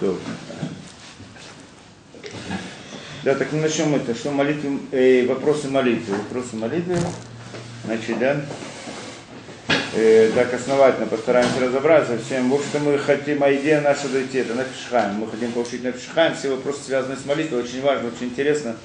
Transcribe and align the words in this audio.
То. 0.00 0.18
Да, 3.24 3.34
так 3.34 3.50
мы 3.52 3.60
начнем 3.62 3.94
это, 3.94 4.14
что 4.14 4.30
молитвы, 4.30 4.78
э, 4.92 5.26
вопросы 5.26 5.68
молитвы. 5.68 6.16
Вопросы 6.16 6.54
молитвы. 6.56 6.96
Значит, 7.84 8.18
да, 8.18 8.44
э, 9.94 10.30
так 10.34 10.52
основательно 10.52 11.06
постараемся 11.06 11.60
разобраться 11.60 12.18
всем. 12.18 12.50
В 12.50 12.54
общем-то, 12.54 12.78
мы 12.80 12.98
хотим, 12.98 13.42
а 13.42 13.52
идея 13.54 13.80
наша 13.80 14.08
дойти, 14.08 14.38
это 14.38 14.54
на 14.54 14.64
Фишхайм. 14.64 15.14
Мы 15.14 15.30
хотим 15.30 15.52
получить 15.52 15.82
на 15.82 15.92
Фишхайм. 15.92 16.34
Все 16.34 16.50
вопросы, 16.50 16.84
связанные 16.84 17.16
с 17.16 17.24
молитвой, 17.24 17.62
очень 17.62 17.80
важно, 17.80 18.08
очень 18.08 18.26
интересно. 18.26 18.76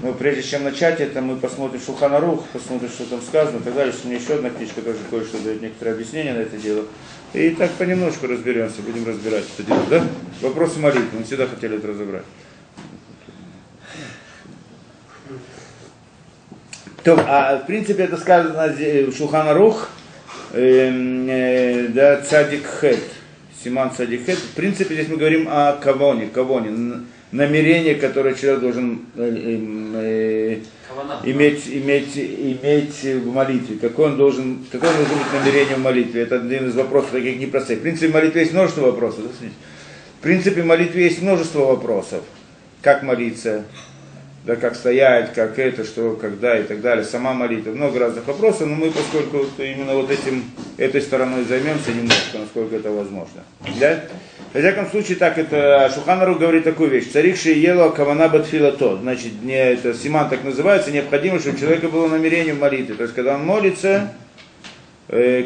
Но 0.00 0.12
прежде 0.12 0.42
чем 0.42 0.64
начать 0.64 1.00
это, 1.00 1.22
мы 1.22 1.36
посмотрим 1.36 1.80
Шуханарух, 1.80 2.44
посмотрим, 2.52 2.90
что 2.90 3.04
там 3.04 3.22
сказано 3.22 3.58
и 3.58 3.62
так 3.62 3.74
далее. 3.74 3.94
У 4.04 4.06
меня 4.06 4.18
еще 4.18 4.34
одна 4.34 4.50
книжка 4.50 4.82
тоже 4.82 4.98
кое-что 5.08 5.38
дает 5.38 5.62
некоторые 5.62 5.94
объяснения 5.94 6.34
на 6.34 6.40
это 6.40 6.56
дело. 6.56 6.84
И 7.34 7.50
так 7.50 7.70
понемножку 7.72 8.26
разберемся, 8.26 8.82
будем 8.82 9.06
разбирать 9.06 9.44
это 9.56 9.66
дело, 9.66 9.82
да? 9.88 10.04
Вопросы 10.42 10.78
молитвы, 10.78 11.18
мы 11.18 11.24
всегда 11.24 11.46
хотели 11.46 11.78
это 11.78 11.88
разобрать. 11.88 12.24
То, 17.02 17.16
а 17.26 17.56
в 17.58 17.66
принципе 17.66 18.04
это 18.04 18.18
сказано 18.18 18.68
в 18.68 19.16
Шуханарух, 19.16 19.88
э, 20.52 20.90
э, 21.28 21.88
да, 21.88 22.20
цадик 22.20 22.64
хет, 22.80 23.00
Симан 23.64 23.90
цадик 23.92 24.26
хет. 24.26 24.38
В 24.38 24.54
принципе 24.54 24.94
здесь 24.94 25.08
мы 25.08 25.16
говорим 25.16 25.48
о 25.50 25.72
кавоне, 25.72 26.26
кавоне, 26.26 27.00
намерение, 27.32 27.94
которое 27.94 28.34
человек 28.34 28.60
должен 28.60 29.06
э, 29.16 29.88
э, 29.94 30.58
иметь, 31.24 31.66
иметь, 31.68 32.16
иметь 32.16 33.02
в 33.02 33.32
молитве. 33.32 33.76
Какое 33.80 34.08
он 34.08 34.16
должен, 34.16 34.64
какое 34.70 34.90
он 34.90 34.96
должен 34.96 35.16
быть 35.16 35.32
намерение 35.32 35.76
в 35.76 35.80
молитве? 35.80 36.22
Это 36.22 36.36
один 36.36 36.68
из 36.68 36.74
вопросов 36.74 37.10
таких 37.10 37.38
непростых. 37.38 37.78
В 37.78 37.82
принципе, 37.82 38.08
в 38.08 38.14
молитве 38.14 38.40
есть 38.42 38.52
множество 38.52 38.82
вопросов. 38.82 39.24
В 40.18 40.22
принципе, 40.22 40.62
в 40.62 40.66
молитве 40.66 41.04
есть 41.04 41.22
множество 41.22 41.60
вопросов. 41.60 42.22
Как 42.80 43.02
молиться, 43.02 43.64
да, 44.44 44.56
как 44.56 44.74
стоять, 44.74 45.32
как 45.34 45.58
это, 45.58 45.84
что, 45.84 46.18
когда 46.20 46.58
и 46.58 46.64
так 46.64 46.80
далее, 46.80 47.04
сама 47.04 47.32
молитва, 47.32 47.70
много 47.70 48.00
разных 48.00 48.26
вопросов, 48.26 48.66
но 48.68 48.74
мы, 48.74 48.90
поскольку 48.90 49.38
вот 49.38 49.50
именно 49.58 49.94
вот 49.94 50.10
этим, 50.10 50.44
этой 50.78 51.00
стороной 51.00 51.44
займемся 51.44 51.92
немножко, 51.92 52.38
насколько 52.38 52.76
это 52.76 52.90
возможно. 52.90 53.44
Да? 53.78 54.00
В 54.52 54.58
всяком 54.58 54.90
случае, 54.90 55.16
так 55.16 55.38
это 55.38 55.90
Шуханару 55.94 56.34
говорит 56.34 56.64
такую 56.64 56.90
вещь. 56.90 57.10
Царихши 57.10 57.50
ела 57.50 57.90
кавана 57.90 58.28
батфила 58.28 58.72
то. 58.72 58.98
Значит, 58.98 59.42
не, 59.42 59.54
это 59.54 59.94
симан 59.94 60.28
так 60.28 60.44
называется, 60.44 60.90
необходимо, 60.90 61.38
чтобы 61.38 61.56
у 61.56 61.60
человека 61.60 61.88
было 61.88 62.08
намерение 62.08 62.52
в 62.52 62.60
молитве. 62.60 62.94
То 62.94 63.04
есть, 63.04 63.14
когда 63.14 63.36
он 63.36 63.46
молится, 63.46 64.12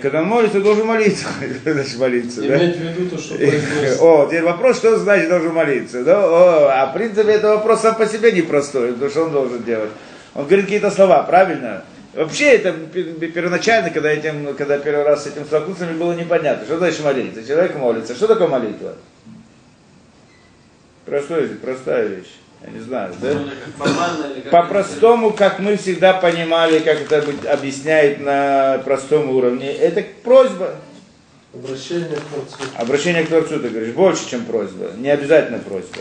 когда 0.00 0.20
он 0.20 0.28
молится, 0.28 0.61
должен 0.61 0.86
молиться. 0.86 1.27
значит, 1.64 1.98
молиться. 1.98 2.41
Иметь 2.47 2.78
да? 2.78 2.89
в 2.89 2.95
виду 2.95 3.11
то, 3.11 3.19
что. 3.19 3.34
О, 4.00 4.27
теперь 4.27 4.45
вопрос, 4.45 4.77
что 4.77 4.97
значит 4.97 5.28
должен 5.28 5.53
молиться. 5.53 6.05
Да? 6.05 6.25
О, 6.25 6.69
а 6.70 6.86
в 6.86 6.95
принципе, 6.95 7.33
это 7.33 7.56
вопрос 7.56 7.81
сам 7.81 7.97
по 7.97 8.06
себе 8.06 8.31
непростой. 8.31 8.92
То, 8.92 9.11
что 9.11 9.25
он 9.25 9.33
должен 9.33 9.64
делать. 9.64 9.91
Он 10.37 10.44
говорит 10.44 10.67
какие-то 10.67 10.92
слова, 10.92 11.25
правильно? 11.25 11.83
Вообще 12.14 12.53
это 12.53 12.72
первоначально, 12.72 13.91
когда, 13.91 14.12
этим, 14.12 14.55
когда 14.55 14.78
первый 14.78 15.05
раз 15.05 15.25
с 15.25 15.27
этим 15.27 15.44
столкнулся, 15.44 15.84
мне 15.84 15.98
было 15.98 16.12
непонятно, 16.12 16.64
что 16.64 16.78
значит 16.78 17.03
молиться. 17.03 17.44
Человек 17.44 17.75
молится. 17.75 18.14
Что 18.14 18.28
такое 18.28 18.47
молитва? 18.47 18.94
Простая, 21.05 21.48
простая 21.61 22.06
вещь. 22.06 22.33
Я 22.62 22.71
не 22.71 22.81
знаю, 22.81 23.15
да? 23.21 23.39
По-простому, 24.51 25.33
как 25.33 25.59
мы 25.59 25.77
всегда 25.77 26.15
понимали, 26.15 26.81
как 26.81 27.01
это 27.03 27.25
объясняет 27.51 28.21
на 28.21 28.81
простом 28.85 29.31
уровне, 29.31 29.73
это 29.73 30.05
просьба. 30.25 30.75
Обращение 31.55 32.17
к 32.17 32.21
Творцу. 32.21 32.57
Обращение 32.77 33.25
к 33.25 33.29
Творцу, 33.29 33.61
ты 33.61 33.69
говоришь, 33.69 33.95
больше, 33.95 34.29
чем 34.29 34.45
просьба. 34.45 34.91
Не 34.97 35.11
обязательно 35.11 35.59
просьба. 35.59 35.99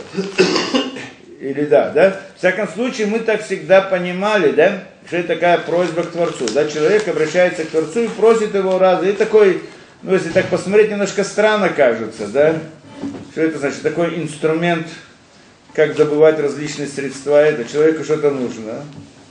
Или 1.40 1.66
да, 1.66 1.90
да? 1.90 2.20
В 2.34 2.38
всяком 2.38 2.68
случае, 2.68 3.06
мы 3.06 3.20
так 3.20 3.44
всегда 3.44 3.82
понимали, 3.82 4.52
да, 4.52 4.84
что 5.06 5.18
это 5.18 5.28
такая 5.28 5.58
просьба 5.58 6.02
к 6.02 6.10
Творцу. 6.10 6.46
Да, 6.52 6.66
человек 6.66 7.06
обращается 7.08 7.64
к 7.64 7.68
Творцу 7.68 8.04
и 8.04 8.08
просит 8.08 8.54
его 8.54 8.78
раза. 8.78 9.08
И 9.08 9.12
такой, 9.12 9.62
ну, 10.02 10.14
если 10.14 10.30
так 10.30 10.46
посмотреть, 10.46 10.90
немножко 10.90 11.24
странно 11.24 11.68
кажется, 11.68 12.26
да? 12.28 12.54
Что 13.32 13.42
это 13.42 13.58
значит? 13.58 13.82
Такой 13.82 14.16
инструмент, 14.16 14.86
как 15.76 15.94
добывать 15.94 16.40
различные 16.40 16.88
средства, 16.88 17.34
это 17.44 17.70
человеку 17.70 18.02
что-то 18.02 18.30
нужно. 18.30 18.82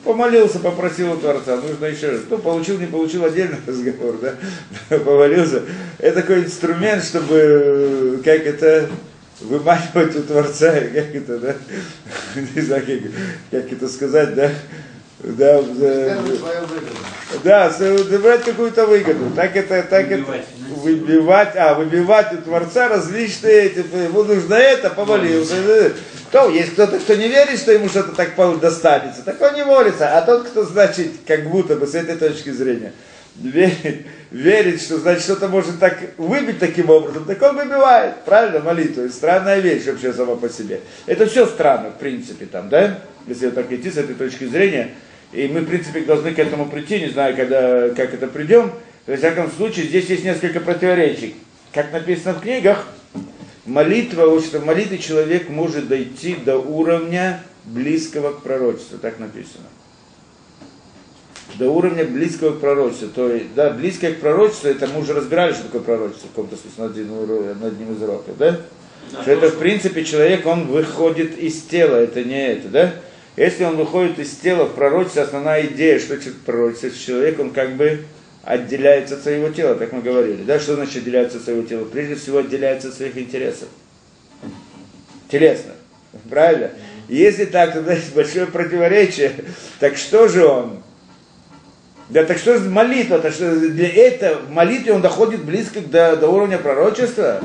Помолился, 0.03 0.59
попросил 0.59 1.13
у 1.13 1.17
Творца, 1.17 1.55
нужно 1.55 1.85
еще 1.87 2.11
раз. 2.11 2.21
Кто 2.21 2.37
получил, 2.37 2.77
не 2.77 2.85
получил, 2.85 3.25
отдельный 3.25 3.57
разговор, 3.67 4.19
да? 4.21 4.35
Помолился. 4.99 5.63
Это 5.97 6.21
такой 6.21 6.43
инструмент, 6.43 7.03
чтобы, 7.03 8.21
как 8.23 8.45
это, 8.45 8.87
выманивать 9.41 10.15
у 10.15 10.21
Творца, 10.21 10.71
как 10.93 11.15
это, 11.15 11.39
да? 11.39 11.55
Не 12.35 12.61
знаю, 12.61 12.83
как, 12.85 13.63
как 13.63 13.73
это 13.73 13.89
сказать, 13.89 14.35
да? 14.35 14.51
Да, 15.23 15.61
да, 15.63 16.19
да, 17.43 17.69
забрать 17.71 18.43
какую-то 18.43 18.85
выгоду. 18.85 19.31
Так 19.35 19.55
это, 19.55 19.81
так 19.81 20.07
выбивать, 20.09 20.41
это, 20.41 20.79
выбивать, 20.81 21.55
а, 21.55 21.73
выбивать 21.73 22.33
у 22.33 22.37
Творца 22.37 22.89
различные, 22.89 23.63
эти, 23.63 23.79
ему 23.79 24.23
нужно 24.23 24.53
это, 24.53 24.91
помолился. 24.91 25.55
То 26.31 26.49
есть 26.49 26.73
кто-то, 26.73 26.99
кто 26.99 27.15
не 27.15 27.27
верит, 27.27 27.59
что 27.59 27.71
ему 27.71 27.87
что-то 27.87 28.13
так 28.13 28.35
достанется, 28.59 29.23
так 29.23 29.41
он 29.41 29.53
не 29.53 29.63
молится. 29.63 30.17
А 30.17 30.21
тот, 30.21 30.47
кто, 30.47 30.63
значит, 30.63 31.11
как 31.25 31.49
будто 31.49 31.75
бы 31.75 31.87
с 31.87 31.95
этой 31.95 32.15
точки 32.17 32.49
зрения, 32.49 32.93
верит, 33.35 34.05
верит 34.31 34.81
что, 34.81 34.97
значит, 34.97 35.23
что-то 35.23 35.47
может 35.47 35.79
так 35.79 35.97
выбить 36.17 36.59
таким 36.59 36.89
образом, 36.89 37.25
так 37.25 37.41
он 37.41 37.55
выбивает, 37.55 38.23
правильно, 38.25 38.59
молитву. 38.59 39.07
Странная 39.09 39.59
вещь 39.59 39.85
вообще 39.85 40.13
сама 40.13 40.35
по 40.35 40.49
себе. 40.49 40.81
Это 41.05 41.25
все 41.25 41.45
странно, 41.45 41.91
в 41.91 41.99
принципе, 41.99 42.45
там, 42.45 42.69
да? 42.69 42.99
Если 43.27 43.49
так 43.49 43.71
идти 43.71 43.89
с 43.89 43.97
этой 43.97 44.15
точки 44.15 44.45
зрения, 44.45 44.91
и 45.31 45.47
мы, 45.47 45.61
в 45.61 45.67
принципе, 45.67 46.01
должны 46.01 46.33
к 46.33 46.39
этому 46.39 46.67
прийти, 46.67 46.99
не 46.99 47.09
знаю, 47.09 47.35
когда, 47.35 47.89
как 47.89 48.13
это 48.13 48.27
придем. 48.27 48.71
В 49.05 49.15
всяком 49.15 49.51
случае, 49.51 49.85
здесь 49.85 50.05
есть 50.05 50.23
несколько 50.23 50.59
противоречий. 50.59 51.35
Как 51.73 51.91
написано 51.91 52.33
в 52.33 52.41
книгах, 52.41 52.87
молитва, 53.65 54.39
что 54.41 54.59
в 54.59 54.65
молитве 54.65 54.97
человек 54.97 55.49
может 55.49 55.87
дойти 55.87 56.35
до 56.35 56.57
уровня 56.57 57.43
близкого 57.65 58.31
к 58.33 58.41
пророчеству, 58.41 58.97
так 58.97 59.19
написано. 59.19 59.65
До 61.55 61.69
уровня 61.69 62.05
близкого 62.05 62.55
к 62.55 62.59
пророчеству. 62.59 63.09
То 63.09 63.29
есть, 63.29 63.53
да, 63.55 63.69
близкое 63.69 64.13
к 64.13 64.19
пророчеству, 64.19 64.69
это 64.69 64.87
мы 64.87 65.01
уже 65.01 65.13
разбирали, 65.13 65.53
что 65.53 65.63
такое 65.63 65.81
пророчество 65.81 66.27
в 66.27 66.29
каком-то 66.31 66.57
смысле 66.57 67.05
на 67.05 67.67
одним, 67.67 67.93
из 67.93 68.01
уроков, 68.01 68.37
да? 68.37 68.51
да 69.11 69.21
что 69.21 69.31
это, 69.31 69.49
в 69.49 69.59
принципе, 69.59 70.03
человек, 70.03 70.45
он 70.45 70.67
выходит 70.67 71.37
из 71.37 71.61
тела, 71.61 71.95
это 71.97 72.23
не 72.23 72.47
это, 72.47 72.67
да? 72.69 72.93
Если 73.37 73.63
он 73.63 73.75
выходит 73.75 74.17
из 74.19 74.31
тела 74.31 74.65
в 74.65 74.75
пророчестве, 74.75 75.23
основная 75.23 75.65
идея, 75.67 75.99
что 75.99 76.17
пророчество, 76.45 76.89
человек, 76.91 77.39
он 77.39 77.51
как 77.51 77.75
бы 77.75 78.05
отделяется 78.45 79.15
от 79.15 79.23
своего 79.23 79.49
тела, 79.49 79.73
как 79.73 79.91
мы 79.91 80.01
говорили. 80.01 80.43
Да, 80.43 80.59
что 80.59 80.75
значит 80.75 80.97
отделяется 80.97 81.37
от 81.37 81.43
своего 81.43 81.63
тела? 81.63 81.85
Прежде 81.85 82.15
всего 82.15 82.37
отделяется 82.37 82.89
от 82.89 82.93
своих 82.93 83.17
интересов. 83.17 83.67
Телесно. 85.29 85.71
Правильно? 86.29 86.71
Если 87.09 87.45
так, 87.45 87.73
то 87.73 87.91
есть 87.91 88.13
большое 88.13 88.45
противоречие. 88.45 89.33
Так 89.79 89.97
что 89.97 90.27
же 90.27 90.45
он? 90.45 90.83
Да 92.09 92.23
так 92.23 92.37
что 92.37 92.57
же 92.57 92.69
молитва? 92.69 93.17
Так 93.19 93.33
что 93.33 93.55
для 93.55 93.89
этого 93.89 94.41
в 94.41 94.51
молитве 94.51 94.93
он 94.93 95.01
доходит 95.01 95.43
близко 95.43 95.81
до, 95.81 96.15
до 96.15 96.29
уровня 96.29 96.59
пророчества? 96.59 97.41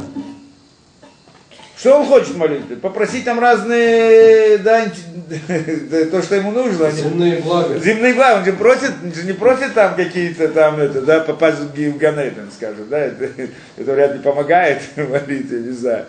Что 1.81 1.99
он 1.99 2.07
хочет 2.07 2.37
молитвы? 2.37 2.77
Попросить 2.77 3.25
там 3.25 3.41
разные, 3.41 4.59
да, 4.59 4.85
то, 6.11 6.23
что 6.23 6.35
ему 6.35 6.51
нужно. 6.51 6.91
Земные 6.91 7.39
блага. 7.39 7.79
Земные 7.79 8.13
блага. 8.13 8.41
Он 8.41 8.45
же 8.45 8.53
просит, 8.53 8.93
не 9.25 9.33
просит 9.33 9.73
там 9.73 9.97
какие-то 9.97 10.49
там, 10.49 10.79
это, 10.79 11.01
да, 11.01 11.21
попасть 11.21 11.59
в 11.59 11.97
Ганейтен, 11.97 12.51
скажем, 12.55 12.87
да, 12.91 12.99
это, 12.99 13.31
это 13.79 13.93
вряд 13.95 14.13
ли 14.13 14.19
помогает 14.19 14.83
молитве, 14.97 15.61
не 15.61 15.73
знаю. 15.73 16.05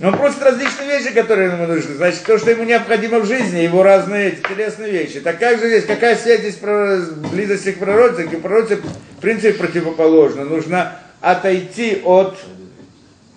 Но 0.00 0.08
он 0.08 0.18
просит 0.18 0.42
различные 0.42 0.98
вещи, 0.98 1.14
которые 1.14 1.50
ему 1.50 1.66
нужны. 1.66 1.94
Значит, 1.94 2.22
то, 2.24 2.36
что 2.36 2.50
ему 2.50 2.64
необходимо 2.64 3.20
в 3.20 3.26
жизни, 3.26 3.60
его 3.60 3.82
разные 3.82 4.32
эти 4.32 4.42
телесные 4.42 4.92
вещи. 4.92 5.20
Так 5.20 5.38
как 5.38 5.58
же 5.58 5.68
здесь, 5.68 5.86
какая 5.86 6.16
связь 6.16 6.40
здесь 6.40 6.56
про 6.56 6.98
близости 7.32 7.72
к 7.72 7.78
пророчеству? 7.78 8.38
К 8.38 8.42
пророчеству, 8.42 8.90
в 9.16 9.20
принципе, 9.22 9.54
противоположно. 9.54 10.44
Нужно 10.44 10.98
отойти 11.22 12.02
от 12.04 12.36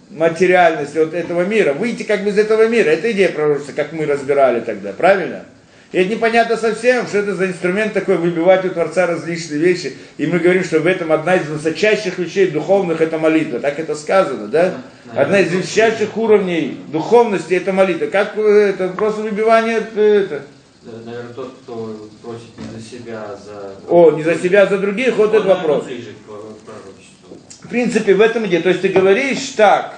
материальности 0.09 0.97
от 0.97 1.13
этого 1.13 1.43
мира, 1.43 1.73
выйти 1.73 2.03
как 2.03 2.23
бы 2.23 2.29
из 2.29 2.37
этого 2.37 2.67
мира. 2.67 2.89
Это 2.89 3.11
идея 3.11 3.29
пророчества, 3.29 3.73
как 3.73 3.91
мы 3.93 4.05
разбирали 4.05 4.59
тогда, 4.59 4.91
правильно? 4.93 5.45
И 5.91 5.97
это 5.97 6.11
непонятно 6.11 6.55
совсем, 6.55 7.07
что 7.07 7.17
это 7.17 7.33
за 7.33 7.47
инструмент 7.47 7.93
такой, 7.93 8.17
выбивать 8.17 8.63
у 8.63 8.69
Творца 8.69 9.07
различные 9.07 9.59
вещи. 9.59 9.97
И 10.17 10.27
мы 10.27 10.37
говорим, 10.37 10.63
что 10.63 10.79
в 10.79 10.85
этом 10.85 11.11
одна 11.11 11.35
из 11.35 11.47
высочайших 11.47 12.19
вещей 12.19 12.51
духовных 12.51 13.01
это 13.01 13.17
молитва. 13.17 13.59
Так 13.59 13.79
это 13.79 13.95
сказано, 13.95 14.47
да? 14.47 14.75
Одна 15.15 15.39
из 15.39 15.51
высочайших 15.51 16.15
уровней 16.15 16.77
духовности 16.91 17.55
это 17.55 17.73
молитва. 17.73 18.05
Как 18.05 18.37
это 18.37 18.89
просто 18.89 19.21
выбивание 19.21 19.77
это. 19.77 20.43
Наверное, 20.83 21.33
тот, 21.35 21.55
кто 21.63 22.09
просит 22.21 22.57
не 22.57 22.79
за 22.79 22.87
себя, 22.87 23.25
а 23.27 23.37
за... 23.43 23.91
О, 23.91 24.11
не 24.11 24.23
за 24.23 24.35
себя, 24.35 24.63
а 24.63 24.67
за 24.67 24.77
других, 24.77 25.15
вот 25.17 25.33
этот 25.33 25.47
вопрос. 25.47 25.85
В 27.61 27.67
принципе, 27.67 28.13
в 28.13 28.21
этом 28.21 28.45
идея. 28.45 28.61
То 28.61 28.69
есть 28.69 28.81
ты 28.81 28.87
говоришь 28.89 29.49
так, 29.57 29.95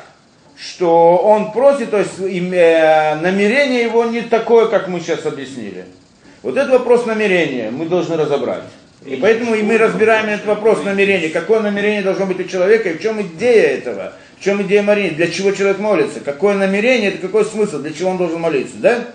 что 0.62 1.18
он 1.18 1.52
просит, 1.52 1.90
то 1.90 1.98
есть 1.98 2.19
э, 2.19 3.16
намерение 3.16 3.81
его 3.81 4.06
не 4.06 4.22
такое, 4.22 4.68
как 4.68 4.88
мы 4.88 5.00
сейчас 5.00 5.25
объяснили. 5.25 5.86
Вот 6.44 6.56
этот 6.56 6.72
вопрос 6.72 7.06
намерения 7.08 7.72
мы 7.72 7.88
должны 7.88 8.16
разобрать. 8.16 8.63
И 9.04 9.16
поэтому 9.16 9.56
и 9.56 9.63
мы 9.63 9.80
разбираем 9.80 10.28
этот 10.30 10.46
вопрос 10.46 10.84
намерения. 10.84 11.30
Какое 11.30 11.62
намерение 11.62 12.04
должно 12.04 12.28
быть 12.28 12.40
у 12.40 12.44
человека 12.44 12.90
и 12.90 12.98
в 12.98 13.02
чем 13.02 13.19
идея 13.22 13.78
этого? 13.78 14.13
В 14.40 14.44
чем 14.44 14.62
идея 14.62 14.84
моления? 14.84 15.16
Для 15.16 15.28
чего 15.31 15.52
человек 15.52 15.80
молится? 15.80 16.19
Какое 16.19 16.56
намерение, 16.56 17.10
это 17.10 17.18
какой 17.18 17.46
смысл? 17.46 17.80
Для 17.80 17.92
чего 17.92 18.12
он 18.12 18.18
должен 18.18 18.40
молиться? 18.40 18.75
Да? 18.78 19.07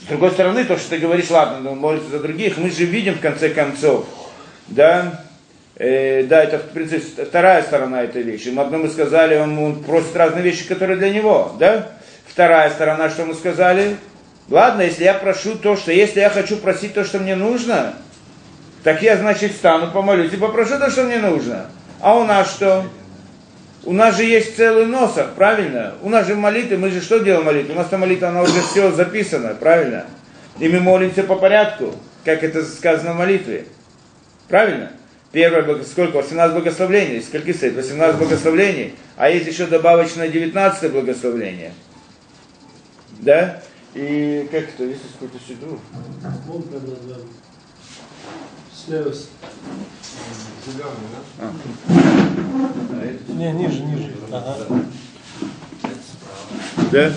С 0.00 0.04
другой 0.04 0.30
стороны, 0.30 0.64
то, 0.64 0.78
что 0.78 0.90
ты 0.90 0.98
говоришь, 0.98 1.28
ладно, 1.28 1.72
он 1.72 1.78
молится 1.78 2.08
за 2.08 2.20
других, 2.20 2.56
мы 2.56 2.70
же 2.70 2.84
видим 2.86 3.14
в 3.14 3.20
конце 3.20 3.50
концов, 3.50 4.06
да, 4.68 5.24
э, 5.78 6.24
да, 6.24 6.42
это 6.42 6.58
в 6.58 6.70
принципе 6.70 7.24
вторая 7.24 7.62
сторона 7.62 8.02
этой 8.02 8.22
вещи. 8.22 8.48
Мы 8.48 8.62
одно 8.62 8.78
мы 8.78 8.88
сказали, 8.88 9.36
он, 9.36 9.58
он 9.58 9.82
просит 9.82 10.16
разные 10.16 10.42
вещи, 10.42 10.66
которые 10.66 10.98
для 10.98 11.10
него, 11.10 11.54
да? 11.58 11.88
Вторая 12.26 12.70
сторона, 12.70 13.10
что 13.10 13.24
мы 13.24 13.34
сказали, 13.34 13.96
ладно, 14.48 14.82
если 14.82 15.04
я 15.04 15.14
прошу 15.14 15.56
то, 15.56 15.76
что, 15.76 15.92
если 15.92 16.20
я 16.20 16.30
хочу 16.30 16.56
просить 16.56 16.94
то, 16.94 17.04
что 17.04 17.18
мне 17.18 17.34
нужно, 17.34 17.94
так 18.84 19.02
я, 19.02 19.16
значит, 19.16 19.52
стану, 19.52 19.90
помолюсь 19.90 20.32
и 20.32 20.36
попрошу 20.36 20.78
то, 20.78 20.90
что 20.90 21.04
мне 21.04 21.18
нужно. 21.18 21.66
А 22.00 22.16
у 22.16 22.24
нас 22.24 22.50
что? 22.50 22.84
У 23.84 23.92
нас 23.92 24.16
же 24.16 24.24
есть 24.24 24.56
целый 24.56 24.86
носок, 24.86 25.34
правильно? 25.34 25.94
У 26.02 26.08
нас 26.08 26.26
же 26.26 26.34
молитвы, 26.34 26.76
мы 26.76 26.90
же 26.90 27.00
что 27.00 27.18
делаем 27.18 27.46
молитву? 27.46 27.72
У 27.72 27.76
нас 27.76 27.88
там 27.88 28.00
молитва, 28.00 28.28
она 28.28 28.42
уже 28.42 28.60
все 28.60 28.92
записана, 28.92 29.54
правильно? 29.54 30.04
И 30.58 30.68
мы 30.68 30.80
молимся 30.80 31.22
по 31.22 31.36
порядку, 31.36 31.94
как 32.24 32.42
это 32.42 32.64
сказано 32.64 33.14
в 33.14 33.18
молитве. 33.18 33.64
Правильно? 34.48 34.92
Первое, 35.30 35.84
сколько? 35.84 36.16
18 36.16 36.54
благословений. 36.54 37.22
Сколько 37.22 37.52
стоит? 37.52 37.74
18 37.74 38.16
благословений. 38.16 38.94
А 39.16 39.28
есть 39.28 39.46
еще 39.46 39.66
добавочное 39.66 40.28
19 40.28 40.90
благословение. 40.92 41.72
Да? 43.20 43.62
И 43.94 44.48
как 44.50 44.64
это? 44.64 44.84
Есть 44.84 45.02
какой-то 45.12 45.38
сиду? 45.46 45.80
А. 51.40 51.52
Не, 53.28 53.52
ниже, 53.52 53.80
ниже. 53.80 54.12
Ага. 54.32 54.56
Да? 56.90 57.12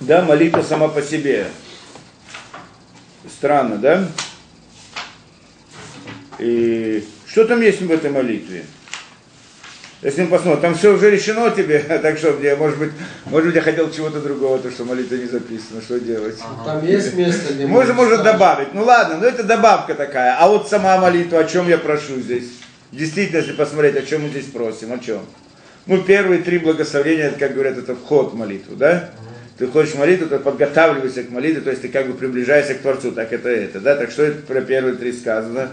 Да, 0.00 0.22
молитва 0.22 0.62
сама 0.62 0.88
по 0.88 1.02
себе. 1.02 1.48
Странно, 3.28 3.76
да? 3.76 4.08
И 6.38 7.04
что 7.26 7.44
там 7.44 7.60
есть 7.60 7.80
в 7.80 7.90
этой 7.90 8.10
молитве? 8.10 8.64
Если 10.02 10.22
мы 10.22 10.28
посмотрим, 10.28 10.62
там 10.62 10.74
все 10.74 10.94
уже 10.94 11.10
решено 11.10 11.50
тебе, 11.50 11.78
так 12.02 12.16
что 12.16 12.32
мне, 12.32 12.54
может 12.56 12.78
быть, 12.78 12.90
может 13.26 13.48
быть, 13.48 13.56
я 13.56 13.60
хотел 13.60 13.90
чего-то 13.90 14.20
другого, 14.20 14.58
то 14.58 14.70
что 14.70 14.84
молитва 14.84 15.16
не 15.16 15.26
записана, 15.26 15.82
что 15.82 16.00
делать? 16.00 16.38
Там 16.64 16.86
есть 16.86 17.14
место, 17.14 17.52
где 17.52 17.66
Можно, 17.66 17.92
можно 17.92 17.94
может 17.94 18.22
добавить. 18.24 18.72
Ну 18.72 18.84
ладно, 18.84 19.18
но 19.18 19.26
это 19.26 19.42
добавка 19.42 19.94
такая. 19.94 20.36
А 20.38 20.48
вот 20.48 20.70
сама 20.70 20.96
молитва, 20.96 21.40
о 21.40 21.44
чем 21.44 21.68
я 21.68 21.76
прошу 21.76 22.18
здесь? 22.18 22.48
Действительно, 22.92 23.38
если 23.38 23.52
посмотреть, 23.52 23.96
о 23.96 24.02
чем 24.02 24.22
мы 24.22 24.30
здесь 24.30 24.46
просим, 24.46 24.92
о 24.92 24.98
чем? 24.98 25.20
Ну, 25.86 26.02
первые 26.02 26.42
три 26.42 26.58
благословения, 26.58 27.26
это, 27.28 27.38
как 27.38 27.52
говорят, 27.52 27.76
это 27.76 27.94
вход 27.94 28.32
в 28.32 28.36
молитву, 28.36 28.76
да? 28.76 29.10
Ты 29.60 29.66
хочешь 29.66 29.94
молитву, 29.94 30.26
то 30.26 30.38
подготавливайся 30.38 31.22
к 31.22 31.28
молитве, 31.28 31.60
то 31.60 31.68
есть 31.68 31.82
ты 31.82 31.88
как 31.88 32.06
бы 32.06 32.14
приближаешься 32.14 32.72
к 32.72 32.78
Творцу, 32.78 33.12
так 33.12 33.30
это 33.30 33.50
это, 33.50 33.78
да? 33.78 33.94
Так 33.94 34.10
что 34.10 34.22
это 34.22 34.40
про 34.40 34.62
первые 34.62 34.96
три 34.96 35.12
сказано? 35.12 35.68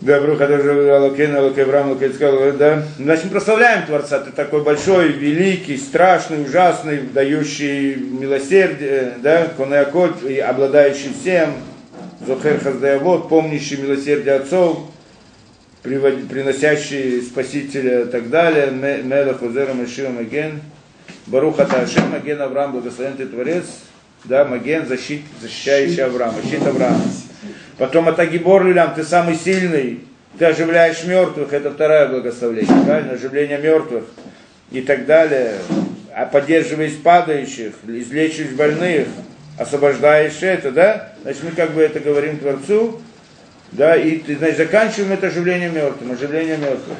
Да, 0.00 0.18
Бруха 0.18 0.48
даже 0.48 0.90
Алакейна, 0.90 1.40
Алакейврам, 1.40 1.90
Алакейцкал, 1.90 2.52
да. 2.52 2.82
Значит, 2.98 3.26
мы 3.26 3.30
прославляем 3.32 3.84
Творца, 3.84 4.18
ты 4.20 4.32
такой 4.32 4.62
большой, 4.62 5.08
великий, 5.12 5.76
страшный, 5.76 6.42
ужасный, 6.42 7.02
дающий 7.02 7.96
милосердие, 7.96 9.12
да, 9.22 9.48
Конеаколь, 9.58 10.14
и 10.26 10.38
обладающий 10.38 11.12
всем, 11.20 11.52
Зохер 12.26 12.60
Хаздаявод, 12.60 13.28
помнящий 13.28 13.76
милосердие 13.76 14.36
отцов, 14.36 14.78
приносящий 15.82 17.20
Спасителя 17.20 18.04
и 18.04 18.06
так 18.06 18.30
далее, 18.30 18.70
Ме- 18.70 19.02
Мелах 19.02 19.42
Узера 19.42 19.74
Машива 19.74 20.08
Маген, 20.08 20.62
Баруха 21.26 21.64
Ташем, 21.64 22.10
Маген 22.10 22.40
Авраам, 22.40 22.72
благословен 22.72 23.16
ты 23.16 23.26
Творец, 23.26 23.64
да, 24.24 24.44
Маген, 24.44 24.86
защит, 24.86 25.22
защищающий 25.40 26.04
Авраама, 26.04 26.38
щит 26.42 26.66
Авраама. 26.66 27.02
Потом 27.78 28.08
Атагибор 28.08 28.64
Лилям, 28.64 28.94
ты 28.94 29.04
самый 29.04 29.34
сильный, 29.34 30.00
ты 30.38 30.44
оживляешь 30.44 31.04
мертвых, 31.04 31.52
это 31.52 31.70
второе 31.70 32.08
благословление, 32.08 32.84
правильно, 32.84 33.12
оживление 33.12 33.58
мертвых 33.58 34.04
и 34.70 34.80
так 34.82 35.06
далее, 35.06 35.54
а 36.14 36.26
поддерживаешь 36.26 36.96
падающих, 37.02 37.72
излечиваешь 37.86 38.52
больных, 38.52 39.08
освобождаешь 39.58 40.42
это, 40.42 40.72
да, 40.72 41.12
значит 41.22 41.42
мы 41.44 41.50
как 41.52 41.72
бы 41.72 41.82
это 41.82 42.00
говорим 42.00 42.38
Творцу, 42.38 43.00
да, 43.72 43.96
и 43.96 44.18
ты, 44.18 44.36
значит, 44.36 44.58
заканчиваем 44.58 45.12
это 45.12 45.28
оживление 45.28 45.70
мертвым, 45.70 46.12
оживление 46.12 46.58
мертвых. 46.58 46.98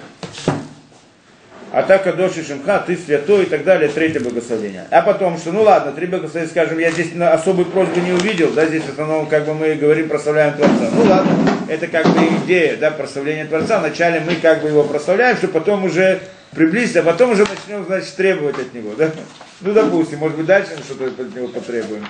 Атака 1.75 2.12
доши 2.12 2.44
Шимха, 2.44 2.79
ты 2.79 2.97
святой 2.97 3.43
и 3.43 3.47
так 3.47 3.65
далее, 3.65 3.88
третье 3.88 4.21
благословение. 4.21 4.87
А 4.93 5.03
потом, 5.03 5.37
что 5.38 5.50
ну 5.50 5.62
ладно, 5.62 5.91
три 5.91 6.06
благословения, 6.06 6.49
скажем, 6.49 6.79
я 6.79 6.93
здесь 6.93 7.15
на 7.15 7.32
особой 7.32 7.65
просьбы 7.65 8.00
не 8.00 8.12
увидел, 8.12 8.53
да, 8.53 8.65
здесь 8.67 8.85
в 8.85 8.91
основном 8.91 9.26
как 9.26 9.44
бы 9.44 9.55
мы 9.55 9.75
говорим, 9.75 10.09
прославляем 10.09 10.55
Творца. 10.55 10.88
Ну 10.94 11.03
ладно, 11.03 11.32
это 11.67 11.88
как 11.88 12.06
бы 12.06 12.21
идея, 12.44 12.76
да, 12.76 12.93
прославления 12.93 13.47
Творца. 13.47 13.81
Вначале 13.81 14.21
мы 14.21 14.37
как 14.37 14.62
бы 14.62 14.69
его 14.69 14.85
прославляем, 14.85 15.37
чтобы 15.37 15.55
потом 15.55 15.82
уже 15.82 16.21
приблизиться, 16.53 17.00
а 17.00 17.03
потом 17.03 17.32
уже 17.32 17.44
начнем, 17.44 17.85
значит, 17.85 18.15
требовать 18.15 18.56
от 18.56 18.73
него, 18.73 18.93
да. 18.97 19.11
Ну, 19.61 19.73
допустим, 19.73 20.20
может 20.20 20.37
быть, 20.37 20.47
дальше 20.47 20.70
мы 20.77 20.85
что-то 20.85 21.06
от 21.06 21.35
него 21.35 21.49
потребуем. 21.49 22.06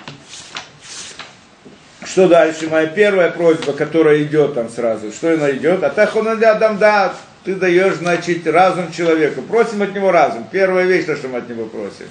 Что 2.05 2.28
дальше? 2.28 2.69
Моя 2.69 2.87
первая 2.88 3.31
просьба, 3.31 3.72
которая 3.72 4.22
идет 4.25 4.56
там 4.56 4.69
сразу. 4.69 5.10
Что 5.10 5.32
она 5.32 5.50
идет? 5.52 5.82
А 5.82 5.88
так 5.88 6.14
он 6.17 6.28
адам 6.28 6.76
да, 6.76 7.14
ты 7.44 7.55
даешь, 7.55 7.96
значит, 7.96 8.46
разум 8.46 8.91
человеку. 8.91 9.43
Просим 9.43 9.82
от 9.82 9.94
него 9.94 10.11
разум. 10.11 10.46
Первая 10.50 10.87
вещь, 10.87 11.05
то, 11.05 11.14
что 11.14 11.29
мы 11.29 11.38
от 11.38 11.49
него 11.49 11.67
просим. 11.67 12.06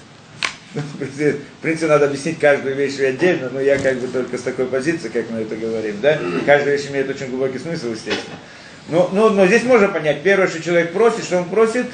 В 0.74 1.62
принципе, 1.62 1.88
надо 1.88 2.06
объяснить 2.06 2.40
каждую 2.40 2.76
вещь 2.76 3.00
отдельно, 3.00 3.50
но 3.52 3.60
я 3.60 3.78
как 3.78 3.98
бы 3.98 4.08
только 4.08 4.38
с 4.38 4.42
такой 4.42 4.66
позиции, 4.66 5.10
как 5.10 5.30
мы 5.30 5.42
это 5.42 5.56
говорим, 5.56 5.98
да? 6.02 6.20
Каждая 6.46 6.76
вещь 6.76 6.88
имеет 6.90 7.10
очень 7.10 7.30
глубокий 7.30 7.60
смысл, 7.60 7.92
естественно. 7.92 8.38
Но, 8.90 9.10
но, 9.14 9.30
но 9.30 9.46
здесь 9.48 9.64
можно 9.64 9.88
понять, 9.88 10.24
первое, 10.24 10.48
что 10.48 10.62
человек 10.62 10.92
просит, 10.92 11.24
что 11.24 11.38
он 11.38 11.46
просит? 11.46 11.88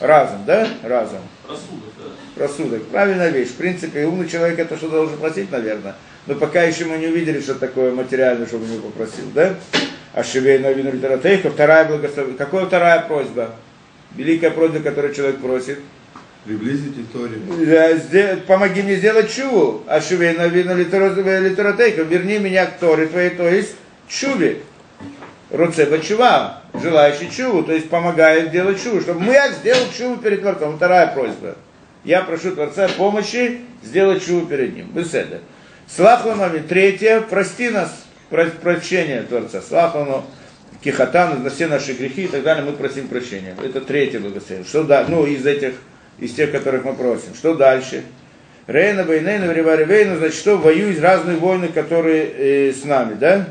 Разум, 0.00 0.44
да? 0.44 0.68
Разум. 0.82 1.20
Рассудок, 1.48 1.92
да. 1.96 2.42
Рассудок. 2.42 2.84
Правильная 2.86 3.30
вещь. 3.30 3.48
В 3.48 3.54
принципе, 3.54 4.04
умный 4.04 4.28
человек 4.28 4.58
это 4.58 4.76
что 4.76 4.88
должен 4.88 5.16
просить, 5.18 5.50
наверное. 5.50 5.94
Но 6.26 6.34
пока 6.34 6.62
еще 6.62 6.84
мы 6.84 6.98
не 6.98 7.06
увидели, 7.06 7.40
что 7.40 7.54
такое 7.54 7.92
материальное, 7.92 8.46
чтобы 8.46 8.64
он 8.64 8.72
его 8.72 8.88
попросил, 8.88 9.30
да? 9.34 9.56
А 10.14 10.22
Шивейна 10.22 10.72
Вину 10.72 10.92
Литератейха, 10.92 11.50
вторая 11.50 11.84
благословение. 11.86 12.36
Какая 12.36 12.66
вторая 12.66 13.00
просьба? 13.00 13.50
Великая 14.14 14.50
просьба, 14.50 14.80
которую 14.80 15.14
человек 15.14 15.40
просит. 15.40 15.78
Приблизите 16.44 17.02
Торе. 17.12 17.36
Сде- 17.98 18.36
Помоги 18.46 18.82
мне 18.82 18.96
сделать 18.96 19.32
чуву. 19.32 19.82
А 19.86 20.00
Шивейна 20.00 20.48
Вину 20.48 20.76
Литератейха, 20.76 22.02
верни 22.02 22.38
меня 22.38 22.66
к 22.66 22.78
Торе 22.78 23.06
твоей, 23.06 23.30
то 23.30 23.48
есть 23.48 23.74
чуве. 24.08 24.58
Руцеба 25.50 25.98
чува, 25.98 26.62
желающий 26.82 27.30
чуву, 27.30 27.62
то 27.62 27.72
есть 27.72 27.88
помогает 27.90 28.50
делать 28.50 28.82
чуву, 28.82 29.00
чтобы 29.02 29.20
мы 29.20 29.36
сделал 29.60 29.82
чуву 29.96 30.16
перед 30.16 30.40
Творцом. 30.40 30.76
Вторая 30.76 31.08
просьба. 31.08 31.56
Я 32.04 32.22
прошу 32.22 32.52
Творца 32.52 32.88
помощи 32.96 33.60
сделать 33.82 34.24
чуву 34.26 34.46
перед 34.46 34.74
ним. 34.74 34.86
Беседа. 34.92 35.40
Слахланами, 35.86 36.58
третье, 36.60 37.20
прости 37.20 37.68
нас, 37.68 37.90
про- 38.32 38.46
прощение 38.46 39.22
Творца. 39.22 39.60
Слахлану, 39.60 40.24
кихатану, 40.82 41.42
за 41.44 41.50
все 41.50 41.66
наши 41.68 41.92
грехи 41.92 42.24
и 42.24 42.28
так 42.28 42.42
далее, 42.42 42.64
мы 42.64 42.72
просим 42.72 43.06
прощения. 43.06 43.54
Это 43.62 43.80
третье 43.82 44.18
благословение. 44.18 44.66
Что 44.66 44.82
да, 44.82 45.04
ну, 45.06 45.26
из 45.26 45.46
этих, 45.46 45.74
из 46.18 46.32
тех, 46.34 46.50
которых 46.50 46.84
мы 46.84 46.94
просим. 46.94 47.34
Что 47.34 47.54
дальше? 47.54 48.02
Рейна, 48.66 49.04
Бейнейна, 49.04 49.46
Варивари, 49.46 49.84
Вейна, 49.84 50.16
значит, 50.16 50.36
что 50.36 50.56
воюют 50.56 50.98
разные 51.00 51.36
войны, 51.36 51.68
которые 51.68 52.24
э, 52.68 52.72
с 52.72 52.84
нами, 52.84 53.14
да? 53.14 53.48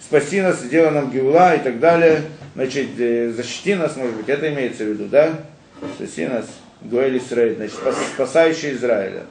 Спаси 0.00 0.40
нас, 0.42 0.60
сделай 0.60 0.90
нам 0.90 1.10
гевла 1.10 1.54
и 1.54 1.60
так 1.60 1.78
далее. 1.80 2.22
Значит, 2.54 2.88
э, 2.98 3.30
защити 3.30 3.74
нас, 3.74 3.96
может 3.96 4.14
быть, 4.16 4.28
это 4.28 4.48
имеется 4.52 4.84
в 4.84 4.88
виду, 4.88 5.06
да? 5.06 5.40
Спаси 5.96 6.26
нас, 6.26 6.46
Гуэль 6.82 7.18
Исраиль, 7.18 7.56
значит, 7.56 7.74
спас- 7.74 7.96
спасающий 8.14 8.72
Израиля. 8.72 9.22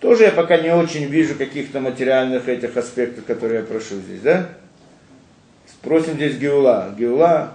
Тоже 0.00 0.24
я 0.24 0.30
пока 0.30 0.58
не 0.58 0.74
очень 0.74 1.06
вижу 1.06 1.34
каких-то 1.34 1.80
материальных 1.80 2.48
этих 2.48 2.76
аспектов, 2.76 3.24
которые 3.24 3.60
я 3.60 3.66
прошу 3.66 3.96
здесь, 3.96 4.20
да? 4.20 4.48
Спросим 5.66 6.14
здесь 6.14 6.36
Геула. 6.36 6.94
Геула, 6.98 7.54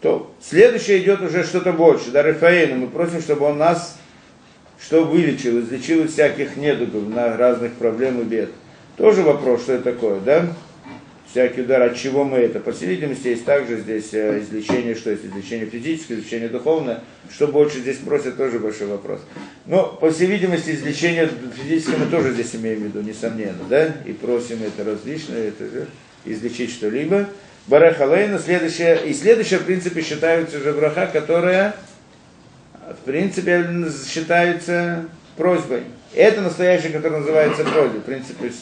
то 0.00 0.34
следующее 0.40 0.98
идет 0.98 1.20
уже 1.22 1.44
что-то 1.44 1.72
больше, 1.72 2.10
да, 2.10 2.22
Рафаэна. 2.22 2.76
Мы 2.76 2.88
просим, 2.88 3.20
чтобы 3.20 3.46
он 3.46 3.58
нас 3.58 3.96
что 4.80 5.04
вылечил, 5.04 5.60
излечил 5.60 6.04
из 6.04 6.12
всяких 6.12 6.56
недугов, 6.56 7.08
на 7.08 7.36
разных 7.36 7.72
проблем 7.74 8.20
и 8.20 8.24
бед. 8.24 8.50
Тоже 8.96 9.22
вопрос, 9.22 9.62
что 9.62 9.74
это 9.74 9.92
такое, 9.92 10.20
да? 10.20 10.46
Всякий 11.36 11.60
удар, 11.60 11.82
от 11.82 11.96
чего 11.96 12.24
мы 12.24 12.38
это. 12.38 12.60
По 12.60 12.72
всей 12.72 12.86
видимости, 12.86 13.28
есть 13.28 13.44
также 13.44 13.78
здесь 13.78 14.08
э, 14.14 14.40
излечение, 14.40 14.94
что 14.94 15.10
есть 15.10 15.26
излечение 15.26 15.66
физическое, 15.66 16.14
излечение 16.14 16.48
духовное. 16.48 17.02
Что 17.30 17.48
больше 17.48 17.80
здесь 17.80 17.98
просят, 17.98 18.38
тоже 18.38 18.58
большой 18.58 18.86
вопрос. 18.86 19.20
Но, 19.66 19.84
по 20.00 20.10
всей 20.10 20.28
видимости, 20.28 20.70
излечение 20.70 21.28
физическое 21.62 21.98
мы 21.98 22.06
тоже 22.06 22.32
здесь 22.32 22.54
имеем 22.54 22.80
в 22.80 22.84
виду, 22.84 23.02
несомненно, 23.02 23.64
да? 23.68 23.92
И 24.06 24.12
просим 24.12 24.60
это 24.62 24.88
различное, 24.90 25.48
это 25.48 25.64
же 25.64 25.86
излечить 26.24 26.70
что-либо. 26.70 27.28
Барахалейна, 27.66 28.38
следующее, 28.38 29.06
и 29.06 29.12
следующее, 29.12 29.58
в 29.58 29.64
принципе, 29.64 30.00
считается 30.00 30.56
уже 30.56 30.72
браха, 30.72 31.06
которая, 31.06 31.76
в 32.72 33.04
принципе, 33.04 33.66
считается 34.08 35.04
просьбой. 35.36 35.82
Это 36.14 36.40
настоящее, 36.40 36.92
которое 36.92 37.18
называется 37.18 37.62
просьбой. 37.62 38.00
В 38.00 38.04
принципе, 38.04 38.52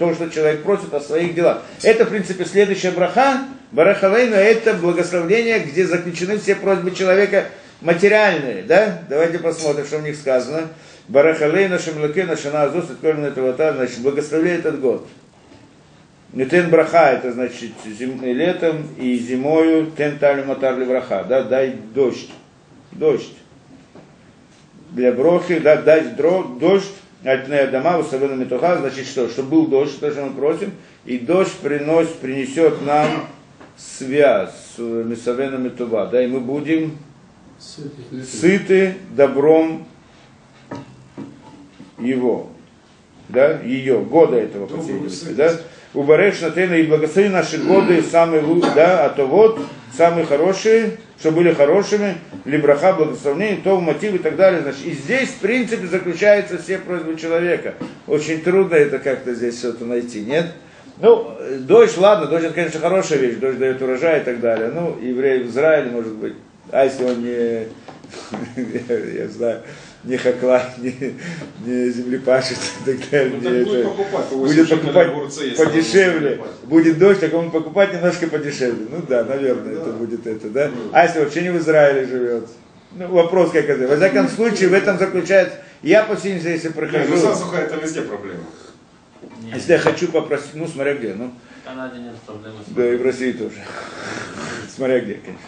то, 0.00 0.14
что 0.14 0.30
человек 0.30 0.62
просит 0.62 0.92
о 0.94 1.00
своих 1.00 1.34
делах. 1.34 1.62
Это, 1.82 2.06
в 2.06 2.08
принципе, 2.08 2.46
следующая 2.46 2.90
браха, 2.90 3.44
барахалейна, 3.70 4.34
это 4.34 4.72
благословление, 4.72 5.60
где 5.60 5.86
заключены 5.86 6.38
все 6.38 6.56
просьбы 6.56 6.90
человека 6.92 7.44
материальные, 7.82 8.62
да? 8.62 9.02
Давайте 9.10 9.38
посмотрим, 9.38 9.84
что 9.84 9.98
в 9.98 10.02
них 10.02 10.16
сказано. 10.16 10.68
Барахалейна, 11.08 11.78
шамлакена, 11.78 12.34
шана 12.36 12.62
азус, 12.62 12.86
значит, 13.00 13.98
благословляй 13.98 14.56
этот 14.56 14.80
год. 14.80 15.06
Нетен 16.32 16.70
браха, 16.70 17.10
это 17.10 17.32
значит 17.32 17.72
зим, 17.84 18.24
летом 18.24 18.88
и 18.96 19.18
зимою 19.18 19.90
тен 19.90 20.18
талю 20.18 20.44
матар 20.46 20.76
браха, 20.76 21.24
да, 21.28 21.42
дай 21.42 21.74
дождь, 21.94 22.30
дождь. 22.92 23.34
Для 24.92 25.12
брохи, 25.12 25.58
да, 25.58 25.76
дай 25.76 26.04
дождь, 26.04 26.94
альтнея 27.24 27.70
дома, 27.70 27.98
высовена 27.98 28.34
метуха, 28.34 28.78
значит 28.78 29.06
что, 29.06 29.28
что 29.28 29.42
был 29.42 29.66
дождь, 29.66 29.98
то, 30.00 30.10
что 30.10 30.24
мы 30.24 30.32
просим, 30.32 30.72
и 31.04 31.18
дождь 31.18 31.54
приносит, 31.62 32.14
принесет 32.16 32.84
нам 32.84 33.26
связь 33.76 34.50
с 34.76 34.78
Мисавена 34.78 35.56
Метува, 35.56 36.06
да, 36.06 36.22
и 36.22 36.26
мы 36.26 36.40
будем 36.40 36.98
Сыты. 37.58 38.24
сыты 38.24 38.94
добром 39.16 39.86
его, 41.98 42.48
да, 43.28 43.60
ее, 43.60 44.00
года 44.00 44.36
этого, 44.36 44.66
по 44.66 44.80
всей 44.80 44.94
видимости, 44.94 45.32
да, 45.32 45.52
Убареш 45.92 46.40
Натена 46.40 46.74
и 46.74 46.86
благослови 46.86 47.28
наши 47.28 47.58
годы 47.58 48.02
самые 48.02 48.42
лучшие, 48.42 48.74
да, 48.74 49.06
а 49.06 49.08
то 49.08 49.26
вот 49.26 49.60
самые 49.96 50.24
хорошие, 50.24 50.98
что 51.18 51.32
были 51.32 51.52
хорошими, 51.52 52.16
либраха, 52.44 52.92
благословение, 52.92 53.58
то 53.62 53.80
мотив 53.80 54.14
и 54.14 54.18
так 54.18 54.36
далее. 54.36 54.62
Значит, 54.62 54.86
и 54.86 54.92
здесь, 54.92 55.30
в 55.30 55.38
принципе, 55.40 55.86
заключаются 55.88 56.58
все 56.58 56.78
просьбы 56.78 57.16
человека. 57.16 57.74
Очень 58.06 58.40
трудно 58.42 58.76
это 58.76 58.98
как-то 59.00 59.34
здесь 59.34 59.58
что-то 59.58 59.84
найти, 59.84 60.20
нет? 60.20 60.46
Ну, 61.00 61.32
дождь, 61.60 61.96
ладно, 61.96 62.26
дождь 62.26 62.44
это, 62.44 62.54
конечно, 62.54 62.78
хорошая 62.78 63.18
вещь, 63.18 63.36
дождь 63.36 63.58
дает 63.58 63.82
урожай 63.82 64.20
и 64.20 64.24
так 64.24 64.40
далее. 64.40 64.70
Ну, 64.72 64.96
еврей 65.00 65.42
в 65.42 65.48
Израиле, 65.48 65.90
может 65.90 66.12
быть, 66.14 66.34
а 66.70 66.84
если 66.84 67.04
он 67.04 67.24
не, 67.24 67.66
я 69.18 69.28
знаю, 69.28 69.62
не 70.04 70.16
хакла, 70.16 70.62
не, 70.78 71.14
не 71.64 71.90
землепашец 71.90 72.72
и 72.80 72.90
так 72.90 73.10
далее. 73.10 73.32
Ну, 73.36 73.42
так 73.42 73.52
не 73.52 73.64
будет 73.64 73.78
это. 73.78 73.88
покупать 73.88 74.26
по 74.26 74.36
8 74.36 74.56
будет 74.56 74.70
покупать 74.70 75.08
огурцы, 75.08 75.50
подешевле, 75.56 76.20
будет 76.20 76.38
покупать. 76.38 76.68
будет 76.68 76.98
дождь, 76.98 77.20
так 77.20 77.34
он 77.34 77.50
покупать 77.50 77.92
немножко 77.92 78.26
подешевле. 78.26 78.86
Ну 78.90 79.02
да, 79.06 79.24
наверное, 79.24 79.74
это 79.74 79.90
будет 79.92 80.26
это, 80.26 80.48
да. 80.48 80.70
А 80.92 81.04
если 81.04 81.20
вообще 81.20 81.42
не 81.42 81.50
в 81.50 81.58
Израиле 81.58 82.06
живет? 82.06 82.48
Ну, 82.92 83.08
вопрос 83.08 83.52
как 83.52 83.68
это. 83.68 83.86
Во 83.86 83.96
всяком 83.96 84.28
случае, 84.28 84.70
в 84.70 84.74
этом 84.74 84.98
заключается, 84.98 85.56
я 85.82 86.02
по 86.02 86.16
всей 86.16 86.32
видимости, 86.32 86.48
если 86.48 86.68
прохожу, 86.70 87.10
ну 87.10 87.16
засуха 87.16 87.58
это 87.58 87.76
везде 87.76 88.02
проблема. 88.02 88.40
Нет, 89.42 89.56
если 89.56 89.72
я 89.72 89.78
хочу 89.78 90.08
попросить, 90.08 90.54
ну 90.54 90.66
смотря 90.66 90.94
где, 90.94 91.14
ну, 91.14 91.32
в 91.62 91.68
Канаде 91.68 91.98
нет 91.98 92.14
проблемы 92.26 92.56
с 92.66 92.72
да 92.72 92.94
и 92.94 92.96
в 92.96 93.02
России 93.02 93.32
тоже. 93.32 93.56
Смотря 94.74 95.00
где, 95.00 95.14
конечно. 95.14 95.40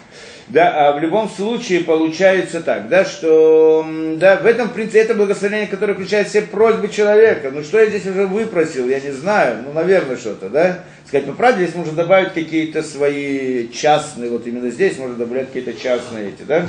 Да, 0.49 0.89
а 0.89 0.93
в 0.93 0.99
любом 0.99 1.29
случае 1.29 1.81
получается 1.81 2.61
так, 2.61 2.89
да, 2.89 3.05
что 3.05 3.85
да, 4.17 4.35
в 4.37 4.45
этом, 4.45 4.69
принципе, 4.69 4.99
это 4.99 5.13
благословение, 5.13 5.67
которое 5.67 5.93
включает 5.93 6.27
все 6.27 6.41
просьбы 6.41 6.89
человека. 6.89 7.49
Ну 7.49 7.63
что 7.63 7.79
я 7.79 7.85
здесь 7.85 8.05
уже 8.05 8.27
выпросил, 8.27 8.89
я 8.89 8.99
не 8.99 9.11
знаю, 9.11 9.63
ну, 9.65 9.71
наверное, 9.71 10.17
что-то, 10.17 10.49
да. 10.49 10.83
Сказать, 11.07 11.27
ну, 11.27 11.33
правда, 11.33 11.63
здесь 11.63 11.75
можно 11.75 11.93
добавить 11.93 12.33
какие-то 12.33 12.83
свои 12.83 13.69
частные, 13.69 14.29
вот 14.29 14.45
именно 14.45 14.69
здесь 14.69 14.97
можно 14.97 15.15
добавлять 15.15 15.47
какие-то 15.47 15.73
частные 15.73 16.29
эти, 16.29 16.43
да, 16.43 16.67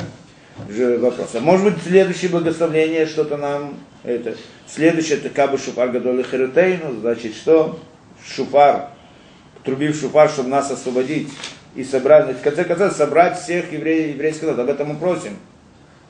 вопросы. 0.98 1.36
А 1.36 1.40
может 1.40 1.64
быть, 1.64 1.82
следующее 1.82 2.30
благословение 2.30 3.06
что-то 3.06 3.36
нам, 3.36 3.74
это, 4.04 4.36
следующее, 4.68 5.18
это 5.18 5.30
Каба 5.30 5.58
Шуфар 5.58 5.88
Гадоли 5.88 6.22
Херутейну, 6.22 7.00
значит, 7.00 7.34
что? 7.34 7.80
Шуфар, 8.24 8.90
трубив 9.64 9.98
шуфар, 9.98 10.28
чтобы 10.28 10.48
нас 10.50 10.70
освободить 10.70 11.28
и 11.74 11.84
собрать, 11.84 12.36
в 12.36 12.42
конце 12.42 12.64
концов, 12.64 12.92
собрать 12.92 13.38
всех 13.38 13.72
евреев, 13.72 14.14
еврейский 14.14 14.46
народ. 14.46 14.60
Об 14.60 14.70
этом 14.70 14.88
мы 14.88 14.96
просим, 14.96 15.36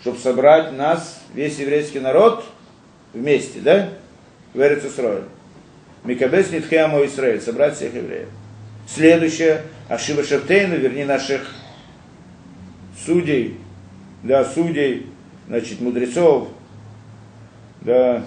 чтобы 0.00 0.18
собрать 0.18 0.72
нас, 0.72 1.20
весь 1.32 1.58
еврейский 1.58 2.00
народ, 2.00 2.44
вместе, 3.12 3.60
да? 3.60 3.88
В 4.52 4.60
Эрицесрой. 4.60 5.22
Микабес 6.04 6.50
Нитхеамо 6.50 7.04
Израиль, 7.06 7.40
собрать 7.40 7.76
всех 7.76 7.94
евреев. 7.94 8.28
Следующее, 8.86 9.62
Ашива 9.88 10.22
Шаптейну, 10.22 10.76
верни 10.76 11.04
наших 11.04 11.50
судей, 13.04 13.58
да, 14.22 14.44
судей, 14.44 15.06
значит, 15.48 15.80
мудрецов, 15.80 16.48
да, 17.80 18.24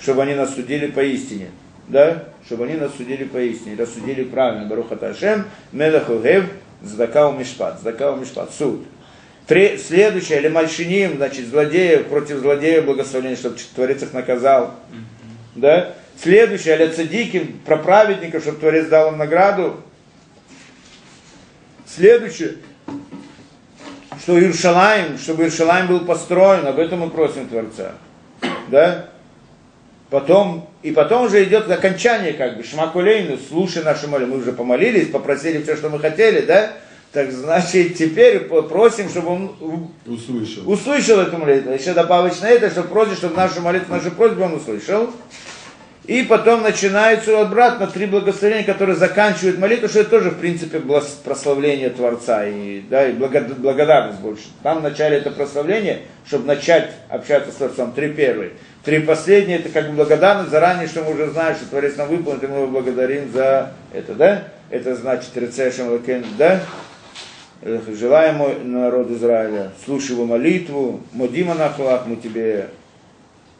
чтобы 0.00 0.22
они 0.22 0.34
нас 0.34 0.54
судили 0.54 0.88
поистине, 0.88 1.48
да, 1.88 2.24
чтобы 2.46 2.64
они 2.64 2.74
нас 2.74 2.94
судили 2.96 3.24
поистине, 3.24 3.76
рассудили 3.76 4.24
правильно, 4.24 4.66
Баруха 4.66 4.96
Ташем, 4.96 5.44
Мелаху 5.72 6.18
Гев, 6.18 6.44
Здакау 6.82 7.32
Мишпат, 7.32 7.80
Здакау 7.80 8.16
Мишпат, 8.16 8.52
суд. 8.52 8.84
Три, 9.46 9.76
следующее, 9.76 10.38
или 10.38 10.48
Мальшиним, 10.48 11.16
значит, 11.16 11.46
злодеев, 11.48 12.06
против 12.06 12.38
злодея 12.38 12.82
благословение, 12.82 13.36
чтобы 13.36 13.56
Творец 13.74 14.02
их 14.02 14.12
наказал, 14.12 14.74
да. 15.54 15.94
Следующее, 16.20 16.74
аля 16.74 16.92
цадики, 16.92 17.56
про 17.64 17.76
праведников, 17.76 18.42
чтобы 18.42 18.58
Творец 18.58 18.86
дал 18.86 19.12
им 19.12 19.18
награду. 19.18 19.80
Следующее, 21.86 22.56
что 24.20 24.38
Иерушалаем, 24.38 25.18
чтобы 25.18 25.42
Иерушалаем 25.42 25.88
был 25.88 26.00
построен, 26.06 26.66
об 26.66 26.78
этом 26.78 27.00
мы 27.00 27.10
просим 27.10 27.48
Творца. 27.48 27.92
Да? 28.68 29.08
Потом, 30.12 30.68
и 30.82 30.90
потом 30.90 31.22
уже 31.24 31.42
идет 31.42 31.70
окончание, 31.70 32.34
как 32.34 32.58
бы, 32.58 32.64
Шмакулейну, 32.64 33.38
слушай 33.48 33.82
наши 33.82 34.06
молитвы. 34.06 34.34
Мы 34.34 34.42
уже 34.42 34.52
помолились, 34.52 35.08
попросили 35.08 35.62
все, 35.62 35.74
что 35.74 35.88
мы 35.88 35.98
хотели, 36.00 36.42
да? 36.42 36.70
Так 37.12 37.32
значит, 37.32 37.96
теперь 37.96 38.40
просим, 38.40 39.08
чтобы 39.08 39.28
он 39.30 39.56
Услышал. 40.04 40.70
услышал 40.70 41.18
эту 41.18 41.38
молитву. 41.38 41.72
Еще 41.72 41.94
добавочно 41.94 42.44
это, 42.44 42.68
что 42.68 42.82
просит, 42.82 43.16
чтобы 43.16 43.36
нашу 43.36 43.62
молитву, 43.62 43.94
нашу 43.94 44.10
просьбу 44.10 44.42
он 44.44 44.52
услышал. 44.56 45.08
И 46.04 46.24
потом 46.24 46.62
начинается 46.62 47.40
обратно 47.40 47.86
три 47.86 48.04
благословения, 48.04 48.64
которые 48.64 48.96
заканчивают 48.96 49.58
молитву, 49.58 49.88
что 49.88 50.00
это 50.00 50.10
тоже, 50.10 50.30
в 50.30 50.38
принципе, 50.40 50.82
прославление 51.24 51.88
Творца 51.88 52.46
и, 52.46 52.80
да, 52.80 53.08
и 53.08 53.12
благо- 53.12 53.54
благодарность 53.56 54.20
больше. 54.20 54.44
Там 54.62 54.80
в 54.80 54.82
начале 54.82 55.18
это 55.18 55.30
прославление, 55.30 56.00
чтобы 56.26 56.46
начать 56.46 56.90
общаться 57.08 57.50
с 57.50 57.54
Творцом, 57.54 57.92
три 57.92 58.08
первые. 58.10 58.50
Три 58.84 58.98
последние, 58.98 59.58
это 59.58 59.68
как 59.68 59.92
благодарность 59.92 60.50
заранее, 60.50 60.88
что 60.88 61.04
мы 61.04 61.12
уже 61.12 61.30
знаем, 61.30 61.54
что 61.54 61.66
Творец 61.66 61.96
нам 61.96 62.08
выполнит, 62.08 62.42
и 62.42 62.48
мы 62.48 62.56
его 62.56 62.66
благодарим 62.66 63.30
за 63.30 63.72
это, 63.92 64.14
да? 64.14 64.48
Это 64.70 64.96
значит, 64.96 65.36
Рецешем 65.36 65.92
Лакен, 65.92 66.24
да? 66.36 66.60
Желаем 67.62 68.36
мой 68.36 68.58
народ 68.64 69.08
Израиля, 69.12 69.70
слушай 69.84 70.12
его 70.12 70.24
молитву, 70.24 71.00
Модима 71.12 71.54
Нахлах, 71.54 72.06
мы 72.06 72.16
тебе, 72.16 72.70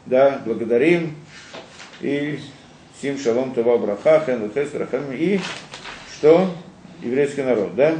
да, 0.05 0.41
благодарим, 0.45 1.15
и 2.01 2.37
Сим 3.01 3.17
Шалом 3.17 3.53
Това 3.53 3.77
Браха, 3.77 4.21
Хен 4.25 4.43
Лухес 4.43 4.73
Рахам, 4.73 5.05
и 5.13 5.39
что? 6.17 6.53
Еврейский 7.01 7.43
народ, 7.43 7.75
да? 7.75 7.93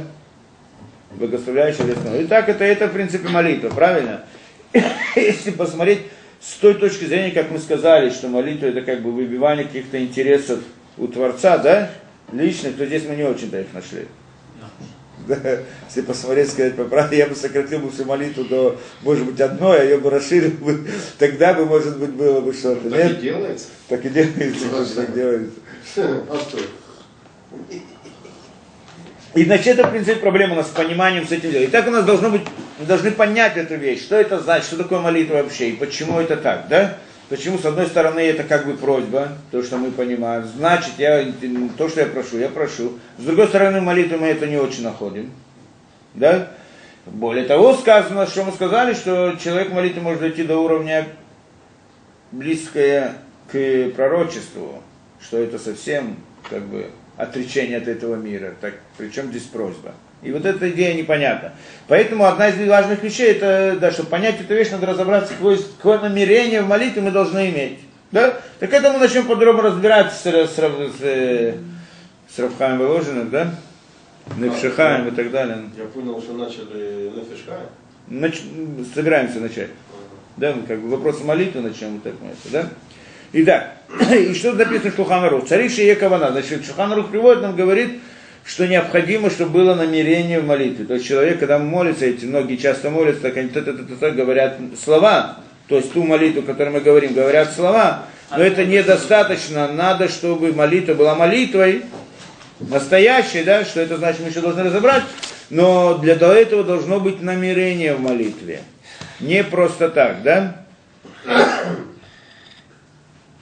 Благословляющий 1.12 1.84
еврейский 1.84 2.04
народ. 2.04 2.20
Итак, 2.24 2.50
это, 2.50 2.64
это, 2.64 2.88
в 2.88 2.92
принципе, 2.92 3.30
молитва, 3.30 3.70
правильно? 3.70 4.24
Если 5.16 5.52
посмотреть 5.52 6.02
с 6.46 6.56
той 6.56 6.74
точки 6.74 7.04
зрения, 7.06 7.30
как 7.30 7.50
мы 7.50 7.58
сказали, 7.58 8.10
что 8.10 8.28
молитва 8.28 8.66
это 8.66 8.82
как 8.82 9.02
бы 9.02 9.12
выбивание 9.12 9.64
каких-то 9.64 10.02
интересов 10.02 10.60
у 10.98 11.08
Творца, 11.08 11.58
да, 11.58 11.90
личных, 12.32 12.76
то 12.76 12.84
здесь 12.84 13.04
мы 13.08 13.16
не 13.16 13.22
очень-то 13.24 13.60
их 13.60 13.72
нашли. 13.72 14.06
Да, 15.26 15.38
если 15.86 16.02
посмотреть, 16.02 16.50
сказать 16.50 16.74
по 16.74 16.84
правде, 16.84 17.16
я 17.18 17.26
бы 17.26 17.34
сократил 17.34 17.78
бы 17.78 17.90
всю 17.90 18.04
молитву 18.04 18.44
до, 18.44 18.78
может 19.02 19.24
быть, 19.24 19.40
одной, 19.40 19.80
а 19.80 19.84
ее 19.84 19.96
бы 19.96 20.10
расширил 20.10 20.50
бы, 20.50 20.86
тогда 21.18 21.54
бы, 21.54 21.64
может 21.64 21.98
быть, 21.98 22.10
было 22.10 22.42
бы 22.42 22.52
что-то. 22.52 22.90
Так 22.90 23.00
и 23.00 23.04
Нет? 23.04 23.20
делается. 23.20 23.66
Так 23.88 24.04
и 24.04 24.08
делается, 24.10 24.66
Ну, 24.70 24.84
так 24.84 25.14
делается. 25.14 25.60
И 29.34 29.44
значит, 29.44 29.66
это, 29.66 29.88
в 29.88 29.90
принципе, 29.90 30.20
проблема 30.20 30.52
у 30.52 30.56
нас 30.56 30.68
с 30.68 30.70
пониманием 30.70 31.26
с 31.26 31.32
этим 31.32 31.50
делом. 31.50 31.66
И 31.66 31.70
так 31.70 31.88
у 31.88 31.90
нас 31.90 32.04
должно 32.04 32.30
быть, 32.30 32.42
мы 32.78 32.86
должны 32.86 33.10
понять 33.10 33.56
эту 33.56 33.74
вещь, 33.74 34.02
что 34.02 34.16
это 34.16 34.38
значит, 34.38 34.66
что 34.66 34.76
такое 34.76 35.00
молитва 35.00 35.34
вообще, 35.34 35.70
и 35.70 35.76
почему 35.76 36.20
это 36.20 36.36
так, 36.36 36.68
да? 36.68 36.98
Почему, 37.28 37.58
с 37.58 37.64
одной 37.64 37.86
стороны, 37.86 38.20
это 38.20 38.44
как 38.44 38.66
бы 38.66 38.74
просьба, 38.74 39.28
то, 39.50 39.62
что 39.62 39.78
мы 39.78 39.90
понимаем. 39.90 40.44
Значит, 40.44 40.92
я, 40.98 41.24
то, 41.76 41.88
что 41.88 42.00
я 42.00 42.06
прошу, 42.06 42.38
я 42.38 42.48
прошу. 42.48 42.98
С 43.18 43.24
другой 43.24 43.48
стороны, 43.48 43.80
молитвы 43.80 44.18
мы 44.18 44.26
это 44.28 44.46
не 44.46 44.56
очень 44.56 44.84
находим. 44.84 45.32
Да? 46.12 46.50
Более 47.06 47.46
того, 47.46 47.74
сказано, 47.74 48.26
что 48.26 48.44
мы 48.44 48.52
сказали, 48.52 48.94
что 48.94 49.36
человек 49.42 49.72
молитвы 49.72 50.02
может 50.02 50.20
дойти 50.20 50.44
до 50.44 50.58
уровня 50.58 51.08
близкое 52.30 53.14
к 53.50 53.90
пророчеству, 53.96 54.82
что 55.20 55.38
это 55.38 55.58
совсем 55.58 56.16
как 56.48 56.62
бы 56.62 56.90
отречение 57.16 57.78
от 57.78 57.88
этого 57.88 58.16
мира. 58.16 58.54
Так, 58.60 58.74
причем 58.96 59.28
здесь 59.30 59.42
просьба? 59.42 59.92
И 60.22 60.32
вот 60.32 60.46
эта 60.46 60.70
идея 60.70 60.94
непонятна. 60.94 61.52
Поэтому 61.86 62.24
одна 62.24 62.48
из 62.48 62.68
важных 62.68 63.02
вещей, 63.02 63.32
это, 63.32 63.76
да, 63.78 63.90
чтобы 63.90 64.08
понять 64.08 64.40
эту 64.40 64.54
вещь, 64.54 64.70
надо 64.70 64.86
разобраться, 64.86 65.34
какое, 65.34 65.58
какое 65.76 65.98
намерение 65.98 66.62
в 66.62 66.68
молитве 66.68 67.02
мы 67.02 67.10
должны 67.10 67.50
иметь. 67.50 67.78
Да? 68.10 68.40
Так 68.58 68.72
это 68.72 68.90
мы 68.92 68.98
начнем 68.98 69.26
подробно 69.26 69.64
разбираться 69.64 70.16
с, 70.16 70.50
с, 70.50 70.56
с, 70.56 71.54
с 72.34 72.38
Равхаем 72.38 72.78
Воложиным, 72.78 73.28
да? 73.28 73.54
Невшихаем 74.38 75.08
и 75.08 75.10
так 75.10 75.30
далее. 75.30 75.58
Я 75.76 75.84
понял, 75.84 76.20
что 76.22 76.32
начали 76.32 77.10
Нефишхаем. 77.14 77.68
Нач... 78.08 78.40
Собираемся 78.94 79.40
начать. 79.40 79.70
Да, 80.36 80.52
мы 80.52 80.62
как 80.66 80.80
бы 80.80 80.88
вопрос 80.88 81.22
молитвы 81.22 81.60
начнем, 81.60 81.94
вот 81.94 82.02
так 82.02 82.14
это, 82.14 82.52
да? 82.52 82.68
Итак, 83.36 83.72
и 84.12 84.32
что 84.32 84.52
написано 84.52 84.92
в 84.92 84.94
Шуханарух? 84.94 85.48
Цари 85.48 85.68
Шие 85.68 85.96
Кавана. 85.96 86.30
Значит, 86.30 86.64
Шуханарух 86.64 87.10
приводит 87.10 87.42
нам, 87.42 87.56
говорит, 87.56 87.98
что 88.44 88.68
необходимо, 88.68 89.28
чтобы 89.28 89.50
было 89.50 89.74
намерение 89.74 90.38
в 90.38 90.46
молитве. 90.46 90.84
То 90.84 90.94
есть 90.94 91.04
человек, 91.04 91.40
когда 91.40 91.58
молится, 91.58 92.06
эти 92.06 92.26
многие 92.26 92.54
часто 92.54 92.90
молятся, 92.90 93.22
так 93.22 93.36
они 93.36 93.48
т-т-т-т 93.48 94.10
говорят 94.12 94.58
слова, 94.80 95.38
то 95.66 95.74
есть 95.74 95.92
ту 95.92 96.04
молитву, 96.04 96.42
о 96.42 96.44
которой 96.44 96.68
мы 96.70 96.80
говорим, 96.80 97.12
говорят 97.12 97.52
слова, 97.52 98.04
но 98.30 98.40
это 98.40 98.64
недостаточно, 98.64 99.66
надо, 99.66 100.08
чтобы 100.08 100.52
молитва 100.52 100.94
была 100.94 101.16
молитвой, 101.16 101.82
настоящей, 102.60 103.42
да, 103.42 103.64
что 103.64 103.80
это 103.80 103.96
значит, 103.96 104.20
мы 104.20 104.28
еще 104.28 104.42
должны 104.42 104.62
разобрать, 104.62 105.02
но 105.50 105.98
для 105.98 106.14
этого 106.14 106.62
должно 106.62 107.00
быть 107.00 107.20
намерение 107.20 107.94
в 107.94 108.00
молитве. 108.00 108.60
Не 109.18 109.42
просто 109.42 109.88
так, 109.88 110.22
да? 110.22 110.64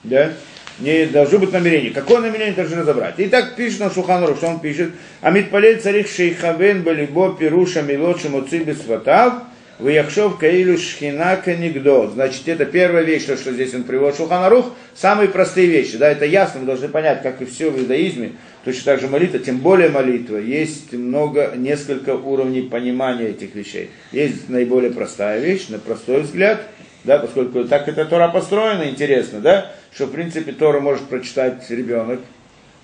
Да? 0.03 0.33
Не 0.79 1.05
должно 1.05 1.39
быть 1.39 1.51
намерение. 1.51 1.91
Какое 1.91 2.19
намерение 2.19 2.53
должны 2.53 2.77
разобрать? 2.77 3.15
Итак, 3.17 3.55
пишет 3.55 3.79
на 3.79 3.91
Шуханру, 3.91 4.35
что 4.35 4.47
он 4.47 4.59
пишет. 4.59 4.91
Амид 5.21 5.51
палель 5.51 5.79
царих 5.79 6.07
шейхавен 6.07 6.81
балибо 6.81 7.35
пируша 7.37 7.83
милочи 7.83 8.27
муцибис 8.27 8.85
ватав, 8.87 9.43
Ваяхшов 9.79 10.37
Каилю 10.37 10.77
Шхина 10.77 11.35
Канигдо. 11.43 12.09
Значит, 12.09 12.47
это 12.47 12.65
первая 12.65 13.03
вещь, 13.03 13.25
то, 13.25 13.35
что 13.35 13.51
здесь 13.51 13.73
он 13.73 13.83
приводит 13.83 14.17
Шуханарух. 14.17 14.73
Самые 14.95 15.29
простые 15.29 15.67
вещи. 15.67 15.97
Да, 15.97 16.09
это 16.09 16.25
ясно, 16.25 16.61
мы 16.61 16.65
должны 16.65 16.87
понять, 16.87 17.21
как 17.21 17.41
и 17.41 17.45
все 17.45 17.69
в 17.69 17.79
иудаизме. 17.79 18.33
Точно 18.65 18.83
так 18.85 19.01
же 19.01 19.07
молитва, 19.07 19.39
тем 19.39 19.57
более 19.57 19.89
молитва. 19.89 20.37
Есть 20.37 20.93
много, 20.93 21.53
несколько 21.55 22.15
уровней 22.15 22.61
понимания 22.61 23.29
этих 23.29 23.55
вещей. 23.55 23.89
Есть 24.11 24.47
наиболее 24.47 24.91
простая 24.91 25.39
вещь, 25.39 25.67
на 25.69 25.79
простой 25.79 26.21
взгляд, 26.21 26.63
да, 27.03 27.19
поскольку 27.19 27.65
так 27.65 27.87
эта 27.87 28.05
Тора 28.05 28.29
построена, 28.29 28.89
интересно, 28.89 29.39
да, 29.39 29.71
что 29.93 30.05
в 30.05 30.11
принципе 30.11 30.53
Тору 30.53 30.81
может 30.81 31.03
прочитать 31.03 31.69
ребенок, 31.69 32.19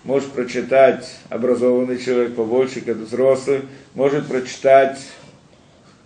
может 0.04 0.32
прочитать 0.32 1.10
образованный 1.30 1.98
человек 1.98 2.36
побольше, 2.36 2.82
как 2.82 2.98
взрослый, 2.98 3.62
может 3.96 4.28
прочитать 4.28 5.00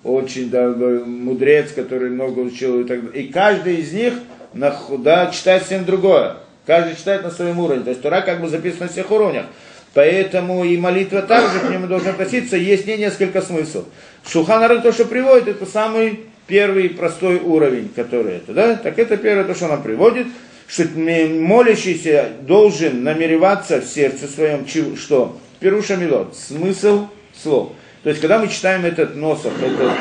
очень 0.04 0.50
да, 0.50 0.70
мудрец, 0.70 1.72
который 1.72 2.10
много 2.10 2.40
учил 2.40 2.82
и 2.82 2.84
так 2.84 3.06
далее. 3.06 3.24
И 3.24 3.32
каждый 3.32 3.78
из 3.78 3.94
них 3.94 4.14
на, 4.54 4.76
да, 5.00 5.28
читает 5.32 5.64
всем 5.64 5.86
другое. 5.86 6.38
Каждый 6.66 6.96
читает 6.96 7.24
на 7.24 7.32
своем 7.32 7.60
уровне. 7.60 7.84
То 7.84 7.90
есть 7.90 8.02
Тора 8.02 8.22
как 8.22 8.42
бы 8.42 8.48
записана 8.48 8.86
на 8.86 8.92
всех 8.92 9.12
уровнях. 9.12 9.46
Поэтому 9.94 10.64
и 10.64 10.76
молитва 10.78 11.22
также 11.22 11.60
к 11.60 11.70
нему 11.70 11.88
должна 11.88 12.12
относиться. 12.12 12.58
Есть 12.58 12.88
не 12.88 12.98
несколько 12.98 13.42
смыслов. 13.42 13.86
Шуханары 14.28 14.82
то, 14.82 14.92
что 14.92 15.06
приводит, 15.06 15.48
это 15.50 15.66
самый 15.66 16.22
первый 16.48 16.90
простой 16.90 17.38
уровень, 17.38 17.90
который 17.96 18.36
это, 18.36 18.54
да? 18.54 18.76
Так 18.76 19.00
это 19.00 19.18
первое, 19.18 19.44
то, 19.46 19.56
что 19.56 19.66
она 19.66 19.78
приводит, 19.78 20.28
что 20.68 20.86
молящийся 20.96 22.30
должен 22.42 23.04
намереваться 23.04 23.82
в 23.82 23.86
сердце 23.86 24.28
своем, 24.28 24.66
что? 24.68 25.38
Перуша 25.60 25.96
милот, 25.96 26.36
смысл 26.36 27.08
слов. 27.36 27.74
То 28.04 28.10
есть, 28.10 28.22
когда 28.22 28.40
мы 28.40 28.50
читаем 28.50 28.84
этот 28.84 29.16
носов, 29.16 29.54
этот, 29.62 29.92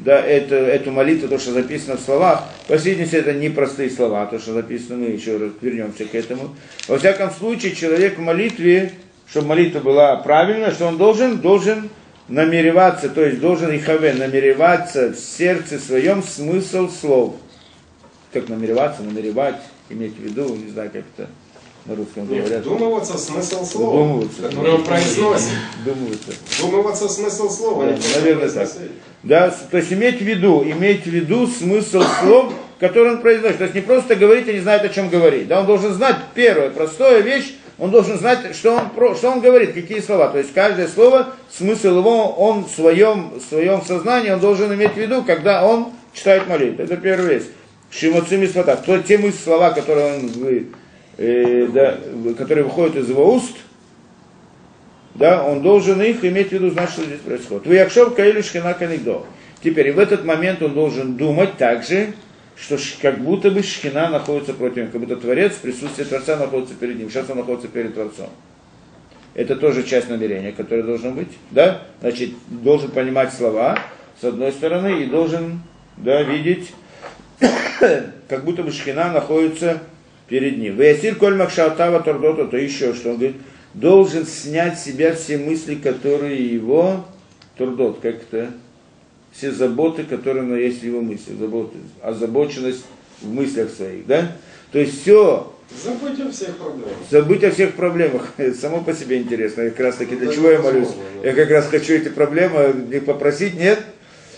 да, 0.00 0.20
это, 0.20 0.56
эту 0.56 0.90
молитву, 0.90 1.28
то, 1.28 1.38
что 1.38 1.52
записано 1.52 1.96
в 1.96 2.00
словах, 2.00 2.44
по 2.66 2.76
сути, 2.78 3.08
это 3.14 3.32
не 3.32 3.48
простые 3.48 3.90
слова, 3.90 4.26
то, 4.26 4.40
что 4.40 4.54
записано, 4.54 4.96
мы 4.96 5.06
еще 5.10 5.36
раз 5.36 5.50
вернемся 5.60 6.04
к 6.04 6.14
этому. 6.14 6.56
Во 6.88 6.98
всяком 6.98 7.30
случае, 7.30 7.76
человек 7.76 8.18
в 8.18 8.20
молитве, 8.20 8.92
чтобы 9.30 9.48
молитва 9.48 9.80
была 9.80 10.16
правильная, 10.16 10.72
что 10.72 10.86
он 10.86 10.96
должен, 10.96 11.38
должен 11.38 11.90
намереваться, 12.28 13.08
то 13.08 13.24
есть 13.24 13.40
должен 13.40 13.74
Ихаве 13.76 14.14
намереваться 14.14 15.10
в 15.10 15.16
сердце 15.16 15.78
своем 15.78 16.22
смысл 16.22 16.88
слов. 16.88 17.34
Как 18.32 18.48
намереваться, 18.48 19.02
намеревать, 19.02 19.60
иметь 19.90 20.16
в 20.16 20.20
виду, 20.20 20.54
не 20.56 20.70
знаю, 20.70 20.90
как 20.90 21.02
это 21.16 21.28
на 21.86 21.94
русском 21.94 22.28
Не 22.28 22.38
говорят. 22.38 22.62
вдумываться 22.62 23.18
смысл 23.18 23.64
слова, 23.64 24.02
Вдумываться. 24.04 24.42
который 24.42 24.72
он 24.72 24.84
произносит. 24.84 25.50
Вдумываться. 25.82 26.32
Вдумываться 26.58 27.04
в 27.08 27.10
смысл 27.10 27.50
слова. 27.50 27.84
Да, 27.86 27.98
наверное, 28.16 28.48
так. 28.48 28.68
Да, 29.22 29.54
то 29.70 29.76
есть 29.76 29.92
иметь 29.92 30.18
в 30.18 30.24
виду, 30.24 30.64
иметь 30.64 31.02
в 31.04 31.10
виду 31.10 31.46
смысл 31.46 32.02
слов, 32.20 32.54
которые 32.80 33.14
он 33.16 33.20
произносит. 33.20 33.58
То 33.58 33.64
есть 33.64 33.74
не 33.74 33.82
просто 33.82 34.16
говорить 34.16 34.48
и 34.48 34.54
не 34.54 34.60
знает, 34.60 34.82
о 34.84 34.88
чем 34.88 35.10
говорить. 35.10 35.46
Да, 35.46 35.60
он 35.60 35.66
должен 35.66 35.92
знать 35.92 36.16
первое, 36.34 36.70
простая 36.70 37.20
вещь, 37.20 37.54
он 37.78 37.90
должен 37.90 38.18
знать, 38.18 38.54
что 38.54 38.76
он, 38.76 39.16
что 39.16 39.30
он 39.30 39.40
говорит, 39.40 39.72
какие 39.72 40.00
слова. 40.00 40.28
То 40.28 40.38
есть 40.38 40.52
каждое 40.52 40.86
слово, 40.86 41.34
смысл 41.50 41.98
его, 41.98 42.30
он 42.32 42.64
в 42.64 42.70
своем, 42.70 43.32
в 43.38 43.40
своем 43.40 43.82
сознании, 43.82 44.30
он 44.30 44.40
должен 44.40 44.72
иметь 44.74 44.92
в 44.92 44.96
виду, 44.96 45.22
когда 45.22 45.66
он 45.66 45.92
читает 46.12 46.48
молитву. 46.48 46.84
Это 46.84 46.96
первая 46.96 47.38
вещь. 47.38 47.48
Шимоцими 47.90 48.46
слова. 48.46 48.76
То 48.76 48.98
те 48.98 49.18
мысли, 49.18 49.38
слова, 49.38 49.70
которые 49.70 50.18
он 50.18 50.30
э, 51.18 51.68
да, 51.72 51.98
которые 52.38 52.64
выходят 52.64 52.96
из 52.96 53.08
его 53.08 53.34
уст, 53.34 53.56
да, 55.14 55.44
он 55.44 55.62
должен 55.62 56.00
их 56.02 56.24
иметь 56.24 56.48
в 56.48 56.52
виду, 56.52 56.70
знать, 56.70 56.90
что 56.90 57.04
здесь 57.04 57.20
происходит. 57.20 57.66
Вы 57.66 57.76
якшов 57.76 58.14
каилю 58.14 58.42
шхина 58.42 58.74
канигдо. 58.74 59.24
Теперь, 59.62 59.92
в 59.92 59.98
этот 59.98 60.24
момент 60.24 60.62
он 60.62 60.74
должен 60.74 61.16
думать 61.16 61.56
также, 61.56 62.14
что 62.56 62.78
как 63.02 63.20
будто 63.20 63.50
бы 63.50 63.62
шхина 63.62 64.08
находится 64.08 64.54
против 64.54 64.76
него, 64.76 64.88
как 64.92 65.00
будто 65.00 65.16
Творец, 65.16 65.54
присутствие 65.54 66.06
Творца 66.06 66.36
находится 66.36 66.74
перед 66.74 66.98
ним, 66.98 67.10
сейчас 67.10 67.28
он 67.30 67.38
находится 67.38 67.68
перед 67.68 67.94
Творцом. 67.94 68.30
Это 69.34 69.56
тоже 69.56 69.82
часть 69.82 70.08
намерения, 70.08 70.52
которое 70.52 70.84
должно 70.84 71.10
быть, 71.10 71.30
да? 71.50 71.82
Значит, 72.00 72.30
должен 72.48 72.90
понимать 72.92 73.34
слова, 73.34 73.78
с 74.20 74.24
одной 74.24 74.52
стороны, 74.52 75.02
и 75.02 75.06
должен, 75.06 75.60
да, 75.96 76.22
видеть, 76.22 76.72
как 78.28 78.44
будто 78.44 78.62
бы 78.62 78.70
шхина 78.70 79.12
находится 79.12 79.82
перед 80.28 80.58
ним. 80.58 80.76
Ваясир 80.76 81.16
коль 81.16 81.34
махшалтава 81.34 82.00
тордота, 82.00 82.46
то 82.46 82.56
еще 82.56 82.94
что 82.94 83.10
он 83.10 83.16
говорит, 83.16 83.36
должен 83.74 84.24
снять 84.24 84.78
с 84.78 84.84
себя 84.84 85.14
все 85.14 85.36
мысли, 85.36 85.74
которые 85.74 86.46
его, 86.46 87.04
турдот, 87.56 87.98
как 88.00 88.22
это, 88.22 88.52
все 89.36 89.50
заботы, 89.50 90.04
которые 90.04 90.44
на 90.44 90.54
есть 90.54 90.80
в 90.80 90.84
его 90.84 91.00
мысли, 91.00 91.34
заботы, 91.38 91.76
озабоченность 92.02 92.84
в 93.20 93.32
мыслях 93.32 93.70
своих, 93.70 94.06
да? 94.06 94.32
То 94.72 94.78
есть 94.78 95.02
все, 95.02 95.50
Забудь 95.82 96.20
о 96.20 96.30
всех 96.30 96.56
проблемах. 96.56 96.92
забыть 97.10 97.44
о 97.44 97.50
всех 97.50 97.74
проблемах, 97.74 98.32
это 98.36 98.56
само 98.56 98.80
по 98.82 98.92
себе 98.92 99.18
интересно, 99.18 99.62
Я 99.62 99.70
как 99.70 99.80
раз 99.80 99.96
таки 99.96 100.14
для 100.14 100.26
Это 100.26 100.34
чего 100.34 100.50
я 100.50 100.60
молюсь? 100.60 100.88
да. 101.22 101.28
Я 101.28 101.34
как 101.34 101.50
раз 101.50 101.66
хочу 101.68 101.94
эти 101.94 102.08
проблемы 102.08 102.74
их 102.90 103.04
попросить, 103.04 103.54
нет? 103.54 103.80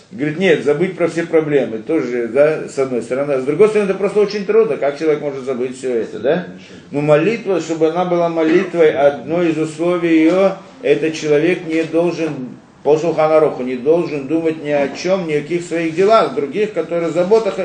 Говорит, 0.09 0.39
нет, 0.39 0.63
забыть 0.63 0.95
про 0.95 1.09
все 1.09 1.25
проблемы, 1.25 1.79
тоже, 1.79 2.29
да, 2.29 2.69
с 2.69 2.79
одной 2.79 3.01
стороны. 3.01 3.33
А 3.33 3.41
с 3.41 3.43
другой 3.43 3.67
стороны, 3.67 3.89
это 3.89 3.97
просто 3.99 4.21
очень 4.21 4.45
трудно, 4.45 4.77
как 4.77 4.97
человек 4.97 5.19
может 5.19 5.43
забыть 5.43 5.77
все 5.77 5.95
это, 5.95 6.19
да? 6.19 6.47
Но 6.91 7.01
молитва, 7.01 7.59
чтобы 7.59 7.89
она 7.89 8.05
была 8.05 8.29
молитвой, 8.29 8.91
одно 8.93 9.43
из 9.43 9.57
условий 9.57 10.19
ее, 10.19 10.53
это 10.81 11.11
человек 11.11 11.67
не 11.67 11.83
должен, 11.83 12.51
по 12.87 12.97
Шулханаруху, 12.97 13.63
не 13.63 13.75
должен 13.75 14.27
думать 14.27 14.63
ни 14.63 14.69
о 14.69 14.87
чем, 14.87 15.27
ни 15.27 15.33
о 15.33 15.41
каких 15.41 15.61
своих 15.61 15.93
делах, 15.93 16.35
других, 16.35 16.71
которые 16.71 17.11
заботах 17.11 17.55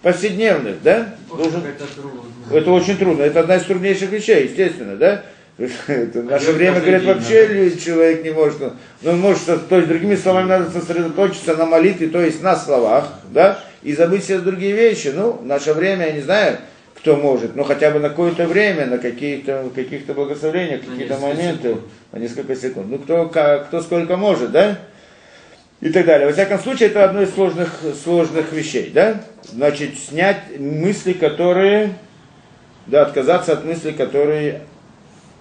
повседневных, 0.00 0.82
да? 0.82 1.14
Должен, 1.28 1.60
Это 1.66 1.84
трудно. 1.94 2.56
это 2.56 2.70
очень 2.70 2.96
трудно, 2.96 3.22
это 3.22 3.40
одна 3.40 3.56
из 3.56 3.64
труднейших 3.64 4.10
вещей, 4.10 4.44
естественно, 4.44 4.96
да? 4.96 5.24
Это 5.58 6.22
в 6.22 6.24
наше 6.24 6.46
Делать 6.46 6.56
время, 6.56 6.80
говорят, 6.80 7.04
вообще 7.04 7.48
надо. 7.48 7.80
человек 7.82 8.24
не 8.24 8.30
может, 8.30 8.60
ну, 9.02 9.10
он 9.10 9.20
может, 9.20 9.68
то 9.68 9.76
есть, 9.76 9.88
другими 9.88 10.14
словами, 10.14 10.48
надо 10.48 10.70
сосредоточиться 10.70 11.54
на 11.54 11.66
молитве, 11.66 12.08
то 12.08 12.22
есть 12.22 12.42
на 12.42 12.56
словах, 12.56 13.12
да, 13.30 13.58
и 13.82 13.92
забыть 13.92 14.24
все 14.24 14.38
другие 14.38 14.72
вещи. 14.72 15.12
Ну, 15.14 15.32
в 15.32 15.44
наше 15.44 15.74
время, 15.74 16.06
я 16.06 16.12
не 16.12 16.22
знаю, 16.22 16.56
кто 17.02 17.16
может, 17.16 17.56
но 17.56 17.64
хотя 17.64 17.90
бы 17.90 17.98
на 17.98 18.10
какое-то 18.10 18.46
время, 18.46 18.86
на 18.86 18.98
какие-то, 18.98 19.68
каких-то 19.74 20.14
благословениях, 20.14 20.86
На 20.86 20.92
какие-то 20.92 21.18
моменты, 21.18 21.76
на 22.12 22.18
несколько 22.18 22.54
секунд. 22.54 22.86
Ну, 22.88 22.98
кто, 22.98 23.28
ка- 23.28 23.64
кто 23.66 23.82
сколько 23.82 24.16
может, 24.16 24.52
да? 24.52 24.78
и 25.80 25.90
так 25.90 26.06
далее. 26.06 26.28
Во 26.28 26.32
всяком 26.32 26.60
случае, 26.60 26.90
это 26.90 27.04
одно 27.04 27.22
из 27.22 27.34
сложных, 27.34 27.80
сложных 28.04 28.52
вещей, 28.52 28.92
да? 28.94 29.20
Значит, 29.42 29.98
снять 29.98 30.60
мысли, 30.60 31.12
которые, 31.12 31.94
да, 32.86 33.02
отказаться 33.02 33.52
от 33.54 33.64
мыслей, 33.64 33.90
которые 33.90 34.62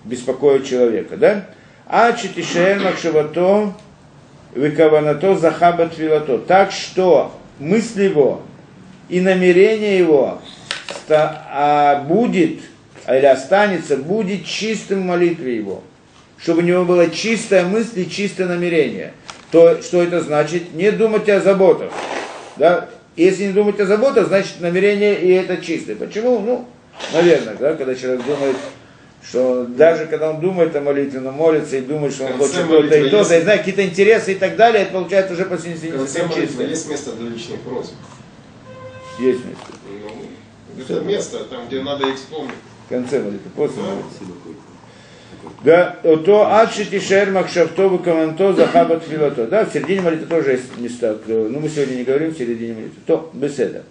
беспокоят 0.03 0.65
человека, 0.65 1.15
да? 1.15 1.45
А 1.85 2.13
читишеэль 2.13 2.79
макшавато 2.79 3.73
выкаванато 4.55 5.35
захабат 5.35 5.93
филато. 5.93 6.39
Так 6.39 6.71
что 6.71 7.31
мысль 7.59 8.05
его 8.05 8.41
и 9.09 9.21
намерение 9.21 9.99
его 9.99 10.41
ста- 11.11 11.45
а, 11.49 12.03
будет, 12.03 12.59
или 13.07 13.25
останется, 13.25 13.97
будет 13.97 14.45
чистым 14.45 15.01
в 15.01 15.05
молитве 15.05 15.57
его. 15.57 15.83
Чтобы 16.37 16.61
у 16.61 16.63
него 16.63 16.85
была 16.85 17.07
чистая 17.07 17.65
мысль 17.65 18.01
и 18.01 18.09
чистое 18.09 18.47
намерение. 18.47 19.13
То, 19.51 19.81
что 19.81 20.01
это 20.01 20.21
значит? 20.21 20.73
Не 20.73 20.91
думать 20.91 21.27
о 21.29 21.41
заботах. 21.41 21.91
Да? 22.55 22.87
Если 23.17 23.47
не 23.47 23.53
думать 23.53 23.79
о 23.81 23.85
заботах, 23.85 24.27
значит 24.27 24.61
намерение 24.61 25.19
и 25.19 25.31
это 25.33 25.57
чистое. 25.57 25.97
Почему? 25.97 26.39
Ну, 26.39 26.65
наверное, 27.13 27.55
да, 27.55 27.75
когда 27.75 27.93
человек 27.93 28.25
думает, 28.25 28.55
что 29.21 29.65
даже 29.65 30.05
когда 30.07 30.29
он 30.29 30.39
думает 30.39 30.73
о 30.75 30.81
молитве, 30.81 31.19
но 31.19 31.31
молится 31.31 31.75
и 31.75 31.81
думает, 31.81 32.13
что 32.13 32.25
он 32.25 32.37
хочет 32.37 32.67
то-то 32.67 32.97
и 32.97 33.09
то-то, 33.09 33.37
и 33.37 33.41
знает 33.41 33.59
какие-то 33.59 33.83
интересы 33.83 34.31
и 34.31 34.35
так 34.35 34.55
далее, 34.55 34.83
это 34.83 34.93
получается 34.93 35.33
уже 35.33 35.45
по 35.45 35.57
совсем 35.57 36.29
чисто. 36.29 36.63
есть 36.63 36.89
место 36.89 37.11
для 37.11 37.29
личных 37.29 37.59
просьб. 37.59 37.91
Есть 39.19 39.45
место. 39.45 39.71
Это 40.89 41.01
место, 41.01 41.43
там, 41.45 41.67
где 41.67 41.81
надо 41.81 42.07
их 42.07 42.15
вспомнить. 42.15 42.53
В 42.85 42.89
конце 42.89 43.19
молитвы, 43.19 43.49
после 43.55 43.81
молитвы. 43.81 44.55
Да, 45.63 45.97
то 46.03 46.53
адши 46.53 46.85
тишер 46.85 47.31
махшавто 47.31 47.97
каманто 47.99 48.53
захабат 48.53 49.03
филото. 49.03 49.47
Да, 49.47 49.65
в 49.65 49.73
середине 49.73 50.01
молитвы 50.01 50.27
тоже 50.27 50.51
есть 50.51 50.77
места. 50.77 51.17
э, 51.27 51.47
Ну, 51.49 51.59
мы 51.59 51.69
сегодня 51.69 51.95
не 51.95 52.03
говорим 52.03 52.31
в 52.31 52.37
середине 52.37 52.73
молитвы. 52.73 53.01
То, 53.05 53.29
беседа. 53.33 53.83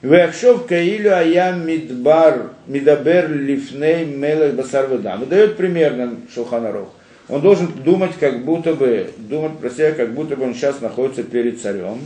Вяхшов 0.00 0.66
каилю 0.66 1.16
аям 1.16 1.66
мидбар 1.66 2.50
мидабер 2.66 3.30
лифней 3.32 4.04
мелех 4.04 4.54
басар 4.54 4.88
ведам. 4.88 5.28
Дает 5.28 5.56
пример 5.56 5.94
нам 5.94 6.18
Шулханарух. 6.32 6.88
Он 7.28 7.42
должен 7.42 7.66
думать, 7.84 8.12
как 8.18 8.44
будто 8.44 8.74
бы, 8.74 9.10
думать 9.18 9.58
про 9.58 9.70
себя, 9.70 9.92
как 9.92 10.14
будто 10.14 10.36
бы 10.36 10.44
он 10.44 10.54
сейчас 10.54 10.80
находится 10.80 11.24
перед 11.24 11.60
царем. 11.60 12.00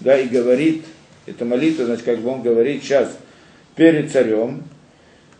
Да, 0.00 0.18
и 0.18 0.26
говорит, 0.26 0.84
это 1.26 1.44
молитва, 1.44 1.86
значит, 1.86 2.04
как 2.04 2.18
бы 2.18 2.30
он 2.30 2.42
говорит 2.42 2.82
сейчас 2.82 3.16
перед 3.76 4.10
царем. 4.10 4.64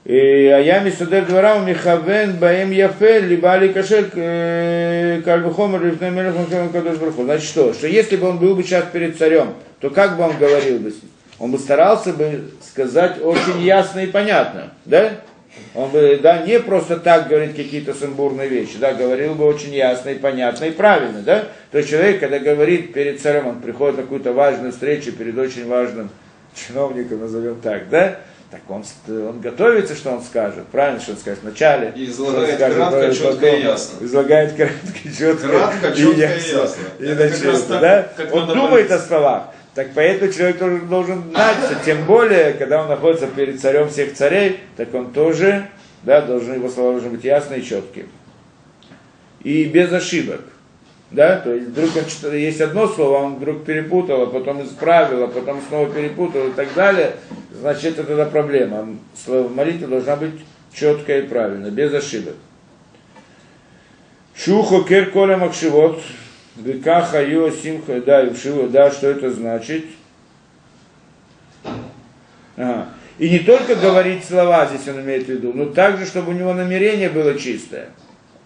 И 0.04 0.16
Аями 0.16 0.90
Судер 0.90 1.26
Двора 1.26 1.60
Михавен 1.60 2.36
Баем 2.36 2.72
Яфель, 2.72 3.26
либо 3.26 3.52
Али 3.52 3.68
Кашель 3.68 4.10
Кальбухомер 5.22 5.84
Лифней 5.84 6.10
Мелехом 6.10 6.46
Кадош 6.70 6.96
Барху. 6.96 7.22
Значит 7.22 7.48
что? 7.48 7.72
Что 7.72 7.86
если 7.86 8.16
бы 8.16 8.28
он 8.28 8.38
был 8.38 8.56
бы 8.56 8.64
сейчас 8.64 8.86
перед 8.92 9.16
царем, 9.16 9.54
то 9.80 9.90
как 9.90 10.16
бы 10.16 10.24
он 10.24 10.36
говорил 10.38 10.78
бы? 10.78 10.92
Он 11.38 11.52
бы 11.52 11.58
старался 11.58 12.12
бы 12.12 12.50
сказать 12.68 13.22
очень 13.22 13.62
ясно 13.62 14.00
и 14.00 14.06
понятно, 14.06 14.72
да? 14.84 15.12
Он 15.74 15.90
бы, 15.90 16.18
да, 16.22 16.38
не 16.42 16.60
просто 16.60 16.98
так 16.98 17.28
говорить 17.28 17.56
какие-то 17.56 17.94
сумбурные 17.94 18.48
вещи, 18.48 18.78
да, 18.78 18.92
говорил 18.92 19.34
бы 19.34 19.44
очень 19.44 19.74
ясно 19.74 20.10
и 20.10 20.14
понятно 20.14 20.66
и 20.66 20.70
правильно, 20.70 21.20
да? 21.20 21.44
То 21.70 21.78
есть 21.78 21.90
человек, 21.90 22.20
когда 22.20 22.38
говорит 22.38 22.92
перед 22.92 23.20
царем, 23.20 23.46
он 23.46 23.60
приходит 23.60 23.96
на 23.96 24.02
какую-то 24.02 24.32
важную 24.32 24.72
встречу 24.72 25.12
перед 25.12 25.36
очень 25.38 25.66
важным 25.66 26.10
чиновником, 26.54 27.20
назовем 27.20 27.60
так, 27.60 27.88
да? 27.88 28.18
Так 28.50 28.60
он, 28.68 28.84
он 29.08 29.40
готовится, 29.40 29.94
что 29.94 30.10
он 30.10 30.22
скажет, 30.22 30.66
правильно, 30.66 31.00
что 31.00 31.12
он 31.12 31.16
скажет 31.16 31.42
вначале. 31.42 31.92
И 31.96 32.04
излагает 32.04 32.56
скажет 32.56 32.76
кратко, 32.76 33.00
потом, 33.00 33.14
четко 33.14 33.46
и 33.46 33.62
ясно. 33.62 34.04
Излагает 34.04 34.52
кратко, 34.52 35.08
четко, 35.18 35.48
Кратко, 35.48 35.92
четко 35.96 36.12
и 36.12 36.50
ясно. 36.52 36.82
И 36.98 37.04
Это 37.04 37.22
как 37.22 37.30
начнется, 37.30 37.50
раз 37.50 37.62
так, 37.62 37.80
да? 37.80 38.08
как 38.14 38.34
Он 38.34 38.46
думает 38.48 38.90
о 38.90 38.98
словах. 38.98 39.44
Так 39.74 39.88
поэтому 39.94 40.30
человек 40.30 40.58
тоже 40.58 40.80
должен 40.80 41.22
знать, 41.30 41.56
что 41.64 41.84
тем 41.84 42.04
более, 42.04 42.52
когда 42.52 42.82
он 42.82 42.88
находится 42.88 43.26
перед 43.26 43.60
царем 43.60 43.88
всех 43.88 44.14
царей, 44.14 44.60
так 44.76 44.92
он 44.92 45.12
тоже, 45.12 45.68
да, 46.02 46.20
должен, 46.20 46.54
его 46.54 46.68
слова 46.68 46.92
должны 46.92 47.10
быть 47.10 47.24
ясны 47.24 47.54
и 47.54 47.64
четкие. 47.64 48.06
И 49.42 49.64
без 49.64 49.90
ошибок. 49.92 50.42
Да, 51.10 51.36
то 51.36 51.52
есть 51.52 51.68
вдруг 51.68 51.90
он 51.94 52.06
читает, 52.06 52.34
есть 52.34 52.60
одно 52.62 52.86
слово, 52.86 53.18
он 53.18 53.34
вдруг 53.36 53.64
перепутал, 53.64 54.22
а 54.22 54.26
потом 54.26 54.62
исправил, 54.64 55.24
а 55.24 55.28
потом 55.28 55.60
снова 55.68 55.90
перепутал 55.90 56.48
и 56.48 56.52
так 56.52 56.72
далее, 56.74 57.16
значит 57.50 57.98
это 57.98 58.04
тогда 58.04 58.24
проблема. 58.24 58.96
Слово 59.22 59.48
молитва 59.48 59.88
должна 59.88 60.16
быть 60.16 60.40
четкая 60.72 61.20
и 61.20 61.26
правильная, 61.26 61.70
без 61.70 61.92
ошибок. 61.92 62.34
Шухо 64.34 64.84
кер 64.84 65.10
коля 65.10 65.36
макшивот, 65.36 66.00
векаха 66.56 67.22
йо 67.22 67.50
симха, 67.50 68.00
да, 68.00 68.22
и 68.22 68.32
вшиво, 68.32 68.68
да, 68.68 68.90
что 68.90 69.08
это 69.08 69.30
значит? 69.30 69.84
Ага. 72.56 72.88
И 73.18 73.28
не 73.28 73.40
только 73.40 73.76
говорить 73.76 74.24
слова, 74.24 74.66
здесь 74.66 74.88
он 74.88 75.00
имеет 75.00 75.26
в 75.26 75.28
виду, 75.28 75.52
но 75.52 75.66
также, 75.66 76.06
чтобы 76.06 76.32
у 76.32 76.34
него 76.34 76.54
намерение 76.54 77.08
было 77.08 77.38
чистое 77.38 77.90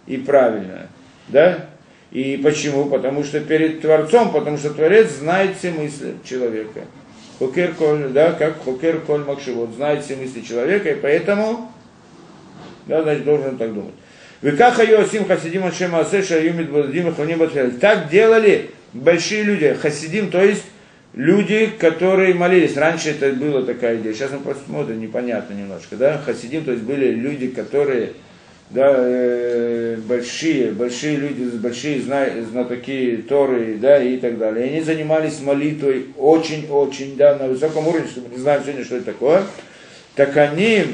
и 0.06 0.16
правильное. 0.16 0.88
Да? 1.28 1.66
И 2.10 2.36
почему? 2.42 2.86
Потому 2.86 3.24
что 3.24 3.40
перед 3.40 3.80
Творцом, 3.80 4.32
потому 4.32 4.58
что 4.58 4.70
Творец 4.70 5.10
знает 5.12 5.56
все 5.56 5.70
мысли 5.70 6.14
человека. 6.24 6.82
Хокер 7.38 7.74
коль, 7.74 8.08
да, 8.08 8.32
как 8.32 8.62
хокер 8.64 9.00
коль 9.00 9.24
макшивот, 9.24 9.74
знает 9.74 10.04
все 10.04 10.16
мысли 10.16 10.40
человека, 10.40 10.90
и 10.90 10.94
поэтому, 10.94 11.70
да, 12.86 13.02
значит, 13.02 13.24
должен 13.24 13.58
так 13.58 13.74
думать. 13.74 13.94
Векаха 14.46 14.84
Йосим 14.84 15.24
Хасидим 15.24 15.66
Ашем 15.66 15.96
Асе 15.96 16.22
Шаюмит 16.22 16.70
Бадим 16.70 17.12
Хуним. 17.12 17.40
Так 17.80 18.08
делали 18.08 18.70
большие 18.92 19.42
люди, 19.42 19.74
хасидим, 19.74 20.30
то 20.30 20.40
есть 20.40 20.62
люди, 21.14 21.68
которые 21.76 22.32
молились. 22.32 22.76
Раньше 22.76 23.10
это 23.10 23.32
была 23.32 23.62
такая 23.62 23.96
идея, 23.96 24.14
сейчас 24.14 24.30
мы 24.30 24.38
посмотрим, 24.38 25.00
непонятно 25.00 25.52
немножко, 25.52 25.96
да, 25.96 26.22
хасидим, 26.24 26.64
то 26.64 26.70
есть 26.70 26.84
были 26.84 27.10
люди, 27.10 27.48
которые, 27.48 28.12
да, 28.70 28.94
э, 28.96 29.96
большие, 30.06 30.70
большие 30.70 31.16
люди, 31.16 31.42
большие 31.56 32.00
зна, 32.00 32.26
знатоки 32.48 33.24
Торы, 33.28 33.78
да, 33.80 34.00
и 34.00 34.16
так 34.16 34.38
далее. 34.38 34.66
И 34.66 34.70
они 34.70 34.80
занимались 34.80 35.40
молитвой 35.40 36.06
очень-очень, 36.16 37.16
да, 37.16 37.34
на 37.34 37.48
высоком 37.48 37.88
уровне, 37.88 38.06
что 38.06 38.20
мы 38.20 38.28
не 38.28 38.40
знаем 38.40 38.62
сегодня, 38.62 38.84
что 38.84 38.94
это 38.94 39.06
такое. 39.06 39.42
Так 40.14 40.36
они, 40.36 40.84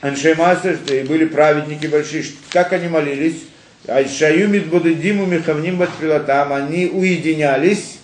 Аншеймасер, 0.00 0.78
и 0.90 1.02
были 1.02 1.24
праведники 1.24 1.86
большие, 1.86 2.24
как 2.50 2.72
они 2.72 2.88
молились? 2.88 3.44
Айшаюмит 3.86 4.66
Бодедиму 4.66 5.26
Михавним 5.26 5.78
Батфилатам, 5.78 6.52
они 6.52 6.86
уединялись, 6.86 7.98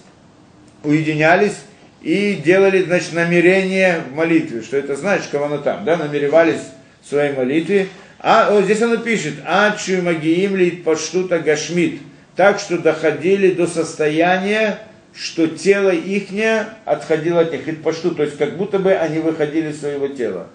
уединялись 0.83 1.57
и 2.01 2.35
делали, 2.35 2.83
значит, 2.83 3.13
намерение 3.13 4.01
в 4.11 4.15
молитве. 4.15 4.63
Что 4.63 4.77
это 4.77 4.97
значит, 4.97 5.29
кого 5.31 5.47
оно 5.47 5.59
там, 5.59 5.85
да, 5.85 5.97
намеревались 5.97 6.63
в 7.03 7.09
своей 7.09 7.33
молитве. 7.33 7.89
А 8.19 8.51
вот 8.51 8.65
здесь 8.65 8.81
оно 8.81 8.97
пишет, 8.97 9.35
Ачу 9.45 10.01
Магиим 10.01 10.57
ли 10.57 10.71
Паштута 10.71 11.39
Гашмит, 11.39 12.01
так 12.37 12.59
что 12.59 12.79
доходили 12.79 13.51
до 13.51 13.67
состояния, 13.67 14.79
что 15.15 15.47
тело 15.47 15.91
ихнее 15.91 16.67
отходило 16.85 17.41
от 17.43 17.53
них, 17.53 17.83
пашту, 17.83 18.15
то 18.15 18.23
есть 18.23 18.37
как 18.37 18.57
будто 18.57 18.79
бы 18.79 18.93
они 18.93 19.19
выходили 19.19 19.71
из 19.71 19.81
своего 19.81 20.09
тела, 20.09 20.49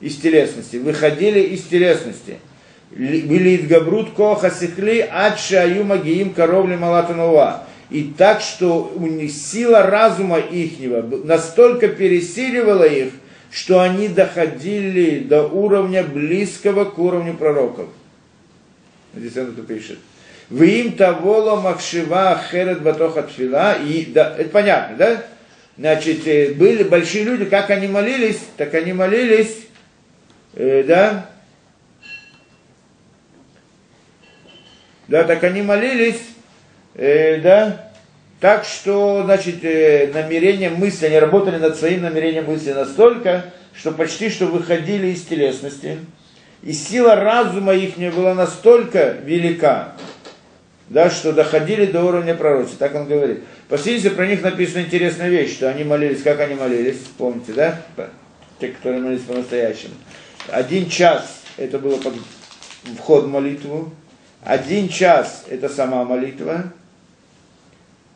из 0.00 0.16
телесности, 0.16 0.76
выходили 0.76 1.40
из 1.40 1.62
телесности. 1.64 2.38
Были 2.90 3.56
Габрут 3.58 4.14
Коха 4.14 4.50
Сихли, 4.50 5.08
Ачаю 5.10 5.84
Магиим 5.84 6.32
Коровли 6.32 6.76
Малатанова. 6.76 7.64
И 7.90 8.12
так, 8.16 8.40
что 8.40 8.92
у 8.94 9.06
них 9.06 9.30
сила 9.32 9.82
разума 9.82 10.38
ихнего 10.38 11.02
настолько 11.24 11.88
пересиливала 11.88 12.84
их, 12.84 13.12
что 13.50 13.80
они 13.80 14.08
доходили 14.08 15.20
до 15.20 15.44
уровня 15.44 16.02
близкого 16.02 16.84
к 16.84 16.98
уровню 16.98 17.34
пророков. 17.34 17.88
Здесь 19.14 19.36
он 19.36 19.50
это 19.50 19.62
пишет. 19.62 19.98
Вы 20.48 20.66
им 20.80 20.92
того 20.92 21.56
махшива 21.56 22.40
херет 22.50 22.82
батоха 22.82 23.22
тфила. 23.22 23.74
И, 23.74 24.06
да, 24.06 24.34
это 24.36 24.50
понятно, 24.50 24.96
да? 24.96 25.24
Значит, 25.78 26.26
э, 26.26 26.52
были 26.54 26.82
большие 26.82 27.24
люди, 27.24 27.44
как 27.44 27.70
они 27.70 27.86
молились, 27.86 28.40
так 28.56 28.74
они 28.74 28.92
молились, 28.92 29.56
э, 30.54 30.84
да? 30.84 31.30
Да, 35.08 35.24
так 35.24 35.42
они 35.44 35.62
молились, 35.62 36.20
э, 36.94 37.40
да? 37.40 37.90
Так 38.40 38.64
что, 38.64 39.22
значит, 39.24 39.64
э, 39.64 40.10
намерение 40.14 40.70
мысли, 40.70 41.06
они 41.06 41.18
работали 41.18 41.56
над 41.56 41.76
своим 41.76 42.02
намерением 42.02 42.46
мысли 42.46 42.72
настолько, 42.72 43.46
что 43.74 43.92
почти 43.92 44.30
что 44.30 44.46
выходили 44.46 45.08
из 45.08 45.22
телесности. 45.24 45.98
И 46.62 46.72
сила 46.72 47.16
разума 47.16 47.74
их 47.74 47.96
была 48.14 48.34
настолько 48.34 49.16
велика, 49.24 49.94
да, 50.88 51.10
что 51.10 51.32
доходили 51.32 51.86
до 51.86 52.04
уровня 52.04 52.34
пророчества. 52.34 52.88
Так 52.88 52.94
он 52.94 53.06
говорит. 53.06 53.42
Посмотрите, 53.68 54.10
про 54.10 54.26
них 54.26 54.42
написана 54.42 54.82
интересная 54.82 55.28
вещь, 55.28 55.52
что 55.52 55.70
они 55.70 55.84
молились, 55.84 56.22
как 56.22 56.40
они 56.40 56.54
молились, 56.54 56.98
помните, 57.16 57.52
да? 57.52 57.80
Те, 58.58 58.68
которые 58.68 59.00
молились 59.00 59.22
по-настоящему. 59.22 59.94
Один 60.52 60.88
час 60.88 61.42
это 61.56 61.78
было 61.78 61.96
под 61.98 62.14
вход 62.98 63.24
в 63.24 63.28
молитву, 63.28 63.92
один 64.42 64.88
час 64.88 65.44
это 65.48 65.68
сама 65.68 66.04
молитва, 66.04 66.72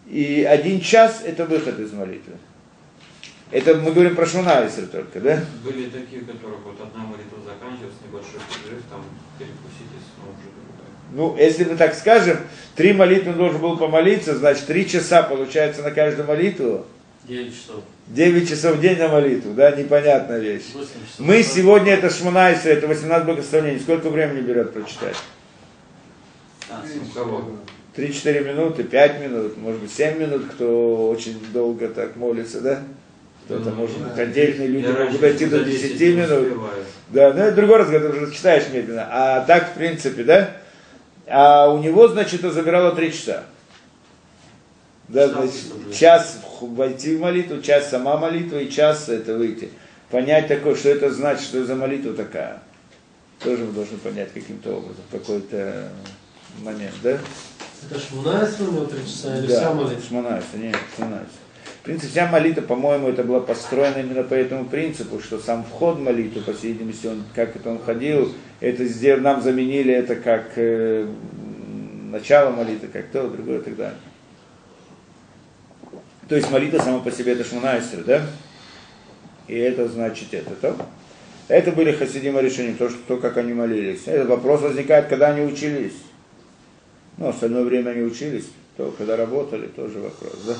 и 0.07 0.47
один 0.49 0.81
час 0.81 1.23
это 1.25 1.45
выход 1.47 1.79
из 1.79 1.93
молитвы. 1.93 2.35
Это 3.51 3.75
мы 3.77 3.93
говорим 3.93 4.17
про 4.17 4.27
Шмунайсер 4.27 4.87
только, 4.87 5.21
да? 5.21 5.41
Были 5.63 5.89
такие, 5.89 6.23
у 6.23 6.25
которых 6.25 6.61
вот 6.65 6.81
одна 6.81 7.05
молитва 7.05 7.39
заканчивалась, 7.45 7.95
небольшой 8.05 8.41
перерыв, 8.63 8.83
там 8.91 9.05
перекусить 9.39 9.93
и 9.93 10.01
снова 10.15 10.31
уже. 10.31 10.65
Ну, 11.13 11.37
если 11.37 11.65
мы 11.65 11.77
так 11.77 11.95
скажем, 11.95 12.39
три 12.75 12.93
молитвы 12.93 13.35
должен 13.35 13.61
был 13.61 13.77
помолиться, 13.77 14.37
значит, 14.37 14.67
три 14.67 14.89
часа 14.89 15.23
получается 15.23 15.83
на 15.83 15.93
каждую 15.93 16.27
молитву. 16.27 16.87
9 17.27 17.55
часов. 17.55 17.83
9 18.09 18.49
часов 18.49 18.77
в 18.77 18.81
день 18.81 18.99
на 18.99 19.09
молитву, 19.09 19.55
да, 19.55 19.71
непонятная 19.71 20.39
вещь. 20.41 20.65
8 20.75 20.87
часов. 20.87 21.19
Мы 21.19 21.43
сегодня, 21.43 21.93
это 21.95 22.11
Шмунайсер, 22.11 22.73
это 22.73 22.87
18 22.87 23.25
благословений. 23.27 23.81
Сколько 23.81 24.11
времени 24.11 24.41
берет 24.43 24.73
прочитать? 24.75 25.17
У 26.69 27.15
кого? 27.15 27.45
3-4 27.97 28.45
минуты, 28.45 28.83
5 28.85 29.21
минут, 29.21 29.57
может 29.57 29.81
быть 29.81 29.93
7 29.93 30.19
минут, 30.19 30.47
кто 30.53 31.09
очень 31.11 31.41
долго 31.53 31.89
так 31.89 32.17
молится, 32.17 32.61
да? 32.61 32.83
Кто-то, 33.45 33.71
Ну, 33.71 33.77
может 33.77 34.03
да. 34.03 34.09
быть, 34.09 34.19
отдельные 34.19 34.69
люди 34.69 34.87
Я 34.87 35.05
могут 35.05 35.21
дойти 35.21 35.47
до 35.47 35.59
за 35.59 35.65
10 35.65 36.01
не 36.01 36.09
минут. 36.13 36.31
успеваю. 36.43 36.85
Да, 37.11 37.33
ну 37.33 37.41
это 37.41 37.55
другой 37.57 37.79
разговор, 37.79 38.11
ты 38.13 38.19
уже 38.23 38.33
читаешь 38.35 38.65
медленно. 38.73 39.07
А 39.11 39.41
так, 39.43 39.71
в 39.71 39.75
принципе, 39.75 40.25
да? 40.25 40.51
А 41.27 41.71
у 41.71 41.79
него, 41.83 42.09
значит, 42.09 42.41
это 42.41 42.51
забирало 42.51 42.95
3 42.97 43.13
часа. 43.13 43.45
Да, 45.09 45.29
Час 45.29 45.35
значит, 45.37 45.95
час 45.95 46.41
войти 46.67 47.17
в 47.17 47.21
молитву, 47.21 47.61
час 47.61 47.91
сама 47.91 48.17
молитва 48.17 48.59
и 48.59 48.71
час 48.71 49.09
это 49.09 49.37
выйти. 49.37 49.71
Понять 50.11 50.49
такое, 50.49 50.75
что 50.75 50.91
это 50.91 51.13
значит, 51.13 51.45
что 51.45 51.65
за 51.65 51.75
молитва 51.75 52.15
такая. 52.15 52.63
Тоже 53.41 53.65
мы 53.65 53.73
должны 53.73 53.99
понять 53.99 54.33
каким-то 54.33 54.77
образом, 54.77 55.03
какой-то 55.11 55.89
момент, 56.63 56.95
да? 57.03 57.19
Это 57.91 58.01
у 58.65 58.73
него 58.73 58.85
3 58.87 59.05
часа 59.05 59.39
или 59.39 59.47
да, 59.47 59.57
вся 59.57 59.75
молитва? 59.75 60.03
Шмонайса, 60.09 60.57
нет, 60.57 60.77
Шмонайса. 60.97 61.27
В 61.81 61.85
принципе, 61.85 62.11
вся 62.13 62.31
молитва, 62.31 62.63
по-моему, 62.63 63.09
это 63.09 63.25
была 63.25 63.41
построена 63.41 63.99
именно 63.99 64.23
по 64.23 64.33
этому 64.33 64.65
принципу, 64.65 65.21
что 65.21 65.39
сам 65.39 65.65
вход 65.65 65.97
в 65.97 66.01
молитву, 66.01 66.41
по 66.41 66.55
всей 66.55 66.73
видимости, 66.73 67.07
он, 67.07 67.25
как 67.35 67.57
это 67.57 67.69
он 67.69 67.79
ходил, 67.79 68.33
это 68.61 68.85
нам 69.21 69.43
заменили 69.43 69.93
это 69.93 70.17
как 70.17 70.53
э, 70.57 71.07
начало 72.11 72.51
молитвы, 72.51 72.89
как 72.89 73.09
то, 73.09 73.29
другое 73.29 73.59
и 73.59 73.63
так 73.63 73.77
далее. 73.77 73.99
То 76.29 76.37
есть 76.37 76.51
молитва 76.51 76.79
сама 76.79 77.01
по 77.01 77.11
себе 77.11 77.33
это 77.33 77.45
шмунайсер, 77.45 78.05
да? 78.05 78.27
И 79.47 79.57
это 79.57 79.89
значит 79.89 80.33
это, 80.33 80.55
то? 80.55 80.77
Это 81.49 81.73
были 81.73 81.93
хасидима 81.93 82.41
решения, 82.41 82.75
то, 82.75 82.89
что, 82.89 82.99
то, 83.07 83.17
как 83.19 83.37
они 83.37 83.53
молились. 83.53 84.07
Этот 84.07 84.29
вопрос 84.29 84.63
возникает, 84.63 85.09
когда 85.09 85.29
они 85.29 85.45
учились. 85.45 85.93
Ну, 87.19 87.29
остальное 87.29 87.65
время 87.65 87.91
они 87.91 88.03
учились, 88.03 88.47
то, 88.77 88.95
когда 88.97 89.17
работали, 89.17 89.67
тоже 89.67 89.99
вопрос, 89.99 90.43
да? 90.47 90.55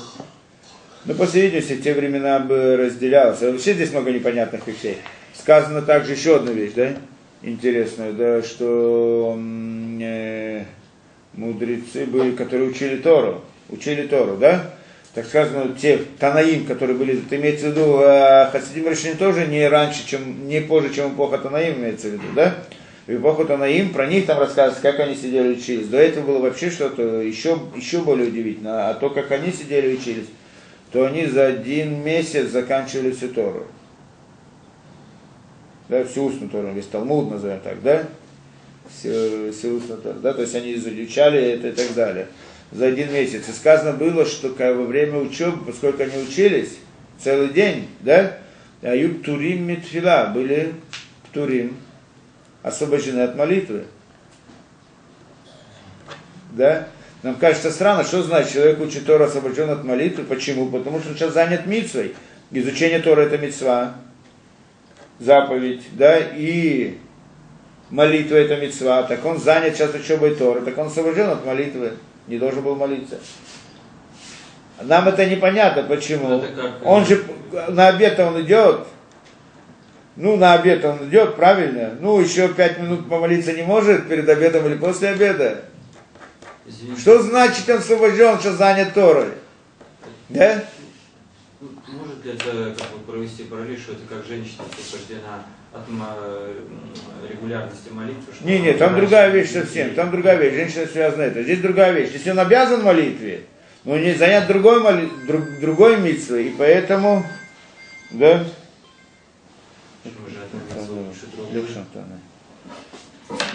Ну, 1.05 1.15
по 1.15 1.25
всей 1.25 1.43
видимости, 1.43 1.77
те 1.77 1.93
времена 1.93 2.39
бы 2.39 2.77
разделялось. 2.77 3.41
А 3.41 3.51
Вообще 3.51 3.73
здесь 3.73 3.91
много 3.91 4.11
непонятных 4.11 4.65
вещей. 4.67 4.97
Сказано 5.33 5.81
также 5.81 6.13
еще 6.13 6.37
одна 6.37 6.51
вещь, 6.51 6.73
да, 6.75 6.93
интересная, 7.41 8.13
да, 8.13 8.41
что 8.43 9.37
э, 9.37 10.63
мудрецы 11.33 12.05
были, 12.05 12.35
которые 12.35 12.69
учили 12.69 12.97
Тору, 12.97 13.41
учили 13.69 14.07
Тору, 14.07 14.37
да? 14.37 14.74
Так 15.15 15.25
сказано, 15.25 15.73
те 15.81 16.01
Танаим, 16.19 16.65
которые 16.65 16.97
были, 16.97 17.17
это 17.17 17.37
имеется 17.37 17.67
в 17.67 17.69
виду, 17.69 18.01
э, 18.01 18.49
Хасидим 18.51 18.89
решили 18.89 19.13
тоже 19.13 19.47
не 19.47 19.65
раньше, 19.65 20.05
чем, 20.05 20.45
не 20.45 20.59
позже, 20.59 20.93
чем 20.93 21.13
эпоха 21.13 21.37
Танаим 21.37 21.79
имеется 21.79 22.09
в 22.09 22.11
виду, 22.11 22.25
да? 22.35 22.53
В 23.07 23.15
эпоху 23.15 23.45
Танаим, 23.45 23.93
про 23.93 24.07
них 24.07 24.25
там 24.25 24.39
рассказывается, 24.39 24.81
как 24.81 24.99
они 24.99 25.15
сидели 25.15 25.53
и 25.53 25.57
учились. 25.57 25.87
До 25.87 25.97
этого 25.97 26.25
было 26.25 26.39
вообще 26.39 26.69
что-то 26.69 27.21
еще, 27.21 27.57
еще 27.77 28.01
более 28.01 28.27
удивительно. 28.27 28.89
А 28.89 28.93
то, 28.93 29.09
как 29.09 29.31
они 29.31 29.53
сидели 29.53 29.91
и 29.91 29.97
учились, 29.97 30.25
то 30.91 31.05
они 31.05 31.27
за 31.27 31.45
один 31.45 32.03
месяц 32.03 32.49
заканчивали 32.49 33.11
всю 33.11 33.29
Тору. 33.29 33.67
Да, 35.87 36.03
всю 36.03 36.25
устную 36.25 36.49
Тору, 36.49 36.73
весь 36.73 36.87
Талмуд 36.87 37.31
назовем 37.31 37.61
так, 37.61 37.81
да? 37.81 38.03
Всю, 38.89 39.53
всю 39.53 39.75
устную 39.77 40.01
Тору, 40.01 40.19
да, 40.19 40.33
то 40.33 40.41
есть 40.41 40.55
они 40.55 40.73
изучали 40.73 41.41
это 41.41 41.69
и 41.69 41.71
так 41.71 41.93
далее. 41.93 42.27
За 42.71 42.87
один 42.87 43.13
месяц. 43.13 43.47
И 43.47 43.51
сказано 43.51 43.93
было, 43.93 44.25
что 44.25 44.49
во 44.49 44.83
время 44.83 45.19
учебы, 45.19 45.65
поскольку 45.65 46.03
они 46.03 46.17
учились 46.23 46.77
целый 47.19 47.49
день, 47.49 47.87
да, 48.01 48.37
ают 48.81 49.23
турим 49.23 49.67
митфила, 49.67 50.31
были 50.33 50.73
турим, 51.31 51.77
освобождены 52.63 53.21
от 53.21 53.35
молитвы. 53.35 53.85
Да? 56.51 56.87
Нам 57.23 57.35
кажется 57.35 57.71
странно, 57.71 58.03
что 58.03 58.21
значит 58.21 58.53
человек 58.53 58.79
учит 58.79 59.05
Тору 59.05 59.23
освобожден 59.23 59.69
от 59.69 59.83
молитвы. 59.83 60.23
Почему? 60.23 60.67
Потому 60.69 60.99
что 60.99 61.09
он 61.09 61.15
сейчас 61.15 61.33
занят 61.33 61.65
митсвой. 61.65 62.13
Изучение 62.51 62.99
Тора 62.99 63.21
это 63.21 63.39
митсва, 63.39 63.95
заповедь, 65.19 65.81
да, 65.93 66.19
и 66.19 66.99
молитва 67.89 68.35
это 68.35 68.57
митсва. 68.57 69.03
Так 69.03 69.25
он 69.25 69.39
занят 69.39 69.75
сейчас 69.75 69.95
учебой 69.95 70.35
Торы, 70.35 70.61
так 70.61 70.77
он 70.77 70.87
освобожден 70.87 71.29
от 71.29 71.43
молитвы, 71.45 71.93
не 72.27 72.37
должен 72.37 72.61
был 72.63 72.75
молиться. 72.75 73.19
Нам 74.81 75.07
это 75.07 75.25
непонятно, 75.25 75.83
почему. 75.83 76.41
Как- 76.41 76.85
Он 76.85 77.05
же 77.05 77.23
на 77.69 77.87
обед 77.89 78.19
он 78.19 78.41
идет, 78.41 78.87
ну, 80.17 80.35
на 80.35 80.53
обед 80.53 80.83
он 80.83 81.07
идет, 81.09 81.35
правильно? 81.35 81.95
Ну, 81.99 82.19
еще 82.19 82.49
пять 82.49 82.79
минут 82.79 83.07
помолиться 83.09 83.53
не 83.53 83.63
может 83.63 84.09
перед 84.09 84.27
обедом 84.27 84.65
или 84.65 84.75
после 84.75 85.09
обеда. 85.09 85.63
Извините, 86.65 86.99
Что 87.01 87.21
значит 87.21 87.69
он 87.69 87.77
освобожден, 87.77 88.39
что 88.39 88.53
занят 88.53 88.93
Торой? 88.93 89.29
Да? 90.29 90.63
может 91.87 92.25
ли 92.25 92.33
это 92.33 92.75
как 92.77 92.91
бы 92.91 93.11
провести 93.11 93.43
параллель, 93.43 93.79
что 93.79 93.93
это 93.93 94.01
как 94.09 94.25
женщина 94.25 94.63
освобождена 94.63 95.45
регулярности 97.29 97.89
молитвы? 97.89 98.33
что 98.33 98.45
Не, 98.45 98.59
не, 98.59 98.73
там 98.73 98.95
другая 98.95 99.29
вещь 99.29 99.51
совсем. 99.51 99.93
Там 99.95 100.11
другая 100.11 100.37
вещь. 100.37 100.55
Женщина 100.55 100.85
связана 100.87 101.23
это. 101.23 101.43
Здесь 101.43 101.61
другая 101.61 101.91
вещь. 101.91 102.11
Если 102.13 102.31
он 102.31 102.39
обязан 102.39 102.83
молитве, 102.83 103.43
но 103.83 103.97
не 103.97 104.13
занят 104.13 104.47
другой, 104.47 104.81
моли... 104.81 105.09
друг- 105.27 105.59
другой 105.59 105.97
митцвой, 105.97 106.47
и 106.47 106.55
поэтому, 106.57 107.23
да? 108.11 108.43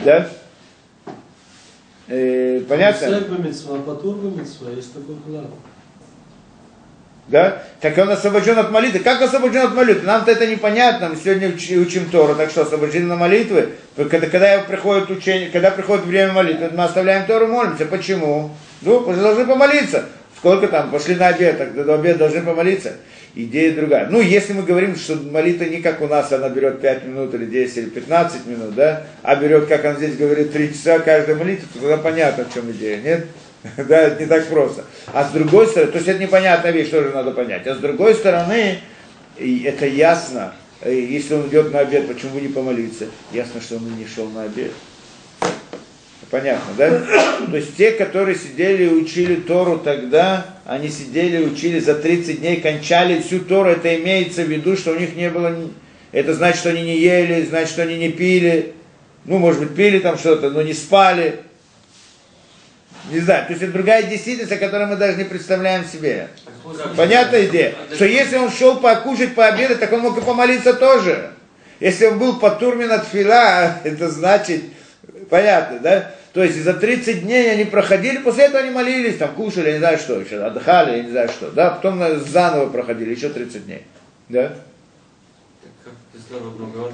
Да? 0.04 0.28
Э, 2.08 2.60
понятно? 2.68 3.06
А 4.66 4.70
есть 4.72 4.92
такой 4.92 5.16
клад. 5.16 5.46
Да? 7.30 7.62
Так 7.80 7.96
он 7.96 8.10
освобожден 8.10 8.58
от 8.58 8.72
молитвы. 8.72 8.98
Как 8.98 9.22
освобожден 9.22 9.62
от 9.62 9.74
молитвы? 9.74 10.04
Нам-то 10.04 10.32
это 10.32 10.46
непонятно. 10.46 11.10
Мы 11.10 11.16
сегодня 11.16 11.48
уч- 11.48 11.76
учим 11.76 12.10
Тору. 12.10 12.34
Так 12.34 12.50
что, 12.50 12.62
освобождены 12.62 13.06
на 13.06 13.16
молитвы? 13.16 13.70
Когда, 13.96 14.26
когда 14.26 14.58
приходит 14.58 15.10
учение, 15.10 15.48
когда 15.48 15.70
приходит 15.70 16.04
время 16.06 16.32
молитвы, 16.32 16.70
мы 16.74 16.84
оставляем 16.84 17.26
Тору, 17.26 17.46
молимся. 17.46 17.86
Почему? 17.86 18.50
Ну, 18.82 19.02
что 19.02 19.22
должны 19.22 19.46
помолиться. 19.46 20.06
Сколько 20.36 20.66
там? 20.66 20.90
Пошли 20.90 21.14
на 21.14 21.28
обед, 21.28 21.58
так 21.58 21.74
до 21.74 21.94
обеда 21.94 22.20
должны 22.20 22.42
помолиться. 22.42 22.94
Идея 23.36 23.74
другая. 23.76 24.08
Ну, 24.10 24.20
если 24.20 24.52
мы 24.52 24.64
говорим, 24.64 24.96
что 24.96 25.14
молитва 25.14 25.64
не 25.64 25.80
как 25.80 26.00
у 26.00 26.08
нас, 26.08 26.32
она 26.32 26.48
берет 26.48 26.80
5 26.80 27.04
минут 27.04 27.32
или 27.34 27.44
10 27.44 27.76
или 27.76 27.84
15 27.90 28.46
минут, 28.46 28.74
да, 28.74 29.04
а 29.22 29.36
берет, 29.36 29.66
как 29.66 29.84
он 29.84 29.96
здесь 29.98 30.16
говорит, 30.16 30.52
3 30.52 30.72
часа 30.72 30.98
каждая 30.98 31.36
молитва, 31.36 31.68
то 31.72 31.78
тогда 31.78 31.96
понятно, 31.98 32.44
в 32.44 32.52
чем 32.52 32.68
идея, 32.72 32.96
нет? 32.96 33.26
Да, 33.76 33.98
это 34.02 34.22
не 34.22 34.26
так 34.26 34.48
просто. 34.48 34.84
А 35.12 35.24
с 35.24 35.32
другой 35.32 35.66
стороны, 35.66 35.92
то 35.92 35.98
есть 35.98 36.08
это 36.08 36.18
непонятная 36.18 36.72
вещь, 36.72 36.90
тоже 36.90 37.10
надо 37.10 37.32
понять. 37.32 37.66
А 37.66 37.74
с 37.74 37.78
другой 37.78 38.14
стороны, 38.14 38.78
это 39.36 39.86
ясно, 39.86 40.54
если 40.84 41.34
он 41.34 41.48
идет 41.48 41.72
на 41.72 41.80
обед, 41.80 42.08
почему 42.08 42.34
бы 42.34 42.40
не 42.40 42.48
помолиться? 42.48 43.06
Ясно, 43.32 43.60
что 43.60 43.76
он 43.76 43.96
не 43.98 44.06
шел 44.06 44.28
на 44.28 44.44
обед. 44.44 44.72
Понятно, 46.30 46.72
да? 46.78 47.02
То 47.50 47.56
есть 47.56 47.76
те, 47.76 47.90
которые 47.90 48.36
сидели 48.36 48.84
и 48.84 48.88
учили 48.88 49.34
Тору 49.34 49.78
тогда, 49.78 50.46
они 50.64 50.88
сидели 50.88 51.42
и 51.42 51.46
учили 51.46 51.80
за 51.80 51.94
30 51.96 52.40
дней, 52.40 52.60
кончали 52.60 53.20
всю 53.20 53.40
Тору, 53.40 53.70
это 53.70 53.96
имеется 53.96 54.44
в 54.44 54.48
виду, 54.48 54.76
что 54.76 54.92
у 54.92 54.96
них 54.96 55.16
не 55.16 55.28
было, 55.28 55.52
это 56.12 56.34
значит, 56.34 56.60
что 56.60 56.70
они 56.70 56.82
не 56.82 56.98
ели, 56.98 57.44
значит, 57.46 57.70
что 57.70 57.82
они 57.82 57.96
не 57.96 58.10
пили, 58.10 58.74
ну, 59.24 59.38
может 59.38 59.60
быть, 59.60 59.74
пили 59.74 59.98
там 59.98 60.16
что-то, 60.16 60.50
но 60.50 60.62
не 60.62 60.72
спали. 60.72 61.40
Не 63.08 63.20
знаю, 63.20 63.46
то 63.46 63.52
есть 63.52 63.62
это 63.62 63.72
другая 63.72 64.02
действительность, 64.02 64.52
о 64.52 64.58
которой 64.58 64.86
мы 64.86 64.96
даже 64.96 65.16
не 65.16 65.24
представляем 65.24 65.84
себе. 65.84 66.28
Понятная 66.96 67.46
идея? 67.46 67.74
Что 67.94 68.04
если 68.04 68.36
он 68.36 68.50
шел 68.50 68.78
покушать, 68.78 69.34
пообедать, 69.34 69.80
так 69.80 69.92
он 69.92 70.00
мог 70.00 70.18
и 70.18 70.20
помолиться 70.20 70.74
тоже. 70.74 71.30
Если 71.80 72.06
он 72.06 72.18
был 72.18 72.38
по 72.38 72.50
турмин 72.50 72.92
от 72.92 73.06
фила, 73.06 73.78
это 73.84 74.10
значит, 74.10 74.62
понятно, 75.30 75.78
да? 75.78 76.14
То 76.32 76.44
есть 76.44 76.62
за 76.62 76.74
30 76.74 77.22
дней 77.22 77.50
они 77.50 77.64
проходили, 77.64 78.18
после 78.18 78.44
этого 78.44 78.60
они 78.60 78.70
молились, 78.70 79.16
там 79.16 79.34
кушали, 79.34 79.68
я 79.68 79.72
не 79.72 79.78
знаю 79.78 79.98
что 79.98 80.20
еще, 80.20 80.40
отдыхали, 80.44 80.98
я 80.98 81.02
не 81.02 81.10
знаю 81.10 81.28
что, 81.28 81.50
да? 81.50 81.70
Потом 81.70 82.00
заново 82.20 82.68
проходили, 82.68 83.14
еще 83.14 83.30
30 83.30 83.64
дней, 83.64 83.84
да? 84.28 84.52
Как 85.84 85.94
кислород 86.12 86.19
много 86.19 86.19
воды. 86.19 86.19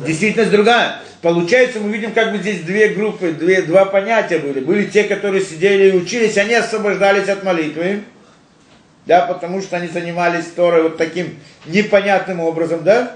Действительность 0.06 0.50
другая. 0.50 1.00
Получается, 1.22 1.80
мы 1.80 1.92
видим, 1.92 2.12
как 2.12 2.32
бы 2.32 2.38
здесь 2.38 2.60
две 2.60 2.88
группы, 2.88 3.32
две, 3.32 3.62
два 3.62 3.84
понятия 3.84 4.38
были. 4.38 4.60
Были 4.60 4.84
те, 4.86 5.04
которые 5.04 5.42
сидели 5.44 5.90
и 5.90 5.96
учились, 5.96 6.36
они 6.38 6.54
освобождались 6.54 7.28
от 7.28 7.42
молитвы. 7.44 8.02
да, 9.06 9.26
потому 9.26 9.62
что 9.62 9.76
они 9.76 9.88
занимались 9.88 10.46
Торой 10.46 10.82
вот 10.82 10.96
таким 10.96 11.38
непонятным 11.66 12.40
образом, 12.40 12.82
да, 12.84 13.12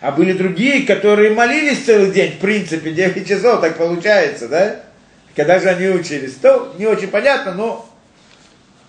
а 0.00 0.12
были 0.12 0.32
другие, 0.32 0.86
которые 0.86 1.32
молились 1.32 1.84
целый 1.84 2.10
день, 2.10 2.32
в 2.32 2.38
принципе, 2.38 2.92
9 2.92 3.26
часов, 3.26 3.60
так 3.60 3.76
получается, 3.76 4.48
да, 4.48 4.80
когда 5.34 5.58
же 5.58 5.68
они 5.68 5.88
учились, 5.88 6.34
то 6.34 6.74
не 6.78 6.86
очень 6.86 7.08
понятно, 7.08 7.54
но 7.54 7.88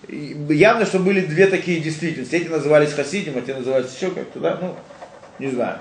явно, 0.08 0.84
что 0.84 0.98
были 0.98 1.20
две 1.20 1.46
такие 1.46 1.80
действительности, 1.80 2.36
эти 2.36 2.48
назывались 2.48 2.92
хасидим, 2.92 3.34
а 3.36 3.40
те 3.40 3.54
назывались 3.54 3.94
еще 3.94 4.10
как-то, 4.10 4.38
да, 4.38 4.58
ну, 4.60 4.76
не 5.38 5.50
знаю. 5.50 5.78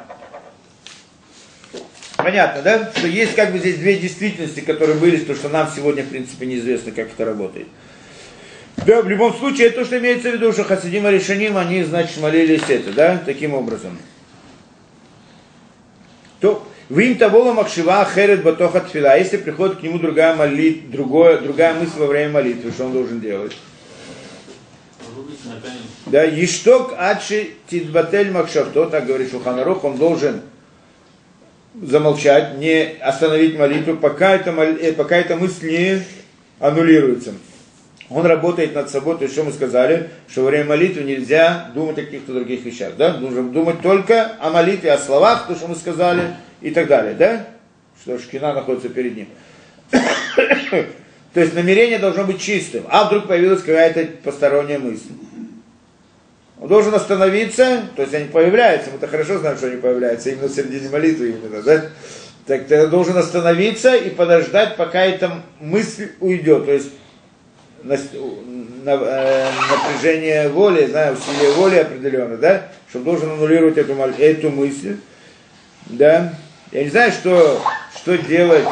Понятно, 2.23 2.61
да? 2.61 2.91
Что 2.95 3.07
есть 3.07 3.35
как 3.35 3.51
бы 3.51 3.59
здесь 3.59 3.77
две 3.77 3.97
действительности, 3.97 4.59
которые 4.61 4.97
были, 4.97 5.17
то, 5.17 5.35
что 5.35 5.49
нам 5.49 5.69
сегодня, 5.73 6.03
в 6.03 6.09
принципе, 6.09 6.45
неизвестно, 6.45 6.91
как 6.91 7.09
это 7.09 7.25
работает. 7.25 7.67
Да, 8.85 9.01
в 9.01 9.09
любом 9.09 9.33
случае, 9.35 9.67
это 9.67 9.79
то, 9.79 9.85
что 9.85 9.97
имеется 9.99 10.29
в 10.29 10.33
виду, 10.33 10.51
что 10.53 10.63
Хасидим 10.63 11.07
и 11.07 11.11
Решаним, 11.11 11.57
они, 11.57 11.83
значит, 11.83 12.17
молились 12.19 12.67
это, 12.67 12.91
да, 12.93 13.21
таким 13.25 13.53
образом. 13.53 13.97
То, 16.39 16.67
вы 16.89 17.05
им 17.05 17.17
того 17.17 17.53
махшива 17.53 18.07
херет 18.11 18.43
батоха 18.43 18.81
тфила, 18.81 19.17
если 19.17 19.37
приходит 19.37 19.77
к 19.77 19.83
нему 19.83 19.99
другая, 19.99 20.35
молит, 20.35 20.89
другое, 20.89 21.37
другая 21.37 21.73
мысль 21.75 21.97
во 21.97 22.07
время 22.07 22.31
молитвы, 22.31 22.71
что 22.71 22.85
он 22.85 22.93
должен 22.93 23.21
делать? 23.21 23.55
Да, 26.07 26.23
ешток 26.23 26.93
адши 26.97 27.51
тидбатель 27.69 28.31
махшавто, 28.31 28.87
так 28.87 29.05
говорит 29.05 29.31
Шуханарух, 29.31 29.83
он 29.83 29.97
должен 29.97 30.41
замолчать, 31.73 32.57
не 32.57 32.97
остановить 33.01 33.57
молитву, 33.57 33.95
пока 33.97 34.35
эта, 34.35 34.51
э, 34.51 34.93
пока 34.93 35.17
эта 35.17 35.35
мысль 35.35 35.69
не 35.69 36.03
аннулируется. 36.59 37.33
Он 38.09 38.25
работает 38.25 38.75
над 38.75 38.89
собой, 38.89 39.17
то 39.17 39.23
есть 39.23 39.33
что 39.33 39.45
мы 39.45 39.53
сказали, 39.53 40.09
что 40.27 40.41
во 40.41 40.49
время 40.49 40.65
молитвы 40.65 41.03
нельзя 41.03 41.71
думать 41.73 41.97
о 41.97 42.01
каких-то 42.01 42.33
других 42.33 42.65
вещах, 42.65 42.95
да? 42.97 43.17
Нужно 43.17 43.43
думать 43.43 43.81
только 43.81 44.33
о 44.41 44.49
молитве, 44.49 44.91
о 44.91 44.97
словах, 44.97 45.47
то, 45.47 45.55
что 45.55 45.67
мы 45.67 45.75
сказали, 45.75 46.35
и 46.59 46.71
так 46.71 46.87
далее, 46.87 47.13
да? 47.13 47.47
Что 48.01 48.19
шкина 48.19 48.53
находится 48.53 48.89
перед 48.89 49.15
ним. 49.15 49.27
то 49.91 51.39
есть 51.39 51.53
намерение 51.53 51.99
должно 51.99 52.25
быть 52.25 52.41
чистым, 52.41 52.83
а 52.89 53.05
вдруг 53.05 53.27
появилась 53.27 53.61
какая-то 53.61 54.05
посторонняя 54.23 54.79
мысль. 54.79 55.11
Он 56.61 56.67
должен 56.67 56.93
остановиться, 56.93 57.89
то 57.95 58.03
есть 58.03 58.13
они 58.13 58.25
появляются, 58.25 58.91
мы-то 58.91 59.07
хорошо 59.07 59.39
знаем, 59.39 59.57
что 59.57 59.65
они 59.65 59.77
появляются, 59.77 60.29
именно 60.29 60.47
в 60.47 60.53
середине 60.53 60.89
молитвы 60.89 61.29
именно, 61.29 61.63
да? 61.63 61.85
Так 62.45 62.67
ты 62.67 62.85
должен 62.85 63.17
остановиться 63.17 63.95
и 63.95 64.11
подождать, 64.11 64.75
пока 64.77 65.03
эта 65.03 65.41
мысль 65.59 66.11
уйдет. 66.19 66.65
То 66.65 66.73
есть 66.73 66.91
э, 67.83 67.97
напряжение 68.83 70.49
воли, 70.49 70.85
знаю, 70.85 71.17
усилие 71.17 71.51
воли 71.53 71.77
определенно, 71.77 72.37
да, 72.37 72.67
чтобы 72.89 73.05
должен 73.05 73.31
аннулировать 73.31 73.77
эту, 73.77 73.93
эту 73.93 74.51
мысль, 74.51 74.97
да. 75.87 76.35
Я 76.71 76.83
не 76.83 76.91
знаю, 76.91 77.11
что, 77.11 77.59
что 77.95 78.19
делать, 78.19 78.67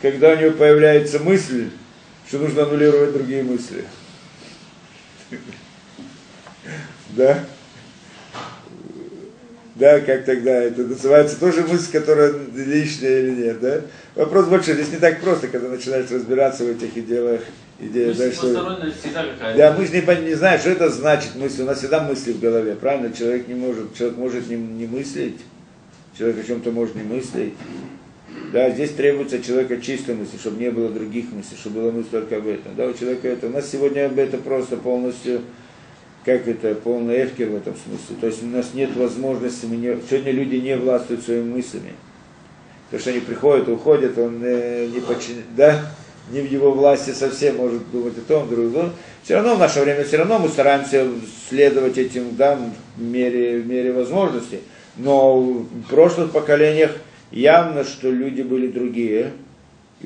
когда 0.00 0.30
у 0.30 0.36
него 0.36 0.52
появляется 0.52 1.18
мысль, 1.18 1.70
что 2.28 2.38
нужно 2.38 2.62
аннулировать 2.62 3.14
другие 3.14 3.42
мысли. 3.42 3.84
Да? 7.16 7.44
Да, 9.74 10.00
как 10.00 10.24
тогда 10.24 10.62
это 10.62 10.82
называется, 10.82 11.38
тоже 11.38 11.62
мысль, 11.62 11.92
которая 11.92 12.32
лишняя 12.54 13.20
или 13.20 13.44
нет, 13.44 13.60
да? 13.60 13.82
Вопрос 14.14 14.46
больше, 14.46 14.72
здесь 14.72 14.90
не 14.90 14.96
так 14.96 15.20
просто, 15.20 15.48
когда 15.48 15.68
начинаешь 15.68 16.10
разбираться 16.10 16.64
в 16.64 16.70
этих 16.70 17.06
делах, 17.06 17.42
идея, 17.78 18.14
да, 18.14 18.32
что... 18.32 18.54
Да, 19.54 19.76
мы 19.78 19.84
же 19.84 19.92
не, 19.92 20.24
не 20.24 20.34
знаем, 20.34 20.60
что 20.60 20.70
это 20.70 20.88
значит 20.88 21.34
мысли, 21.34 21.62
у 21.62 21.66
нас 21.66 21.78
всегда 21.78 22.02
мысли 22.02 22.32
в 22.32 22.40
голове, 22.40 22.74
правильно? 22.74 23.12
Человек 23.12 23.48
не 23.48 23.54
может, 23.54 23.94
человек 23.94 24.16
может 24.16 24.48
не, 24.48 24.56
не 24.56 24.86
мыслить, 24.86 25.40
человек 26.16 26.42
о 26.42 26.46
чем-то 26.46 26.70
может 26.70 26.94
не 26.94 27.02
мыслить. 27.02 27.52
Да, 28.52 28.70
здесь 28.70 28.92
требуется 28.92 29.42
человека 29.42 29.78
чистой 29.78 30.14
мысли, 30.14 30.38
чтобы 30.38 30.58
не 30.58 30.70
было 30.70 30.88
других 30.88 31.30
мыслей, 31.32 31.58
чтобы 31.60 31.82
была 31.82 31.92
мысль 31.92 32.08
только 32.12 32.38
об 32.38 32.46
этом. 32.46 32.74
Да, 32.76 32.86
у 32.86 32.94
человека 32.94 33.28
это, 33.28 33.48
у 33.48 33.50
нас 33.50 33.70
сегодня 33.70 34.06
об 34.06 34.18
этом 34.18 34.40
просто 34.40 34.78
полностью 34.78 35.42
как 36.26 36.48
это, 36.48 36.74
полный 36.74 37.24
эфкер 37.24 37.50
в 37.50 37.54
этом 37.54 37.74
смысле. 37.74 38.16
То 38.20 38.26
есть 38.26 38.42
у 38.42 38.46
нас 38.46 38.74
нет 38.74 38.94
возможности, 38.96 39.64
мы 39.66 39.76
не, 39.76 39.96
сегодня 40.10 40.32
люди 40.32 40.56
не 40.56 40.76
властвуют 40.76 41.22
своими 41.22 41.54
мыслями. 41.54 41.92
То, 42.90 42.98
что 42.98 43.10
они 43.10 43.20
приходят, 43.20 43.68
уходят, 43.68 44.18
он 44.18 44.40
э, 44.42 44.88
не 44.92 44.98
подчин, 44.98 45.36
да, 45.56 45.88
не 46.32 46.40
в 46.40 46.50
его 46.50 46.72
власти 46.72 47.10
совсем 47.10 47.58
может 47.58 47.88
думать 47.92 48.18
о 48.18 48.22
том, 48.22 48.48
другом. 48.48 48.90
Все 49.22 49.34
равно 49.34 49.54
в 49.54 49.60
наше 49.60 49.80
время, 49.80 50.02
все 50.02 50.16
равно 50.16 50.40
мы 50.40 50.48
стараемся 50.48 51.06
следовать 51.48 51.96
этим, 51.96 52.34
да, 52.34 52.58
в 52.96 53.00
мере, 53.00 53.60
в 53.60 53.66
мере 53.68 53.92
возможностей. 53.92 54.60
Но 54.96 55.40
в 55.40 55.82
прошлых 55.88 56.32
поколениях 56.32 56.90
явно, 57.30 57.84
что 57.84 58.10
люди 58.10 58.42
были 58.42 58.66
другие, 58.66 59.30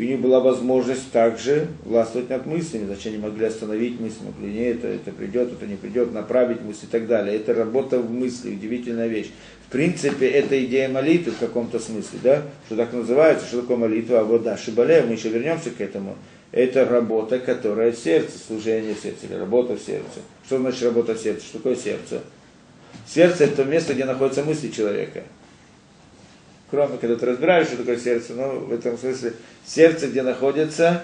и 0.01 0.05
у 0.05 0.09
них 0.09 0.21
была 0.21 0.41
возможность 0.41 1.13
также 1.13 1.69
властвовать 1.85 2.31
над 2.31 2.47
мыслями, 2.47 2.87
значит, 2.87 3.09
они 3.09 3.19
могли 3.19 3.45
остановить 3.45 4.01
мысль, 4.01 4.21
могли, 4.25 4.51
не, 4.51 4.65
это, 4.71 4.89
это 4.89 5.11
придет, 5.11 5.53
это 5.53 5.67
не 5.67 5.77
придет, 5.77 6.15
направить 6.15 6.63
мысль 6.63 6.85
и 6.85 6.87
так 6.87 7.07
далее. 7.07 7.37
Это 7.37 7.53
работа 7.53 7.99
в 7.99 8.11
мысли, 8.11 8.55
удивительная 8.55 9.09
вещь. 9.09 9.31
В 9.69 9.71
принципе, 9.71 10.27
это 10.27 10.65
идея 10.65 10.89
молитвы 10.89 11.33
в 11.33 11.39
каком-то 11.39 11.79
смысле, 11.79 12.19
да, 12.23 12.43
что 12.65 12.77
так 12.77 12.95
называется, 12.95 13.47
что 13.47 13.61
такое 13.61 13.77
молитва, 13.77 14.21
а 14.21 14.25
вот 14.25 14.43
да, 14.43 14.57
шибале, 14.57 15.03
мы 15.03 15.13
еще 15.13 15.29
вернемся 15.29 15.69
к 15.69 15.83
этому. 15.83 16.17
Это 16.51 16.87
работа, 16.87 17.39
которая 17.39 17.93
в 17.93 17.99
сердце, 17.99 18.39
служение 18.39 18.95
в 18.95 19.01
сердце, 19.01 19.27
или 19.27 19.35
работа 19.35 19.75
в 19.77 19.81
сердце. 19.81 20.21
Что 20.47 20.57
значит 20.57 20.83
работа 20.83 21.15
в 21.15 21.19
сердце? 21.21 21.45
Что 21.45 21.59
такое 21.59 21.77
сердце? 21.77 22.23
Сердце 23.07 23.45
это 23.45 23.65
место, 23.65 23.93
где 23.93 24.07
находятся 24.07 24.45
мысли 24.45 24.69
человека 24.71 25.25
кроме 26.71 26.99
когда 26.99 27.17
ты 27.17 27.27
разбираешь, 27.27 27.69
что 27.69 27.79
такое 27.79 27.99
сердце, 27.99 28.35
но 28.35 28.51
в 28.61 28.73
этом 28.73 28.97
смысле 28.97 29.35
сердце, 29.67 30.09
где 30.09 30.23
находятся 30.23 31.03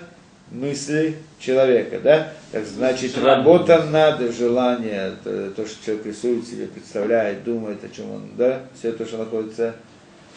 мысли 0.50 1.16
человека, 1.38 1.98
да? 2.00 2.32
Так 2.52 2.64
значит, 2.64 3.14
желание. 3.14 3.36
работа 3.36 3.84
над 3.84 4.34
желанием, 4.34 5.16
то, 5.24 5.50
то, 5.50 5.66
что 5.66 5.84
человек 5.84 6.06
рисует 6.06 6.46
себе, 6.46 6.66
представляет, 6.66 7.44
думает, 7.44 7.82
о 7.84 7.88
чем 7.88 8.10
он, 8.10 8.22
да? 8.36 8.62
Все 8.78 8.92
то, 8.92 9.04
что 9.04 9.18
находится. 9.18 9.74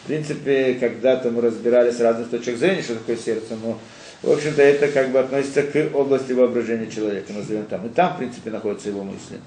В 0.02 0.06
принципе, 0.06 0.76
когда-то 0.80 1.30
мы 1.30 1.42
разбирали 1.42 1.90
с 1.90 2.00
разных 2.00 2.30
точек 2.30 2.56
зрения, 2.56 2.82
что 2.82 2.94
такое 2.94 3.16
сердце, 3.16 3.56
но, 3.62 3.78
в 4.22 4.30
общем-то, 4.30 4.62
это 4.62 4.88
как 4.88 5.10
бы 5.10 5.18
относится 5.18 5.62
к 5.62 5.94
области 5.94 6.32
воображения 6.32 6.90
человека, 6.90 7.32
назовем 7.32 7.66
там. 7.66 7.86
И 7.86 7.90
там, 7.90 8.14
в 8.14 8.18
принципе, 8.18 8.50
находятся 8.50 8.88
его 8.88 9.04
мысли. 9.04 9.38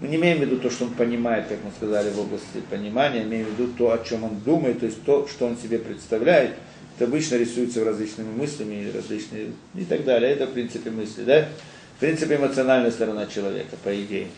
Мы 0.00 0.08
не 0.08 0.16
имеем 0.16 0.38
в 0.38 0.40
виду 0.42 0.58
то, 0.58 0.70
что 0.70 0.84
он 0.84 0.90
понимает, 0.92 1.48
как 1.48 1.58
мы 1.64 1.70
сказали, 1.76 2.10
в 2.10 2.20
области 2.20 2.60
понимания, 2.70 3.22
имеем 3.22 3.46
в 3.46 3.58
виду 3.58 3.72
то, 3.76 3.92
о 3.92 3.98
чем 3.98 4.24
он 4.24 4.38
думает, 4.44 4.80
то 4.80 4.86
есть 4.86 5.02
то, 5.02 5.26
что 5.26 5.46
он 5.46 5.56
себе 5.56 5.78
представляет. 5.78 6.52
Это 6.96 7.06
обычно 7.06 7.36
рисуется 7.36 7.84
различными 7.84 8.32
мыслями 8.36 8.90
различные 8.94 9.48
и 9.74 9.84
так 9.84 10.04
далее. 10.04 10.32
Это 10.32 10.46
в 10.46 10.52
принципе 10.52 10.90
мысли, 10.90 11.22
да? 11.24 11.48
В 11.96 12.00
принципе, 12.00 12.36
эмоциональная 12.36 12.92
сторона 12.92 13.26
человека, 13.26 13.76
по 13.82 13.94
идее. 13.94 14.28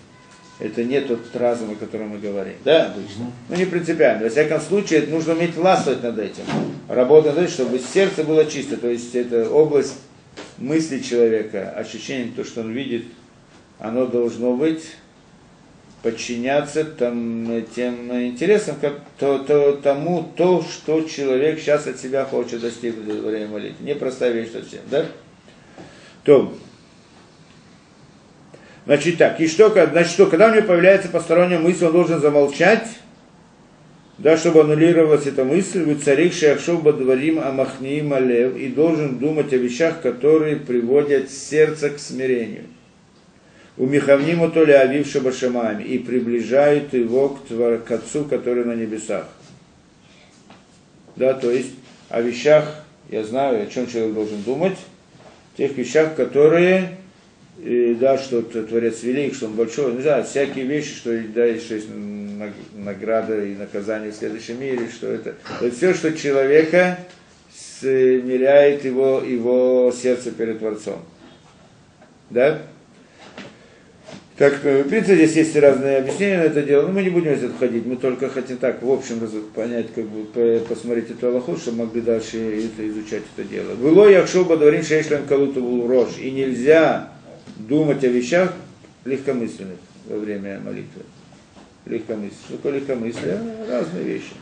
Это 0.61 0.85
не 0.85 1.01
тот 1.01 1.21
разум, 1.35 1.73
о 1.73 1.75
котором 1.75 2.09
мы 2.09 2.19
говорим. 2.19 2.55
Да, 2.65 2.87
обычно. 2.87 3.31
Ну, 3.49 3.57
не 3.57 3.65
принципиально. 3.65 4.25
Во 4.25 4.31
всяком 4.31 4.61
случае, 4.61 5.07
нужно 5.07 5.33
уметь 5.33 5.55
властвовать 5.55 6.03
над 6.03 6.19
этим. 6.19 6.45
Работать 6.89 7.35
над 7.35 7.45
этим, 7.45 7.53
чтобы 7.53 7.79
сердце 7.79 8.25
было 8.25 8.45
чисто. 8.45 8.77
То 8.77 8.89
есть, 8.89 9.15
это 9.15 9.49
область 9.49 9.95
мысли 10.59 11.01
человека, 11.01 11.71
ощущение, 11.71 12.33
то, 12.35 12.45
что 12.45 12.61
он 12.61 12.73
видит, 12.73 13.05
оно 13.79 14.07
должно 14.07 14.55
быть 14.55 14.85
подчиняться 16.03 16.85
там, 16.85 17.65
тем 17.75 18.11
интересам, 18.13 18.77
как, 18.81 19.01
то, 19.19 19.39
то, 19.39 19.73
тому, 19.73 20.33
то, 20.37 20.63
что 20.63 21.03
человек 21.03 21.61
сейчас 21.61 21.87
от 21.87 21.99
себя 21.99 22.25
хочет 22.25 22.61
достигнуть 22.61 23.21
во 23.21 23.31
время 23.31 23.49
молитвы. 23.49 23.85
Непростая 23.85 24.33
вещь 24.33 24.53
совсем, 24.53 24.81
да? 24.91 25.05
То, 26.25 26.55
значит 28.87 29.19
так, 29.19 29.41
и 29.41 29.47
что, 29.47 29.69
значит, 29.71 30.13
что, 30.13 30.27
когда 30.27 30.49
у 30.49 30.55
него 30.55 30.67
появляется 30.67 31.09
посторонняя 31.09 31.59
мысль, 31.59 31.87
он 31.87 31.93
должен 31.93 32.21
замолчать, 32.21 32.89
да, 34.19 34.37
чтобы 34.37 34.61
аннулировалась 34.61 35.27
эта 35.27 35.45
мысль, 35.45 35.83
вы 35.83 35.95
царик 35.95 36.33
шахшоба 36.33 36.93
дворим 36.93 37.39
амахни 37.41 38.03
малев, 38.03 38.57
и 38.57 38.69
должен 38.69 39.19
думать 39.19 39.53
о 39.53 39.57
вещах, 39.57 40.03
которые 40.03 40.57
приводят 40.57 41.31
сердце 41.31 41.91
к 41.91 41.99
смирению 41.99 42.65
у 43.81 43.87
Михавниму 43.87 44.51
то 44.51 44.63
ли 44.63 44.75
Авивша 44.75 45.23
Башамами 45.23 45.83
и 45.83 45.99
приближают 45.99 46.93
его 46.93 47.31
к, 47.31 47.47
твор, 47.47 47.79
к 47.79 47.91
Отцу, 47.91 48.27
который 48.27 48.67
на 48.67 48.75
небесах. 48.75 49.27
Да, 51.17 51.33
то 51.33 51.51
есть 51.51 51.73
о 52.11 52.21
вещах, 52.21 52.85
я 53.09 53.25
знаю, 53.25 53.63
о 53.63 53.67
чем 53.67 53.87
человек 53.87 54.13
должен 54.13 54.43
думать, 54.43 54.77
тех 55.57 55.75
вещах, 55.79 56.15
которые, 56.15 56.99
и, 57.59 57.97
да, 57.99 58.19
что 58.19 58.43
Творец 58.43 59.03
велик, 59.03 59.35
что 59.35 59.47
он 59.47 59.55
большой, 59.55 59.95
не 59.95 60.03
знаю, 60.03 60.25
всякие 60.25 60.67
вещи, 60.67 60.95
что, 60.95 61.19
да, 61.35 61.59
что 61.59 61.75
есть 61.77 61.89
награда 62.75 63.43
и 63.43 63.55
наказание 63.55 64.13
в 64.13 64.15
следующем 64.15 64.61
мире, 64.61 64.91
что 64.95 65.07
это. 65.07 65.37
Это 65.59 65.75
все, 65.75 65.95
что 65.95 66.13
человека 66.13 66.99
смиряет 67.81 68.85
его, 68.85 69.23
его 69.27 69.91
сердце 69.91 70.33
перед 70.33 70.59
Творцом. 70.59 71.01
Да? 72.29 72.61
Так, 74.41 74.65
э, 74.65 74.85
в 74.85 74.89
принципе, 74.89 75.17
здесь 75.17 75.37
есть 75.37 75.57
разные 75.57 75.99
объяснения 75.99 76.39
на 76.39 76.45
это 76.45 76.63
дело, 76.63 76.87
но 76.87 76.93
мы 76.95 77.03
не 77.03 77.11
будем 77.11 77.37
здесь 77.37 77.51
входить, 77.51 77.85
мы 77.85 77.97
только 77.97 78.31
хотим 78.31 78.57
так, 78.57 78.83
в 78.83 78.91
общем, 78.91 79.21
понять, 79.55 79.93
как 79.95 80.07
бы, 80.07 80.25
по- 80.25 80.65
посмотреть 80.67 81.11
эту 81.11 81.27
Аллаху, 81.27 81.59
чтобы 81.59 81.85
могли 81.85 82.01
дальше 82.01 82.39
это, 82.39 82.89
изучать 82.89 83.23
это 83.37 83.47
дело. 83.47 83.75
Было 83.75 84.09
Яхшоба 84.09 84.57
Дворим 84.57 84.83
Шейшлем 84.83 85.27
был 85.29 85.87
рожь, 85.87 86.17
и 86.19 86.31
нельзя 86.31 87.11
думать 87.59 88.03
о 88.03 88.09
вещах 88.09 88.55
легкомысленных 89.05 89.77
во 90.07 90.17
время 90.17 90.59
молитвы. 90.65 91.03
Легкомыслие. 91.85 92.41
Что 92.49 92.57
такое 92.57 92.73
легкомыслие? 92.77 93.39
Разные 93.69 94.05
вещи. 94.05 94.33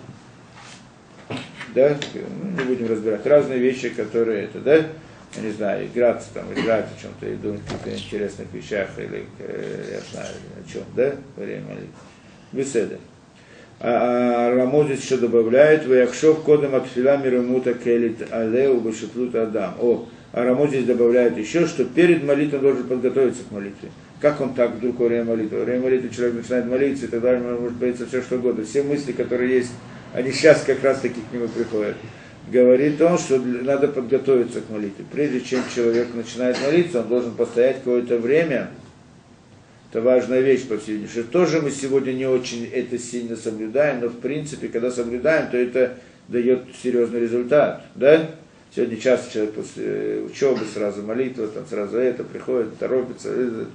Да, 1.74 1.98
ну, 2.14 2.50
не 2.50 2.68
будем 2.68 2.86
разбирать. 2.86 3.26
Разные 3.26 3.58
вещи, 3.58 3.88
которые 3.88 4.44
это, 4.44 4.60
да, 4.60 4.86
я 5.38 5.48
не 5.48 5.52
знаю, 5.52 5.86
играться 5.86 6.28
там, 6.34 6.44
играть 6.52 6.86
о 6.86 7.02
чем-то 7.02 7.26
и 7.26 7.36
думать 7.36 7.60
о 7.68 7.72
каких-то 7.72 8.04
интересных 8.04 8.46
вещах 8.52 8.88
или, 8.98 9.24
э, 9.38 9.92
я 9.92 10.00
знаю, 10.12 10.34
о 10.56 10.72
чем, 10.72 10.82
да, 10.96 11.14
во 11.36 11.44
время 11.44 11.62
молитвы. 11.62 11.88
Беседа. 12.52 12.98
А, 13.80 14.48
а 14.50 14.54
Рамозис 14.56 15.02
еще 15.02 15.18
добавляет, 15.18 15.86
Ваяхшов 15.86 16.42
кодом 16.42 16.74
от 16.74 16.86
фила 16.86 17.16
мирамута 17.16 17.74
келит 17.74 18.32
алеу 18.32 18.80
башиплут 18.80 19.34
адам. 19.34 19.74
О, 19.80 20.08
а 20.32 20.44
Рамозис 20.44 20.84
добавляет 20.84 21.38
еще, 21.38 21.66
что 21.66 21.84
перед 21.84 22.24
молитвой 22.24 22.58
он 22.58 22.64
должен 22.64 22.88
подготовиться 22.88 23.42
к 23.48 23.52
молитве. 23.52 23.90
Как 24.20 24.40
он 24.40 24.54
так 24.54 24.74
вдруг 24.74 24.98
во 24.98 25.06
время 25.06 25.24
молитвы? 25.24 25.58
Во 25.58 25.64
время 25.64 25.82
молитвы 25.82 26.10
человек 26.10 26.36
начинает 26.36 26.66
молиться, 26.66 27.04
и 27.04 27.08
тогда 27.08 27.32
ему 27.32 27.60
может 27.60 27.76
бояться 27.76 28.06
все 28.06 28.20
что 28.20 28.36
угодно. 28.36 28.64
Все 28.64 28.82
мысли, 28.82 29.12
которые 29.12 29.58
есть, 29.58 29.70
они 30.12 30.32
сейчас 30.32 30.64
как 30.64 30.82
раз 30.82 31.00
таки 31.00 31.20
к 31.20 31.32
нему 31.32 31.46
приходят. 31.46 31.94
Говорит 32.50 33.00
он, 33.02 33.18
что 33.18 33.38
надо 33.38 33.88
подготовиться 33.88 34.60
к 34.62 34.70
молитве. 34.70 35.04
Прежде 35.12 35.40
чем 35.40 35.62
человек 35.74 36.14
начинает 36.14 36.56
молиться, 36.64 37.00
он 37.00 37.08
должен 37.08 37.34
постоять 37.34 37.78
какое-то 37.78 38.18
время. 38.18 38.70
Это 39.90 40.00
важная 40.02 40.40
вещь, 40.40 40.66
по 40.66 40.78
всей 40.78 41.06
тоже 41.30 41.60
мы 41.60 41.70
сегодня 41.70 42.12
не 42.12 42.26
очень 42.26 42.66
это 42.66 42.98
сильно 42.98 43.36
соблюдаем, 43.36 44.00
но 44.00 44.08
в 44.08 44.18
принципе, 44.18 44.68
когда 44.68 44.90
соблюдаем, 44.90 45.50
то 45.50 45.56
это 45.56 45.98
дает 46.28 46.64
серьезный 46.82 47.20
результат. 47.20 47.84
Да? 47.94 48.30
Сегодня 48.74 48.98
часто 48.98 49.32
человек 49.32 49.54
после 49.54 49.84
э, 49.86 50.26
учебы 50.30 50.60
сразу 50.72 51.02
молитва, 51.02 51.48
там 51.48 51.64
сразу 51.66 51.96
это 51.96 52.22
приходит, 52.22 52.78
торопится, 52.78 53.30
это, 53.30 53.66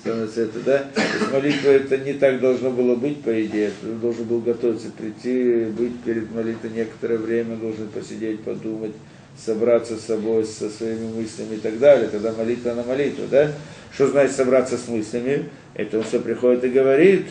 становится 0.00 0.42
это, 0.42 0.60
да? 0.60 0.86
Молитва 1.32 1.70
это 1.70 1.96
не 1.96 2.12
так 2.12 2.40
должно 2.40 2.70
было 2.70 2.94
быть, 2.94 3.22
по 3.22 3.42
идее. 3.42 3.72
Ты 3.80 3.86
должен 3.92 4.24
был 4.24 4.40
готовиться, 4.40 4.90
прийти, 4.90 5.64
быть 5.72 5.98
перед 6.02 6.30
молитвой 6.30 6.72
некоторое 6.72 7.16
время, 7.16 7.56
должен 7.56 7.88
посидеть, 7.88 8.42
подумать, 8.42 8.92
собраться 9.38 9.96
с 9.96 10.04
собой, 10.04 10.44
со 10.44 10.68
своими 10.68 11.06
мыслями 11.06 11.54
и 11.54 11.60
так 11.60 11.78
далее. 11.78 12.08
Тогда 12.08 12.32
молитва 12.32 12.74
на 12.74 12.82
молитву, 12.82 13.24
да? 13.30 13.50
Что 13.94 14.08
значит 14.08 14.36
собраться 14.36 14.76
с 14.76 14.88
мыслями? 14.88 15.48
Это 15.72 15.98
он 15.98 16.04
все 16.04 16.20
приходит 16.20 16.64
и 16.64 16.68
говорит, 16.68 17.26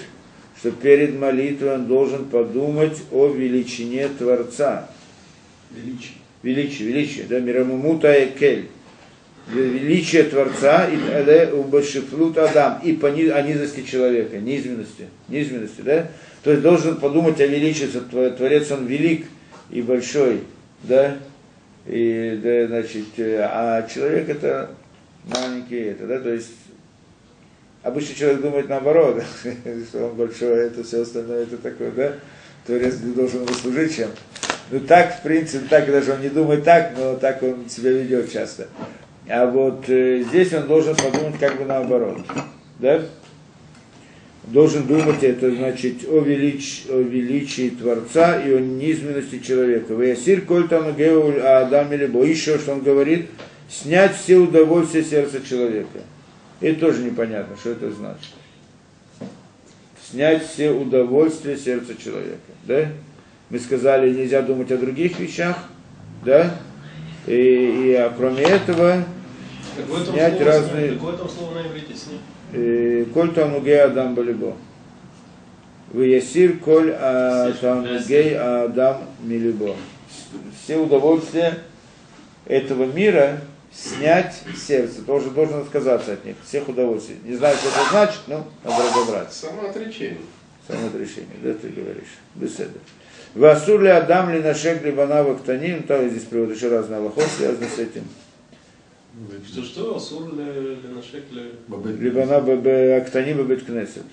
что 0.57 0.71
перед 0.71 1.19
молитвой 1.19 1.75
он 1.75 1.85
должен 1.85 2.25
подумать 2.25 2.97
о 3.11 3.27
величине 3.27 4.07
Творца. 4.07 4.89
Величие. 5.69 6.22
Величие, 6.43 6.89
величие, 6.89 7.25
да, 7.25 7.39
мирамумута 7.39 8.25
экель. 8.25 8.67
Величие 9.47 10.23
Творца 10.23 10.87
и 10.87 11.51
убашифлут 11.51 12.37
Адам, 12.37 12.79
и 12.81 12.93
по 12.93 13.07
низости 13.07 13.83
человека, 13.83 14.37
низменности, 14.37 15.07
низменности, 15.27 15.81
да? 15.81 16.09
То 16.43 16.51
есть 16.51 16.63
должен 16.63 16.97
подумать 16.97 17.39
о 17.41 17.47
величии, 17.47 17.85
Творец, 17.85 18.71
он 18.71 18.85
велик 18.85 19.25
и 19.69 19.81
большой, 19.81 20.41
да? 20.83 21.17
И, 21.85 22.39
да, 22.41 22.67
значит, 22.67 23.07
э, 23.17 23.41
а 23.41 23.85
человек 23.93 24.29
это 24.29 24.71
маленький, 25.25 25.79
это, 25.79 26.07
да, 26.07 26.19
то 26.19 26.31
есть 26.31 26.51
обычно 27.81 28.15
человек 28.15 28.41
думает 28.41 28.69
наоборот, 28.69 29.21
что 29.89 30.07
он 30.07 30.15
большой, 30.15 30.67
это 30.67 30.83
все 30.83 31.01
остальное, 31.01 31.43
это 31.43 31.57
такое, 31.57 31.91
да? 31.91 32.13
Творец 32.65 32.95
должен 32.95 33.43
ему 33.43 33.53
служить 33.53 33.95
чем. 33.95 34.09
Ну 34.73 34.79
так, 34.79 35.19
в 35.19 35.21
принципе, 35.21 35.67
так 35.69 35.85
даже 35.85 36.13
он 36.13 36.21
не 36.21 36.29
думает 36.29 36.63
так, 36.63 36.93
но 36.97 37.15
так 37.15 37.43
он 37.43 37.69
себя 37.69 37.91
ведет 37.91 38.33
часто. 38.33 38.69
А 39.29 39.45
вот 39.45 39.87
э, 39.87 40.23
здесь 40.27 40.51
он 40.51 40.65
должен 40.65 40.95
подумать 40.95 41.37
как 41.39 41.59
бы 41.59 41.65
наоборот. 41.65 42.17
Да? 42.79 43.03
Должен 44.45 44.87
думать 44.87 45.23
это 45.23 45.51
значит 45.51 46.09
о, 46.09 46.21
велич, 46.21 46.85
о 46.89 46.99
величии 46.99 47.69
Творца 47.69 48.41
и 48.41 48.51
о 48.51 48.59
низменности 48.59 49.37
человека. 49.37 49.93
Ваясир 49.93 50.41
коль 50.41 50.67
там 50.67 50.95
геуль 50.95 51.39
Адам 51.39 51.93
или 51.93 52.05
еще, 52.27 52.57
что 52.57 52.71
он 52.71 52.81
говорит, 52.81 53.29
снять 53.69 54.15
все 54.15 54.37
удовольствия 54.37 55.03
сердца 55.03 55.39
человека. 55.47 55.99
Это 56.61 56.79
тоже 56.79 57.03
непонятно, 57.03 57.55
что 57.57 57.69
это 57.69 57.91
значит. 57.91 58.33
Снять 60.09 60.47
все 60.47 60.71
удовольствия 60.71 61.57
сердца 61.57 61.93
человека. 61.95 62.39
Да? 62.63 62.87
Мы 63.49 63.59
сказали, 63.59 64.13
нельзя 64.13 64.41
думать 64.41 64.71
о 64.71 64.77
других 64.77 65.19
вещах, 65.19 65.57
да? 66.25 66.55
И, 67.27 67.33
и 67.33 67.93
а 67.93 68.13
кроме 68.15 68.43
этого, 68.43 69.03
Какое 69.75 70.05
Снять 70.05 70.37
слово 70.37 70.51
разные-? 70.51 70.93
Какое 70.93 71.17
там 71.17 71.29
слово 71.29 71.53
на 71.55 71.67
иврите 71.67 71.95
снять? 71.95 72.19
э, 72.53 73.05
коль 73.13 73.33
танугей 73.33 73.81
адам 73.81 74.15
балибо. 74.15 74.55
Виясир 75.91 76.57
коль 76.57 76.91
а, 76.91 77.51
танугей 77.53 78.37
адам 78.37 79.03
милибо. 79.21 79.75
Все 80.63 80.77
удовольствия 80.77 81.59
этого 82.45 82.85
мира 82.85 83.41
снять 83.71 84.41
с 84.55 84.67
сердца. 84.67 85.03
Тоже 85.03 85.29
должен 85.29 85.61
отказаться 85.61 86.13
от 86.13 86.25
них, 86.25 86.35
всех 86.45 86.67
удовольствий. 86.67 87.17
Не 87.23 87.35
знаю, 87.35 87.55
что 87.57 87.69
это 87.69 87.89
значит, 87.89 88.21
но 88.27 88.47
надо 88.63 88.83
разобраться. 88.83 89.47
Самоотречение. 89.47 90.17
Самоотрешение, 90.67 91.35
да, 91.43 91.53
ты 91.53 91.67
говоришь, 91.69 92.17
беседа. 92.35 92.79
Васур 93.35 93.81
ли 93.81 93.89
Адам 93.89 94.31
ли 94.31 94.39
нашек 94.39 94.83
ли 94.83 94.91
банава 94.91 95.35
ктаним, 95.35 95.83
там 95.83 96.07
здесь 96.09 96.23
приводят 96.23 96.55
еще 96.55 96.69
разные 96.69 96.99
аллахот, 96.99 97.23
связаны 97.23 97.67
с 97.67 97.79
этим. 97.79 98.03
Что 99.45 99.63
что? 99.63 99.95
Асур 99.95 100.35
ли 100.35 100.43
ленашек 100.43 101.23
ли... 101.31 101.51
Либана 101.99 102.39
бб 102.41 102.67
актаним 103.01 103.43
ббет 103.43 103.65
кнесет. 103.65 104.03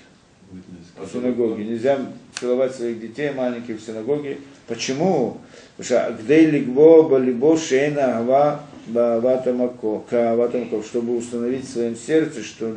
В 0.97 1.09
синагоге. 1.11 1.65
Нельзя 1.65 1.99
целовать 2.39 2.75
своих 2.75 3.01
детей 3.01 3.31
маленьких 3.33 3.79
в 3.79 3.85
синагоге. 3.85 4.39
Почему? 4.67 5.39
Потому 5.77 5.85
что 5.85 6.17
гдей 6.23 6.47
лигво 6.47 7.09
балибо 7.09 7.57
шейна 7.57 8.19
ава 8.19 8.63
кааватамако, 8.93 10.83
чтобы 10.83 11.17
установить 11.17 11.67
в 11.67 11.73
своем 11.73 11.95
сердце, 11.95 12.43
что 12.43 12.75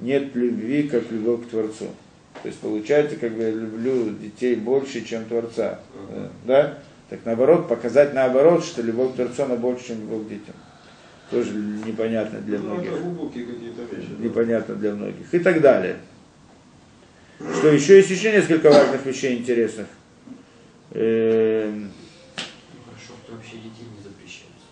нет 0.00 0.34
любви, 0.34 0.84
как 0.84 1.10
любовь 1.10 1.46
к 1.46 1.50
Творцу. 1.50 1.88
То 2.42 2.48
есть 2.48 2.60
получается, 2.60 3.16
как 3.16 3.32
бы 3.32 3.42
я 3.42 3.50
люблю 3.50 4.10
детей 4.10 4.54
больше, 4.56 5.04
чем 5.04 5.24
Творца. 5.24 5.80
Э, 6.10 6.28
Да? 6.46 6.78
Так 7.10 7.20
наоборот, 7.24 7.68
показать 7.68 8.14
наоборот, 8.14 8.64
что 8.64 8.82
любовь 8.82 9.12
к 9.12 9.16
Творцу, 9.16 9.44
она 9.44 9.56
больше, 9.56 9.88
чем 9.88 10.00
любовь 10.00 10.26
к 10.26 10.28
детям. 10.28 10.54
Тоже 11.30 11.52
непонятно 11.54 12.40
для 12.40 12.58
Ну, 12.58 12.74
многих 12.74 12.92
это 12.92 13.00
глубокие 13.00 13.46
какие-то 13.46 13.82
вещи. 13.94 14.08
да. 14.18 14.24
непонятно 14.24 14.74
для 14.74 14.94
многих. 14.94 15.32
И 15.32 15.38
так 15.38 15.60
далее. 15.60 15.96
Что 17.58 17.68
еще 17.68 17.96
есть 17.96 18.10
еще 18.10 18.30
несколько 18.32 18.70
важных 18.70 19.04
вещей 19.06 19.36
интересных. 19.38 19.86
Эм, 20.92 21.90
Хорошо, 22.86 23.12
хоть 23.26 23.34
вообще 23.36 23.56
детей 23.56 23.86
не 23.96 24.02
запрещается. 24.02 24.66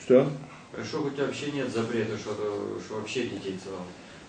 Что? 0.00 0.30
Хорошо, 0.72 1.02
хоть 1.02 1.18
вообще 1.18 1.50
нет 1.52 1.70
запрета, 1.72 2.16
что, 2.16 2.34
что 2.84 2.96
вообще 2.96 3.22
детей 3.24 3.58
целовать. 3.62 3.86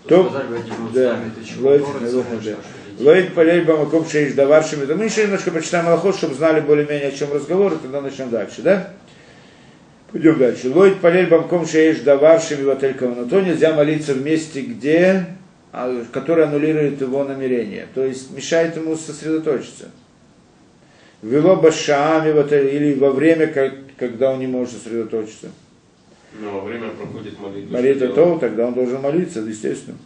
То- 0.07 0.23
бы 0.23 0.55
одним 0.55 0.91
да? 0.93 1.19
Лоид 2.99 3.33
полей 3.33 3.61
бамаком 3.61 4.05
шеиш 4.07 4.33
даваршими. 4.33 4.85
Да 4.85 4.95
мы 4.95 5.05
еще 5.05 5.23
немножко 5.23 5.51
почитаем 5.51 5.87
Аллахот, 5.87 6.15
чтобы 6.15 6.35
знали 6.35 6.59
более-менее 6.59 7.09
о 7.09 7.11
чем 7.11 7.31
разговор, 7.31 7.73
и 7.73 7.77
тогда 7.77 8.01
начнем 8.01 8.29
дальше, 8.29 8.61
да? 8.61 8.93
Пойдем 10.11 10.39
дальше. 10.39 10.69
Лоид 10.73 10.99
полей 10.99 11.27
бамком 11.27 11.67
шеиш 11.67 11.99
даваршими 11.99 12.63
в 12.63 12.69
отель 12.69 12.95
Но 12.99 13.25
то 13.25 13.41
нельзя 13.41 13.73
молиться 13.73 14.13
в 14.13 14.23
месте, 14.23 14.61
где, 14.61 15.27
а, 15.71 16.03
которое 16.11 16.47
аннулирует 16.47 16.99
его 16.99 17.23
намерение. 17.23 17.87
То 17.93 18.03
есть 18.03 18.31
мешает 18.31 18.75
ему 18.75 18.95
сосредоточиться. 18.95 19.89
Вело 21.21 21.57
отель, 22.39 22.75
или 22.75 22.93
во 22.95 23.11
время, 23.11 23.53
когда 23.97 24.31
он 24.31 24.39
не 24.39 24.47
может 24.47 24.73
сосредоточиться. 24.73 25.49
Но 26.33 26.61
время 26.61 26.89
проходит 26.89 27.39
молитва. 27.39 27.73
Молитва 27.73 28.07
то, 28.09 28.37
тогда 28.37 28.67
он 28.67 28.73
должен 28.73 29.01
молиться, 29.01 29.39
естественно. 29.39 29.97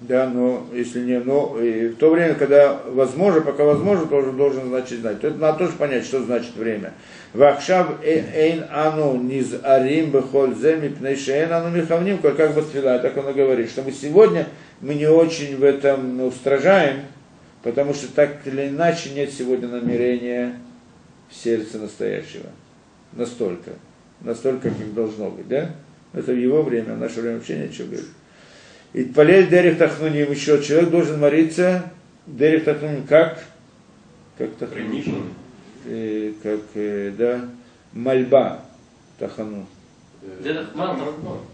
Да, 0.00 0.28
но 0.28 0.66
если 0.72 1.00
не, 1.00 1.18
но 1.18 1.58
и 1.60 1.88
в 1.88 1.96
то 1.96 2.10
время, 2.10 2.34
когда 2.34 2.78
возможно, 2.88 3.40
пока 3.40 3.64
возможно, 3.64 4.06
тоже 4.06 4.32
должен 4.32 4.68
значит 4.68 5.00
знать. 5.00 5.20
То 5.20 5.28
это 5.28 5.38
надо 5.38 5.58
тоже 5.58 5.72
понять, 5.72 6.04
что 6.04 6.22
значит 6.22 6.54
время. 6.56 6.92
Вахшав 7.32 8.02
э- 8.02 8.24
эйн 8.34 8.64
ану 8.70 9.16
низ 9.16 9.54
арим 9.62 10.10
бехоль 10.10 10.54
земи 10.56 10.88
пнейшейн 10.88 11.50
ану 11.50 11.70
михавним, 11.70 12.18
как 12.18 12.54
бы 12.54 12.62
тфила, 12.62 12.98
так 12.98 13.16
он 13.16 13.30
и 13.30 13.32
говорит, 13.32 13.70
что 13.70 13.82
мы 13.82 13.92
сегодня 13.92 14.46
мы 14.80 14.94
не 14.94 15.06
очень 15.06 15.56
в 15.56 15.64
этом 15.64 16.20
устражаем, 16.22 17.02
потому 17.62 17.94
что 17.94 18.12
так 18.12 18.46
или 18.46 18.68
иначе 18.68 19.10
нет 19.10 19.32
сегодня 19.32 19.68
намерения 19.68 20.60
в 21.30 21.34
сердце 21.34 21.78
настоящего. 21.78 22.50
Настолько. 23.12 23.70
Настолько, 24.24 24.70
как 24.70 24.94
должно 24.94 25.30
быть, 25.30 25.48
да? 25.48 25.70
Это 26.12 26.32
в 26.32 26.38
его 26.38 26.62
время, 26.62 26.94
в 26.94 26.98
наше 26.98 27.20
время 27.20 27.36
вообще 27.36 27.58
нечего 27.58 27.86
говорить. 27.86 28.06
И 28.92 29.04
полель 29.04 29.48
Дерих 29.48 29.78
Тахнуним 29.78 30.30
еще. 30.30 30.62
Человек 30.62 30.90
должен 30.90 31.20
молиться 31.20 31.92
Дерих 32.26 32.64
Тахнуним 32.64 33.04
как? 33.06 33.42
Как 34.38 34.54
Тахнуним? 34.56 35.34
Э, 35.86 36.32
как, 36.42 36.60
э, 36.74 37.12
да, 37.16 37.40
мольба 37.92 38.60
Тахану. 39.18 39.66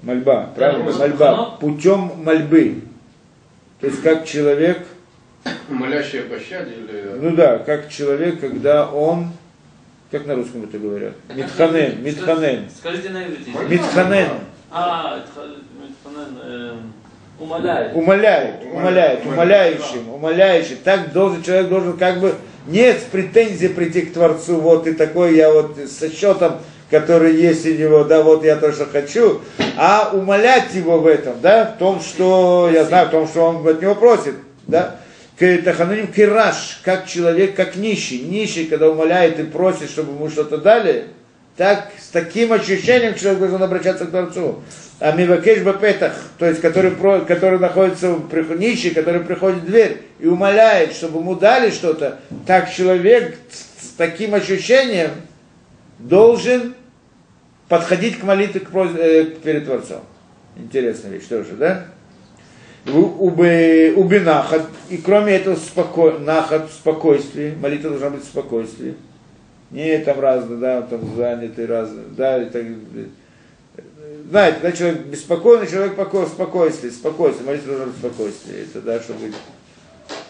Мольба, 0.03 0.51
правильно? 0.55 0.93
Мольба. 0.93 1.57
Путем 1.61 2.13
мольбы. 2.25 2.83
То 3.81 3.87
есть 3.89 4.03
как 4.03 4.25
человек, 4.27 4.87
Молящий 5.69 6.21
о 6.21 6.29
пощаде 6.29 6.73
или... 6.73 7.17
ну 7.21 7.35
да, 7.35 7.59
как 7.59 7.89
человек, 7.89 8.41
когда 8.41 8.91
он, 8.91 9.29
как 10.11 10.27
на 10.27 10.35
русском 10.35 10.65
это 10.65 10.79
говорят? 10.79 11.13
Митханен, 11.35 12.03
Митханен. 12.03 12.67
Скажите 12.77 13.11
на 13.11 13.25
иврите. 13.25 13.53
Митханен. 13.69 14.29
А, 14.71 15.21
Митханен, 15.81 16.39
эм, 16.45 16.93
умоляет. 17.39 17.95
Умоляет, 17.95 18.55
умоляет, 18.65 18.65
Умоляет. 18.75 19.27
умоляющим, 19.27 20.09
умоляющим. 20.13 20.77
Так 20.83 21.13
должен, 21.13 21.43
человек 21.43 21.69
должен 21.69 21.97
как 21.97 22.21
бы 22.21 22.35
не 22.67 22.93
с 22.93 23.03
претензией 23.11 23.73
прийти 23.73 24.03
к 24.03 24.13
Творцу, 24.13 24.57
вот 24.61 24.87
и 24.87 24.93
такой 24.93 25.37
я 25.37 25.51
вот 25.53 25.77
со 25.89 26.11
счетом, 26.11 26.59
который 26.91 27.37
есть 27.37 27.65
у 27.67 27.73
него, 27.73 28.05
да, 28.05 28.23
вот 28.23 28.45
я 28.45 28.57
то, 28.57 28.73
что 28.73 28.87
хочу, 28.87 29.41
а 29.77 30.11
умолять 30.13 30.75
его 30.75 30.99
в 30.99 31.07
этом, 31.07 31.41
да, 31.41 31.67
в 31.67 31.79
том, 31.79 32.01
что, 32.01 32.69
я 32.73 32.85
знаю, 32.85 33.07
в 33.09 33.11
том, 33.11 33.29
что 33.29 33.43
он 33.43 33.67
от 33.67 33.81
него 33.81 33.95
просит, 33.95 34.35
да. 34.67 34.97
Тахануним 35.41 36.09
кираш, 36.09 36.81
как 36.85 37.07
человек, 37.07 37.57
как 37.57 37.77
нищий. 37.77 38.21
Нищий, 38.21 38.67
когда 38.67 38.91
умоляет 38.91 39.39
и 39.41 39.45
просит, 39.45 39.89
чтобы 39.89 40.13
ему 40.13 40.29
что-то 40.29 40.59
дали, 40.59 41.07
так, 41.57 41.91
с 41.99 42.09
таким 42.09 42.53
ощущением 42.53 43.15
человек 43.15 43.41
должен 43.41 43.63
обращаться 43.63 44.05
к 44.05 44.11
Творцу. 44.11 44.63
А 44.99 45.13
мивакеш 45.13 45.63
бапетах, 45.63 46.13
то 46.39 46.47
есть 46.47 46.61
который, 46.61 46.91
который 47.25 47.59
находится 47.59 48.13
в 48.13 48.59
нищий, 48.59 48.91
который 48.91 49.23
приходит 49.23 49.63
в 49.63 49.67
дверь 49.67 50.03
и 50.19 50.27
умоляет, 50.27 50.93
чтобы 50.93 51.21
ему 51.21 51.35
дали 51.35 51.71
что-то, 51.71 52.21
так 52.47 52.71
человек 52.71 53.35
с, 53.51 53.97
таким 53.97 54.35
ощущением 54.35 55.11
должен 55.99 56.75
подходить 57.69 58.19
к 58.19 58.25
молитве 58.25 58.61
к 58.61 58.69
э, 58.75 59.25
перед 59.43 59.65
Творцом. 59.65 60.03
Интересная 60.57 61.13
вещь 61.13 61.29
тоже, 61.29 61.53
да? 61.53 61.87
У- 62.87 63.27
Убе, 63.27 63.93
убе 63.95 64.21
нахат, 64.21 64.63
и 64.89 64.97
кроме 64.97 65.35
этого 65.35 65.57
споко, 65.57 66.13
нахат, 66.13 66.71
спокойствие, 66.71 67.55
молитва 67.61 67.91
должна 67.91 68.11
быть 68.11 68.23
в 68.23 68.27
спокойствии. 68.27 68.95
Не 69.71 69.99
там 69.99 70.19
разные, 70.19 70.59
да, 70.59 70.83
там 70.83 71.01
занятый 71.17 71.67
разные, 71.67 72.07
да, 72.17 72.43
и 72.43 72.47
так, 72.47 72.65
знаете, 74.31 74.59
когда 74.61 74.77
человек 74.77 75.07
беспокойный, 75.07 75.67
человек 75.67 75.97
покой, 75.97 76.27
спокойствие, 76.27 76.93
спокойствие, 76.93 77.47
молитва 77.47 77.69
должна 77.69 77.87
быть 77.87 77.97
в 77.97 77.99
спокойствии, 77.99 78.63
это, 78.63 78.81
да, 78.81 79.01
чтобы 79.01 79.33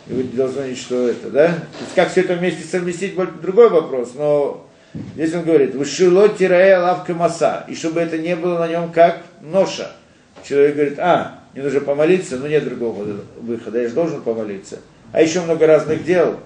и 0.08 0.12
вы 0.12 0.24
должны 0.24 0.74
знать, 0.74 0.76
это, 0.90 1.30
да? 1.30 1.46
То 1.48 1.84
есть 1.84 1.94
как 1.94 2.10
все 2.10 2.22
это 2.22 2.34
вместе 2.34 2.64
совместить, 2.64 3.14
другой 3.40 3.70
вопрос, 3.70 4.12
но 4.14 4.66
здесь 5.14 5.34
он 5.34 5.44
говорит, 5.44 5.74
вышило 5.74 6.28
тирая 6.28 6.80
лавка 6.80 7.14
маса, 7.14 7.64
и 7.68 7.74
чтобы 7.74 8.00
это 8.00 8.18
не 8.18 8.34
было 8.36 8.58
на 8.58 8.68
нем 8.68 8.90
как 8.92 9.22
ноша. 9.40 9.92
Человек 10.42 10.74
говорит, 10.74 10.98
а, 10.98 11.39
мне 11.54 11.62
нужно 11.64 11.80
помолиться, 11.80 12.36
но 12.36 12.46
нет 12.48 12.64
другого 12.64 13.04
выхода, 13.40 13.80
я 13.82 13.88
же 13.88 13.94
должен 13.94 14.22
помолиться. 14.22 14.78
А 15.12 15.20
еще 15.22 15.40
много 15.40 15.66
разных 15.66 16.04
дел, 16.04 16.38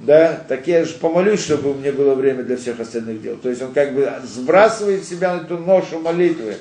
да, 0.00 0.42
так 0.48 0.66
я 0.68 0.84
же 0.84 0.94
помолюсь, 0.94 1.40
чтобы 1.42 1.72
у 1.72 1.74
меня 1.74 1.92
было 1.92 2.14
время 2.14 2.42
для 2.44 2.56
всех 2.56 2.80
остальных 2.80 3.20
дел. 3.20 3.36
То 3.36 3.50
есть 3.50 3.60
он 3.62 3.72
как 3.72 3.94
бы 3.94 4.10
сбрасывает 4.24 5.04
себя 5.04 5.34
на 5.36 5.40
эту 5.42 5.58
ношу 5.58 5.98
молитвы. 5.98 6.56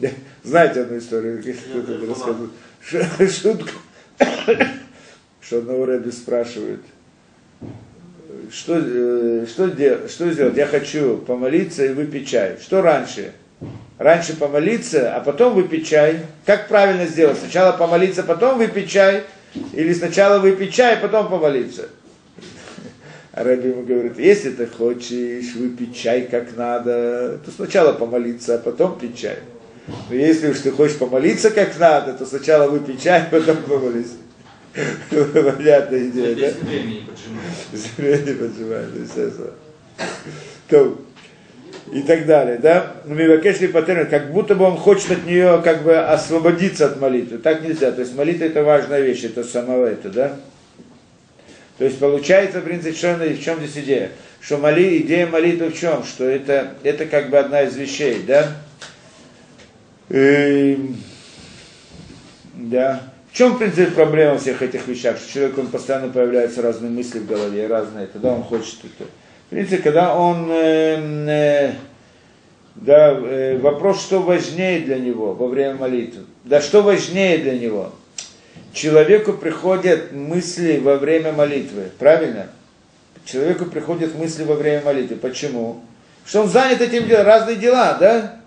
Знаете 0.42 0.80
одну 0.82 0.98
историю, 0.98 1.40
кто-то 1.42 2.06
рассказывает. 2.06 2.50
Ш- 2.80 3.28
Шутку, 3.28 3.70
что 5.40 5.58
одного 5.58 5.86
Рэби 5.86 6.10
спрашивает, 6.10 6.80
что, 8.50 8.78
э, 8.78 9.46
что, 9.48 9.68
де- 9.68 10.08
что 10.08 10.30
сделать? 10.30 10.56
Я 10.56 10.66
хочу 10.66 11.18
помолиться 11.18 11.84
и 11.84 11.92
выпить 11.92 12.28
чай. 12.28 12.58
Что 12.60 12.80
раньше? 12.82 13.32
Раньше 13.98 14.36
помолиться, 14.36 15.14
а 15.16 15.20
потом 15.20 15.54
выпить 15.54 15.88
чай. 15.88 16.20
Как 16.44 16.68
правильно 16.68 17.06
сделать? 17.06 17.38
Сначала 17.38 17.72
помолиться, 17.72 18.22
потом 18.22 18.58
выпить 18.58 18.90
чай? 18.90 19.24
Или 19.72 19.94
сначала 19.94 20.38
выпить 20.38 20.74
чай, 20.74 20.96
а 20.96 21.00
потом 21.00 21.28
помолиться? 21.28 21.88
А 23.32 23.44
Рэбби 23.44 23.68
ему 23.68 23.82
говорит, 23.82 24.18
если 24.18 24.50
ты 24.50 24.66
хочешь 24.66 25.54
выпить 25.54 25.96
чай 25.96 26.22
как 26.30 26.56
надо, 26.56 27.38
то 27.44 27.50
сначала 27.50 27.92
помолиться, 27.92 28.54
а 28.54 28.58
потом 28.58 28.98
пить 28.98 29.18
чай. 29.18 29.38
Но 30.08 30.14
если 30.14 30.48
уж 30.48 30.60
ты 30.60 30.70
хочешь 30.70 30.96
помолиться 30.96 31.50
как 31.50 31.78
надо, 31.78 32.14
то 32.14 32.26
сначала 32.26 32.68
выпей 32.68 32.98
чай, 32.98 33.22
а 33.22 33.30
потом 33.30 33.58
помолись. 33.58 34.12
Понятная 35.10 36.08
идея, 36.08 36.34
да? 36.34 36.46
Если 36.46 36.64
времени 36.64 37.06
поджимает. 37.06 37.96
Зрение 37.96 38.34
поджимает, 38.34 38.88
естественно. 38.94 39.52
И 41.92 42.02
так 42.02 42.26
далее, 42.26 42.58
да? 42.58 42.94
Ну, 43.04 43.14
Мивакешли 43.14 43.68
Патерн, 43.68 44.08
как 44.08 44.32
будто 44.32 44.56
бы 44.56 44.64
он 44.64 44.76
хочет 44.76 45.12
от 45.12 45.24
нее 45.24 45.60
как 45.62 45.84
бы 45.84 45.96
освободиться 45.96 46.86
от 46.86 47.00
молитвы. 47.00 47.38
Так 47.38 47.62
нельзя. 47.62 47.92
То 47.92 48.00
есть 48.00 48.14
молитва 48.16 48.44
это 48.44 48.64
важная 48.64 49.00
вещь, 49.00 49.24
это 49.24 49.44
самого 49.44 49.86
это, 49.86 50.08
да? 50.08 50.36
То 51.78 51.84
есть 51.84 51.98
получается, 51.98 52.60
в 52.60 52.64
принципе, 52.64 52.92
что, 52.92 53.14
в 53.14 53.40
чем 53.42 53.58
здесь 53.58 53.84
идея? 53.84 54.10
Что 54.40 54.58
моли, 54.58 54.98
идея 54.98 55.26
молитвы 55.26 55.68
в 55.68 55.78
чем? 55.78 56.04
Что 56.04 56.24
это, 56.24 56.74
это 56.82 57.06
как 57.06 57.30
бы 57.30 57.38
одна 57.38 57.62
из 57.62 57.76
вещей, 57.76 58.22
да? 58.26 58.48
Эм, 60.08 60.96
да. 62.54 63.02
В 63.30 63.36
чем, 63.36 63.54
в 63.54 63.58
принципе, 63.58 63.90
проблема 63.90 64.38
всех 64.38 64.62
этих 64.62 64.88
вещах? 64.88 65.18
Что 65.18 65.32
человек, 65.32 65.58
он 65.58 65.66
постоянно 65.68 66.08
появляются 66.08 66.62
разные 66.62 66.90
мысли 66.90 67.18
в 67.18 67.26
голове, 67.26 67.66
разные, 67.66 68.04
это, 68.04 68.18
да, 68.18 68.32
он 68.32 68.42
хочет 68.42 68.78
это. 68.84 69.08
В 69.46 69.50
принципе, 69.50 69.78
когда 69.78 70.16
он, 70.16 70.50
э, 70.50 70.98
э, 71.28 71.72
да, 72.74 73.12
э, 73.12 73.58
вопрос, 73.58 74.02
что 74.02 74.20
важнее 74.20 74.80
для 74.80 74.98
него 74.98 75.34
во 75.34 75.46
время 75.46 75.76
молитвы. 75.76 76.24
Да, 76.42 76.60
что 76.60 76.82
важнее 76.82 77.38
для 77.38 77.56
него? 77.56 77.92
Человеку 78.72 79.34
приходят 79.34 80.12
мысли 80.12 80.78
во 80.82 80.96
время 80.96 81.32
молитвы, 81.32 81.90
правильно? 81.98 82.48
Человеку 83.24 83.66
приходят 83.66 84.16
мысли 84.16 84.42
во 84.42 84.54
время 84.54 84.82
молитвы. 84.84 85.16
Почему? 85.16 85.80
Что 86.24 86.42
он 86.42 86.48
занят 86.48 86.80
этим 86.80 87.06
делом, 87.06 87.26
разные 87.26 87.56
дела, 87.56 87.96
да? 88.00 88.40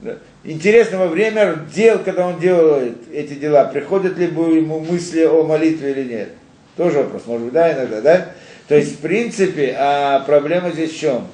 Да. 0.00 0.16
Интересно, 0.42 0.98
во 0.98 1.06
время 1.06 1.60
дел, 1.72 2.00
когда 2.00 2.26
он 2.26 2.40
делает 2.40 2.98
эти 3.12 3.34
дела, 3.34 3.64
приходят 3.64 4.18
ли 4.18 4.26
ему 4.26 4.80
мысли 4.80 5.22
о 5.22 5.44
молитве 5.44 5.92
или 5.92 6.04
нет? 6.04 6.28
Тоже 6.76 6.98
вопрос, 6.98 7.22
может 7.26 7.44
быть, 7.44 7.54
да, 7.54 7.72
иногда, 7.72 8.00
да? 8.00 8.28
То 8.68 8.76
есть, 8.76 8.96
в 8.96 8.98
принципе, 8.98 9.76
а 9.78 10.20
проблема 10.20 10.70
здесь 10.70 10.92
в 10.92 10.98
чем? 10.98 11.28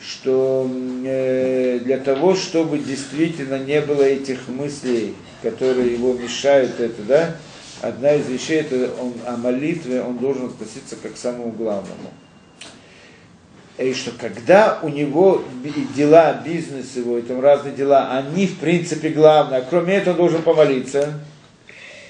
Что 0.00 0.70
э, 1.04 1.80
для 1.84 1.98
того, 1.98 2.34
чтобы 2.34 2.78
действительно 2.78 3.58
не 3.58 3.80
было 3.80 4.02
этих 4.02 4.48
мыслей, 4.48 5.14
которые 5.42 5.92
его 5.92 6.14
мешают, 6.14 6.80
это, 6.80 7.02
да, 7.02 7.36
одна 7.82 8.14
из 8.14 8.28
вещей, 8.28 8.60
это 8.60 8.90
он, 9.00 9.14
о 9.26 9.36
молитве 9.36 10.00
он 10.00 10.18
должен 10.18 10.46
относиться 10.46 10.96
как 10.96 11.14
к 11.14 11.16
самому 11.16 11.50
главному 11.50 12.10
и 13.80 13.94
что 13.94 14.10
когда 14.12 14.78
у 14.82 14.88
него 14.88 15.42
дела, 15.96 16.34
бизнес 16.44 16.96
его, 16.96 17.18
и 17.18 17.22
там 17.22 17.40
разные 17.40 17.74
дела, 17.74 18.10
они 18.12 18.46
в 18.46 18.58
принципе 18.58 19.08
главное, 19.08 19.58
а 19.58 19.66
кроме 19.68 19.94
этого 19.94 20.12
он 20.12 20.18
должен 20.18 20.42
помолиться, 20.42 21.14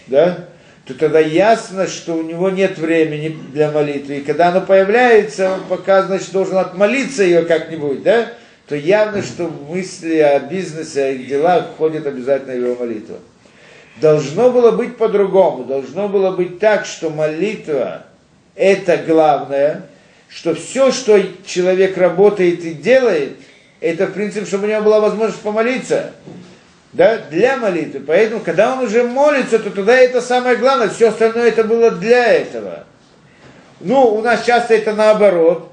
да, 0.08 0.48
то 0.90 0.98
тогда 0.98 1.20
ясно, 1.20 1.86
что 1.86 2.14
у 2.14 2.22
него 2.22 2.50
нет 2.50 2.76
времени 2.76 3.36
для 3.52 3.70
молитвы. 3.70 4.16
И 4.16 4.20
когда 4.22 4.48
оно 4.48 4.60
появляется, 4.60 5.52
он 5.52 5.60
пока, 5.68 6.02
значит, 6.02 6.32
должен 6.32 6.56
отмолиться 6.56 7.22
ее 7.22 7.42
как-нибудь, 7.42 8.02
да, 8.02 8.32
то 8.66 8.74
явно, 8.74 9.22
что 9.22 9.48
мысли 9.68 10.16
о 10.16 10.40
бизнесе, 10.40 11.04
о 11.04 11.10
их 11.10 11.28
делах 11.28 11.68
входят 11.74 12.06
обязательно 12.06 12.54
в 12.54 12.58
его 12.58 12.74
молитву. 12.74 13.18
Должно 14.00 14.50
было 14.50 14.72
быть 14.72 14.96
по-другому. 14.96 15.64
Должно 15.64 16.08
было 16.08 16.32
быть 16.32 16.58
так, 16.58 16.86
что 16.86 17.10
молитва– 17.10 18.06
это 18.56 18.96
главное, 18.96 19.82
что 20.28 20.56
все, 20.56 20.90
что 20.90 21.20
человек 21.46 21.96
работает 21.98 22.64
и 22.64 22.74
делает, 22.74 23.36
это, 23.80 24.08
в 24.08 24.12
принципе, 24.12 24.44
чтобы 24.44 24.66
у 24.66 24.70
него 24.70 24.82
была 24.82 24.98
возможность 24.98 25.42
помолиться. 25.42 26.12
Да, 26.92 27.18
для 27.30 27.56
молитвы. 27.56 28.00
Поэтому, 28.00 28.40
когда 28.40 28.72
он 28.72 28.84
уже 28.84 29.04
молится, 29.04 29.58
то 29.58 29.70
тогда 29.70 29.96
это 29.96 30.20
самое 30.20 30.56
главное. 30.56 30.88
Все 30.88 31.08
остальное 31.08 31.48
это 31.48 31.62
было 31.62 31.90
для 31.90 32.32
этого. 32.32 32.84
Ну, 33.80 34.14
у 34.14 34.22
нас 34.22 34.44
часто 34.44 34.74
это 34.74 34.94
наоборот. 34.94 35.70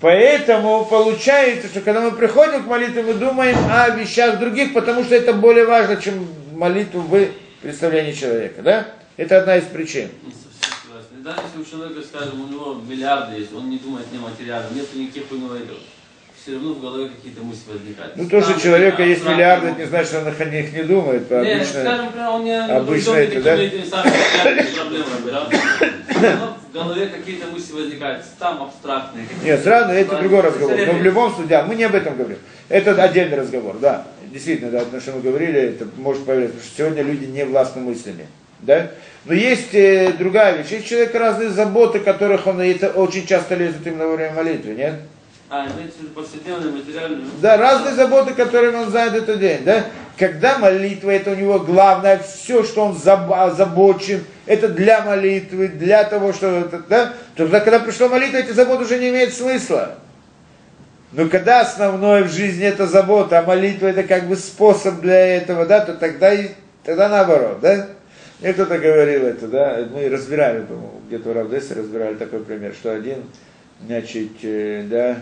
Поэтому 0.00 0.84
получается, 0.84 1.68
что 1.68 1.80
когда 1.80 2.00
мы 2.00 2.12
приходим 2.12 2.62
к 2.62 2.66
молитве, 2.66 3.02
мы 3.02 3.14
думаем 3.14 3.56
о 3.70 3.90
вещах 3.90 4.38
других, 4.38 4.72
потому 4.72 5.02
что 5.04 5.14
это 5.14 5.32
более 5.32 5.64
важно, 5.64 5.96
чем 5.96 6.28
молитву 6.52 7.00
в 7.00 7.28
представлении 7.60 8.12
человека. 8.12 8.62
Да? 8.62 8.86
Это 9.16 9.38
одна 9.38 9.56
из 9.56 9.64
причин. 9.64 10.08
Даже 11.18 11.40
если 11.42 11.60
у 11.60 11.78
человека, 11.78 12.00
скажем, 12.00 12.40
у 12.40 12.46
него 12.46 12.80
миллиарды 12.88 13.38
есть, 13.38 13.52
он 13.52 13.68
не 13.68 13.78
думает 13.78 14.06
не 14.12 14.18
о 14.18 14.22
материале, 14.22 14.66
нет 14.72 14.86
никаких 14.94 15.24
этого. 15.24 15.78
Все 16.40 16.54
равно 16.54 16.74
в 16.74 16.80
голове 16.80 17.08
какие-то 17.08 17.42
мысли 17.42 17.72
возникают. 17.72 18.16
Ну, 18.16 18.28
то, 18.28 18.40
что 18.40 18.60
человека 18.60 19.02
есть 19.02 19.24
миллиарды, 19.24 19.68
это 19.68 19.80
не 19.80 19.86
значит, 19.86 20.08
что 20.08 20.20
он 20.20 20.28
о 20.28 20.44
них 20.44 20.72
не 20.72 20.82
думает. 20.84 21.30
Обычно... 21.30 21.64
скажем, 21.64 22.04
например, 22.06 22.28
он 22.28 22.44
не 22.44 22.66
обычно 22.66 23.14
это, 23.14 23.42
да? 23.42 23.56
проблемами, 24.76 25.18
в 26.68 26.72
голове 26.72 27.06
какие-то 27.06 27.46
мысли 27.48 27.72
возникают, 27.72 28.24
там 28.38 28.62
абстрактные. 28.62 29.26
Нет, 29.42 29.62
сразу 29.62 29.92
это 29.92 30.16
другой 30.18 30.40
разговор. 30.42 30.76
Но 30.86 30.92
в 30.92 31.02
любом 31.02 31.30
случае, 31.30 31.48
да, 31.48 31.64
мы 31.64 31.74
не 31.74 31.84
об 31.84 31.94
этом 31.94 32.16
говорим. 32.16 32.38
Это 32.68 33.02
отдельный 33.02 33.38
разговор, 33.38 33.78
да. 33.78 34.06
Действительно, 34.30 34.70
да, 34.70 34.80
потому 34.80 35.00
что 35.00 35.12
мы 35.12 35.22
говорили, 35.22 35.58
это 35.60 35.86
может 35.96 36.24
поверить, 36.24 36.52
потому 36.52 36.66
что 36.66 36.76
сегодня 36.76 37.02
люди 37.02 37.24
не 37.24 37.44
властны 37.44 37.80
мыслями. 37.80 38.26
Да? 38.60 38.90
Но 39.24 39.32
есть 39.32 39.74
э, 39.74 40.12
другая 40.18 40.56
вещь. 40.56 40.70
Есть 40.70 40.86
у 40.86 40.88
человека 40.88 41.18
разные 41.18 41.48
заботы, 41.48 42.00
которых 42.00 42.46
он 42.46 42.60
это 42.60 42.90
очень 42.90 43.26
часто 43.26 43.54
лезет 43.54 43.86
именно 43.86 44.06
во 44.06 44.16
время 44.16 44.34
молитвы, 44.34 44.74
нет? 44.74 44.94
А, 45.50 45.66
материальные. 46.70 47.26
Да, 47.40 47.56
разные 47.56 47.94
заботы, 47.94 48.34
которыми 48.34 48.76
он 48.76 48.90
знает 48.90 49.14
этот 49.14 49.40
день, 49.40 49.64
да? 49.64 49.84
Когда 50.18 50.58
молитва, 50.58 51.10
это 51.10 51.30
у 51.30 51.34
него 51.34 51.60
главное, 51.60 52.18
все, 52.18 52.64
что 52.64 52.84
он 52.84 52.96
заб- 52.96 53.32
озабочен, 53.32 54.24
это 54.46 54.68
для 54.68 55.00
молитвы, 55.02 55.68
для 55.68 56.04
того, 56.04 56.32
что, 56.32 56.68
да? 56.88 57.14
Тогда, 57.36 57.60
когда 57.60 57.78
пришла 57.78 58.08
молитва, 58.08 58.38
эти 58.38 58.50
заботы 58.50 58.84
уже 58.84 58.98
не 58.98 59.08
имеют 59.08 59.32
смысла. 59.32 59.94
Но 61.12 61.28
когда 61.28 61.60
основное 61.60 62.24
в 62.24 62.30
жизни 62.30 62.66
это 62.66 62.86
забота, 62.86 63.38
а 63.38 63.42
молитва 63.42 63.86
это 63.86 64.02
как 64.02 64.28
бы 64.28 64.36
способ 64.36 65.00
для 65.00 65.38
этого, 65.38 65.64
да, 65.64 65.80
то 65.80 65.94
тогда, 65.94 66.34
и, 66.34 66.50
тогда 66.84 67.08
наоборот, 67.08 67.60
да? 67.62 67.88
Мне 68.40 68.52
кто-то 68.52 68.78
говорил 68.78 69.26
это, 69.26 69.48
да, 69.48 69.78
мы 69.90 70.08
разбирали, 70.10 70.60
по-моему, 70.60 71.00
где-то 71.06 71.30
в 71.30 71.32
Равдесе 71.32 71.74
разбирали 71.74 72.14
такой 72.16 72.40
пример, 72.40 72.72
что 72.72 72.92
один, 72.92 73.24
значит, 73.84 74.32
э, 74.42 74.84
да, 74.86 75.16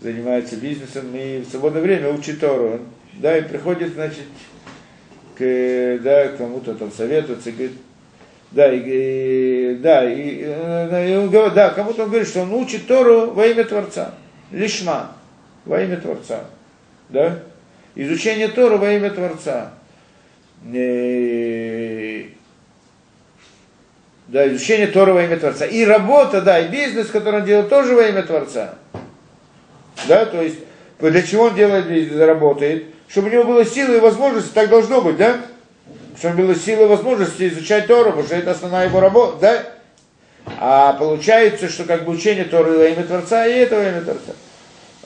занимается 0.00 0.56
бизнесом 0.56 1.14
и 1.14 1.38
в 1.40 1.50
свободное 1.50 1.82
время 1.82 2.10
учит 2.12 2.40
Тору, 2.40 2.80
да, 3.14 3.36
и 3.36 3.42
приходит, 3.42 3.94
значит, 3.94 4.24
к, 5.36 5.98
да, 6.02 6.28
кому-то 6.28 6.74
там 6.74 6.90
советуется, 6.92 7.50
и 7.50 7.52
говорит, 7.52 7.76
да, 8.52 8.72
и, 8.72 8.80
и- 8.84 9.74
да, 9.76 10.10
и, 10.10 10.42
э, 10.44 11.10
и 11.10 11.16
он 11.16 11.30
говорит, 11.30 11.54
да, 11.54 11.70
кому-то 11.70 12.04
он 12.04 12.08
говорит, 12.10 12.28
что 12.28 12.42
он 12.42 12.52
учит 12.54 12.86
Тору 12.86 13.30
во 13.32 13.46
имя 13.46 13.64
Творца, 13.64 14.14
лишма, 14.50 15.12
во 15.64 15.82
имя 15.82 15.96
Творца, 15.98 16.44
да, 17.08 17.40
изучение 17.94 18.48
Тору 18.48 18.78
во 18.78 18.92
имя 18.92 19.10
Творца. 19.10 19.72
Э, 20.72 22.24
Да, 24.28 24.46
изучение 24.48 24.88
Тора 24.88 25.14
во 25.14 25.22
имя 25.24 25.38
Творца. 25.38 25.64
И 25.64 25.84
работа, 25.86 26.42
да, 26.42 26.58
и 26.58 26.68
бизнес, 26.68 27.06
который 27.08 27.40
он 27.40 27.46
делает, 27.46 27.70
тоже 27.70 27.94
во 27.94 28.02
имя 28.08 28.22
Творца. 28.22 28.74
Да, 30.06 30.26
то 30.26 30.40
есть, 30.40 30.58
для 31.00 31.22
чего 31.22 31.44
он 31.44 31.54
делает 31.54 32.12
работает? 32.18 32.84
Чтобы 33.08 33.28
у 33.28 33.32
него 33.32 33.44
было 33.44 33.64
силы 33.64 33.96
и 33.96 34.00
возможности, 34.00 34.52
так 34.52 34.68
должно 34.68 35.00
быть, 35.00 35.16
да? 35.16 35.40
Чтобы 36.18 36.44
было 36.44 36.54
силы 36.54 36.84
и 36.84 36.88
возможности 36.88 37.48
изучать 37.48 37.86
Тору, 37.86 38.10
потому 38.10 38.26
что 38.26 38.36
это 38.36 38.50
основная 38.50 38.88
его 38.88 39.00
работа, 39.00 39.38
да? 39.40 39.66
А 40.58 40.92
получается, 40.94 41.68
что 41.68 41.84
как 41.84 42.04
бы 42.04 42.12
учение 42.12 42.44
Торы 42.44 42.76
во 42.76 42.86
имя 42.86 43.04
Творца, 43.04 43.46
и 43.46 43.54
это 43.54 43.76
во 43.76 43.82
имя 43.82 44.00
Творца. 44.02 44.32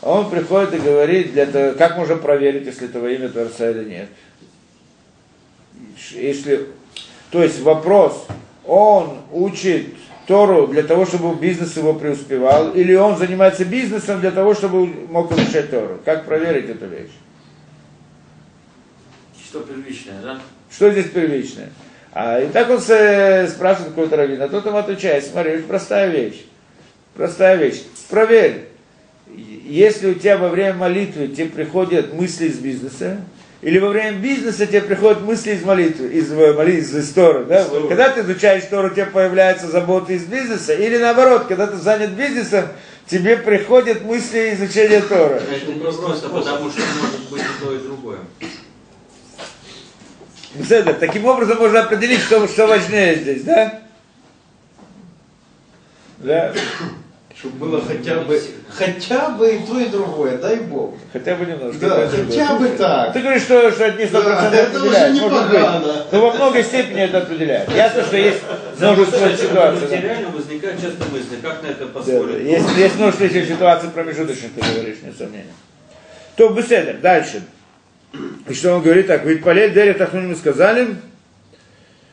Он 0.00 0.30
приходит 0.30 0.74
и 0.74 0.78
говорит, 0.78 1.32
для 1.32 1.46
того, 1.46 1.74
как 1.78 1.96
можно 1.96 2.16
проверить, 2.16 2.66
если 2.66 2.88
это 2.88 2.98
во 2.98 3.10
имя 3.10 3.28
Творца 3.28 3.70
или 3.70 3.88
нет. 3.88 4.08
Если, 6.10 6.66
то 7.30 7.42
есть 7.42 7.60
вопрос, 7.60 8.26
он 8.66 9.18
учит 9.32 9.88
Тору 10.26 10.68
для 10.68 10.82
того, 10.82 11.04
чтобы 11.04 11.34
бизнес 11.38 11.76
его 11.76 11.94
преуспевал, 11.94 12.72
или 12.72 12.94
он 12.94 13.16
занимается 13.16 13.64
бизнесом 13.64 14.20
для 14.20 14.30
того, 14.30 14.54
чтобы 14.54 14.86
мог 14.86 15.32
изучать 15.32 15.70
Тору. 15.70 16.00
Как 16.04 16.24
проверить 16.24 16.68
эту 16.70 16.86
вещь? 16.86 17.10
Что 19.44 19.60
первичное, 19.60 20.20
да? 20.22 20.40
Что 20.70 20.90
здесь 20.90 21.10
первичное? 21.10 21.70
А, 22.12 22.40
и 22.40 22.48
так 22.48 22.70
он 22.70 22.80
с- 22.80 23.50
спрашивает 23.50 23.90
какой-то 23.90 24.16
раввин, 24.16 24.40
а 24.42 24.48
тот 24.48 24.64
ему 24.66 24.76
отвечает, 24.76 25.24
смотри, 25.24 25.52
это 25.52 25.64
простая 25.66 26.08
вещь. 26.10 26.44
Простая 27.14 27.56
вещь. 27.56 27.82
Проверь, 28.08 28.68
если 29.34 30.10
у 30.10 30.14
тебя 30.14 30.36
во 30.38 30.48
время 30.48 30.74
молитвы 30.74 31.28
тебе 31.28 31.46
приходят 31.46 32.12
мысли 32.14 32.46
из 32.46 32.58
бизнеса, 32.58 33.18
или 33.62 33.78
во 33.78 33.90
время 33.90 34.18
бизнеса 34.18 34.66
тебе 34.66 34.82
приходят 34.82 35.22
мысли 35.22 35.52
из 35.52 35.62
молитвы, 35.62 36.08
из, 36.08 36.30
э, 36.32 36.52
моли- 36.52 36.78
из, 36.78 36.94
из 36.94 37.10
Торы, 37.12 37.44
да? 37.44 37.64
Вот 37.70 37.88
когда 37.88 38.10
ты 38.10 38.20
изучаешь 38.22 38.64
Тору, 38.64 38.88
у 38.88 38.90
тебя 38.90 39.06
появляются 39.06 39.68
заботы 39.68 40.14
из 40.14 40.24
бизнеса, 40.24 40.74
или 40.74 40.98
наоборот, 40.98 41.46
когда 41.46 41.68
ты 41.68 41.76
занят 41.76 42.10
бизнесом, 42.10 42.66
тебе 43.06 43.36
приходят 43.36 44.02
мысли 44.02 44.54
изучения 44.54 45.00
Торы. 45.00 45.36
Это 45.36 45.72
не 45.72 45.80
просто 45.80 46.28
потому, 46.28 46.70
что 46.70 46.80
может 47.00 47.30
быть 47.30 47.42
и 47.42 47.64
то, 47.64 47.74
и 47.74 47.78
другое. 47.78 48.18
Беседа. 50.54 50.92
Таким 50.94 51.24
образом 51.24 51.58
можно 51.58 51.80
определить, 51.82 52.20
что, 52.20 52.46
что 52.48 52.66
важнее 52.66 53.14
здесь, 53.14 53.42
да? 53.42 53.80
Да, 56.18 56.52
Чтобы 57.38 57.56
было 57.66 57.80
хотя 57.80 58.20
бы, 58.20 58.40
хотя 58.68 59.30
бы 59.30 59.54
и 59.54 59.58
то, 59.66 59.80
и 59.80 59.86
другое, 59.88 60.36
дай 60.38 60.56
Бог. 60.56 60.94
хотя 61.12 61.34
бы 61.34 61.46
немножко. 61.46 61.80
Да, 61.88 62.06
хотя 62.08 62.54
бы 62.56 62.68
так. 62.68 63.12
Ты 63.12 63.20
говоришь, 63.20 63.42
что, 63.42 63.70
что 63.72 63.90
не 63.92 64.04
100% 64.04 64.10
Да, 64.12 64.50
это 64.52 64.78
определяет, 64.78 65.12
уже 65.14 65.22
может 65.22 65.48
непогано. 65.48 65.80
быть. 65.80 66.12
Но 66.12 66.20
во 66.20 66.32
многой 66.34 66.62
степени 66.64 67.00
это 67.02 67.18
определяет. 67.18 67.70
Ясно, 67.74 68.02
что 68.02 68.16
есть 68.16 68.42
множество 68.78 69.36
ситуаций. 69.36 69.80
да. 69.88 69.96
Материально 69.96 70.28
возникают 70.28 70.80
часто 70.80 71.04
мысли, 71.10 71.36
как 71.42 71.62
на 71.62 71.66
это 71.68 71.78
Да, 71.80 71.86
да. 71.86 71.92
поспорить. 71.92 72.46
Есть, 72.46 72.76
есть 72.76 72.96
множество 72.96 73.24
еще 73.24 73.46
ситуаций 73.46 73.88
промежуточных, 73.90 74.52
ты 74.54 74.60
говоришь, 74.74 74.98
несомненно. 75.02 75.52
То 76.36 76.48
беседа. 76.50 76.94
Дальше. 76.94 77.42
И 78.46 78.52
что 78.54 78.74
он 78.74 78.82
говорит 78.82 79.06
так, 79.06 79.24
ведь 79.24 79.42
полей 79.42 79.70
дерет 79.70 80.12
мы 80.12 80.34
сказали, 80.34 80.96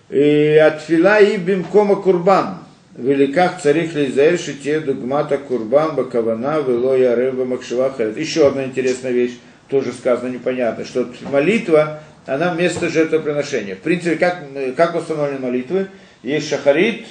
и 0.10 0.56
отфила 0.66 1.20
и 1.20 1.38
бимкома 1.38 1.98
курбан. 1.98 2.60
Великах 2.96 3.62
царих 3.62 3.94
лизаэр 3.94 4.38
шите 4.40 4.80
дугмата 4.80 5.38
курбан 5.38 5.96
бакавана 5.96 6.60
велоя 6.60 7.16
рыба 7.16 7.46
макшива 7.46 7.92
харет. 7.92 8.18
Еще 8.18 8.48
одна 8.48 8.66
интересная 8.66 9.12
вещь, 9.12 9.38
тоже 9.70 9.94
сказано 9.94 10.30
непонятно, 10.30 10.86
что 10.86 11.08
молитва, 11.32 12.02
она 12.26 12.54
вместо 12.54 12.90
жертвоприношения. 12.90 13.76
В 13.76 13.80
принципе, 13.80 14.16
как, 14.16 14.44
как 14.76 14.96
установлены 14.96 15.40
молитвы? 15.40 15.88
Есть 16.24 16.50
шахарит, 16.50 17.06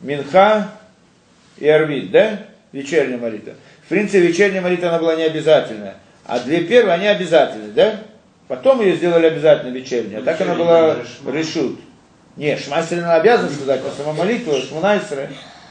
минха 0.00 0.72
и 1.58 1.68
арвид, 1.68 2.10
да? 2.10 2.40
Вечерняя 2.72 3.18
молитва. 3.18 3.54
В 3.84 3.88
принципе, 3.88 4.20
вечерняя 4.20 4.62
молитва, 4.62 4.88
она 4.88 4.98
была 4.98 5.14
не 5.14 5.22
обязательная. 5.22 5.94
А 6.26 6.40
две 6.40 6.62
первые, 6.62 6.94
они 6.94 7.06
обязательны, 7.06 7.72
да? 7.72 8.00
Потом 8.48 8.80
ее 8.80 8.96
сделали 8.96 9.26
обязательно 9.26 9.72
вечерней. 9.72 10.16
А 10.16 10.22
так 10.22 10.40
она 10.40 10.54
была 10.54 10.98
решут. 11.26 11.78
Не, 12.36 12.56
Шмайсер 12.56 12.98
она 12.98 13.14
обязана 13.14 13.50
сказать, 13.50 13.80
но 13.84 13.90
сама 13.90 14.12
молитва, 14.12 14.60
Шмунайсера, 14.60 15.28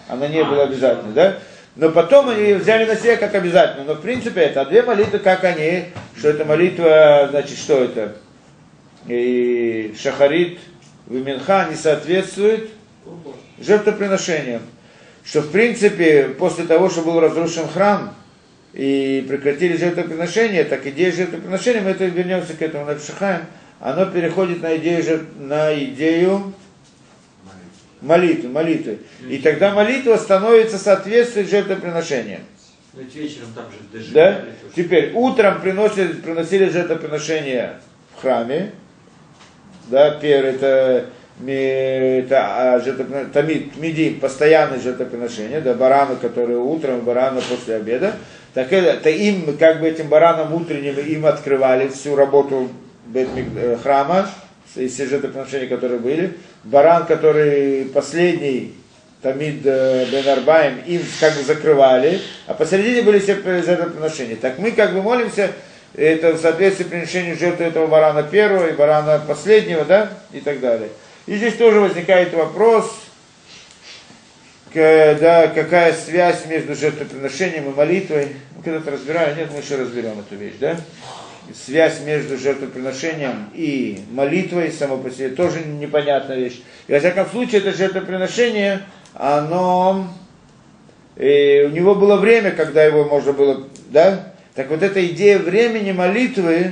она 0.07 0.28
не 0.28 0.43
была 0.43 0.64
обязательной, 0.64 1.14
да? 1.14 1.38
Но 1.76 1.89
потом 1.89 2.30
они 2.30 2.53
взяли 2.53 2.86
на 2.86 2.95
себя 2.95 3.18
как 3.18 3.34
обязательно. 3.36 3.84
Но 3.86 3.93
в 3.95 4.01
принципе 4.01 4.41
это, 4.41 4.64
две 4.66 4.84
молитвы, 4.84 5.20
как 5.20 5.43
они, 5.43 5.86
что 6.18 6.30
это 6.30 6.45
молитва, 6.45 7.28
значит, 7.32 7.57
что 7.57 7.84
это? 7.84 8.16
И 9.07 9.93
Шахарит, 9.99 10.59
Виминха 11.07 11.68
не 11.70 11.76
соответствует 11.76 12.70
жертвоприношениям. 13.59 14.61
Что 15.26 15.41
в 15.41 15.51
принципе, 15.51 16.30
после 16.38 16.66
того, 16.66 16.89
что 16.89 17.01
был 17.01 17.20
разрушен 17.20 17.68
храм, 17.68 18.14
и 18.74 19.24
прекратили 19.28 19.78
жертвоприношения, 19.78 20.64
так 20.64 20.86
идея 20.88 21.11
жертвоприношения, 21.11 21.82
мы 21.82 21.91
это 21.91 22.05
вернемся 22.05 22.53
к 22.53 22.61
этому 22.61 22.86
на 22.86 22.95
Пшахаем, 22.95 23.41
оно 23.80 24.05
переходит 24.05 24.61
на 24.61 24.78
идею, 24.78 25.03
жертв- 25.03 25.38
на 25.39 25.74
идею 25.84 26.53
молитвы, 28.01 28.49
молитвы. 28.49 28.99
И 29.30 29.38
тогда 29.38 29.74
молитва 29.74 30.17
становится 30.17 30.78
соответствует 30.78 31.49
жертвоприношениям. 31.49 32.41
Ведь 32.93 33.15
вечером 33.15 33.47
там 33.55 33.65
же 33.71 33.78
Да? 34.13 34.32
дожигали 34.32 34.51
тоже. 34.61 34.74
Теперь 34.76 35.11
утром 35.13 35.61
приносили, 35.61 36.13
приносили 36.13 36.69
жертвоприношения 36.69 37.80
в 38.17 38.21
храме. 38.21 38.71
Да, 39.88 40.11
первое 40.11 40.51
это, 40.51 41.05
это 41.45 42.76
а, 42.76 42.80
жертвоприно- 42.80 43.32
тамид, 43.32 43.76
мидим, 43.78 44.19
постоянное 44.19 44.80
жертвоприношение, 44.80 45.59
да, 45.61 45.74
бараны, 45.74 46.15
которые 46.17 46.59
утром, 46.59 47.01
бараны 47.01 47.41
после 47.41 47.76
обеда. 47.76 48.13
Так 48.53 48.71
это, 48.71 49.09
им, 49.09 49.57
как 49.57 49.82
бы 49.82 49.88
этим 49.88 50.07
баранам 50.07 50.53
утренним, 50.53 50.97
им 50.99 51.26
открывали 51.26 51.88
всю 51.88 52.15
работу 52.15 52.69
храма, 53.82 54.30
из 54.76 54.93
всех 54.93 55.09
жертвоприношений, 55.09 55.68
которые 55.68 55.99
были. 55.99 56.38
Баран, 56.64 57.05
который 57.05 57.86
последний, 57.86 58.74
Тамид 59.22 59.66
э, 59.66 60.05
Бен 60.11 60.28
Арбаем, 60.28 60.80
им 60.86 61.01
как 61.20 61.36
бы 61.36 61.43
закрывали, 61.43 62.20
а 62.45 62.53
посередине 62.53 63.03
были 63.03 63.20
все 63.20 63.36
жертвоприношения. 63.36 64.36
Так 64.36 64.59
мы 64.59 64.72
как 64.72 64.93
бы 64.93 65.01
молимся, 65.01 65.51
это 65.95 66.34
в 66.34 66.41
соответствии 66.41 66.84
приношению 66.84 67.38
жертвы 67.38 67.66
этого 67.66 67.88
барана 67.88 68.24
первого 68.24 68.68
и 68.68 68.74
барана 68.74 69.24
последнего, 69.26 69.86
да, 69.86 70.09
и 70.34 70.41
так 70.41 70.59
далее. 70.59 70.89
И 71.26 71.38
здесь 71.38 71.55
тоже 71.55 71.80
возникает 71.80 72.34
вопрос, 72.34 72.91
да, 74.74 75.51
какая 75.53 75.93
связь 75.93 76.45
между 76.47 76.76
жертвоприношением 76.76 77.70
и 77.70 77.76
молитвой. 77.76 78.36
Мы 78.57 78.64
когда-то 78.64 78.91
разбирали, 78.91 79.36
нет, 79.36 79.51
мы 79.53 79.59
еще 79.59 79.76
разберем 79.76 80.20
эту 80.20 80.36
вещь, 80.36 80.55
да? 80.59 80.78
Связь 81.53 82.01
между 82.01 82.37
жертвоприношением 82.37 83.49
и 83.53 83.99
молитвой 84.11 84.71
само 84.71 84.97
по 84.97 85.09
себе 85.09 85.29
тоже 85.29 85.59
непонятная 85.65 86.37
вещь. 86.37 86.61
И 86.87 86.93
во 86.93 86.99
всяком 86.99 87.25
случае, 87.27 87.61
это 87.61 87.73
жертвоприношение, 87.73 88.81
оно 89.13 90.07
и 91.15 91.67
у 91.69 91.73
него 91.73 91.95
было 91.95 92.17
время, 92.17 92.51
когда 92.51 92.83
его 92.83 93.05
можно 93.05 93.33
было, 93.33 93.67
да? 93.89 94.33
Так 94.55 94.69
вот 94.69 94.81
эта 94.81 95.05
идея 95.07 95.39
времени 95.39 95.91
молитвы, 95.91 96.71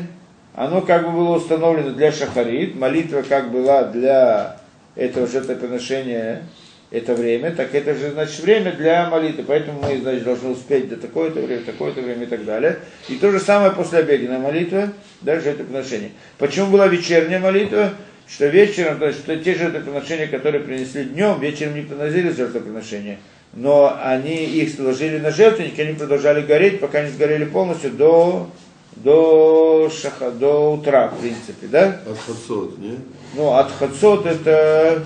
оно 0.56 0.82
как 0.82 1.06
бы 1.06 1.12
было 1.12 1.38
установлено 1.38 1.92
для 1.92 2.12
шахарит, 2.12 2.76
молитва 2.76 3.24
как 3.28 3.52
была 3.52 3.84
для 3.84 4.58
этого 4.96 5.28
жертвоприношения 5.28 6.44
это 6.92 7.16
время, 7.16 7.52
так 7.52 7.74
это 7.74 7.96
же, 7.96 8.12
значит, 8.12 8.42
время 8.42 8.74
для 8.74 9.10
молитвы, 9.10 9.46
поэтому 9.48 9.82
мы, 9.82 9.98
значит, 10.02 10.26
должны 10.26 10.50
успеть 10.50 10.90
до 10.90 10.98
такое-то 10.98 11.40
время, 11.40 11.64
такое-то 11.64 12.02
время 12.02 12.24
и 12.24 12.28
так 12.28 12.44
далее. 12.44 12.80
И 13.08 13.16
то 13.16 13.32
же 13.32 13.40
самое 13.40 13.72
после 13.72 14.00
обеденной 14.00 14.40
молитвы, 14.40 14.90
да, 15.22 15.40
жертвоприношение. 15.40 16.12
Почему 16.38 16.68
была 16.68 16.88
вечерняя 16.88 17.40
молитва? 17.40 17.94
Что 18.28 18.48
вечером, 18.48 19.00
то 19.00 19.08
есть, 19.08 19.20
что 19.20 19.38
те 19.38 19.56
жертвоприношения, 19.56 20.28
которые 20.28 20.64
принесли 20.64 21.06
днем, 21.06 21.40
вечером 21.40 21.76
не 21.76 21.82
приносили 21.82 22.30
жертвоприношения, 22.30 23.20
но 23.54 23.98
они 24.04 24.46
их 24.46 24.74
сложили 24.74 25.18
на 25.18 25.32
жертвенник, 25.32 25.80
они 25.80 25.94
продолжали 25.94 26.42
гореть, 26.42 26.82
пока 26.82 27.04
не 27.04 27.10
сгорели 27.10 27.46
полностью 27.46 27.92
до, 27.92 28.50
до, 28.98 29.90
шаха, 29.90 30.32
до 30.32 30.74
утра, 30.74 31.08
в 31.08 31.20
принципе, 31.20 31.68
да? 31.68 32.02
От 32.06 32.18
хацот, 32.20 32.78
не? 32.80 32.98
Ну, 33.36 33.54
от 33.54 33.72
хацот 33.72 34.26
это 34.26 35.04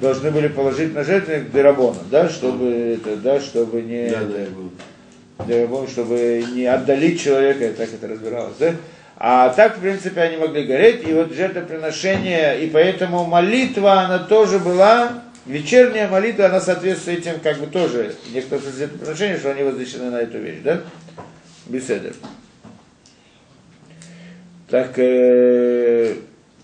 должны 0.00 0.30
были 0.30 0.48
положить 0.48 0.94
на 0.94 1.04
жертвенник 1.04 1.50
дырабона, 1.50 2.00
да, 2.10 2.28
чтобы 2.28 2.98
это, 3.00 3.16
да, 3.16 3.40
чтобы 3.40 3.82
не, 3.82 4.10
Да, 4.10 4.24
да, 5.46 5.54
я 5.54 5.86
чтобы 5.86 6.44
не 6.52 6.66
отдалить 6.66 7.20
человека, 7.20 7.72
так 7.76 7.88
это 7.92 8.08
разбиралось, 8.08 8.56
да? 8.58 8.74
А 9.16 9.50
так, 9.50 9.76
в 9.76 9.80
принципе, 9.80 10.22
они 10.22 10.38
могли 10.38 10.64
гореть, 10.64 11.06
и 11.06 11.12
вот 11.12 11.32
жертвоприношение, 11.32 12.64
и 12.64 12.70
поэтому 12.70 13.24
молитва, 13.24 14.00
она 14.00 14.18
тоже 14.18 14.58
была, 14.58 15.22
вечерняя 15.44 16.08
молитва, 16.08 16.46
она 16.46 16.60
соответствует 16.60 17.20
этим, 17.20 17.40
как 17.40 17.58
бы 17.58 17.66
тоже, 17.66 18.14
некоторые 18.32 18.72
жертвоприношения, 18.72 19.38
что 19.38 19.50
они 19.50 19.62
возвещены 19.62 20.10
на 20.10 20.20
эту 20.20 20.38
вещь, 20.38 20.60
да? 20.64 20.80
Беседы. 21.66 22.14
Так, 24.68 24.92
э, 24.96 26.14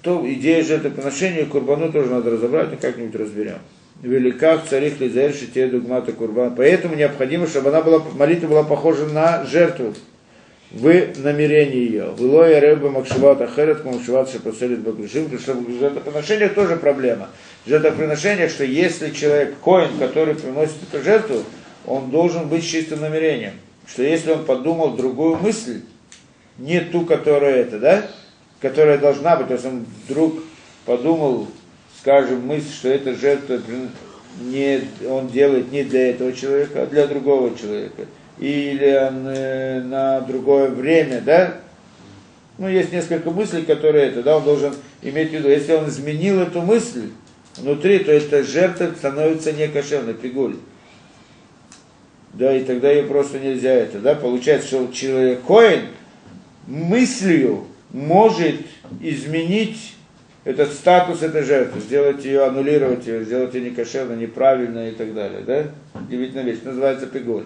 то 0.07 0.23
идея 0.25 0.63
жертвоприношения 0.63 1.43
и 1.43 1.47
курбану 1.47 1.91
тоже 1.91 2.11
надо 2.11 2.31
разобрать, 2.31 2.73
и 2.73 2.77
как-нибудь 2.77 3.17
разберем. 3.17 3.59
Великах 4.03 4.65
царих 4.69 5.01
лизер 5.01 5.33
те 5.53 5.67
дугмата 5.67 6.13
курбан. 6.13 6.55
Поэтому 6.55 6.95
необходимо, 6.95 7.49
чтобы 7.49 7.71
она 7.71 7.83
была, 7.83 8.05
молитва 8.15 8.47
была 8.47 8.63
похожа 8.63 9.07
на 9.07 9.45
жертву 9.45 9.95
в 10.71 11.21
намерении 11.21 11.91
ее. 11.91 12.05
Вылоя 12.17 12.61
рыба 12.61 12.89
макшиват 12.89 13.41
ахерет, 13.41 13.85
макшиват 13.85 14.31
шапаселит 14.31 14.79
багрушим. 14.79 15.25
Потому 15.25 15.41
что 15.41 15.55
в 15.55 15.81
жертвоприношениях 15.81 16.55
тоже 16.55 16.77
проблема. 16.77 17.29
В 17.65 17.69
жертвоприношениях, 17.69 18.53
что 18.53 18.63
если 18.63 19.11
человек, 19.11 19.57
коин, 19.65 19.99
который 19.99 20.37
приносит 20.37 20.77
эту 20.89 21.03
жертву, 21.03 21.43
он 21.85 22.11
должен 22.11 22.49
быть 22.49 22.65
чистым 22.65 23.01
намерением. 23.01 23.55
Что 23.89 24.05
если 24.05 24.31
он 24.31 24.45
подумал 24.45 24.95
другую 24.95 25.37
мысль, 25.39 25.81
не 26.59 26.79
ту, 26.81 27.05
которая 27.05 27.57
это, 27.57 27.81
да, 27.81 28.07
которая 28.69 28.99
должна 28.99 29.37
быть, 29.37 29.47
то 29.47 29.53
есть 29.55 29.65
он 29.65 29.87
вдруг 30.09 30.43
подумал, 30.87 31.47
скажем, 32.01 32.45
мысль, 32.45 32.73
что 32.73 32.89
эта 32.89 33.15
жертва 33.15 33.61
не, 34.41 34.81
он 35.09 35.29
делает 35.29 35.71
не 35.71 35.85
для 35.85 36.11
этого 36.11 36.33
человека, 36.33 36.83
а 36.83 36.87
для 36.87 37.07
другого 37.07 37.57
человека. 37.57 38.07
Или 38.41 39.09
он 39.09 39.29
э, 39.29 39.83
на 39.83 40.21
другое 40.21 40.71
время, 40.71 41.21
да? 41.21 41.59
Ну, 42.59 42.69
есть 42.69 42.93
несколько 42.93 43.31
мыслей, 43.31 43.63
которые 43.63 44.07
это, 44.07 44.25
да, 44.25 44.39
он 44.39 44.45
должен 44.45 44.75
иметь 45.01 45.31
в 45.31 45.35
виду. 45.35 45.49
Если 45.49 45.73
он 45.73 45.89
изменил 45.89 46.41
эту 46.41 46.61
мысль 46.61 47.11
внутри, 47.57 48.01
то 48.01 48.11
эта 48.11 48.43
жертва 48.43 48.91
становится 48.97 49.53
не 49.53 49.69
кошерной, 49.69 50.15
пигуль. 50.15 50.57
Да, 52.33 52.55
и 52.55 52.65
тогда 52.65 52.91
ее 52.91 53.05
просто 53.05 53.39
нельзя 53.39 53.73
это, 53.73 54.01
да, 54.01 54.17
получается, 54.17 54.67
что 54.67 54.93
человек 54.93 55.43
коин 55.43 55.83
мыслью 56.67 57.67
может 57.91 58.61
изменить 59.01 59.95
этот 60.45 60.73
статус 60.73 61.23
этой 61.23 61.43
жертвы, 61.43 61.81
сделать 61.81 62.25
ее, 62.25 62.45
аннулировать 62.45 63.07
ее, 63.07 63.25
сделать 63.25 63.53
ее 63.55 63.71
некошерно, 63.71 64.15
неправильно 64.15 64.89
и 64.89 64.93
так 64.93 65.13
далее, 65.13 65.41
да? 65.41 65.65
Удивительная 66.01 66.45
вещь, 66.45 66.61
называется 66.63 67.07
пигуль. 67.07 67.45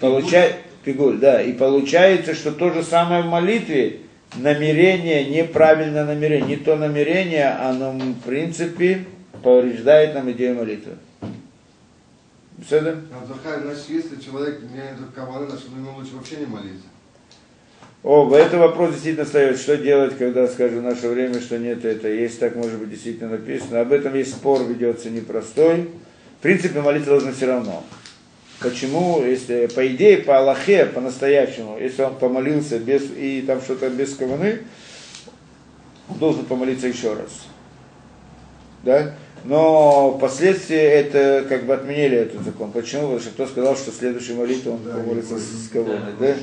Получай, 0.00 0.56
пигуль, 0.84 1.18
да, 1.18 1.40
и 1.40 1.52
получается, 1.52 2.34
что 2.34 2.50
то 2.50 2.72
же 2.72 2.82
самое 2.82 3.22
в 3.22 3.26
молитве, 3.26 4.00
намерение, 4.36 5.24
неправильное 5.24 6.04
намерение, 6.04 6.48
не 6.48 6.56
то 6.56 6.76
намерение, 6.76 7.48
оно 7.48 7.92
в 7.92 8.20
принципе 8.22 9.04
повреждает 9.42 10.14
нам 10.14 10.30
идею 10.32 10.56
молитвы. 10.56 10.94
Все, 12.66 12.80
да? 12.80 12.90
Абдухай, 12.90 13.60
значит, 13.60 13.84
если 13.88 14.20
человек 14.20 14.60
имеет 14.62 14.96
каваны, 15.14 15.46
значит, 15.46 15.66
ему 15.76 15.94
лучше 15.96 16.16
вообще 16.16 16.36
не 16.36 16.46
молиться. 16.46 16.88
О, 18.06 18.32
это 18.36 18.56
вопрос 18.58 18.92
действительно 18.92 19.24
встает, 19.24 19.58
что 19.58 19.76
делать, 19.76 20.16
когда, 20.16 20.46
скажем, 20.46 20.78
в 20.78 20.82
наше 20.82 21.08
время, 21.08 21.40
что 21.40 21.58
нет 21.58 21.84
это, 21.84 22.06
есть 22.06 22.38
так, 22.38 22.54
может 22.54 22.78
быть, 22.78 22.90
действительно 22.90 23.30
написано. 23.30 23.80
Об 23.80 23.92
этом 23.92 24.14
есть 24.14 24.30
спор, 24.30 24.62
ведется 24.62 25.10
непростой. 25.10 25.90
В 26.38 26.42
принципе, 26.42 26.80
молиться 26.82 27.10
должен 27.10 27.34
все 27.34 27.46
равно. 27.46 27.82
Почему, 28.60 29.24
если, 29.24 29.66
по 29.74 29.84
идее, 29.88 30.18
по 30.18 30.38
Аллахе, 30.38 30.86
по-настоящему, 30.86 31.78
если 31.80 32.02
он 32.02 32.14
помолился 32.14 32.78
без, 32.78 33.02
и 33.10 33.42
там 33.44 33.60
что-то 33.60 33.90
без 33.90 34.14
каваны, 34.14 34.60
он 36.08 36.18
должен 36.18 36.44
помолиться 36.44 36.86
еще 36.86 37.12
раз. 37.12 37.48
Да? 38.84 39.16
Но 39.44 40.14
впоследствии 40.16 40.76
это 40.76 41.44
как 41.48 41.64
бы 41.66 41.74
отменили 41.74 42.18
этот 42.18 42.42
закон. 42.42 42.70
Почему? 42.70 43.02
Потому 43.02 43.18
что 43.18 43.30
кто 43.30 43.46
сказал, 43.48 43.76
что 43.76 43.90
следующая 43.90 44.34
молитва 44.34 44.74
он 44.74 44.84
Да, 44.84 44.92
помолится 44.92 45.36
с, 45.36 45.42
с 45.42 45.70
Да, 46.20 46.36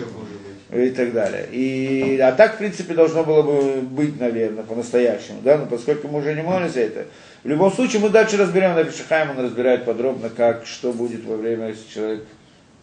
да? 0.74 0.84
и 0.84 0.89
так 0.89 1.13
далее. 1.13 1.47
И, 1.51 2.19
а 2.19 2.32
так, 2.32 2.55
в 2.55 2.57
принципе, 2.57 2.93
должно 2.93 3.24
было 3.24 3.41
бы 3.41 3.82
быть, 3.82 4.19
наверное, 4.19 4.63
по-настоящему, 4.63 5.41
да, 5.43 5.57
но 5.57 5.65
поскольку 5.65 6.07
мы 6.07 6.19
уже 6.19 6.34
не 6.34 6.41
молимся 6.41 6.82
это. 6.82 7.05
В 7.43 7.47
любом 7.47 7.71
случае, 7.71 8.01
мы 8.01 8.09
дальше 8.09 8.38
разберем, 8.38 8.74
на 8.74 8.84
Пишахайм 8.84 9.32
он 9.32 9.39
разбирает 9.39 9.86
подробно, 9.86 10.30
как, 10.30 10.65
что 10.65 10.93
будет 10.93 11.26
во 11.26 11.38
время, 11.38 11.69
если 11.69 11.93
человек, 11.93 12.24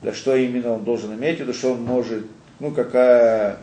да, 0.03 0.12
что 0.12 0.36
именно 0.36 0.72
он 0.72 0.84
должен 0.84 1.14
иметь, 1.14 1.41
виду, 1.41 1.53
что 1.53 1.72
он 1.72 1.82
может, 1.82 2.24
ну, 2.59 2.70
какая 2.70 3.59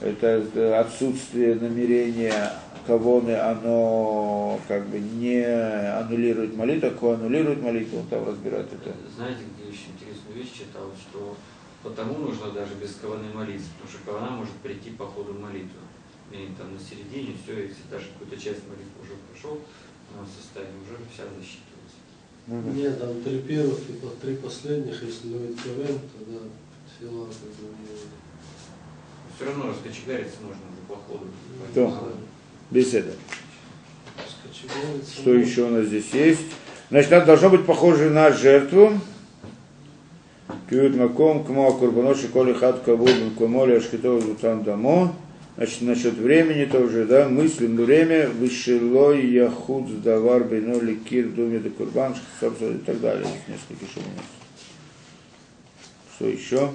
это, 0.00 0.26
это 0.26 0.80
отсутствие 0.80 1.54
намерения 1.54 2.52
кого-то, 2.86 3.50
оно 3.50 4.60
как 4.68 4.86
бы 4.86 4.98
не 4.98 5.42
аннулирует 5.42 6.54
молитву, 6.54 6.90
а 7.08 7.14
аннулирует 7.14 7.62
молитву, 7.62 8.00
он 8.00 8.06
там 8.06 8.26
разбирает 8.26 8.66
это. 8.66 8.94
Знаете, 9.16 9.40
где 9.56 9.70
еще 9.70 9.86
интересную 9.96 10.36
вещь 10.36 10.52
читал, 10.52 10.90
что 11.00 11.36
потому 11.84 12.18
нужно 12.18 12.50
даже 12.50 12.74
без 12.74 12.94
каваны 12.96 13.32
молиться, 13.32 13.68
потому 13.76 13.90
что 13.90 14.10
кавана 14.10 14.30
может 14.36 14.54
прийти 14.54 14.90
по 14.90 15.06
ходу 15.06 15.34
молитвы. 15.34 15.84
И 16.32 16.48
там 16.58 16.72
на 16.72 16.80
середине 16.80 17.36
все, 17.44 17.62
если 17.68 17.84
даже 17.90 18.06
какую-то 18.06 18.36
часть 18.36 18.66
молитвы 18.66 18.98
уже 19.02 19.12
прошел, 19.30 19.60
в 20.10 20.42
состоянии 20.42 20.80
уже 20.82 20.96
вся 21.12 21.24
засчитывается. 21.36 21.98
Нет, 22.76 22.98
там 22.98 23.22
три 23.22 23.40
первых 23.40 23.78
и 23.88 23.92
по- 23.94 24.16
три 24.20 24.36
последних, 24.36 25.02
если 25.02 25.28
Левит 25.28 25.60
Ковен, 25.62 25.98
тогда 26.16 26.40
сила 26.98 27.26
как 27.26 27.50
бы. 27.50 27.74
Все 29.36 29.46
равно 29.46 29.68
раскочегариться 29.68 30.36
можно 30.42 30.62
уже 30.72 30.82
по 30.88 30.96
ходу. 30.96 31.26
Да. 31.74 32.02
Беседа. 32.70 33.12
Что 35.12 35.34
еще 35.34 35.62
у 35.64 35.70
нас 35.70 35.86
здесь 35.86 36.10
есть? 36.12 36.40
Значит, 36.90 37.12
это 37.12 37.26
должно 37.26 37.50
быть 37.50 37.66
похоже 37.66 38.10
на 38.10 38.30
жертву. 38.32 38.98
Киют 40.74 40.96
маком, 40.96 41.44
кмо 41.44 41.72
курбаноши, 41.72 42.26
коли 42.26 42.52
хат 42.52 42.82
кавуд, 42.82 43.08
кумоли 43.38 43.74
ашкитов 43.76 44.24
там 44.40 44.64
дамо. 44.64 45.14
Значит, 45.56 45.82
насчет 45.82 46.14
времени 46.14 46.64
тоже, 46.64 47.04
да, 47.04 47.28
мыслим 47.28 47.76
время, 47.76 48.28
вышелой 48.28 49.24
яхуд 49.24 50.02
давар 50.02 50.42
бейноли 50.42 50.96
кир 50.96 51.28
думе 51.28 51.60
до 51.60 51.70
курбан, 51.70 52.16
собственно, 52.40 52.74
и 52.74 52.78
так 52.78 53.00
далее. 53.00 53.24
Несколько 53.46 53.84
еще 53.84 54.00
у 54.00 54.16
нас. 54.16 54.26
Что 56.16 56.26
еще? 56.26 56.70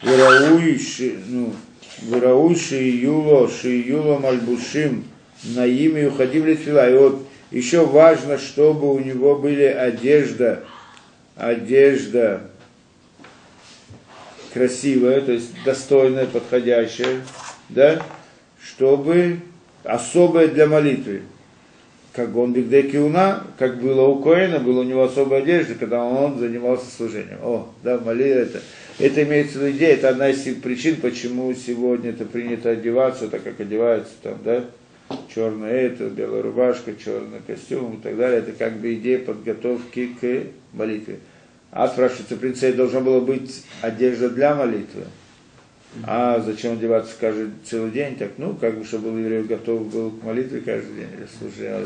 Верауй, 0.00 0.78
ши- 0.78 1.18
ну, 1.26 1.52
Верауй 2.00 2.56
шиюло, 2.56 3.50
шиюло 3.50 4.18
мальбушим, 4.18 5.04
на 5.42 5.66
имя 5.66 6.08
уходив 6.08 6.46
литфила. 6.46 6.90
И 6.90 6.96
вот 6.96 7.26
еще 7.54 7.86
важно, 7.86 8.36
чтобы 8.36 8.92
у 8.92 8.98
него 8.98 9.36
были 9.36 9.62
одежда, 9.62 10.64
одежда 11.36 12.40
красивая, 14.52 15.20
то 15.20 15.30
есть 15.30 15.50
достойная, 15.64 16.26
подходящая, 16.26 17.20
да, 17.68 18.02
чтобы 18.60 19.38
особая 19.84 20.48
для 20.48 20.66
молитвы. 20.66 21.22
как 22.12 22.36
он 22.36 22.52
Бигдекиуна, 22.52 23.44
как 23.56 23.80
было 23.80 24.02
у 24.02 24.20
Коэна, 24.20 24.58
была 24.58 24.80
у 24.80 24.84
него 24.84 25.04
особая 25.04 25.42
одежда, 25.42 25.74
когда 25.76 26.02
он 26.04 26.38
занимался 26.38 26.86
служением. 26.90 27.38
О, 27.42 27.68
да, 27.84 27.98
моли 27.98 28.26
это. 28.26 28.60
Это 28.98 29.22
имеется 29.22 29.58
в 29.58 29.62
виду 29.62 29.76
идея, 29.76 29.94
это 29.94 30.08
одна 30.08 30.28
из 30.28 30.42
причин, 30.56 30.96
почему 30.96 31.52
сегодня 31.54 32.10
это 32.10 32.24
принято 32.24 32.70
одеваться, 32.70 33.28
так 33.28 33.44
как 33.44 33.60
одеваются 33.60 34.12
там, 34.22 34.38
да, 34.44 34.64
черное 35.34 35.72
это, 35.72 36.08
белая 36.08 36.42
рубашка, 36.42 36.94
черный 36.94 37.40
костюм 37.46 37.94
и 37.94 38.02
так 38.02 38.16
далее. 38.16 38.38
Это 38.38 38.52
как 38.52 38.78
бы 38.78 38.94
идея 38.94 39.18
подготовки 39.18 40.10
к 40.20 40.42
молитве. 40.72 41.18
А 41.70 41.88
спрашивается, 41.88 42.36
в 42.36 42.38
принципе, 42.38 42.72
должна 42.72 43.00
была 43.00 43.20
быть 43.20 43.64
одежда 43.82 44.30
для 44.30 44.54
молитвы. 44.54 45.04
А 46.02 46.40
зачем 46.40 46.72
одеваться 46.72 47.14
каждый 47.20 47.50
целый 47.64 47.90
день? 47.92 48.16
Так, 48.16 48.32
ну, 48.36 48.54
как 48.54 48.78
бы, 48.78 48.84
чтобы 48.84 49.18
еврей 49.18 49.44
готов 49.44 49.92
был 49.92 50.10
к 50.10 50.22
молитве 50.24 50.60
каждый 50.60 50.96
день, 50.96 51.08
или 51.16 51.26
служить. 51.38 51.68
А 51.68 51.84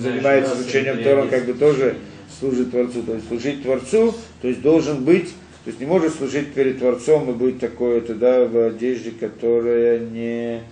занимается 0.00 0.54
изучением 0.54 1.02
Тора, 1.02 1.26
как 1.26 1.44
бы 1.44 1.54
тоже 1.54 1.96
служит 2.38 2.70
Творцу. 2.70 3.02
То 3.02 3.14
есть 3.14 3.28
служить 3.28 3.62
Творцу, 3.62 4.14
то 4.40 4.48
есть 4.48 4.62
должен 4.62 5.04
быть, 5.04 5.28
то 5.64 5.68
есть 5.68 5.80
не 5.80 5.86
может 5.86 6.14
служить 6.14 6.54
перед 6.54 6.78
Творцом 6.78 7.30
и 7.30 7.34
быть 7.34 7.58
такое 7.58 8.00
тогда 8.00 8.46
в 8.46 8.66
одежде, 8.66 9.10
которая 9.10 9.98
не 9.98 10.62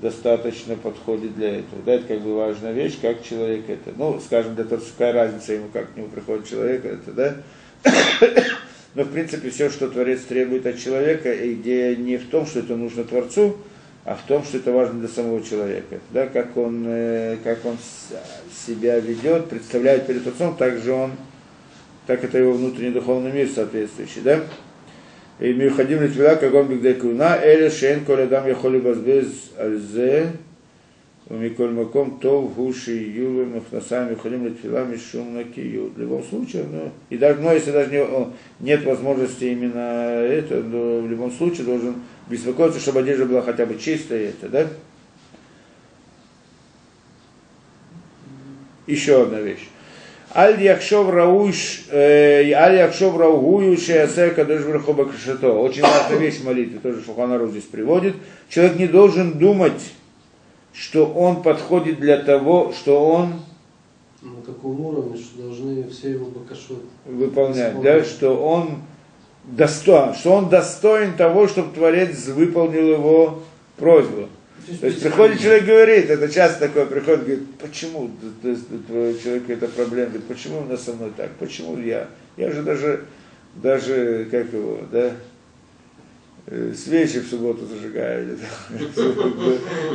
достаточно 0.00 0.76
подходит 0.76 1.36
для 1.36 1.58
этого. 1.58 1.82
Да, 1.84 1.94
это 1.94 2.06
как 2.06 2.20
бы 2.20 2.34
важная 2.34 2.72
вещь, 2.72 2.98
как 3.00 3.22
человек 3.22 3.68
это. 3.68 3.92
Ну, 3.96 4.20
скажем, 4.20 4.54
для 4.54 4.64
Творца 4.64 4.86
какая 4.96 5.12
разница 5.12 5.54
ему, 5.54 5.68
как 5.72 5.92
к 5.92 5.96
нему 5.96 6.08
приходит 6.08 6.48
человек, 6.48 6.84
это, 6.84 7.12
да. 7.12 7.36
Но, 8.94 9.04
в 9.04 9.12
принципе, 9.12 9.50
все, 9.50 9.70
что 9.70 9.88
Творец 9.88 10.22
требует 10.22 10.66
от 10.66 10.78
человека, 10.78 11.52
идея 11.52 11.94
не 11.96 12.16
в 12.16 12.28
том, 12.30 12.46
что 12.46 12.60
это 12.60 12.74
нужно 12.76 13.04
Творцу, 13.04 13.56
а 14.04 14.14
в 14.14 14.22
том, 14.26 14.42
что 14.42 14.56
это 14.56 14.72
важно 14.72 15.00
для 15.00 15.08
самого 15.08 15.42
человека. 15.42 16.00
Да, 16.10 16.26
как 16.26 16.56
он, 16.56 16.84
э, 16.86 17.36
как 17.44 17.64
он 17.64 17.76
себя 18.66 18.98
ведет, 18.98 19.48
представляет 19.48 20.06
перед 20.06 20.22
Творцом, 20.22 20.56
так 20.56 20.78
же 20.78 20.92
он, 20.92 21.12
так 22.06 22.24
это 22.24 22.38
его 22.38 22.54
внутренний 22.54 22.92
духовный 22.92 23.30
мир 23.30 23.48
соответствующий, 23.54 24.22
да? 24.22 24.40
И 25.41 25.53
מיוחדים 25.53 26.03
לתפילה 26.03 26.37
כגון 26.37 26.67
בגדי 26.67 26.99
כהונה, 26.99 27.35
אלה 27.35 27.71
שאין 27.71 27.99
כל 28.05 28.19
אדם 28.19 28.43
יכול 28.47 28.75
לבזבז 28.75 29.49
על 29.57 29.77
זה, 29.77 30.25
ומכל 31.31 31.69
מקום 31.69 32.17
טוב 32.21 32.53
הוא 32.55 32.73
שיהיו 32.73 33.33
לו 33.33 33.45
מכנסיים 33.45 34.07
מיוחדים 34.07 34.45
לתפילה 34.45 34.83
משום 34.83 35.37
נקיות. 35.37 35.91
В 35.95 35.99
любом 35.99 36.23
случае, 36.23 36.63
ну, 36.71 36.91
и 37.09 37.17
даже, 37.17 37.39
но 37.41 37.53
если 37.53 37.71
даже 37.71 37.91
не, 37.91 38.01
о, 38.01 38.31
нет 38.59 38.83
возможности 38.83 39.45
именно 39.45 39.77
это, 39.77 40.61
но 40.61 41.01
в 41.01 41.09
любом 41.09 41.31
случае 41.31 41.65
должен 41.65 41.95
беспокоиться, 42.29 42.79
чтобы 42.79 42.99
одежда 42.99 43.25
была 43.25 43.41
хотя 43.41 43.65
бы 43.65 43.77
чистая, 43.77 44.29
это, 44.29 44.49
да? 44.49 44.67
Еще 48.85 49.23
одна 49.23 49.39
вещь. 49.39 49.67
Аль 50.34 50.62
Яхшов 50.62 51.08
Рауш, 51.10 51.84
э, 51.90 52.52
Аль 52.52 52.76
Яхшов 52.76 53.16
Раугую 53.16 53.76
Шеясе 53.78 54.30
Кадыш 54.30 54.64
Брахоба 54.64 55.06
Кришато. 55.06 55.52
Очень 55.52 55.82
важная 55.82 56.18
вещь 56.18 56.40
в 56.40 56.44
молитве, 56.44 56.78
тоже 56.80 57.02
Шуханару 57.02 57.48
здесь 57.48 57.64
приводит. 57.64 58.14
Человек 58.48 58.76
не 58.76 58.86
должен 58.86 59.38
думать, 59.38 59.80
что 60.72 61.06
он 61.06 61.42
подходит 61.42 61.98
для 61.98 62.18
того, 62.18 62.72
что 62.78 63.04
он 63.04 63.34
На 64.20 64.42
таком 64.42 64.80
уровне, 64.80 65.16
что 65.16 65.42
должны 65.42 65.88
все 65.88 66.10
его 66.12 66.26
бакашот. 66.26 66.82
выполнять, 67.06 67.80
да, 67.80 68.04
что 68.04 68.36
он 68.36 68.82
достоин, 69.44 70.14
что 70.14 70.32
он 70.32 70.48
достоин 70.50 71.14
того, 71.16 71.48
чтобы 71.48 71.72
Творец 71.72 72.26
выполнил 72.26 72.88
его 72.88 73.38
просьбу. 73.76 74.28
То 74.80 74.86
есть 74.86 75.02
приходит 75.02 75.40
человек 75.40 75.64
говорит, 75.64 76.10
это 76.10 76.28
часто 76.28 76.66
такое 76.66 76.86
приходит, 76.86 77.20
говорит, 77.24 77.54
почему 77.58 78.10
то 78.42 78.48
есть, 78.48 78.86
твой 78.86 79.18
человек 79.18 79.48
это 79.48 79.68
проблема, 79.68 80.10
говорит, 80.10 80.26
почему 80.28 80.58
у 80.58 80.64
нас 80.64 80.82
со 80.84 80.92
мной 80.92 81.12
так, 81.16 81.30
почему 81.38 81.78
я, 81.78 82.08
я 82.36 82.50
же 82.50 82.62
даже, 82.62 83.04
даже, 83.54 84.26
как 84.30 84.52
его, 84.52 84.80
да, 84.92 85.12
свечи 86.74 87.20
в 87.20 87.28
субботу 87.28 87.66
зажигаю, 87.66 88.38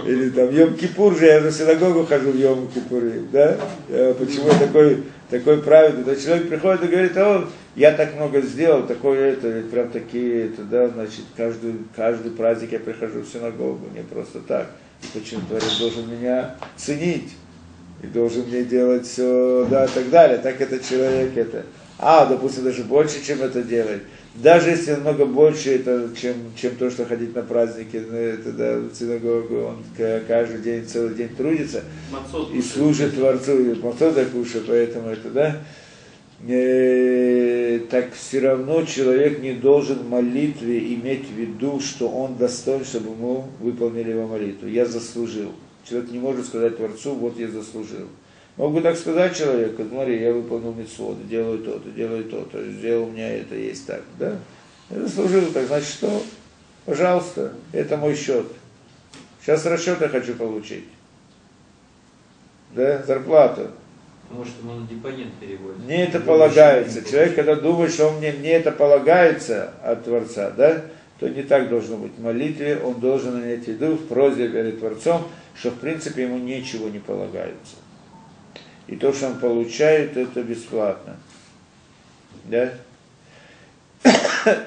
или, 0.05 0.29
там, 0.29 0.49
Йом-Кипур 0.49 1.17
же, 1.17 1.25
я 1.25 1.41
на 1.41 1.51
синагогу 1.51 2.05
хожу 2.05 2.31
в 2.31 2.35
Йом-Кипуре, 2.35 3.25
да, 3.31 3.57
Я 3.89 4.13
почему 4.13 4.47
я 4.47 4.59
такой, 4.59 5.03
такой 5.29 5.61
праведный, 5.63 6.03
то 6.03 6.15
человек 6.15 6.49
приходит 6.49 6.83
и 6.83 6.87
говорит, 6.87 7.17
а 7.17 7.37
он, 7.37 7.49
я 7.75 7.91
так 7.93 8.15
много 8.15 8.41
сделал, 8.41 8.85
такое 8.85 9.33
это, 9.33 9.63
прям 9.71 9.89
такие, 9.89 10.47
это, 10.47 10.63
да, 10.63 10.89
значит, 10.89 11.23
каждый, 11.35 11.73
каждый 11.95 12.31
праздник 12.31 12.73
я 12.73 12.79
прихожу 12.79 13.21
в 13.21 13.27
синагогу, 13.27 13.87
не 13.95 14.03
просто 14.03 14.39
так, 14.39 14.69
и 15.01 15.17
почему 15.17 15.41
Творец 15.47 15.79
должен 15.79 16.11
меня 16.11 16.55
ценить, 16.75 17.31
и 18.03 18.07
должен 18.07 18.45
мне 18.47 18.63
делать 18.63 19.07
все, 19.07 19.65
да, 19.71 19.85
и 19.85 19.89
так 19.89 20.09
далее, 20.11 20.37
так 20.37 20.61
это 20.61 20.79
человек 20.83 21.35
это. 21.35 21.63
А, 21.97 22.25
допустим, 22.25 22.63
даже 22.63 22.83
больше, 22.83 23.25
чем 23.25 23.41
это 23.41 23.63
делает. 23.63 24.03
Даже 24.35 24.71
если 24.71 24.91
намного 24.91 25.25
больше, 25.25 25.75
это, 25.75 26.09
чем, 26.19 26.35
чем 26.55 26.75
то, 26.75 26.89
что 26.89 27.05
ходить 27.05 27.35
на 27.35 27.43
праздники, 27.43 28.03
ну, 28.09 28.17
это, 28.17 28.51
да, 28.51 28.77
в 28.79 28.95
синагогу, 28.95 29.57
он 29.57 29.83
каждый 30.27 30.61
день, 30.61 30.87
целый 30.87 31.13
день 31.13 31.29
трудится 31.29 31.83
Мацот 32.11 32.51
и 32.51 32.61
служит 32.61 33.13
Творцу, 33.13 33.59
и 33.59 33.79
Мацода 33.79 34.25
кушает, 34.25 34.65
поэтому 34.67 35.09
это, 35.09 35.29
да, 35.29 35.61
Э, 36.45 37.79
так 37.89 38.13
все 38.13 38.39
равно 38.39 38.83
человек 38.83 39.39
не 39.39 39.53
должен 39.53 39.99
в 39.99 40.09
молитве 40.09 40.93
иметь 40.93 41.29
в 41.29 41.31
виду, 41.31 41.79
что 41.79 42.09
он 42.09 42.35
достоин, 42.35 42.83
чтобы 42.83 43.11
ему 43.11 43.45
выполнили 43.59 44.11
его 44.11 44.27
молитву. 44.27 44.67
Я 44.67 44.85
заслужил. 44.85 45.53
Человек 45.87 46.11
не 46.11 46.19
может 46.19 46.45
сказать 46.45 46.75
Творцу, 46.75 47.13
вот 47.15 47.39
я 47.39 47.47
заслужил. 47.47 48.07
Мог 48.55 48.73
бы 48.73 48.81
так 48.81 48.95
сказать 48.95 49.35
человеку, 49.35 49.83
смотри, 49.89 50.21
я 50.21 50.31
выполнил 50.31 50.73
митцвот, 50.73 51.27
делаю 51.27 51.59
то-то, 51.59 51.89
делаю 51.89 52.23
то-то, 52.25 52.63
сделал 52.69 53.07
у 53.07 53.11
меня 53.11 53.37
это, 53.37 53.55
есть 53.55 53.87
так, 53.87 54.03
да? 54.19 54.37
Я 54.91 55.01
заслужил, 55.01 55.51
так 55.51 55.65
значит 55.65 55.89
что? 55.89 56.21
Пожалуйста, 56.85 57.53
это 57.71 57.97
мой 57.97 58.15
счет. 58.15 58.45
Сейчас 59.41 59.65
расчет 59.65 60.01
я 60.01 60.07
хочу 60.07 60.35
получить. 60.35 60.85
Да, 62.75 63.01
зарплату. 63.03 63.71
Может, 64.29 64.53
ему 64.61 64.73
на 64.73 64.87
депонент 64.87 65.33
переводит. 65.39 65.79
Мне 65.79 66.05
это 66.05 66.19
полагается. 66.19 67.03
Человек, 67.03 67.35
когда 67.35 67.55
думает, 67.55 67.91
что 67.91 68.07
он 68.07 68.17
мне, 68.17 68.31
мне 68.31 68.53
это 68.53 68.71
полагается 68.71 69.73
от 69.83 70.05
Творца, 70.05 70.51
да, 70.51 70.83
то 71.19 71.27
не 71.27 71.43
так 71.43 71.69
должно 71.69 71.97
быть. 71.97 72.13
В 72.17 72.23
молитве 72.23 72.79
он 72.83 72.99
должен 72.99 73.43
иметь 73.43 73.65
в 73.65 73.67
виду, 73.67 73.95
в 73.95 74.07
просьбе 74.07 74.49
перед 74.49 74.79
Творцом, 74.79 75.23
что 75.55 75.71
в 75.71 75.75
принципе 75.75 76.23
ему 76.23 76.37
ничего 76.37 76.89
не 76.89 76.99
полагается. 76.99 77.75
И 78.87 78.95
то, 78.95 79.13
что 79.13 79.27
он 79.27 79.39
получает, 79.39 80.17
это 80.17 80.43
бесплатно. 80.43 81.15
Да? 82.45 82.73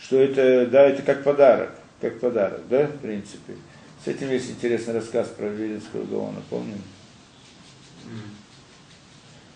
Что 0.00 0.20
это, 0.20 0.66
да, 0.66 0.86
это 0.88 1.02
как 1.02 1.24
подарок. 1.24 1.70
Как 2.00 2.20
подарок, 2.20 2.60
да, 2.68 2.86
в 2.86 2.98
принципе. 2.98 3.54
С 4.04 4.08
этим 4.08 4.30
есть 4.30 4.50
интересный 4.50 4.94
рассказ 4.94 5.28
про 5.28 5.46
Виленского 5.46 6.04
Гаона, 6.04 6.40
помним? 6.48 6.80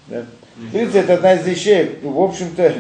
Да? 0.08 0.26
В 0.56 0.70
принципе, 0.70 1.00
это 1.00 1.14
одна 1.14 1.34
из 1.34 1.46
вещей. 1.46 1.98
В 2.02 2.20
общем-то, 2.20 2.74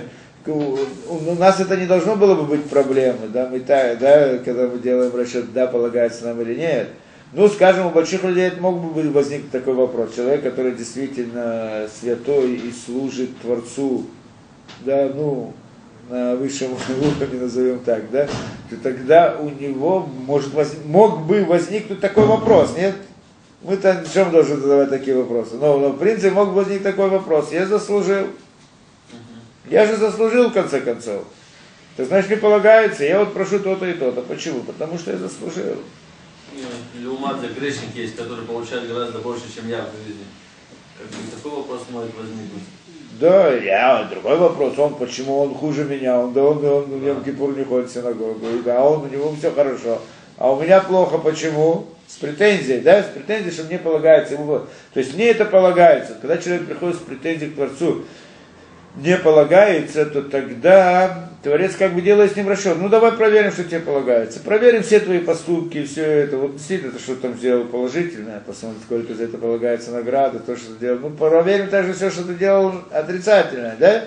у 0.46 1.34
нас 1.36 1.60
это 1.60 1.76
не 1.76 1.86
должно 1.86 2.16
было 2.16 2.34
бы 2.34 2.44
быть 2.44 2.68
проблемой, 2.68 3.28
да, 3.28 3.48
мы 3.48 3.60
так, 3.60 3.98
да, 3.98 4.38
когда 4.38 4.66
мы 4.66 4.78
делаем 4.80 5.14
расчет, 5.14 5.52
да, 5.52 5.66
полагается 5.66 6.24
нам 6.24 6.40
или 6.42 6.54
нет. 6.54 6.88
Ну, 7.34 7.48
скажем, 7.48 7.86
у 7.86 7.90
больших 7.90 8.24
людей 8.24 8.48
это 8.48 8.60
мог 8.60 8.78
бы 8.92 9.10
возникнуть 9.10 9.50
такой 9.50 9.72
вопрос. 9.72 10.14
Человек, 10.14 10.42
который 10.42 10.72
действительно 10.72 11.88
святой 11.98 12.56
и 12.56 12.70
служит 12.72 13.38
Творцу, 13.38 14.04
да, 14.80 15.10
ну, 15.14 15.54
на 16.10 16.36
высшем 16.36 16.72
уровне, 17.00 17.40
назовем 17.40 17.78
так, 17.78 18.10
да, 18.10 18.26
то 18.68 18.76
тогда 18.82 19.36
у 19.40 19.48
него 19.48 20.00
может 20.00 20.52
воз- 20.52 20.76
мог 20.84 21.22
бы 21.22 21.44
возникнуть 21.44 22.00
такой 22.00 22.26
вопрос, 22.26 22.76
нет? 22.76 22.96
Мы-то 23.62 24.04
чем 24.12 24.30
должны 24.30 24.56
задавать 24.56 24.90
такие 24.90 25.16
вопросы? 25.16 25.54
Но, 25.54 25.78
но 25.78 25.90
в 25.90 25.98
принципе 25.98 26.32
мог 26.32 26.50
возникнуть 26.50 26.82
такой 26.82 27.08
вопрос. 27.08 27.52
Я 27.52 27.64
заслужил. 27.64 28.26
Я 29.70 29.86
же 29.86 29.96
заслужил 29.96 30.50
в 30.50 30.52
конце 30.52 30.80
концов. 30.80 31.24
Так 31.96 32.06
значит, 32.08 32.28
мне 32.28 32.38
полагается, 32.38 33.04
я 33.04 33.20
вот 33.20 33.32
прошу 33.32 33.60
то-то 33.60 33.86
и 33.86 33.94
то-то. 33.94 34.20
Почему? 34.22 34.60
Потому 34.60 34.98
что 34.98 35.12
я 35.12 35.18
заслужил. 35.18 35.76
Или 36.94 37.06
у 37.06 37.16
Мадзе 37.18 37.48
грешник 37.48 37.94
есть, 37.94 38.16
который 38.16 38.44
получает 38.44 38.88
гораздо 38.88 39.18
больше, 39.18 39.44
чем 39.54 39.68
я 39.68 39.86
в 39.86 40.06
жизни. 40.06 40.24
Такой 41.34 41.58
вопрос 41.58 41.82
может 41.90 42.14
возникнуть. 42.14 42.62
Да, 43.20 43.54
я, 43.54 44.08
другой 44.10 44.36
вопрос, 44.36 44.78
он 44.78 44.94
почему 44.94 45.38
он 45.38 45.54
хуже 45.54 45.84
меня, 45.84 46.18
он, 46.18 46.32
да, 46.32 46.42
он, 46.42 46.64
он, 46.64 46.84
в 46.84 47.06
Йом 47.06 47.22
Кипур 47.22 47.56
не 47.56 47.62
ходит 47.62 47.90
в 47.90 47.94
синагогу, 47.94 48.40
да, 48.64 48.82
он, 48.82 49.04
у 49.04 49.08
него 49.08 49.34
все 49.38 49.50
хорошо, 49.50 50.00
а 50.38 50.50
у 50.50 50.60
меня 50.60 50.80
плохо, 50.80 51.18
почему? 51.18 51.86
С 52.08 52.16
претензией, 52.16 52.80
да, 52.80 53.02
с 53.02 53.06
претензией, 53.06 53.52
что 53.52 53.64
мне 53.64 53.78
полагается 53.78 54.34
ему, 54.34 54.60
то 54.92 55.00
есть 55.00 55.14
мне 55.14 55.28
это 55.28 55.44
полагается, 55.44 56.16
когда 56.20 56.38
человек 56.38 56.66
приходит 56.66 56.96
с 56.96 57.00
претензией 57.00 57.50
к 57.50 57.54
Творцу, 57.54 58.02
не 58.96 59.16
полагается, 59.16 60.04
то 60.04 60.22
тогда 60.22 61.28
Творец 61.42 61.74
как 61.76 61.94
бы 61.94 62.02
делает 62.02 62.32
с 62.32 62.36
ним 62.36 62.48
расчет. 62.48 62.76
Ну 62.78 62.88
давай 62.88 63.12
проверим, 63.12 63.50
что 63.50 63.64
тебе 63.64 63.80
полагается. 63.80 64.40
Проверим 64.40 64.82
все 64.82 65.00
твои 65.00 65.18
поступки, 65.18 65.84
все 65.84 66.04
это. 66.04 66.36
Вот 66.36 66.56
действительно, 66.56 66.92
ты 66.92 66.98
что 66.98 67.16
там 67.16 67.34
сделал 67.34 67.64
положительное, 67.64 68.40
посмотрим, 68.40 68.80
сколько 68.84 69.14
за 69.14 69.24
это 69.24 69.38
полагается 69.38 69.92
награды, 69.92 70.40
то, 70.40 70.56
что 70.56 70.74
ты 70.74 70.80
делал. 70.80 70.98
Ну 71.00 71.10
проверим 71.10 71.68
также 71.68 71.94
все, 71.94 72.10
что 72.10 72.24
ты 72.24 72.34
делал 72.34 72.74
отрицательное, 72.90 73.76
да? 73.78 74.04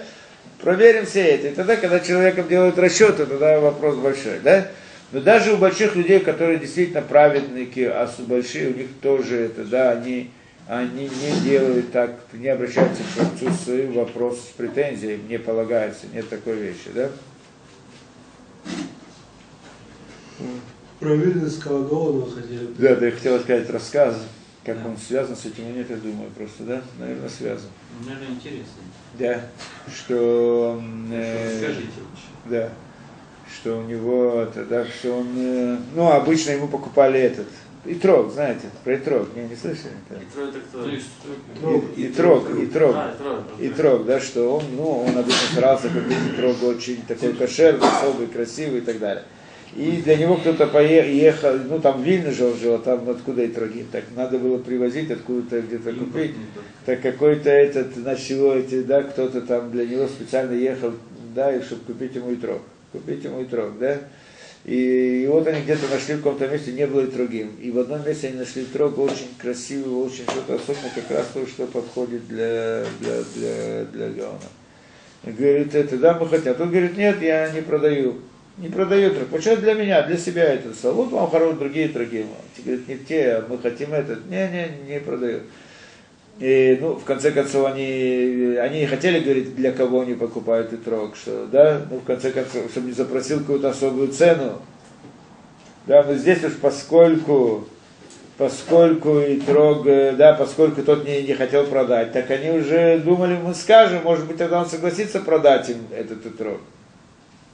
Проверим 0.62 1.06
все 1.06 1.22
это. 1.22 1.48
И 1.48 1.52
тогда, 1.52 1.76
когда 1.76 2.00
человеком 2.00 2.48
делают 2.48 2.78
расчеты, 2.78 3.26
тогда 3.26 3.60
вопрос 3.60 3.96
большой, 3.96 4.40
да? 4.44 4.68
Но 5.12 5.20
даже 5.20 5.54
у 5.54 5.58
больших 5.58 5.96
людей, 5.96 6.20
которые 6.20 6.60
действительно 6.60 7.02
праведники, 7.02 7.82
а 7.82 8.10
большие, 8.20 8.70
у 8.72 8.78
них 8.78 8.88
тоже 9.02 9.38
это, 9.46 9.64
да, 9.64 9.92
они 9.92 10.32
они 10.68 11.04
не 11.10 11.42
делают 11.44 11.92
так, 11.92 12.18
не 12.34 12.48
обращаются 12.48 13.04
к 13.04 13.16
Творцу 13.16 13.52
с 13.52 13.66
своим 13.66 13.94
вопросом, 13.94 14.42
с 14.44 14.58
претензией, 14.58 15.22
не 15.30 15.38
полагается, 15.38 16.08
нет 16.14 16.28
такой 16.28 16.56
вещи, 16.56 16.90
да? 16.94 17.10
Про 21.00 21.14
Вильнинского 21.16 21.88
Гаона 21.88 22.26
хотели. 22.26 22.68
Да, 22.78 22.96
да, 22.96 23.06
я 23.06 23.12
хотел 23.12 23.40
сказать 23.40 23.70
рассказ, 23.70 24.16
как 24.64 24.78
он 24.86 24.98
связан 24.98 25.36
с 25.36 25.46
этим, 25.46 25.76
нет, 25.76 25.90
я 25.90 25.98
думаю, 25.98 26.32
просто, 26.32 26.64
да, 26.64 26.82
наверное, 26.98 27.30
связан. 27.30 27.70
Наверное, 28.04 28.30
интересно. 28.30 28.82
Да, 29.20 29.42
что, 29.94 30.82
э, 31.12 31.58
Скажите 31.60 31.90
лучше. 32.00 32.28
да, 32.46 32.70
что 33.54 33.78
у 33.80 33.84
него, 33.84 34.42
это, 34.42 34.66
да, 34.66 34.86
что 34.86 35.20
он, 35.20 35.28
э, 35.38 35.78
ну, 35.94 36.10
обычно 36.12 36.52
ему 36.52 36.68
покупали 36.68 37.20
этот, 37.20 37.48
Итрог, 37.86 38.32
знаете, 38.32 38.64
про 38.84 38.96
Итрог, 38.96 39.28
не, 39.36 39.44
не 39.44 39.56
слышали? 39.56 39.92
это? 40.10 40.22
И 40.22 40.26
трое 40.34 40.52
так 40.52 40.62
То 40.72 40.80
кто? 40.80 40.90
есть, 40.90 41.06
И- 41.98 42.08
Итрог, 42.08 42.44
Итрог. 42.52 42.96
И. 43.60 43.66
И 43.66 43.70
трог, 43.70 44.06
да, 44.06 44.20
что 44.20 44.58
он, 44.58 44.64
ну, 44.76 45.04
он 45.04 45.18
обычно 45.18 45.48
старался 45.52 45.90
купить 45.90 46.36
трог 46.38 46.64
очень 46.64 47.02
такой 47.08 47.34
кошерный, 47.34 47.88
особый, 47.88 48.28
красивый 48.28 48.80
и 48.80 48.82
так 48.82 49.00
далее. 49.00 49.24
И 49.76 50.02
для 50.04 50.16
него 50.16 50.38
кто-то 50.38 50.68
поехал, 50.68 51.54
ну 51.70 51.80
там 51.82 52.02
в 52.02 52.06
Вильне 52.06 52.32
жил, 52.32 52.56
жил, 52.56 52.76
а 52.76 52.78
там 52.80 53.10
откуда 53.10 53.44
и 53.44 53.50
троги, 53.50 53.86
так 53.92 54.06
надо 54.16 54.40
было 54.40 54.58
привозить 54.58 55.12
откуда-то 55.12 55.62
где-то 55.62 55.92
купить. 55.94 56.32
Так 56.86 57.02
какой-то 57.02 57.50
этот, 57.50 57.94
значит, 57.96 58.30
его 58.30 58.54
эти, 58.54 58.84
да, 58.84 59.04
кто-то 59.04 59.42
там 59.42 59.72
для 59.72 59.86
него 59.86 60.08
специально 60.08 60.54
ехал, 60.54 60.94
да, 61.36 61.54
и 61.54 61.62
чтобы 61.62 61.82
купить 61.86 62.16
ему 62.16 62.32
и 62.32 62.36
трог. 62.38 62.62
Купить 62.94 63.26
ему 63.26 63.42
и 63.42 63.46
трог, 63.46 63.78
да. 63.78 64.00
И, 64.66 65.24
и 65.24 65.28
вот 65.28 65.46
они 65.46 65.62
где-то 65.62 65.88
нашли 65.90 66.16
в 66.16 66.18
каком-то 66.18 66.48
месте, 66.48 66.72
не 66.72 66.88
было 66.88 67.02
и 67.02 67.12
трогим. 67.12 67.56
И 67.62 67.70
в 67.70 67.78
одном 67.78 68.04
месте 68.06 68.30
они 68.30 68.38
нашли 68.38 68.66
трог 68.66 68.98
очень 68.98 69.30
красивый, 69.38 69.94
очень 69.94 70.24
что-то 70.24 70.56
особенно 70.56 70.90
как 70.96 71.12
раз 71.12 71.28
то, 71.34 71.46
что 71.46 71.68
подходит 71.68 72.28
для, 72.28 72.84
для, 73.00 73.22
для, 73.36 73.86
для 73.86 74.10
Гаона. 74.10 74.40
И 75.24 75.30
говорит, 75.30 75.76
это 75.76 75.98
да, 75.98 76.18
мы 76.20 76.28
хотим. 76.28 76.52
А 76.52 76.56
тот 76.56 76.70
говорит, 76.70 76.98
нет, 76.98 77.22
я 77.22 77.52
не 77.52 77.62
продаю. 77.62 78.16
Не 78.58 78.70
продаю 78.70 79.14
трог. 79.14 79.28
Почему 79.28 79.58
для 79.58 79.74
меня, 79.74 80.02
для 80.02 80.18
себя 80.18 80.46
это. 80.46 80.70
Вот 80.92 81.12
вам 81.12 81.30
хорошие 81.30 81.60
другие 81.60 81.90
троги. 81.90 82.26
Те 82.56 82.62
говорят, 82.64 82.88
не 82.88 82.98
те, 82.98 83.44
мы 83.48 83.60
хотим 83.60 83.94
этот. 83.94 84.26
Не, 84.30 84.48
не, 84.48 84.94
не 84.94 85.00
продаю. 85.00 85.42
И, 86.40 86.78
ну, 86.82 86.96
в 86.96 87.06
конце 87.06 87.32
концов, 87.32 87.66
они, 87.66 88.58
они 88.60 88.82
не 88.82 88.88
хотели 88.88 89.20
говорить, 89.20 89.56
для 89.56 89.72
кого 89.72 90.02
они 90.02 90.16
покупают 90.16 90.74
и 90.74 90.78
трог, 90.78 91.16
что, 91.16 91.48
да, 91.50 91.82
ну, 91.90 92.00
в 92.00 92.04
конце 92.04 92.32
концов, 92.32 92.70
чтобы 92.72 92.88
не 92.88 92.94
запросил 92.94 93.40
какую-то 93.40 93.70
особую 93.70 94.10
цену. 94.10 94.62
Да, 95.88 96.04
но 96.04 96.16
здесь 96.16 96.44
уж 96.44 96.54
поскольку, 96.56 97.66
поскольку 98.38 99.20
и 99.20 99.40
трог, 99.40 99.88
э, 99.88 100.14
да, 100.18 100.34
поскольку 100.34 100.82
тот 100.82 101.06
не, 101.06 101.24
не 101.24 101.36
хотел 101.36 101.68
продать, 101.68 102.12
так 102.12 102.30
они 102.32 102.50
уже 102.50 103.00
думали, 103.00 103.38
мы 103.42 103.54
скажем, 103.54 104.04
может 104.04 104.28
быть, 104.28 104.38
тогда 104.38 104.60
он 104.60 104.66
согласится 104.66 105.22
продать 105.22 105.70
им 105.70 105.78
этот 105.96 106.26
и 106.26 106.30
трог. 106.30 106.60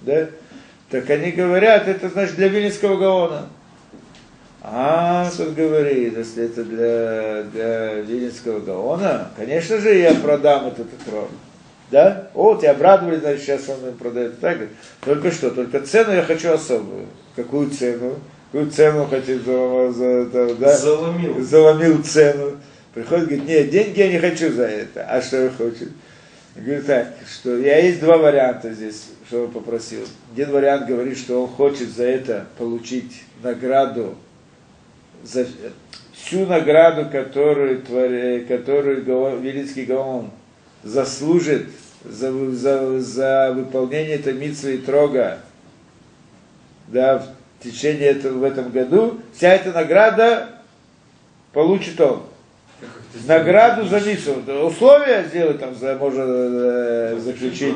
Да? 0.01 0.27
Так 0.89 1.07
они 1.09 1.31
говорят, 1.31 1.87
это 1.87 2.09
значит 2.09 2.35
для 2.35 2.47
Вильнинского 2.47 2.97
Гаона. 2.97 3.49
А, 4.63 5.29
тут 5.35 5.55
говорит, 5.55 6.15
если 6.15 6.45
это 6.45 6.63
для, 6.63 7.43
для 7.51 7.93
Вильнинского 8.01 8.59
Гаона, 8.59 9.31
конечно 9.35 9.79
же, 9.79 9.95
я 9.95 10.13
продам 10.13 10.67
этот 10.67 10.87
трон. 11.03 11.29
Да? 11.89 12.29
О, 12.35 12.55
тебя 12.55 12.71
обрадовали, 12.71 13.17
значит, 13.17 13.41
сейчас 13.41 13.67
он 13.67 13.89
им 13.89 13.97
продает. 13.97 14.39
Так, 14.39 14.59
только 15.01 15.31
что, 15.31 15.49
только 15.49 15.81
цену 15.81 16.13
я 16.13 16.21
хочу 16.21 16.51
особую. 16.53 17.07
Какую 17.35 17.71
цену? 17.71 18.19
Какую 18.51 18.71
цену 18.71 19.07
хотите 19.07 19.39
за, 19.39 19.91
за, 19.91 20.25
за- 20.29 20.55
да? 20.55 20.77
Заломил. 20.77 21.41
Заломил 21.41 22.03
цену. 22.03 22.57
Приходит, 22.93 23.25
говорит, 23.25 23.47
нет, 23.47 23.69
деньги 23.71 23.99
я 23.99 24.11
не 24.11 24.19
хочу 24.19 24.51
за 24.53 24.67
это. 24.67 25.05
А 25.09 25.21
что 25.21 25.43
я 25.43 25.49
хочу? 25.49 25.85
Говорит 26.55 26.85
так, 26.85 27.07
что 27.27 27.57
я 27.57 27.79
есть 27.79 28.01
два 28.01 28.17
варианта 28.17 28.73
здесь, 28.73 29.05
что 29.27 29.45
он 29.45 29.51
попросил. 29.51 30.01
Один 30.33 30.51
вариант 30.51 30.85
говорит, 30.87 31.17
что 31.17 31.41
он 31.43 31.49
хочет 31.49 31.89
за 31.89 32.03
это 32.03 32.45
получить 32.57 33.23
награду, 33.41 34.15
за 35.23 35.47
всю 36.13 36.45
награду, 36.45 37.09
которую, 37.09 37.81
твори- 37.81 38.45
которую 38.45 39.41
Великий 39.41 39.85
Гаон 39.85 40.31
заслужит 40.83 41.67
за, 42.03 42.31
за, 42.51 42.99
за 42.99 43.53
выполнение 43.53 44.15
этой 44.15 44.33
митцвы 44.33 44.75
и 44.75 44.77
трога 44.77 45.39
да, 46.87 47.19
в 47.19 47.63
течение 47.63 48.09
этого, 48.09 48.39
в 48.39 48.43
этом 48.43 48.69
году, 48.69 49.19
вся 49.33 49.53
эта 49.53 49.71
награда 49.71 50.49
получит 51.53 51.99
он. 52.01 52.23
Награду 53.25 53.85
за 53.85 53.99
миссу. 53.99 54.41
Условия 54.63 55.25
сделать 55.27 55.59
там, 55.59 55.75
за, 55.75 55.95
можно 55.95 56.23
э, 56.25 57.19
заключить. 57.19 57.75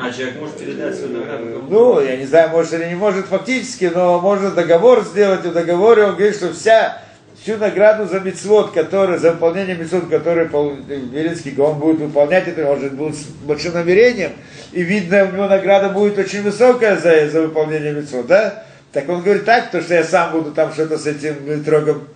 А, 0.00 0.12
человек 0.12 0.40
может 0.40 0.58
передать 0.58 0.94
свою 0.94 1.18
награду. 1.18 1.64
Ну, 1.68 2.00
я 2.00 2.16
не 2.16 2.24
знаю, 2.24 2.50
может 2.50 2.72
или 2.74 2.84
не 2.84 2.94
может 2.94 3.26
фактически, 3.26 3.90
но 3.92 4.20
можно 4.20 4.52
договор 4.52 5.04
сделать. 5.04 5.44
В 5.44 5.52
договоре 5.52 6.04
он 6.04 6.14
говорит, 6.14 6.36
что 6.36 6.52
вся, 6.52 7.02
всю 7.42 7.56
награду 7.56 8.06
за 8.06 8.20
мецвод, 8.20 8.70
который, 8.72 9.18
за 9.18 9.32
выполнение 9.32 9.76
мецвод, 9.76 10.08
который 10.08 10.48
Велинский 10.86 11.50
Гаон 11.50 11.80
будет 11.80 11.98
выполнять, 11.98 12.46
это 12.46 12.64
может 12.64 12.92
будет 12.92 13.16
с 13.16 13.24
большим 13.44 13.74
намерением, 13.74 14.32
и 14.72 14.82
видно, 14.82 15.24
у 15.24 15.34
него 15.34 15.48
награда 15.48 15.88
будет 15.88 16.16
очень 16.16 16.42
высокая 16.42 16.96
за, 16.96 17.28
за 17.28 17.42
выполнение 17.42 17.92
мецвод, 17.92 18.28
да? 18.28 18.64
Так 18.92 19.08
он 19.08 19.22
говорит 19.22 19.44
так, 19.44 19.72
то 19.72 19.82
что 19.82 19.94
я 19.94 20.04
сам 20.04 20.30
буду 20.30 20.52
там 20.52 20.72
что-то 20.72 20.96
с 20.96 21.06
этим 21.06 21.64
трогом 21.64 22.06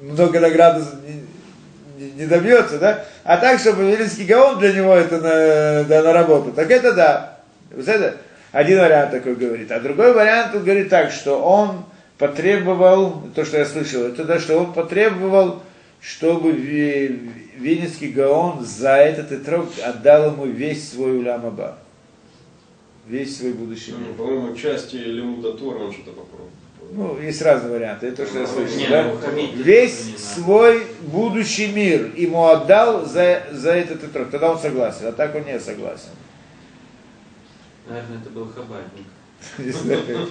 много 0.00 0.40
награды 0.40 0.82
не, 2.16 2.26
добьется, 2.26 2.78
да? 2.78 3.04
А 3.24 3.36
так, 3.36 3.58
чтобы 3.60 3.84
Велинский 3.90 4.24
Гаон 4.24 4.58
для 4.58 4.72
него 4.72 4.94
это 4.94 5.18
на, 5.20 5.84
да, 5.84 6.02
на 6.02 6.12
работу, 6.12 6.52
так 6.52 6.70
это 6.70 6.92
да. 6.92 7.38
Вот 7.70 7.86
это 7.86 8.16
один 8.52 8.78
вариант 8.78 9.10
такой 9.12 9.34
говорит. 9.36 9.70
А 9.70 9.80
другой 9.80 10.12
вариант 10.12 10.54
он 10.54 10.64
говорит 10.64 10.88
так, 10.88 11.10
что 11.12 11.40
он 11.42 11.84
потребовал, 12.18 13.22
то, 13.34 13.44
что 13.44 13.58
я 13.58 13.64
слышал, 13.64 14.02
это 14.02 14.24
да, 14.24 14.38
что 14.38 14.58
он 14.58 14.72
потребовал, 14.72 15.62
чтобы 16.00 16.52
Ви- 16.52 17.30
Винницкий 17.56 18.08
Гаон 18.08 18.64
за 18.64 18.96
этот 18.96 19.32
итрог 19.32 19.68
отдал 19.84 20.32
ему 20.32 20.46
весь 20.46 20.90
свой 20.90 21.18
улямаба. 21.18 21.78
Весь 23.06 23.38
свой 23.38 23.52
будущий 23.52 23.92
мир. 23.92 24.00
Ну, 24.08 24.14
По-моему, 24.14 24.54
части 24.56 24.96
Лемуда 24.96 25.52
Тора 25.52 25.78
он 25.84 25.92
что-то 25.92 26.12
попробовал. 26.12 26.50
Ну, 26.92 27.20
есть 27.20 27.40
разные 27.42 27.72
варианты, 27.72 28.08
это 28.08 28.24
то, 28.24 28.26
что 28.26 28.40
я 28.40 28.46
слышал. 28.46 28.76
Не, 28.76 28.88
да? 28.88 29.04
ну, 29.04 29.62
Весь 29.62 30.16
свой 30.18 30.86
будущий 31.02 31.68
мир 31.68 32.10
ему 32.16 32.48
отдал 32.48 33.06
за, 33.06 33.44
за 33.52 33.72
этот 33.72 34.02
итрог. 34.02 34.30
Тогда 34.30 34.50
он 34.50 34.58
согласен, 34.58 35.06
а 35.06 35.12
так 35.12 35.34
он 35.36 35.44
не 35.44 35.60
согласен. 35.60 36.08
Наверное, 37.88 38.18
это 38.18 38.30
был 38.30 38.50
хабарник. 38.52 39.06
Не 39.58 39.70
знаю. 39.72 40.28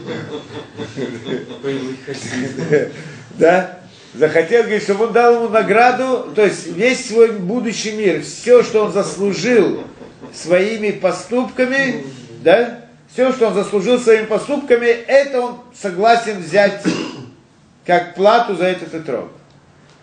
Да? 3.38 3.80
Захотел, 4.14 4.64
говорит, 4.64 4.84
чтобы 4.84 5.06
он 5.06 5.14
дал 5.14 5.36
ему 5.36 5.50
награду, 5.50 6.32
то 6.36 6.44
есть 6.44 6.68
весь 6.68 7.08
свой 7.08 7.32
будущий 7.32 7.92
мир, 7.92 8.24
все, 8.24 8.64
что 8.64 8.86
он 8.86 8.92
заслужил 8.92 9.84
своими 10.34 10.92
поступками, 10.92 12.06
да, 12.44 12.89
все, 13.12 13.32
что 13.34 13.48
он 13.48 13.54
заслужил 13.54 14.00
своими 14.00 14.26
поступками, 14.26 14.86
это 14.86 15.42
он 15.42 15.60
согласен 15.74 16.40
взять 16.40 16.84
как 17.86 18.16
плату 18.16 18.56
за 18.56 18.66
этот 18.66 18.94
итрог. 18.94 19.30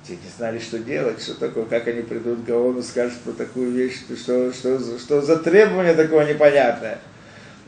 Те 0.07 0.13
не 0.15 0.31
знали, 0.37 0.59
что 0.59 0.79
делать, 0.79 1.21
что 1.23 1.35
такое, 1.35 1.65
как 1.65 1.89
они 1.89 2.03
придут 2.03 2.43
к 2.43 2.45
Гаону, 2.45 2.83
скажут 2.83 3.19
про 3.21 3.33
такую 3.33 3.73
вещь, 3.73 4.03
что, 4.17 4.53
что, 4.53 4.79
за- 4.79 4.99
что 4.99 5.21
за 5.21 5.37
требование 5.37 5.95
такое 5.95 6.33
непонятное. 6.33 6.99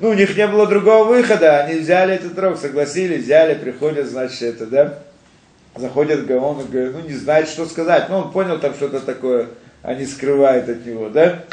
Ну, 0.00 0.10
у 0.10 0.14
них 0.14 0.36
не 0.36 0.46
было 0.46 0.68
другого 0.68 1.04
выхода, 1.04 1.58
они 1.58 1.80
взяли 1.80 2.14
этот 2.14 2.38
рог, 2.38 2.56
согласились, 2.56 3.24
взяли, 3.24 3.54
приходят, 3.54 4.06
значит, 4.06 4.42
это, 4.42 4.66
да, 4.66 4.98
заходят 5.74 6.22
к 6.22 6.26
Гаону, 6.26 6.64
говорят, 6.70 6.92
ну, 6.94 7.00
не 7.00 7.14
знает, 7.14 7.48
что 7.48 7.66
сказать, 7.66 8.08
ну, 8.08 8.18
он 8.18 8.30
понял 8.30 8.60
там 8.60 8.74
что-то 8.74 9.00
такое, 9.00 9.48
они 9.82 10.06
скрывают 10.06 10.68
от 10.68 10.86
него, 10.86 11.08
да, 11.08 11.44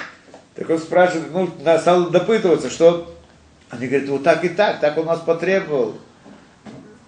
так 0.53 0.69
он 0.69 0.77
спрашивает, 0.77 1.31
ну, 1.31 1.49
стал 1.79 2.11
допытываться, 2.11 2.69
что, 2.69 3.14
они 3.69 3.87
говорят, 3.87 4.09
вот 4.09 4.23
так 4.23 4.43
и 4.43 4.49
так, 4.49 4.79
так 4.79 4.97
он 4.97 5.05
нас 5.05 5.19
потребовал, 5.19 5.95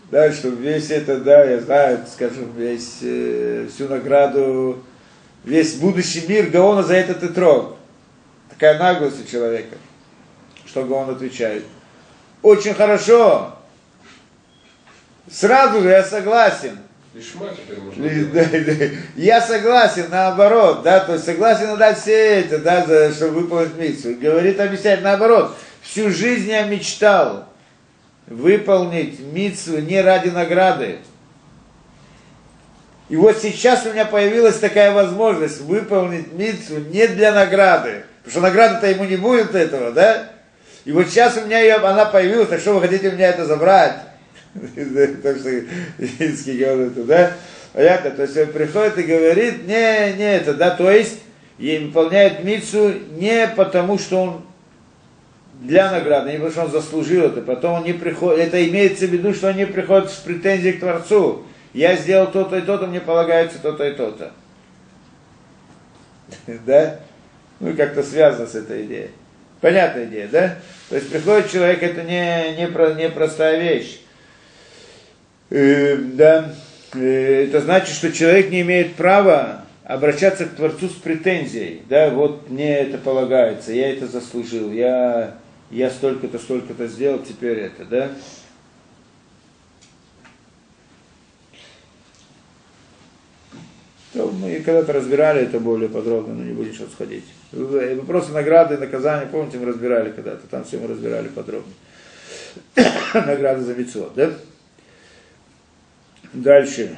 да, 0.09 0.31
что 0.31 0.49
весь 0.49 0.89
это, 0.89 1.17
да, 1.17 1.43
я 1.43 1.59
знаю, 1.59 2.05
скажем, 2.11 2.53
весь, 2.55 2.99
э, 3.01 3.67
всю 3.73 3.89
награду, 3.89 4.83
весь 5.43 5.75
будущий 5.75 6.25
мир 6.27 6.49
Гаона 6.49 6.83
за 6.83 6.95
этот 6.95 7.23
и 7.23 7.27
трог. 7.27 7.77
Такая 8.49 8.79
наглость 8.79 9.23
у 9.23 9.29
человека, 9.29 9.75
что 10.65 10.81
он 10.81 11.09
отвечает. 11.09 11.65
Очень 12.41 12.73
хорошо. 12.73 13.53
Сразу 15.29 15.81
же 15.81 15.89
я 15.89 16.03
согласен. 16.03 16.77
Да, 18.33 18.45
да. 18.45 18.85
Я 19.15 19.41
согласен, 19.41 20.05
наоборот, 20.09 20.83
да, 20.83 20.99
то 20.99 21.13
есть 21.13 21.25
согласен 21.25 21.69
отдать 21.71 21.99
все 21.99 22.41
это, 22.41 22.59
да, 22.59 22.85
за, 22.85 23.11
чтобы 23.11 23.41
выполнить 23.41 23.75
миссию. 23.75 24.17
Говорит, 24.19 24.59
объясняет 24.59 25.01
наоборот. 25.01 25.55
Всю 25.89 26.11
жизнь 26.11 26.49
я 26.49 26.63
мечтал 26.63 27.47
выполнить 28.27 29.19
мицу 29.21 29.79
не 29.79 30.01
ради 30.01 30.29
награды. 30.29 30.97
И 33.07 33.15
вот 33.15 33.37
сейчас 33.37 33.85
у 33.85 33.93
меня 33.93 34.03
появилась 34.03 34.59
такая 34.59 34.91
возможность 34.91 35.61
выполнить 35.61 36.33
мицу 36.33 36.79
не 36.91 37.07
для 37.07 37.31
награды. 37.31 38.03
Потому 38.23 38.31
что 38.31 38.41
награда-то 38.41 38.87
ему 38.87 39.05
не 39.05 39.15
будет 39.15 39.55
этого, 39.55 39.93
да? 39.93 40.29
И 40.83 40.91
вот 40.91 41.07
сейчас 41.07 41.37
у 41.37 41.45
меня 41.45 41.61
ее, 41.61 41.75
она 41.75 42.05
появилась, 42.05 42.49
так 42.49 42.59
что 42.59 42.73
вы 42.73 42.81
хотите 42.81 43.07
у 43.09 43.13
меня 43.13 43.29
это 43.29 43.45
забрать? 43.45 44.01
Так 45.23 45.37
что 45.37 45.49
Ильский 45.49 46.57
говорит, 46.57 47.05
да? 47.05 47.31
Понятно? 47.71 48.11
То 48.11 48.23
есть 48.23 48.37
он 48.37 48.47
приходит 48.47 48.97
и 48.97 49.03
говорит, 49.03 49.65
не, 49.65 50.13
не 50.17 50.35
это, 50.35 50.53
да, 50.53 50.71
то 50.71 50.91
есть 50.91 51.19
и 51.57 51.77
выполняет 51.77 52.43
мицу 52.43 52.93
не 53.11 53.47
потому, 53.55 53.97
что 53.97 54.21
он 54.21 54.47
для 55.61 55.91
награды, 55.91 56.31
не 56.31 56.37
потому, 56.37 56.51
что 56.51 56.63
он 56.65 56.71
заслужил 56.71 57.25
это, 57.25 57.41
потом 57.41 57.79
он 57.79 57.83
не 57.83 57.93
приходит, 57.93 58.47
это 58.47 58.67
имеется 58.67 59.07
в 59.07 59.09
виду, 59.09 59.33
что 59.33 59.49
он 59.49 59.57
не 59.57 59.65
приходит 59.65 60.11
с 60.11 60.15
претензией 60.15 60.73
к 60.73 60.79
Творцу. 60.79 61.43
Я 61.73 61.95
сделал 61.95 62.31
то-то 62.31 62.57
и 62.57 62.61
то-то, 62.61 62.87
мне 62.87 63.01
полагается 63.01 63.59
то-то 63.59 63.87
и 63.87 63.93
то-то. 63.93 64.31
Да? 66.65 66.99
Ну, 67.59 67.75
как-то 67.75 68.03
связано 68.03 68.47
с 68.47 68.55
этой 68.55 68.85
идеей. 68.85 69.09
Понятная 69.61 70.05
идея, 70.05 70.27
да? 70.31 70.55
То 70.89 70.95
есть 70.95 71.09
приходит 71.09 71.51
человек, 71.51 71.81
это 71.81 72.03
не, 72.03 72.55
не, 72.57 72.67
про, 72.67 72.93
не 72.93 73.09
простая 73.09 73.59
вещь. 73.59 74.01
Э, 75.49 75.95
да, 75.95 76.53
э, 76.93 77.45
это 77.47 77.61
значит, 77.61 77.95
что 77.95 78.11
человек 78.11 78.51
не 78.51 78.61
имеет 78.61 78.95
права 78.95 79.65
обращаться 79.83 80.45
к 80.45 80.55
Творцу 80.55 80.89
с 80.89 80.93
претензией. 80.93 81.81
Да, 81.89 82.09
вот 82.09 82.49
мне 82.49 82.77
это 82.77 82.97
полагается, 82.97 83.71
я 83.71 83.91
это 83.91 84.05
заслужил, 84.05 84.71
я, 84.71 85.35
я 85.69 85.89
столько-то, 85.89 86.39
столько-то 86.39 86.87
сделал, 86.87 87.19
теперь 87.19 87.59
это, 87.59 87.85
да? 87.85 88.11
То 94.13 94.31
мы 94.31 94.59
когда-то 94.61 94.93
разбирали 94.93 95.41
это 95.41 95.59
более 95.59 95.89
подробно, 95.89 96.33
но 96.33 96.43
не 96.43 96.53
будем 96.53 96.73
сейчас 96.73 96.91
сходить. 96.91 97.25
Вопросы 97.51 98.31
награды 98.31 98.75
и 98.75 98.77
наказания, 98.77 99.27
помните, 99.27 99.57
мы 99.57 99.65
разбирали 99.67 100.11
когда-то, 100.11 100.47
там 100.47 100.63
все 100.63 100.77
мы 100.79 100.87
разбирали 100.87 101.27
подробно. 101.27 101.73
Награды 103.13 103.61
за 103.61 103.75
митцвот, 103.75 104.13
да? 104.15 104.31
Дальше. 106.33 106.97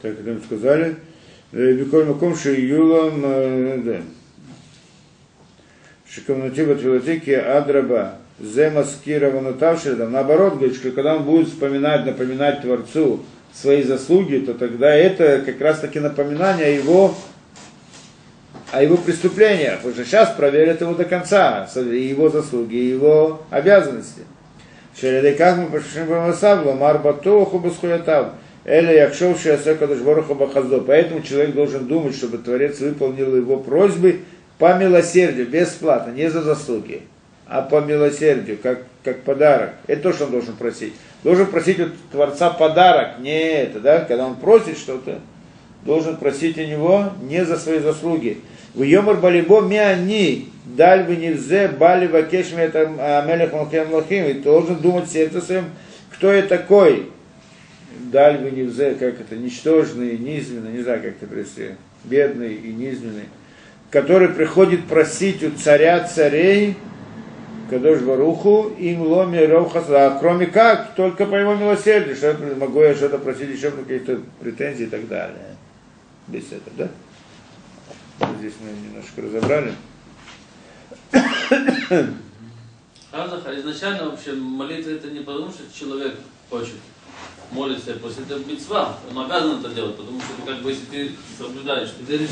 Так, 0.00 0.12
это 0.12 0.30
мы 0.30 0.40
сказали. 0.40 0.96
Беколь 1.50 2.04
маком 2.04 2.34
юлам, 2.44 3.20
да. 3.84 4.00
Шикамнатива 6.08 6.76
Твилатики 6.76 7.30
Адраба 7.30 8.14
Земаскира 8.40 9.30
Ванутавшида. 9.30 10.08
Наоборот, 10.08 10.54
говорит, 10.54 10.76
что 10.76 10.90
когда 10.92 11.16
он 11.16 11.24
будет 11.24 11.48
вспоминать, 11.48 12.06
напоминать 12.06 12.62
Творцу 12.62 13.24
свои 13.52 13.82
заслуги, 13.82 14.36
то 14.36 14.54
тогда 14.54 14.94
это 14.94 15.42
как 15.44 15.60
раз 15.60 15.80
таки 15.80 15.98
напоминание 15.98 16.76
его, 16.76 17.14
о 18.70 18.82
его 18.82 18.96
преступлениях. 18.96 19.84
Уже 19.84 20.04
сейчас 20.04 20.30
проверят 20.30 20.80
его 20.80 20.94
до 20.94 21.04
конца, 21.04 21.68
его 21.74 22.28
заслуги, 22.28 22.76
его 22.76 23.42
обязанности. 23.50 24.22
Шередеках 24.98 25.56
мы 25.56 25.66
пошли 25.66 26.02
в 26.02 26.74
Марбатоху 26.74 27.58
Басхуятав. 27.58 28.28
Эля 28.68 28.92
Якшов 28.92 29.40
Шиасекадыш 29.40 30.00
Вороху 30.00 30.34
Бахаздо. 30.34 30.82
Поэтому 30.82 31.22
человек 31.22 31.54
должен 31.54 31.86
думать, 31.86 32.14
чтобы 32.14 32.36
Творец 32.36 32.80
выполнил 32.80 33.34
его 33.34 33.56
просьбы 33.56 34.20
по 34.58 34.74
милосердию, 34.74 35.46
бесплатно, 35.46 36.10
не 36.10 36.28
за 36.28 36.42
заслуги, 36.42 37.00
а 37.46 37.62
по 37.62 37.80
милосердию, 37.80 38.58
как, 38.62 38.82
как 39.02 39.22
подарок. 39.22 39.70
Это 39.86 40.02
то, 40.02 40.12
что 40.12 40.26
он 40.26 40.32
должен 40.32 40.54
просить. 40.56 40.92
Должен 41.24 41.46
просить 41.46 41.80
у 41.80 41.86
Творца 42.12 42.50
подарок, 42.50 43.20
не 43.20 43.40
это, 43.52 43.80
да, 43.80 44.00
когда 44.00 44.26
он 44.26 44.34
просит 44.34 44.76
что-то, 44.76 45.20
должен 45.86 46.18
просить 46.18 46.58
у 46.58 46.64
него 46.64 47.12
не 47.22 47.46
за 47.46 47.56
свои 47.56 47.78
заслуги. 47.78 48.38
В 48.74 48.82
Йомар 48.82 49.16
Балибо 49.16 49.62
миани, 49.62 50.50
даль 50.66 51.04
бы 51.04 51.16
нельзе, 51.16 51.68
бали 51.68 52.06
вакеш 52.06 52.52
это 52.52 52.82
амелех 53.22 53.54
лохим, 53.90 54.26
и 54.26 54.34
должен 54.34 54.76
думать 54.76 55.10
сердце 55.10 55.40
своим, 55.40 55.64
кто 56.12 56.30
я 56.32 56.42
такой, 56.42 57.06
даль 57.90 58.38
бы 58.38 58.50
нельзе, 58.50 58.94
как 58.94 59.20
это, 59.20 59.36
ничтожный, 59.36 60.18
низменный, 60.18 60.72
не 60.72 60.82
знаю, 60.82 61.02
как 61.02 61.12
это 61.12 61.26
привести, 61.26 61.70
бедный 62.04 62.54
и 62.54 62.72
низменный, 62.72 63.28
который 63.90 64.28
приходит 64.28 64.86
просить 64.86 65.42
у 65.42 65.50
царя 65.52 66.06
царей, 66.06 66.76
Кадош 67.70 68.00
Баруху, 68.00 68.70
им 68.78 69.02
ломи 69.02 69.38
а 69.38 70.18
кроме 70.18 70.46
как, 70.46 70.94
только 70.94 71.26
по 71.26 71.34
его 71.34 71.54
милосердию, 71.54 72.16
что 72.16 72.28
я 72.28 72.56
могу 72.56 72.80
я 72.80 72.94
что-то 72.94 73.18
просить 73.18 73.50
еще 73.50 73.70
какие-то 73.70 74.22
претензии 74.40 74.84
и 74.84 74.88
так 74.88 75.06
далее. 75.06 75.56
Без 76.28 76.46
этого, 76.46 76.72
да? 76.78 76.88
Здесь 78.38 78.54
мы 78.60 78.70
немножко 78.70 79.22
разобрали. 79.22 79.74
Правда, 83.10 83.60
изначально 83.60 84.10
вообще 84.10 84.32
молитва 84.32 84.90
это 84.90 85.10
не 85.10 85.20
потому, 85.20 85.50
что 85.50 85.62
человек 85.72 86.14
хочет 86.50 86.76
молиться, 87.50 87.94
просто 87.94 88.22
это 88.22 88.36
мецва, 88.44 88.98
он 89.10 89.18
обязан 89.18 89.60
это 89.60 89.70
делать, 89.70 89.96
потому 89.96 90.20
что 90.20 90.34
ты 90.34 90.42
как 90.42 90.62
бы, 90.62 90.70
если 90.70 90.84
ты 90.86 91.12
соблюдаешь, 91.38 91.90
ты 91.98 92.04
веришь 92.04 92.30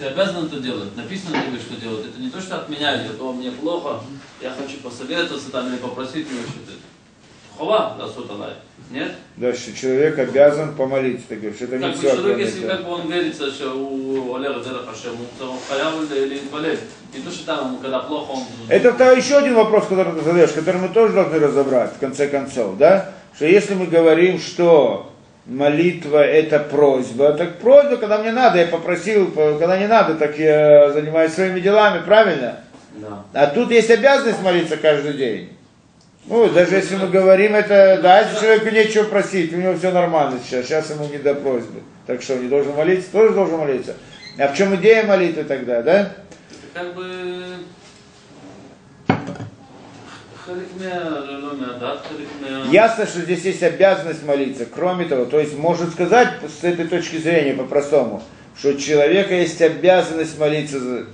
ты 0.00 0.06
обязан 0.06 0.46
это 0.46 0.58
делать. 0.60 0.96
Написано 0.96 1.36
тебе, 1.42 1.60
что 1.60 1.76
делать. 1.76 2.06
Это 2.06 2.18
не 2.18 2.30
то, 2.30 2.40
что 2.40 2.56
от 2.56 2.70
меня 2.70 3.04
идет, 3.04 3.20
о, 3.20 3.32
мне 3.34 3.50
плохо, 3.50 4.02
я 4.40 4.50
хочу 4.50 4.78
посоветоваться 4.78 5.50
там 5.50 5.68
или 5.68 5.76
попросить 5.76 6.26
меня 6.30 6.42
что-то. 6.42 6.72
Хова, 7.60 7.94
да, 7.98 8.08
суталай. 8.08 8.52
Нет? 8.90 9.12
Да, 9.36 9.52
что 9.52 9.76
человек 9.76 10.18
обязан 10.18 10.74
помолиться, 10.74 11.26
ты 11.28 11.36
говоришь, 11.36 11.60
это 11.60 11.76
не 11.76 11.82
Как 11.82 11.92
бы 11.92 11.98
все. 11.98 12.16
человек, 12.16 12.38
если 12.38 12.66
как 12.66 12.84
бы 12.84 12.90
он 12.92 13.12
верится, 13.12 13.50
что 13.50 13.72
у 13.74 14.34
Олега 14.34 14.60
Дера 14.60 14.78
Хашем, 14.78 15.16
то 15.38 15.50
он 15.50 15.58
хаяв 15.68 16.10
или 16.10 16.38
инвалид. 16.38 16.80
Не 17.14 17.20
то, 17.20 17.30
что 17.30 17.44
там, 17.46 17.78
когда 17.82 17.98
плохо, 17.98 18.30
он... 18.30 18.42
Это 18.68 18.94
второй, 18.94 19.18
еще 19.18 19.36
один 19.36 19.54
вопрос, 19.54 19.86
который 19.86 20.14
ты 20.14 20.22
задаешь, 20.22 20.52
который 20.52 20.80
мы 20.80 20.88
тоже 20.88 21.12
должны 21.12 21.38
разобрать, 21.38 21.92
в 21.92 21.98
конце 21.98 22.28
концов, 22.28 22.78
да? 22.78 23.12
Что 23.36 23.44
если 23.44 23.74
мы 23.74 23.86
говорим, 23.86 24.40
что 24.40 25.12
молитва 25.44 26.24
это 26.24 26.60
просьба, 26.60 27.34
так 27.34 27.58
просьба, 27.58 27.98
когда 27.98 28.18
мне 28.18 28.32
надо, 28.32 28.58
я 28.58 28.66
попросил, 28.68 29.30
когда 29.32 29.76
не 29.76 29.86
надо, 29.86 30.14
так 30.14 30.38
я 30.38 30.90
занимаюсь 30.92 31.34
своими 31.34 31.60
делами, 31.60 32.02
правильно? 32.04 32.60
Да. 32.94 33.22
А 33.34 33.46
тут 33.48 33.70
есть 33.70 33.90
обязанность 33.90 34.42
молиться 34.42 34.78
каждый 34.78 35.12
день. 35.12 35.50
Ну, 36.26 36.48
даже 36.50 36.76
если 36.76 36.96
мы 36.96 37.08
говорим 37.08 37.54
это, 37.54 37.98
да, 38.02 38.20
если 38.20 38.40
человеку 38.40 38.70
нечего 38.70 39.04
просить, 39.04 39.52
у 39.52 39.56
него 39.56 39.76
все 39.76 39.90
нормально 39.90 40.38
сейчас, 40.44 40.66
сейчас 40.66 40.90
ему 40.90 41.06
не 41.08 41.18
до 41.18 41.34
просьбы. 41.34 41.80
Так 42.06 42.22
что, 42.22 42.36
не 42.36 42.48
должен 42.48 42.74
молиться, 42.74 43.10
тоже 43.10 43.34
должен 43.34 43.58
молиться. 43.58 43.96
А 44.38 44.48
в 44.48 44.56
чем 44.56 44.74
идея 44.76 45.04
молитвы 45.04 45.44
тогда, 45.44 45.82
да? 45.82 46.12
Как 46.72 46.94
бы 46.94 47.04
Ясно, 52.70 53.06
что 53.06 53.20
здесь 53.20 53.44
есть 53.44 53.62
обязанность 53.62 54.24
молиться. 54.24 54.66
Кроме 54.66 55.04
того, 55.04 55.24
то 55.24 55.38
есть 55.38 55.56
можно 55.56 55.90
сказать 55.90 56.28
с 56.60 56.64
этой 56.64 56.86
точки 56.88 57.16
зрения 57.16 57.54
по-простому, 57.54 58.22
что 58.58 58.70
у 58.70 58.74
человека 58.74 59.34
есть 59.34 59.60
обязанность 59.62 60.38
молиться 60.38 61.06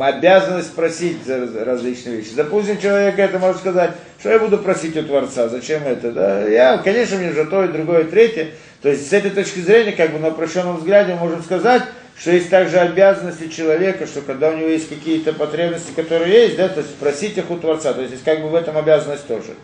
обязанность 0.00 0.74
просить 0.74 1.24
за 1.24 1.64
различные 1.64 2.16
вещи. 2.16 2.34
Допустим, 2.34 2.78
человек 2.78 3.18
это 3.18 3.38
может 3.38 3.58
сказать, 3.58 3.92
что 4.18 4.30
я 4.30 4.38
буду 4.38 4.58
просить 4.58 4.96
у 4.96 5.02
Творца, 5.02 5.48
зачем 5.48 5.82
это? 5.84 6.12
Да, 6.12 6.48
я, 6.48 6.78
конечно, 6.78 7.16
мне 7.16 7.32
же 7.32 7.44
то 7.44 7.64
и 7.64 7.68
другое, 7.68 8.02
и 8.02 8.10
третье. 8.10 8.48
То 8.82 8.88
есть 8.90 9.08
с 9.08 9.12
этой 9.12 9.30
точки 9.30 9.60
зрения, 9.60 9.92
как 9.92 10.12
бы 10.12 10.18
на 10.18 10.28
упрощенном 10.28 10.76
взгляде, 10.76 11.14
можем 11.14 11.42
сказать, 11.42 11.82
что 12.16 12.30
есть 12.30 12.50
также 12.50 12.78
обязанности 12.78 13.48
человека, 13.48 14.06
что 14.06 14.20
когда 14.20 14.50
у 14.50 14.56
него 14.56 14.68
есть 14.68 14.88
какие-то 14.88 15.32
потребности, 15.32 15.92
которые 15.94 16.44
есть, 16.44 16.56
да, 16.56 16.68
то 16.68 16.80
есть 16.80 16.94
просить 16.96 17.36
их 17.36 17.50
у 17.50 17.56
Творца. 17.56 17.92
То 17.92 18.02
есть 18.02 18.12
есть 18.12 18.24
как 18.24 18.42
бы 18.42 18.48
в 18.48 18.54
этом 18.54 18.76
обязанность 18.76 19.26
тоже. 19.26 19.54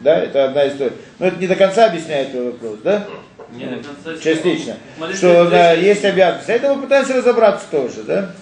Да, 0.00 0.18
это 0.18 0.44
одна 0.46 0.68
история. 0.68 0.92
Но 1.18 1.26
это 1.26 1.36
не 1.38 1.46
до 1.46 1.56
конца 1.56 1.86
объясняет 1.86 2.30
твой 2.30 2.52
вопрос, 2.52 2.78
да? 2.84 3.06
Конца. 3.50 4.22
Частично. 4.22 4.76
Что 5.14 5.48
да, 5.48 5.72
есть 5.72 6.04
обязанность. 6.04 6.48
Это 6.48 6.74
мы 6.74 6.82
пытаемся 6.82 7.14
разобраться 7.14 7.66
тоже, 7.70 8.02
да? 8.02 8.32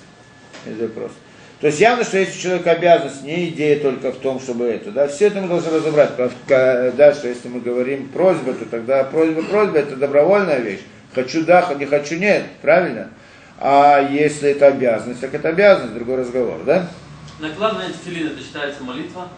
Это 0.67 0.83
вопрос. 0.85 1.13
То 1.61 1.69
есть 1.69 1.81
явно, 1.81 2.05
что 2.05 2.19
есть 2.19 2.37
у 2.37 2.41
человека 2.41 2.73
обязанность, 2.73 3.23
не 3.23 3.49
идея 3.49 3.81
только 3.81 4.13
в 4.13 4.19
том, 4.19 4.39
чтобы 4.41 4.67
это, 4.67 4.91
да, 4.91 5.09
все 5.09 5.29
это 5.29 5.41
мы 5.41 5.49
должны 5.49 5.71
разобрать, 5.71 6.11
да, 6.47 7.15
что 7.15 7.29
если 7.29 7.49
мы 7.49 7.61
говорим 7.61 8.09
просьба, 8.09 8.53
то 8.53 8.67
тогда 8.67 9.05
просьба, 9.05 9.43
просьба, 9.43 9.79
это 9.79 9.97
добровольная 9.97 10.59
вещь, 10.59 10.81
хочу 11.15 11.45
да, 11.45 11.73
не 11.75 11.87
хочу 11.87 12.17
нет, 12.17 12.45
правильно? 12.61 13.09
А 13.59 14.01
если 14.01 14.51
это 14.51 14.67
обязанность, 14.67 15.21
так 15.21 15.33
это 15.33 15.51
обязанность, 15.51 15.95
другой 15.95 16.17
разговор, 16.17 16.63
да? 16.67 16.89
Накладывание 17.41 17.93
тфилин, 17.93 18.27
это 18.27 18.41
считается 18.41 18.83
молитва? 18.83 19.29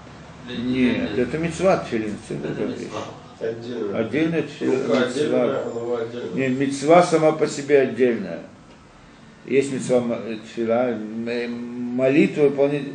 Нет, 0.48 1.16
это 1.16 1.38
мецва 1.38 1.76
тфилин, 1.76 2.16
Это 2.28 2.62
митцва. 2.62 3.00
Отдельно. 3.38 3.98
Отдельная, 3.98 4.42
мецва. 4.42 5.62
отдельная. 5.98 6.32
Не, 6.34 6.48
мецва 6.48 7.02
сама 7.02 7.32
по 7.32 7.46
себе 7.46 7.80
отдельная. 7.80 8.40
Есть 9.44 9.72
мецва 9.72 10.00
тфила, 10.44 10.96
молитва 10.96 12.42
выполнить, 12.42 12.94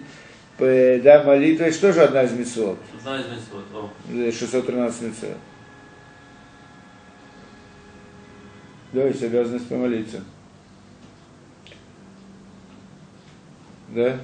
да, 0.57 1.23
молитва, 1.23 1.63
это 1.65 1.81
тоже 1.81 2.01
одна 2.01 2.23
из 2.23 2.33
мецвод, 2.33 2.77
Знаю 3.01 3.23
из. 3.29 3.89
Э, 4.09 4.31
613 4.31 5.01
мецвод. 5.01 5.37
Да, 8.93 9.03
есть 9.03 9.23
обязанность 9.23 9.69
помолиться. 9.69 10.21
Да? 13.89 14.19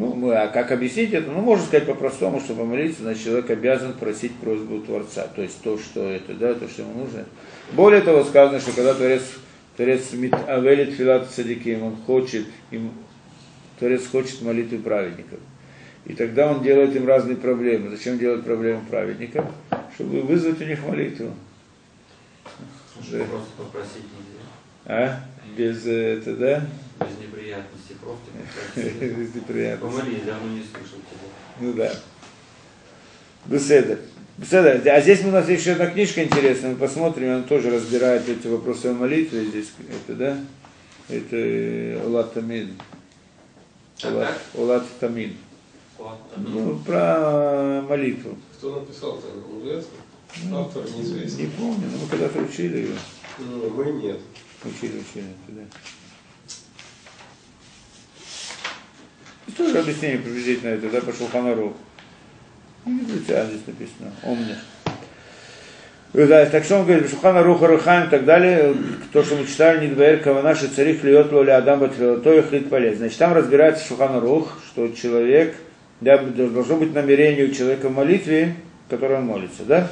Ну, 0.00 0.14
мы, 0.14 0.34
а 0.34 0.48
как 0.48 0.72
объяснить 0.72 1.12
это? 1.12 1.30
Ну, 1.30 1.42
можно 1.42 1.62
сказать 1.62 1.84
по-простому, 1.84 2.40
что 2.40 2.54
помолиться, 2.54 3.02
значит, 3.02 3.22
человек 3.22 3.50
обязан 3.50 3.92
просить 3.92 4.34
просьбу 4.36 4.76
у 4.76 4.80
Творца. 4.80 5.26
То 5.36 5.42
есть 5.42 5.60
то, 5.60 5.76
что 5.76 6.08
это, 6.08 6.32
да, 6.32 6.54
то, 6.54 6.66
что 6.68 6.82
ему 6.82 7.04
нужно. 7.04 7.26
Более 7.72 8.00
того, 8.00 8.24
сказано, 8.24 8.60
что 8.60 8.72
когда 8.72 8.94
Творец, 8.94 9.20
Творец 9.76 10.10
мит 10.14 10.34
авелит 10.48 10.94
филат 10.94 11.30
садиким, 11.30 11.82
он 11.82 11.96
хочет, 12.06 12.46
им, 12.70 12.92
Творец 13.78 14.06
хочет 14.06 14.40
молитвы 14.40 14.78
праведников. 14.78 15.38
И 16.06 16.14
тогда 16.14 16.50
он 16.50 16.62
делает 16.62 16.96
им 16.96 17.06
разные 17.06 17.36
проблемы. 17.36 17.90
Зачем 17.90 18.18
делать 18.18 18.42
проблемы 18.42 18.80
праведникам? 18.88 19.52
Чтобы 19.96 20.22
вызвать 20.22 20.62
у 20.62 20.64
них 20.64 20.82
молитву. 20.82 21.34
Что 23.02 23.18
Да. 23.18 23.24
Просто 23.24 23.48
попросить 23.58 24.04
нельзя. 24.16 24.40
А? 24.86 25.20
Без 25.58 25.86
э, 25.86 26.16
это, 26.16 26.36
да? 26.36 26.66
Без 27.00 27.18
неприятностей, 27.18 27.96
просто. 28.00 28.30
Без 28.76 29.34
неприятностей. 29.34 29.98
Помолись, 29.98 30.22
давно 30.22 30.52
не 30.52 30.60
слышал 30.60 30.98
тебя. 30.98 31.30
Ну 31.60 31.72
да. 31.72 31.92
Беседа. 33.46 33.98
Беседа. 34.36 34.80
А 34.94 35.00
здесь 35.00 35.24
у 35.24 35.30
нас 35.30 35.48
еще 35.48 35.72
одна 35.72 35.86
книжка 35.86 36.22
интересная, 36.22 36.72
мы 36.72 36.76
посмотрим, 36.76 37.30
она 37.30 37.42
тоже 37.42 37.70
разбирает 37.70 38.28
эти 38.28 38.46
вопросы 38.46 38.86
о 38.86 38.94
молитве. 38.94 39.44
Здесь 39.44 39.72
это, 39.88 40.14
да? 40.16 40.38
Это 41.08 41.36
э, 41.36 42.06
Улат 42.06 42.34
Тамин. 42.34 42.76
Так, 44.00 44.38
Улат, 44.54 44.86
Тамин. 45.00 45.36
Ну, 46.36 46.78
про 46.86 47.82
молитву. 47.88 48.38
Кто 48.56 48.80
написал-то, 48.80 49.26
неизвестно? 49.52 49.98
Автор 50.52 50.84
неизвестен. 50.84 51.38
Не 51.38 51.46
помню, 51.46 51.88
но 51.92 51.98
мы 51.98 52.08
когда-то 52.08 52.38
учили 52.40 52.78
ее. 52.78 52.96
Ну, 53.38 53.70
мы 53.70 53.84
нет. 53.92 54.18
Учили, 54.64 54.98
учили. 54.98 55.26
это 55.48 55.56
да. 55.56 55.62
И 59.20 59.28
тоже 59.56 59.78
объяснение 59.78 60.18
приблизительно 60.18 60.70
это, 60.70 60.88
да, 60.90 61.00
пошел 61.00 61.26
Ханару. 61.30 61.76
Не 62.86 63.02
специально 63.02 63.50
здесь 63.50 63.66
написано. 63.66 64.12
Омни. 64.22 64.56
Да, 66.12 66.44
так 66.46 66.64
что 66.64 66.78
он 66.78 66.86
говорит, 66.86 67.08
Шухана 67.08 67.42
Руха 67.44 67.68
Рухаем 67.68 68.08
и 68.08 68.10
так 68.10 68.24
далее, 68.24 68.74
то, 69.12 69.22
что 69.22 69.36
мы 69.36 69.46
читали, 69.46 69.86
не 69.86 69.94
двоер 69.94 70.42
наши 70.42 70.66
царих 70.66 71.04
льет 71.04 71.30
лоли 71.30 71.50
Адам 71.50 71.88
то 71.88 72.32
их 72.32 72.50
лит 72.50 72.68
полез. 72.68 72.98
Значит, 72.98 73.18
там 73.18 73.32
разбирается 73.32 73.86
Шухана 73.86 74.18
Рух, 74.18 74.58
что 74.66 74.88
человек, 74.88 75.54
да, 76.00 76.18
должно 76.18 76.76
быть 76.76 76.92
намерение 76.94 77.46
у 77.46 77.52
человека 77.52 77.88
в 77.88 77.94
молитве, 77.94 78.56
в 78.86 78.90
которой 78.90 79.18
он 79.18 79.26
молится, 79.26 79.62
да? 79.64 79.88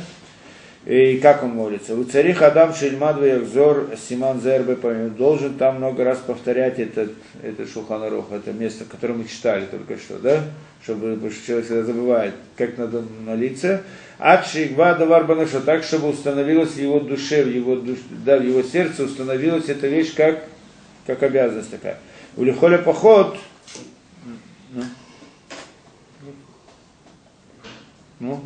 И 0.88 1.18
как 1.18 1.42
он 1.42 1.50
молится? 1.50 1.94
У 1.94 2.04
царих 2.04 2.40
Адам 2.40 2.74
Шельмад 2.74 3.22
Яхзор 3.22 3.90
Симан 4.08 4.40
Зербе 4.40 4.74
должен 5.10 5.52
там 5.52 5.76
много 5.76 6.02
раз 6.02 6.16
повторять 6.16 6.78
этот, 6.78 7.12
этот 7.42 7.70
Шуханарух, 7.70 8.32
это 8.32 8.54
место, 8.54 8.86
которое 8.86 9.12
мы 9.12 9.26
читали 9.26 9.66
только 9.66 9.98
что, 9.98 10.18
да? 10.18 10.42
Чтобы 10.82 11.16
потому 11.16 11.30
человек 11.46 11.66
всегда 11.66 11.82
забывает, 11.82 12.34
как 12.56 12.78
надо 12.78 13.04
молиться. 13.20 13.82
Ад 14.18 14.46
Шигва 14.46 14.94
Давар 14.94 15.26
Банаша, 15.26 15.60
так, 15.60 15.84
чтобы 15.84 16.08
установилась 16.08 16.70
в 16.70 16.78
его 16.78 17.00
душе, 17.00 17.44
в 17.44 17.54
его, 17.54 17.76
душ, 17.76 17.98
да, 18.24 18.38
в 18.38 18.42
его 18.42 18.62
сердце 18.62 19.04
установилась 19.04 19.68
эта 19.68 19.88
вещь 19.88 20.14
как, 20.14 20.42
как 21.06 21.22
обязанность 21.22 21.70
такая. 21.70 21.98
У 22.34 22.44
Лихоля 22.44 22.78
поход, 22.78 23.36
ну, 24.72 24.84
ну. 28.20 28.40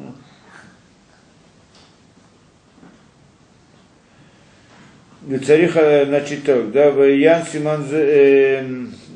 Цариха, 5.46 6.04
значит, 6.06 6.44
так, 6.44 6.72
да, 6.72 6.88
Ян 7.04 7.42
Симан, 7.50 7.86
э, 7.92 8.64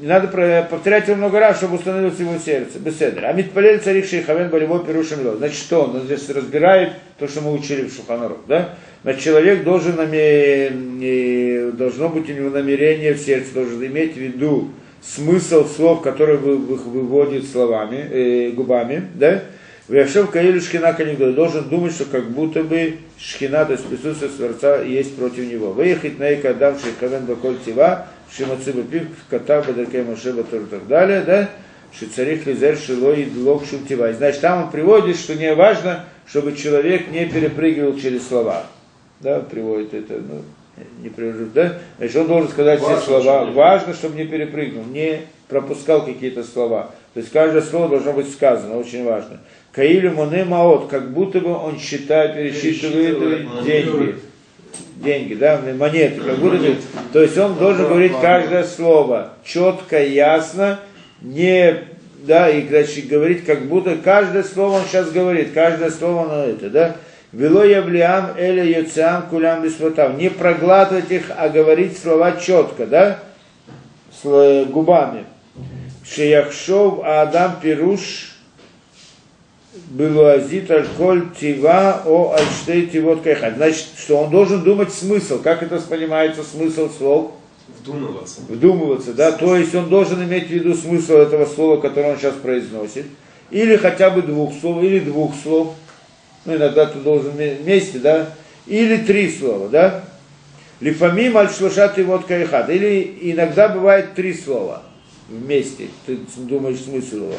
надо 0.03 0.67
повторять 0.71 1.09
его 1.09 1.17
много 1.17 1.41
раз, 1.41 1.57
чтобы 1.59 1.77
установилось 1.77 2.19
его 2.19 2.39
сердце, 2.39 2.79
беседер. 2.79 3.25
А 3.25 3.33
Митпалель 3.33 3.81
царих 3.81 4.07
Шейхавен 4.09 4.49
болевой 4.49 4.85
перушим 4.85 5.25
лед. 5.25 5.39
Значит, 5.39 5.57
что 5.57 5.83
он? 5.83 5.97
Он 5.97 6.03
здесь 6.03 6.29
разбирает 6.31 6.93
то, 7.19 7.27
что 7.27 7.41
мы 7.41 7.53
учили 7.53 7.89
в 7.89 7.95
Шуханарух, 7.95 8.39
да? 8.47 8.77
Значит, 9.03 9.23
человек 9.23 9.65
должен, 9.65 9.97
наме- 9.97 10.71
э, 11.03 11.73
должно 11.73 12.09
быть 12.09 12.31
у 12.31 12.33
него 12.33 12.51
намерение 12.51 13.15
в 13.15 13.19
сердце, 13.19 13.55
должен 13.55 13.85
иметь 13.85 14.15
в 14.15 14.19
виду 14.19 14.69
смысл 15.03 15.67
слов, 15.67 16.03
которые 16.03 16.39
вы, 16.39 16.57
вы- 16.57 16.77
выводит 16.77 17.47
словами, 17.51 17.97
э, 17.97 18.51
губами, 18.51 19.03
да? 19.15 19.43
Вяшев 19.89 20.31
Каилю 20.31 20.61
Шхина 20.61 20.93
Канигдой 20.93 21.33
должен 21.33 21.69
думать, 21.69 21.95
что 21.95 22.07
как 22.07 22.29
будто 22.31 22.65
бы 22.65 22.99
Шхина, 23.19 23.65
то 23.65 23.73
есть 23.73 23.87
присутствие 23.87 24.31
Творца, 24.31 24.83
есть 24.83 25.17
против 25.17 25.51
него. 25.51 25.71
Выехать 25.73 26.19
на 26.19 26.33
Ика 26.33 26.51
Адам 26.51 26.77
Шейхавен 26.79 27.25
Баколь 27.25 27.57
Тива, 27.65 28.07
Шимацыба 28.31 28.83
Пив, 28.83 29.05
Ката 29.31 29.63
Бадаркей 29.63 30.03
Машеба 30.03 30.43
Тур 30.43 30.63
и 30.63 30.67
так 30.67 30.89
далее, 30.89 31.21
да? 31.21 31.51
Шицарих 31.97 32.47
Лизер 32.47 32.77
Шилой 32.77 33.27
Длок 33.27 33.65
Шутива. 33.65 34.13
Значит, 34.13 34.41
там 34.41 34.65
он 34.65 34.71
приводит, 34.73 35.17
что 35.17 35.37
не 35.37 35.55
важно, 35.55 36.05
чтобы 36.27 36.57
человек 36.57 37.09
не 37.13 37.27
перепрыгивал 37.27 37.97
через 37.97 38.27
слова. 38.27 38.67
Да, 39.21 39.39
приводит 39.39 39.95
это, 39.95 40.15
ну, 40.15 40.43
не 41.01 41.11
привожу, 41.11 41.47
да? 41.55 41.79
Значит, 41.99 42.17
он 42.17 42.27
должен 42.27 42.51
сказать 42.51 42.81
Важно, 42.81 42.97
все 42.97 43.07
слова. 43.07 43.43
чтобы 43.43 43.53
Важно, 43.53 43.95
чтобы 43.95 44.17
не 44.17 44.27
перепрыгнул, 44.27 44.85
не 44.85 45.21
пропускал 45.49 46.05
какие-то 46.05 46.43
слова. 46.43 46.91
То 47.15 47.21
есть 47.21 47.33
каждое 47.33 47.63
слово 47.63 47.89
должно 47.89 48.13
быть 48.13 48.31
сказано, 48.31 48.77
очень 48.77 49.05
важно. 49.05 49.41
Каилю 49.77 50.13
Моне 50.13 50.45
Маот, 50.45 50.89
как 50.89 51.13
будто 51.13 51.39
бы 51.41 51.55
он 51.55 51.79
считает, 51.79 52.35
пересчитывает 52.35 53.63
деньги. 53.63 54.17
Деньги, 54.97 55.35
да, 55.35 55.61
монеты, 55.79 56.23
как 56.23 56.39
будто 56.39 56.57
бы. 56.57 56.77
То 57.13 57.21
есть 57.21 57.37
он 57.37 57.57
должен 57.57 57.87
говорить 57.87 58.15
каждое 58.19 58.65
слово 58.65 59.35
четко, 59.45 60.03
ясно, 60.03 60.81
не, 61.21 61.77
да, 62.23 62.49
и 62.49 62.67
значит, 62.67 63.07
говорить 63.09 63.45
как 63.45 63.67
будто 63.67 63.97
каждое 63.97 64.43
слово 64.43 64.79
он 64.79 64.85
сейчас 64.89 65.11
говорит, 65.11 65.53
каждое 65.53 65.91
слово 65.91 66.23
оно 66.25 66.45
это, 66.45 66.71
да. 66.71 66.97
Вело 67.33 67.63
явлиам 67.63 68.31
эля 68.39 68.65
йоциам 68.65 69.25
кулям 69.29 69.63
бисватав. 69.63 70.17
Не 70.17 70.31
проглатывать 70.31 71.11
их, 71.11 71.31
а 71.37 71.51
говорить 71.51 71.99
слова 71.99 72.33
четко, 72.33 72.87
да, 72.87 73.19
с 74.11 74.25
э, 74.25 74.65
губами. 74.65 75.25
Шеяхшов 76.03 77.01
Адам 77.05 77.57
Пируш 77.61 78.36
Белуазит 79.91 80.71
Аль-Коль 80.71 81.31
Тива 81.39 82.03
о 82.05 82.35
Альштей 82.35 82.87
Тивот 82.87 83.23
Кайхат. 83.23 83.57
Значит, 83.57 83.87
что 83.99 84.19
он 84.19 84.31
должен 84.31 84.63
думать 84.63 84.93
смысл, 84.93 85.41
как 85.43 85.63
это 85.63 85.79
понимается 85.81 86.43
смысл 86.43 86.91
слов, 86.91 87.33
Вдумываться. 87.81 88.41
вдумываться, 88.49 89.13
да, 89.13 89.33
то 89.33 89.57
есть 89.57 89.75
он 89.75 89.89
должен 89.89 90.23
иметь 90.25 90.49
в 90.49 90.51
виду 90.51 90.75
смысл 90.75 91.15
этого 91.15 91.47
слова, 91.47 91.81
которое 91.81 92.13
он 92.13 92.19
сейчас 92.19 92.35
произносит, 92.35 93.07
или 93.51 93.77
хотя 93.77 94.11
бы 94.11 94.23
двух 94.23 94.53
слов, 94.61 94.83
или 94.83 95.01
двух 95.01 95.35
слов, 95.41 95.75
ну 96.45 96.57
иногда 96.57 96.87
ты 96.87 96.99
должен 96.99 97.33
вместе, 97.33 97.99
да, 97.99 98.31
или 98.67 98.99
три 98.99 99.31
слова, 99.31 99.69
да, 99.69 100.05
Лифамим 100.81 101.39
аль-шлушат 101.39 101.99
и 101.99 102.03
вот 102.03 102.27
кайхат. 102.27 102.69
Или 102.69 103.19
иногда 103.23 103.69
бывает 103.69 104.15
три 104.15 104.35
слова 104.35 104.83
вместе. 105.29 105.89
Ты 106.05 106.19
думаешь 106.37 106.81
смысл 106.81 107.17
его. 107.17 107.35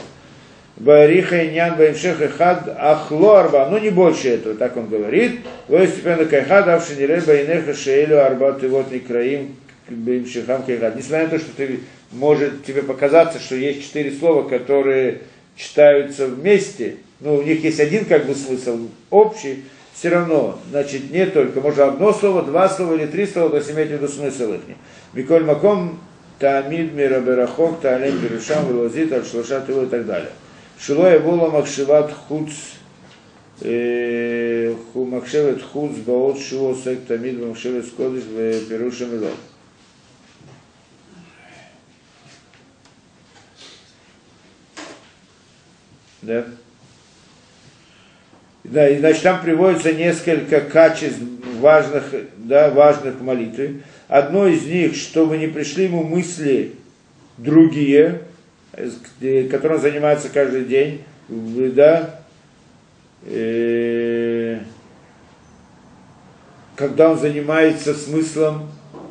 Бариха 0.79 1.41
и 1.43 1.51
нян 1.51 1.75
баимшех 1.75 2.21
и 2.21 2.27
хад 2.27 2.69
ахло 2.77 3.39
арба. 3.39 3.67
Ну 3.69 3.79
не 3.79 3.89
больше 3.89 4.29
этого, 4.29 4.55
так 4.55 4.77
он 4.77 4.87
говорит. 4.87 5.39
Лой 5.69 5.87
степенно 5.87 6.25
кайхад 6.25 6.67
авшинире 6.67 7.21
байнеха 7.21 7.73
шеэлю 7.73 8.23
арба 8.23 8.53
ты 8.53 8.67
вот 8.67 8.91
не 8.91 8.99
краим 8.99 9.55
баимшехам 9.89 10.63
кайхад. 10.63 10.95
Несмотря 10.95 11.25
на 11.25 11.29
то, 11.31 11.39
что 11.39 11.49
ты, 11.55 11.79
может 12.11 12.63
тебе 12.63 12.83
показаться, 12.83 13.39
что 13.39 13.55
есть 13.55 13.83
четыре 13.83 14.11
слова, 14.11 14.47
которые 14.47 15.21
читаются 15.55 16.27
вместе, 16.27 16.97
ну, 17.19 17.35
у 17.35 17.41
них 17.41 17.63
есть 17.63 17.79
один 17.79 18.05
как 18.05 18.25
бы 18.27 18.35
смысл 18.35 18.87
общий, 19.09 19.63
все 19.95 20.09
равно, 20.09 20.59
значит, 20.69 21.09
не 21.09 21.25
только, 21.25 21.59
можно 21.59 21.85
одно 21.85 22.13
слово, 22.13 22.43
два 22.43 22.69
слова 22.69 22.93
или 22.93 23.07
три 23.07 23.25
слова, 23.25 23.49
то 23.49 23.57
есть 23.57 23.71
иметь 23.71 23.87
в 23.87 23.93
виду 23.93 24.07
смысл 24.07 24.53
их. 24.53 24.61
Миколь 25.13 25.43
Маком, 25.43 25.99
Таамид 26.39 26.93
мира 26.93 27.19
берахок, 27.19 27.81
таалем 27.81 28.19
берушам, 28.19 28.67
велозит, 28.67 29.11
альшлашат 29.11 29.67
и 29.69 29.85
так 29.87 30.05
далее. 30.05 30.29
Его 30.87 31.49
махшиват 31.49 32.13
хуц, 32.13 32.51
э, 33.61 34.73
ху 34.93 35.05
махшевет 35.05 35.61
хуц, 35.61 35.95
баот 35.97 36.39
шиво 36.39 36.75
сек 36.75 37.05
тамид, 37.05 37.43
махшевет 37.43 37.85
скодыш, 37.85 38.23
берушам 38.23 39.15
и 39.15 39.19
Да? 46.21 46.45
Да, 48.63 48.89
и 48.89 48.99
значит, 48.99 49.23
там 49.23 49.41
приводится 49.41 49.93
несколько 49.93 50.59
качеств 50.59 51.19
важных, 51.59 52.13
да, 52.37 52.69
важных 52.69 53.21
молитвы. 53.21 53.81
Одно 54.09 54.47
из 54.47 54.65
них, 54.65 54.95
чтобы 54.95 55.37
не 55.37 55.47
пришли 55.47 55.85
ему 55.85 56.03
мысли 56.03 56.73
другие, 57.37 58.23
которым 59.49 59.79
занимается 59.79 60.29
каждый 60.29 60.65
день, 60.65 61.03
да, 61.29 62.19
э, 63.25 64.59
когда 66.75 67.11
он 67.11 67.19
занимается 67.19 67.93
смыслом, 67.93 68.69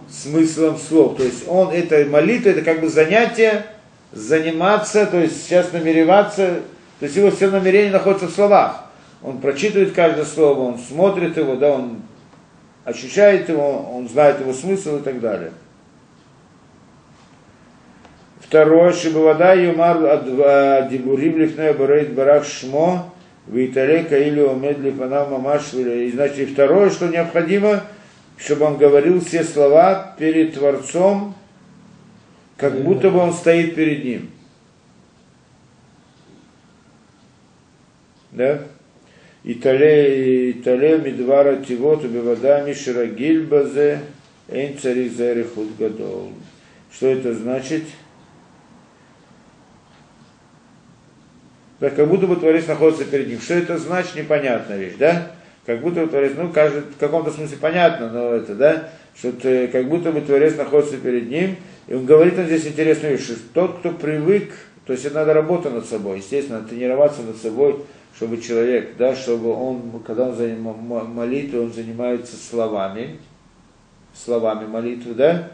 смыслом 0.08 0.78
слов. 0.78 1.16
То 1.16 1.24
есть 1.24 1.48
он, 1.48 1.70
это 1.72 2.04
молитва, 2.08 2.50
это 2.50 2.62
как 2.62 2.80
бы 2.80 2.88
занятие, 2.88 3.66
заниматься, 4.12 5.06
то 5.06 5.18
есть 5.18 5.44
сейчас 5.44 5.72
намереваться, 5.72 6.60
то 7.00 7.04
есть 7.04 7.16
его 7.16 7.30
все 7.30 7.50
намерения 7.50 7.90
находятся 7.90 8.26
в 8.28 8.30
словах. 8.30 8.84
Он 9.22 9.38
прочитывает 9.38 9.92
каждое 9.92 10.24
слово, 10.24 10.60
он 10.60 10.78
смотрит 10.78 11.36
его, 11.36 11.56
да, 11.56 11.72
он 11.72 12.02
ощущает 12.84 13.48
его, 13.48 13.90
он 13.92 14.08
знает 14.08 14.40
его 14.40 14.52
смысл 14.52 14.98
и 14.98 15.02
так 15.02 15.20
далее. 15.20 15.52
Второе, 18.48 18.92
Шибавада 18.92 19.54
Юмар 19.54 20.88
Дибурим 20.88 21.36
Лифнея 21.36 21.74
Барейт 21.74 22.12
Барах 22.14 22.46
Шмо, 22.46 23.12
Виталека 23.48 24.16
или 24.16 24.40
Омед 24.40 24.78
Лифана 24.78 25.24
Мамаш. 25.24 25.74
И 25.74 26.12
значит, 26.12 26.50
второе, 26.50 26.90
что 26.90 27.08
необходимо, 27.08 27.82
чтобы 28.36 28.66
он 28.66 28.76
говорил 28.76 29.20
все 29.20 29.42
слова 29.42 30.14
перед 30.16 30.54
Творцом, 30.54 31.34
как 32.56 32.80
будто 32.82 33.10
бы 33.10 33.18
он 33.18 33.32
стоит 33.32 33.74
перед 33.74 34.04
ним. 34.04 34.30
Да? 38.30 38.60
И 39.42 39.54
тале, 39.54 40.50
и 40.50 40.52
тале 40.52 40.98
мидвара 40.98 41.56
тивот 41.56 42.04
убивадами 42.04 42.72
ширагиль 42.74 43.44
базе 43.44 44.02
эйн 44.48 44.78
царих 44.78 45.12
зарихут 45.12 45.76
гадол. 45.76 46.30
Что 46.92 47.08
это 47.08 47.34
значит? 47.34 47.82
Да, 51.80 51.90
как 51.90 52.08
будто 52.08 52.26
бы 52.26 52.36
Творец 52.36 52.66
находится 52.66 53.04
перед 53.04 53.28
ним. 53.28 53.40
Что 53.40 53.54
это 53.54 53.78
значит, 53.78 54.14
непонятная 54.14 54.78
вещь, 54.78 54.94
да? 54.98 55.32
Как 55.66 55.80
будто 55.80 56.02
бы 56.02 56.06
Творец, 56.06 56.32
ну, 56.36 56.50
каждый, 56.50 56.82
в 56.82 56.96
каком-то 56.96 57.30
смысле 57.30 57.58
понятно, 57.60 58.08
но 58.08 58.34
это, 58.34 58.54
да, 58.54 58.88
что 59.18 59.28
это, 59.28 59.66
как 59.72 59.88
будто 59.88 60.12
бы 60.12 60.20
Творец 60.20 60.56
находится 60.56 60.96
перед 60.96 61.28
ним, 61.28 61.56
и 61.88 61.94
он 61.94 62.06
говорит 62.06 62.38
он 62.38 62.46
здесь 62.46 62.66
интересную 62.66 63.16
вещь, 63.16 63.24
что 63.24 63.34
тот, 63.52 63.78
кто 63.78 63.90
привык, 63.90 64.52
то 64.86 64.92
есть 64.92 65.04
это 65.04 65.16
надо 65.16 65.34
работать 65.34 65.74
над 65.74 65.86
собой, 65.86 66.18
естественно, 66.18 66.60
тренироваться 66.60 67.22
над 67.22 67.36
собой, 67.36 67.80
чтобы 68.16 68.40
человек, 68.40 68.96
да, 68.96 69.16
чтобы 69.16 69.52
он, 69.52 70.02
когда 70.06 70.28
он 70.28 70.36
занимает 70.36 71.08
молитву, 71.08 71.62
он 71.62 71.72
занимается 71.72 72.36
словами, 72.36 73.18
словами 74.14 74.66
молитвы, 74.66 75.14
да, 75.14 75.50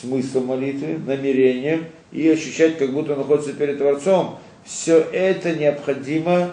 смыслом 0.00 0.46
молитвы, 0.46 0.98
намерением, 1.04 1.86
и 2.12 2.28
ощущать, 2.28 2.78
как 2.78 2.92
будто 2.92 3.12
он 3.12 3.18
находится 3.18 3.52
перед 3.52 3.78
Творцом. 3.78 4.38
Все 4.66 4.98
это 4.98 5.54
необходимо, 5.54 6.50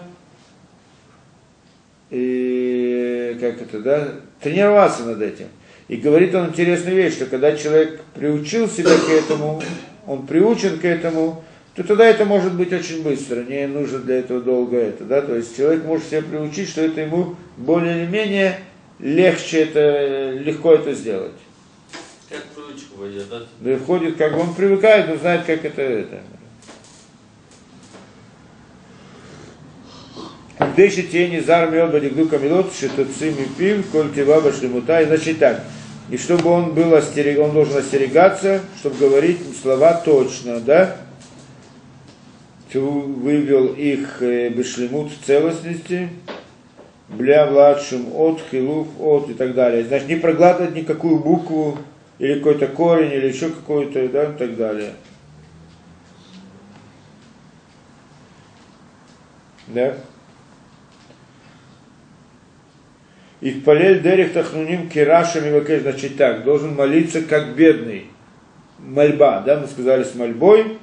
и, 2.11 3.35
как 3.41 3.61
это, 3.61 3.79
да, 3.79 4.07
тренироваться 4.39 5.03
над 5.03 5.21
этим. 5.21 5.47
И 5.87 5.97
говорит 5.97 6.35
он 6.35 6.49
интересную 6.49 6.95
вещь, 6.95 7.15
что 7.15 7.25
когда 7.25 7.55
человек 7.57 8.01
приучил 8.13 8.69
себя 8.69 8.91
к 8.95 9.09
этому, 9.09 9.61
он 10.05 10.27
приучен 10.27 10.79
к 10.79 10.85
этому, 10.85 11.43
то 11.75 11.83
тогда 11.83 12.05
это 12.05 12.23
может 12.25 12.53
быть 12.53 12.71
очень 12.71 13.01
быстро, 13.01 13.43
не 13.43 13.65
нужно 13.65 13.97
для 13.99 14.19
этого 14.19 14.41
долго 14.41 14.77
это, 14.77 15.05
да, 15.05 15.21
то 15.21 15.35
есть 15.35 15.57
человек 15.57 15.83
может 15.83 16.07
себя 16.07 16.21
приучить, 16.21 16.69
что 16.69 16.81
это 16.81 17.01
ему 17.01 17.35
более 17.57 18.03
или 18.03 18.11
менее 18.11 18.59
легче 18.99 19.63
это, 19.63 20.31
легко 20.31 20.75
это 20.75 20.93
сделать. 20.93 21.33
Как 22.29 22.43
привычку 22.43 23.01
войдет, 23.01 23.27
да? 23.29 23.41
Да 23.59 23.77
входит, 23.77 24.17
как 24.17 24.37
он 24.37 24.53
привыкает, 24.53 25.09
он 25.09 25.17
знает, 25.17 25.45
как 25.45 25.65
это, 25.65 25.81
это. 25.81 26.21
Деши 30.75 31.03
тени 31.03 31.39
зар 31.39 31.69
мед 31.69 31.91
бадигду 31.91 32.27
камилот, 32.27 32.73
шитоцим 32.73 33.35
и 33.35 33.45
пив, 33.57 33.89
коль 33.91 34.13
тива 34.13 34.39
башлемута. 34.39 35.05
Значит 35.05 35.39
так, 35.39 35.63
и 36.09 36.17
чтобы 36.17 36.49
он 36.49 36.73
был 36.73 36.93
остерег, 36.93 37.39
он 37.39 37.53
должен 37.53 37.77
остерегаться, 37.77 38.61
чтобы 38.79 38.97
говорить 38.97 39.39
слова 39.61 39.93
точно, 39.93 40.59
да, 40.59 40.95
вывел 42.73 43.67
их 43.73 44.21
э, 44.21 44.49
бешлемут 44.49 45.11
в 45.11 45.25
целостности, 45.25 46.09
бля 47.09 47.45
младшим 47.45 48.07
от, 48.15 48.41
хилуф 48.49 48.87
от 48.99 49.29
и 49.29 49.33
так 49.33 49.53
далее. 49.53 49.85
Значит, 49.85 50.07
не 50.07 50.15
проглатывать 50.15 50.75
никакую 50.75 51.19
букву 51.19 51.77
или 52.19 52.35
какой-то 52.35 52.67
корень, 52.67 53.11
или 53.13 53.27
еще 53.27 53.49
какой-то, 53.49 54.07
да, 54.09 54.23
и 54.23 54.37
так 54.37 54.57
далее. 54.57 54.93
Да? 59.67 59.95
И 63.43 63.51
в 63.51 63.65
полель 63.65 64.01
дерех 64.01 64.31
тахнуним 64.31 64.87
кирашами 64.87 65.51
вакеш, 65.51 65.81
значит 65.81 66.15
так, 66.15 66.45
должен 66.45 66.75
молиться 66.75 67.21
как 67.21 67.57
бедный. 67.57 68.05
Мольба, 68.79 69.41
да, 69.45 69.59
мы 69.59 69.67
сказали 69.67 70.05
с 70.05 70.15
мольбой, 70.15 70.77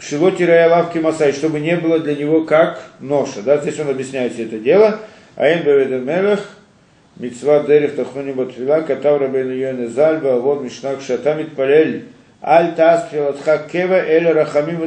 Шилоти 0.00 0.42
лавки 0.42 0.98
Масай, 0.98 1.32
чтобы 1.32 1.60
не 1.60 1.76
было 1.76 2.00
для 2.00 2.16
него 2.16 2.42
как 2.42 2.82
ноша. 2.98 3.40
Да? 3.42 3.58
Здесь 3.58 3.78
он 3.78 3.88
объясняет 3.88 4.32
все 4.32 4.46
это 4.46 4.58
дело. 4.58 4.98
Аин 5.36 5.62
Баведа 5.62 5.98
Мелех, 5.98 6.40
Мицва 7.14 7.60
Дерех 7.60 7.94
Тахуни 7.94 8.32
Батфила, 8.32 8.80
Катав 8.80 9.20
Рабейну 9.20 9.52
Йоне 9.52 9.86
Зальба, 9.86 10.40
вот 10.40 10.64
Мишнак 10.64 11.00
Шатамит 11.00 11.54
Палель, 11.54 12.06
Аль 12.42 12.74
Тасфилатха 12.74 13.58
Кева 13.70 14.00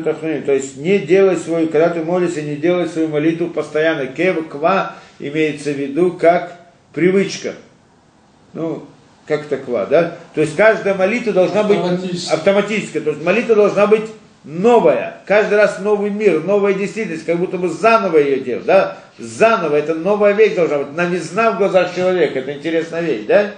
Тахуни. 0.02 0.42
То 0.42 0.52
есть 0.52 0.76
не 0.76 1.00
делай 1.00 1.38
свою, 1.38 1.70
когда 1.70 1.92
ты 1.92 2.04
молишься, 2.04 2.42
не 2.42 2.58
делай 2.58 2.90
свою 2.90 3.08
молитву 3.08 3.48
постоянно. 3.48 4.06
Кева, 4.06 4.42
Ква 4.42 4.98
имеется 5.18 5.72
в 5.72 5.78
виду 5.78 6.12
как 6.12 6.59
привычка. 6.94 7.54
Ну, 8.54 8.86
как 9.28 9.46
таква, 9.46 9.86
да? 9.86 10.16
То 10.34 10.42
есть 10.42 10.56
каждая 10.56 10.96
молитва 10.96 11.34
должна 11.34 11.64
быть 11.64 11.80
автоматическая. 12.32 13.02
То 13.02 13.12
есть 13.12 13.24
молитва 13.24 13.56
должна 13.56 13.86
быть 13.88 14.06
новая, 14.44 15.18
каждый 15.26 15.58
раз 15.58 15.80
новый 15.80 16.10
мир, 16.10 16.44
новая 16.44 16.74
действительность, 16.74 17.26
как 17.26 17.38
будто 17.38 17.58
бы 17.58 17.70
заново 17.70 18.18
ее 18.18 18.40
делать, 18.40 18.66
да, 18.66 18.98
заново, 19.18 19.76
это 19.76 19.94
новая 19.94 20.34
вещь 20.34 20.56
должна 20.56 20.80
быть, 20.80 20.96
новизна 20.96 21.52
в 21.52 21.58
глазах 21.58 21.94
человека, 21.94 22.40
это 22.40 22.54
интересная 22.54 23.02
вещь, 23.02 23.26
да, 23.28 23.52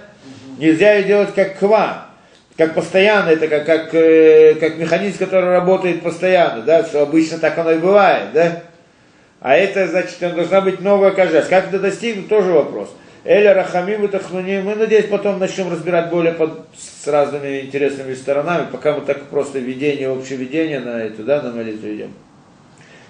нельзя 0.58 0.94
ее 0.94 1.04
делать 1.04 1.34
как 1.34 1.58
ква, 1.58 2.06
как 2.56 2.74
постоянно, 2.74 3.30
это 3.30 3.48
как, 3.48 3.64
как, 3.64 3.94
э, 3.94 4.54
как 4.56 4.76
механизм, 4.76 5.18
который 5.18 5.50
работает 5.50 6.02
постоянно, 6.02 6.62
да, 6.62 6.84
что 6.84 7.02
обычно 7.02 7.38
так 7.38 7.56
оно 7.58 7.72
и 7.72 7.78
бывает, 7.78 8.32
да, 8.34 8.62
а 9.40 9.54
это, 9.54 9.86
значит, 9.88 10.18
должна 10.18 10.60
быть 10.60 10.80
новая 10.80 11.12
каждый 11.12 11.40
раз, 11.40 11.48
как 11.48 11.68
это 11.68 11.78
достигнуть, 11.78 12.28
тоже 12.28 12.52
вопрос. 12.52 12.94
Эля 13.24 13.54
Рахамим 13.54 14.04
и 14.04 14.08
Тахнуни. 14.08 14.60
Мы, 14.62 14.74
надеюсь, 14.74 15.06
потом 15.06 15.38
начнем 15.38 15.70
разбирать 15.70 16.10
более 16.10 16.32
под, 16.32 16.66
с 16.76 17.06
разными 17.06 17.60
интересными 17.60 18.14
сторонами, 18.14 18.66
пока 18.70 18.94
мы 18.94 19.02
так 19.02 19.22
просто 19.24 19.60
введение, 19.60 20.10
общее 20.10 20.38
введение 20.38 20.80
на 20.80 21.00
это, 21.00 21.22
да, 21.22 21.40
на 21.40 21.52
молитву 21.52 21.88
идем. 21.88 22.12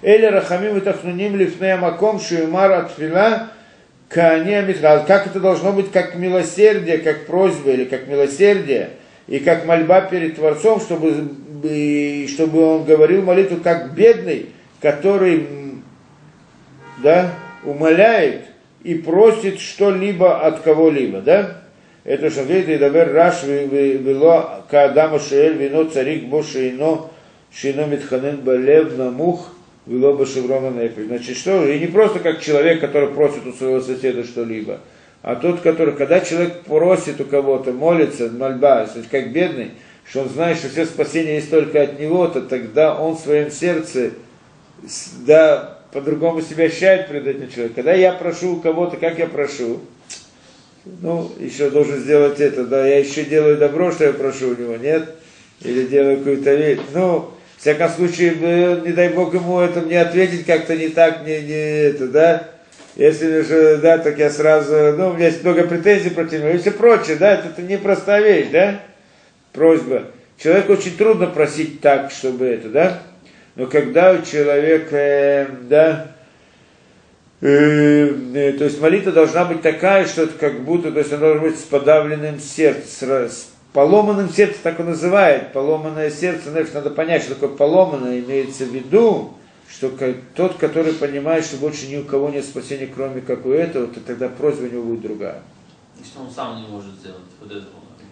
Эля 0.02 0.30
Рахамим 0.30 0.76
и 0.76 0.80
Тахнуним 0.80 1.36
Лифнея 1.36 1.78
Маком 1.78 2.20
Шуимар 2.20 2.72
Атфила 2.72 3.48
Кания 4.08 4.60
Митхал. 4.60 5.06
Как 5.06 5.28
это 5.28 5.40
должно 5.40 5.72
быть, 5.72 5.90
как 5.90 6.16
милосердие, 6.16 6.98
как 6.98 7.24
просьба 7.24 7.70
или 7.70 7.84
как 7.84 8.06
милосердие, 8.06 8.90
и 9.28 9.38
как 9.38 9.64
мольба 9.64 10.02
перед 10.02 10.36
Творцом, 10.36 10.80
чтобы, 10.80 11.30
чтобы 12.28 12.60
он 12.60 12.84
говорил 12.84 13.22
молитву 13.22 13.58
как 13.62 13.94
бедный, 13.94 14.50
который 14.80 15.46
да, 17.02 17.30
умоляет 17.64 18.51
и 18.84 18.94
просит 18.94 19.60
что-либо 19.60 20.40
от 20.40 20.60
кого-либо, 20.60 21.20
да? 21.20 21.62
Это 22.04 22.30
что 22.30 22.44
говорит, 22.44 22.68
и 22.68 22.78
давер 22.78 23.12
раш 23.12 23.44
вело 23.44 24.64
каадама 24.68 25.20
шеэль 25.20 25.56
вино 25.56 25.84
царик 25.84 26.24
бо 26.24 26.42
шейно 26.42 27.10
шейно 27.54 27.86
митханен 27.86 28.38
балев 28.38 28.96
намух 28.96 29.52
вело 29.86 30.14
башеврона 30.14 30.70
нефель. 30.70 31.06
Значит, 31.06 31.36
что? 31.36 31.64
И 31.66 31.78
не 31.78 31.86
просто 31.86 32.18
как 32.18 32.40
человек, 32.40 32.80
который 32.80 33.10
просит 33.10 33.46
у 33.46 33.52
своего 33.52 33.80
соседа 33.80 34.24
что-либо, 34.24 34.80
а 35.22 35.36
тот, 35.36 35.60
который, 35.60 35.94
когда 35.94 36.20
человек 36.20 36.62
просит 36.62 37.20
у 37.20 37.24
кого-то, 37.24 37.72
молится, 37.72 38.28
мольба, 38.30 38.88
как 39.10 39.32
бедный, 39.32 39.70
что 40.08 40.22
он 40.22 40.28
знает, 40.28 40.58
что 40.58 40.68
все 40.68 40.84
спасение 40.84 41.36
есть 41.36 41.50
только 41.50 41.82
от 41.82 42.00
него, 42.00 42.26
то 42.26 42.40
тогда 42.40 42.98
он 42.98 43.14
в 43.14 43.20
своем 43.20 43.50
сердце, 43.52 44.10
да, 45.24 45.71
по-другому 45.92 46.40
себя 46.40 46.64
ощущает 46.64 47.08
перед 47.08 47.26
этим 47.26 47.50
человеком. 47.50 47.76
Когда 47.76 47.92
я 47.92 48.12
прошу 48.12 48.56
у 48.56 48.60
кого-то, 48.60 48.96
как 48.96 49.18
я 49.18 49.26
прошу, 49.26 49.80
ну, 50.84 51.30
еще 51.38 51.70
должен 51.70 51.98
сделать 51.98 52.40
это, 52.40 52.64
да, 52.64 52.86
я 52.86 52.98
еще 52.98 53.24
делаю 53.24 53.58
добро, 53.58 53.92
что 53.92 54.04
я 54.04 54.12
прошу 54.12 54.48
у 54.48 54.56
него, 54.56 54.76
нет? 54.76 55.10
Или 55.60 55.86
делаю 55.86 56.18
какую-то 56.18 56.54
вещь. 56.54 56.80
Ну, 56.92 57.30
в 57.56 57.60
всяком 57.60 57.90
случае, 57.90 58.34
э, 58.40 58.80
не 58.84 58.92
дай 58.92 59.10
бог 59.10 59.32
ему 59.34 59.60
это 59.60 59.80
мне 59.80 60.00
ответить 60.00 60.44
как-то 60.46 60.74
не 60.74 60.88
так, 60.88 61.24
не, 61.24 61.40
не 61.42 61.82
это, 61.82 62.08
да? 62.08 62.48
Если 62.96 63.42
же, 63.42 63.78
да, 63.78 63.98
так 63.98 64.18
я 64.18 64.30
сразу, 64.30 64.94
ну, 64.96 65.10
у 65.10 65.12
меня 65.14 65.26
есть 65.26 65.44
много 65.44 65.66
претензий 65.66 66.10
против 66.10 66.40
него 66.40 66.48
и 66.48 66.58
все 66.58 66.72
прочее, 66.72 67.16
да, 67.16 67.34
это, 67.34 67.48
это 67.48 67.62
непростая 67.62 68.22
вещь, 68.22 68.48
да? 68.50 68.80
Просьба. 69.52 70.04
Человеку 70.38 70.72
очень 70.72 70.96
трудно 70.96 71.26
просить 71.26 71.80
так, 71.80 72.10
чтобы 72.10 72.46
это, 72.46 72.68
да? 72.68 73.02
Но 73.54 73.66
когда 73.66 74.12
у 74.12 74.22
человека, 74.22 74.96
э, 74.96 75.46
да, 75.68 76.12
Э, 77.42 78.06
э, 78.34 78.52
то 78.52 78.64
есть 78.64 78.80
молитва 78.80 79.10
должна 79.10 79.44
быть 79.44 79.62
такая, 79.62 80.06
что 80.06 80.22
это 80.22 80.38
как 80.38 80.64
будто, 80.64 80.92
то 80.92 81.00
есть 81.00 81.12
она 81.12 81.22
должна 81.22 81.42
быть 81.42 81.58
с 81.58 81.64
подавленным 81.64 82.38
сердцем, 82.38 83.28
с, 83.28 83.48
поломанным 83.72 84.30
сердцем, 84.30 84.60
так 84.62 84.78
он 84.78 84.86
называет, 84.86 85.52
поломанное 85.52 86.08
сердце, 86.08 86.50
знаешь, 86.50 86.68
надо 86.72 86.90
понять, 86.90 87.22
что 87.24 87.34
такое 87.34 87.48
поломанное, 87.48 88.20
имеется 88.20 88.64
в 88.64 88.72
виду, 88.72 89.34
что 89.68 89.90
тот, 90.36 90.54
который 90.58 90.92
понимает, 90.92 91.44
что 91.44 91.56
больше 91.56 91.88
ни 91.88 91.96
у 91.96 92.04
кого 92.04 92.28
нет 92.28 92.44
спасения, 92.44 92.86
кроме 92.86 93.20
как 93.20 93.44
у 93.44 93.50
этого, 93.50 93.88
то 93.88 93.98
тогда 93.98 94.28
просьба 94.28 94.66
у 94.66 94.70
него 94.70 94.82
будет 94.84 95.02
другая. 95.02 95.42
И 96.00 96.04
что 96.04 96.20
он 96.20 96.30
сам 96.30 96.62
не 96.62 96.68
может 96.68 96.94
сделать 96.94 97.22
вот 97.40 97.50
этого. 97.50 97.66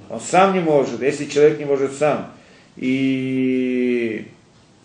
Он 0.09 0.21
сам 0.21 0.55
не 0.55 0.61
может, 0.61 1.01
если 1.03 1.27
человек 1.27 1.61
не 1.61 1.67
может 1.67 1.93
сам, 1.93 2.33
и 2.77 4.27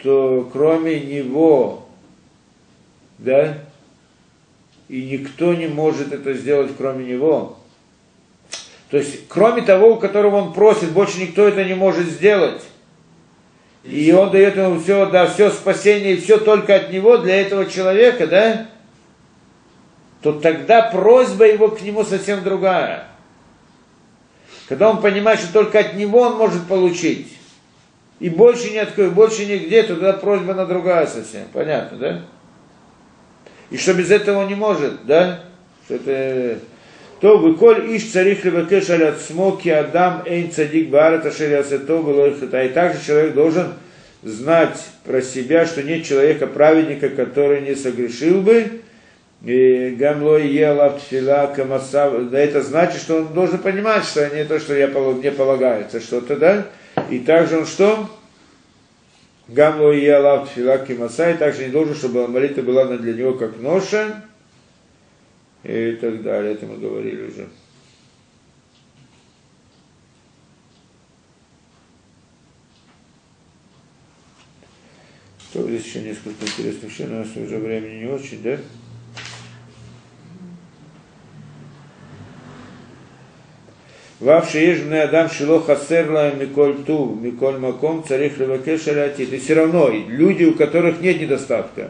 то 0.06 0.48
кроме 0.54 1.00
него, 1.00 1.88
да, 3.18 3.58
и 4.88 5.02
никто 5.02 5.56
не 5.56 5.66
может 5.66 6.14
это 6.14 6.36
сделать, 6.36 6.74
кроме 6.78 7.06
него. 7.06 7.58
То 8.92 8.98
есть, 8.98 9.28
кроме 9.28 9.64
того, 9.64 9.94
у 9.94 9.98
которого 9.98 10.36
он 10.36 10.54
просит, 10.54 10.92
больше 10.92 11.20
никто 11.20 11.48
это 11.48 11.64
не 11.64 11.74
может 11.74 12.06
сделать. 12.06 12.62
И 13.84 14.12
он 14.12 14.30
дает 14.30 14.58
ему 14.58 14.80
все, 14.80 15.08
да, 15.08 15.26
все 15.26 15.50
спасение, 15.50 16.14
и 16.14 16.22
все 16.22 16.38
только 16.38 16.76
от 16.76 16.92
него, 16.92 17.18
для 17.18 17.42
этого 17.42 17.66
человека, 17.66 18.28
да, 18.28 18.68
то 20.22 20.34
тогда 20.34 20.84
просьба 20.84 21.48
его 21.48 21.70
к 21.70 21.82
нему 21.82 22.04
совсем 22.04 22.44
другая. 22.44 23.08
Когда 24.70 24.88
он 24.88 25.02
понимает, 25.02 25.40
что 25.40 25.52
только 25.52 25.80
от 25.80 25.96
него 25.96 26.20
он 26.20 26.38
может 26.38 26.68
получить, 26.68 27.36
и 28.20 28.30
больше 28.30 28.72
ни 28.72 28.78
от 28.78 28.92
кого, 28.92 29.12
больше 29.12 29.46
нигде, 29.46 29.84
то 29.84 29.90
тогда 29.96 30.14
просьба 30.14 30.54
на 30.54 30.66
другая 30.66 31.06
совсем. 31.06 31.44
Понятно, 31.52 31.98
да? 31.98 32.22
И 33.70 33.78
что 33.78 33.94
без 33.94 34.12
этого 34.12 34.48
не 34.48 34.56
может, 34.56 35.06
да? 35.06 35.42
Что 35.86 35.96
это... 35.96 36.60
То 37.22 37.38
выколь 37.38 37.96
иш 37.96 38.12
царих 38.12 38.44
левакеш 38.44 38.90
алят 38.90 39.20
смоки 39.22 39.70
адам 39.70 40.24
эйн 40.26 40.52
цадик 40.52 40.90
баарат 40.90 41.26
ашер 41.26 41.50
ясето 41.50 42.02
было 42.04 42.28
И 42.28 42.70
также 42.70 43.06
человек 43.06 43.34
должен 43.34 43.74
знать 44.22 44.78
про 45.06 45.22
себя, 45.22 45.66
что 45.66 45.82
нет 45.82 46.04
человека 46.06 46.46
праведника, 46.46 47.10
который 47.10 47.62
не 47.62 47.76
согрешил 47.76 48.42
бы, 48.42 48.82
и 49.44 49.96
гамло 49.98 50.38
ела 50.38 50.90
тфила 51.00 51.52
камаса. 51.56 52.12
Да 52.30 52.40
это 52.40 52.62
значит, 52.62 53.02
что 53.02 53.18
он 53.18 53.34
должен 53.34 53.60
понимать, 53.60 54.04
что 54.04 54.28
не 54.36 54.44
то, 54.44 54.60
что 54.60 54.76
я, 54.76 54.88
полаг- 54.88 55.20
мне 55.20 55.32
полагается 55.32 56.02
что-то, 56.02 56.36
да? 56.36 56.66
И 57.10 57.20
также 57.20 57.60
он 57.60 57.66
что? 57.66 58.10
Гамло 59.48 59.92
ела 59.92 60.46
тфила 60.46 60.78
камаса, 60.78 61.32
и 61.32 61.38
также 61.38 61.66
не 61.66 61.72
должен, 61.72 61.94
чтобы 61.94 62.28
молитва 62.28 62.64
была 62.64 62.86
для 62.98 63.14
него 63.14 63.34
как 63.34 63.60
ноша, 63.60 64.26
и 65.64 65.98
так 66.02 66.24
далее. 66.24 66.54
Это 66.54 66.66
мы 66.66 66.78
говорили 66.78 67.28
уже. 67.28 67.48
То 75.54 75.64
здесь 75.68 75.86
еще 75.86 76.02
несколько 76.02 76.44
интересных 76.44 76.92
вещей, 76.92 77.06
но 77.06 77.16
у 77.16 77.20
нас 77.20 77.30
уже 77.38 77.58
времени 77.60 78.04
не 78.04 78.12
очень, 78.12 78.42
да? 78.42 78.58
Вав 84.21 84.51
שיש 84.51 84.81
בני 84.81 85.05
אדם 85.05 85.27
שלא 85.29 85.63
חסר 85.67 86.11
להם 86.11 86.39
מכל 86.39 86.73
טוב, 86.87 87.19
מכל 87.23 87.53
מקום, 87.57 88.03
צריך 88.09 88.41
לבקש 88.41 88.89
על 88.89 88.99
העתיד. 88.99 89.33
И 89.33 89.39
все 89.39 89.55
равно, 89.55 89.89
люди, 90.09 90.45
у 90.45 90.55
которых 90.55 91.01
нет 91.01 91.21
недостатка, 91.21 91.89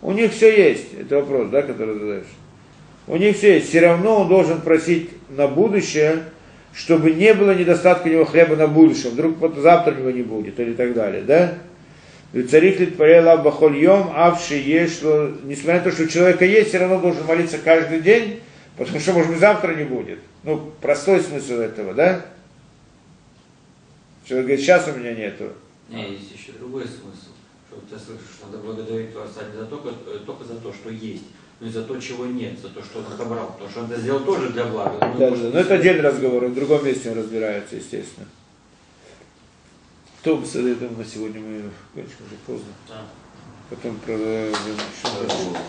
у 0.00 0.12
них 0.12 0.32
все 0.32 0.68
есть. 0.68 0.86
Это 1.00 1.16
вопрос, 1.16 1.48
да, 1.50 1.62
который 1.62 1.98
задаешь. 1.98 2.32
У 3.08 3.16
них 3.16 3.36
все 3.36 3.54
есть. 3.54 3.68
Все 3.68 3.80
равно 3.80 4.20
он 4.20 4.28
должен 4.28 4.60
просить 4.60 5.10
на 5.30 5.48
будущее, 5.48 6.22
чтобы 6.72 7.10
не 7.10 7.34
было 7.34 7.52
недостатка 7.52 8.06
у 8.06 8.10
него 8.10 8.24
хлеба 8.24 8.54
на 8.54 8.68
будущем. 8.68 9.10
Вдруг 9.10 9.38
вот 9.38 9.56
завтра 9.56 9.94
у 9.94 9.98
него 9.98 10.10
не 10.10 10.22
будет, 10.22 10.60
или 10.60 10.74
так 10.74 10.94
далее, 10.94 11.22
да? 11.22 11.54
Царих 12.48 12.80
литпарела 12.80 13.36
бахоль 13.36 13.76
йом, 13.76 14.10
авши 14.14 14.54
ешло. 14.54 15.28
Несмотря 15.44 15.78
на 15.78 15.80
то, 15.80 15.90
что 15.90 16.04
у 16.04 16.06
человека 16.06 16.44
есть, 16.44 16.68
все 16.68 16.78
равно 16.78 16.98
должен 16.98 17.26
молиться 17.26 17.58
каждый 17.62 18.00
день, 18.00 18.40
потому 18.77 18.99
что, 18.99 19.13
может 19.13 19.31
быть, 19.31 19.39
завтра 19.39 19.75
не 19.75 19.83
будет. 19.83 20.19
Ну, 20.43 20.71
простой 20.81 21.21
смысл 21.21 21.53
этого, 21.53 21.93
да? 21.93 22.25
Человек 24.25 24.47
говорит, 24.47 24.65
сейчас 24.65 24.87
у 24.87 24.97
меня 24.97 25.13
нету. 25.13 25.53
Не, 25.89 26.11
есть 26.11 26.31
еще 26.31 26.51
другой 26.53 26.83
смысл. 26.83 27.31
Что 27.69 27.81
ты 27.89 28.03
слышишь, 28.03 28.35
что 28.37 28.47
надо 28.47 28.57
благодарить 28.59 29.13
Творца 29.13 29.41
не 29.51 29.57
за 29.57 29.65
только, 29.65 29.89
э, 29.89 30.19
только 30.25 30.43
за 30.43 30.55
то, 30.55 30.73
что 30.73 30.89
есть, 30.89 31.23
но 31.59 31.67
и 31.67 31.69
за 31.69 31.83
то, 31.83 31.99
чего 31.99 32.25
нет, 32.25 32.59
за 32.59 32.69
то, 32.69 32.83
что 32.83 32.99
он 32.99 33.05
отобрал. 33.05 33.53
Потому 33.53 33.69
что 33.69 33.79
он 33.81 33.91
это 33.91 34.01
сделал 34.01 34.19
тоже 34.21 34.49
для 34.49 34.65
блага. 34.65 34.97
но 34.99 35.17
Да, 35.17 35.29
да, 35.29 35.35
но 35.35 35.59
это 35.59 35.75
отдельный 35.75 36.01
разговор, 36.01 36.45
в 36.45 36.53
другом 36.53 36.85
месте 36.85 37.11
он 37.11 37.19
разбирается, 37.19 37.77
естественно. 37.77 38.27
То, 40.23 40.43
я 40.55 40.75
думаю, 40.75 40.97
на 40.97 41.05
сегодня 41.05 41.39
мы 41.39 41.69
кончим 41.93 42.17
уже 42.25 42.35
поздно. 42.45 42.73
Да. 42.89 43.05
Потом 43.69 43.97
продолжим 43.97 44.75
еще 44.75 45.27
дальше. 45.27 45.61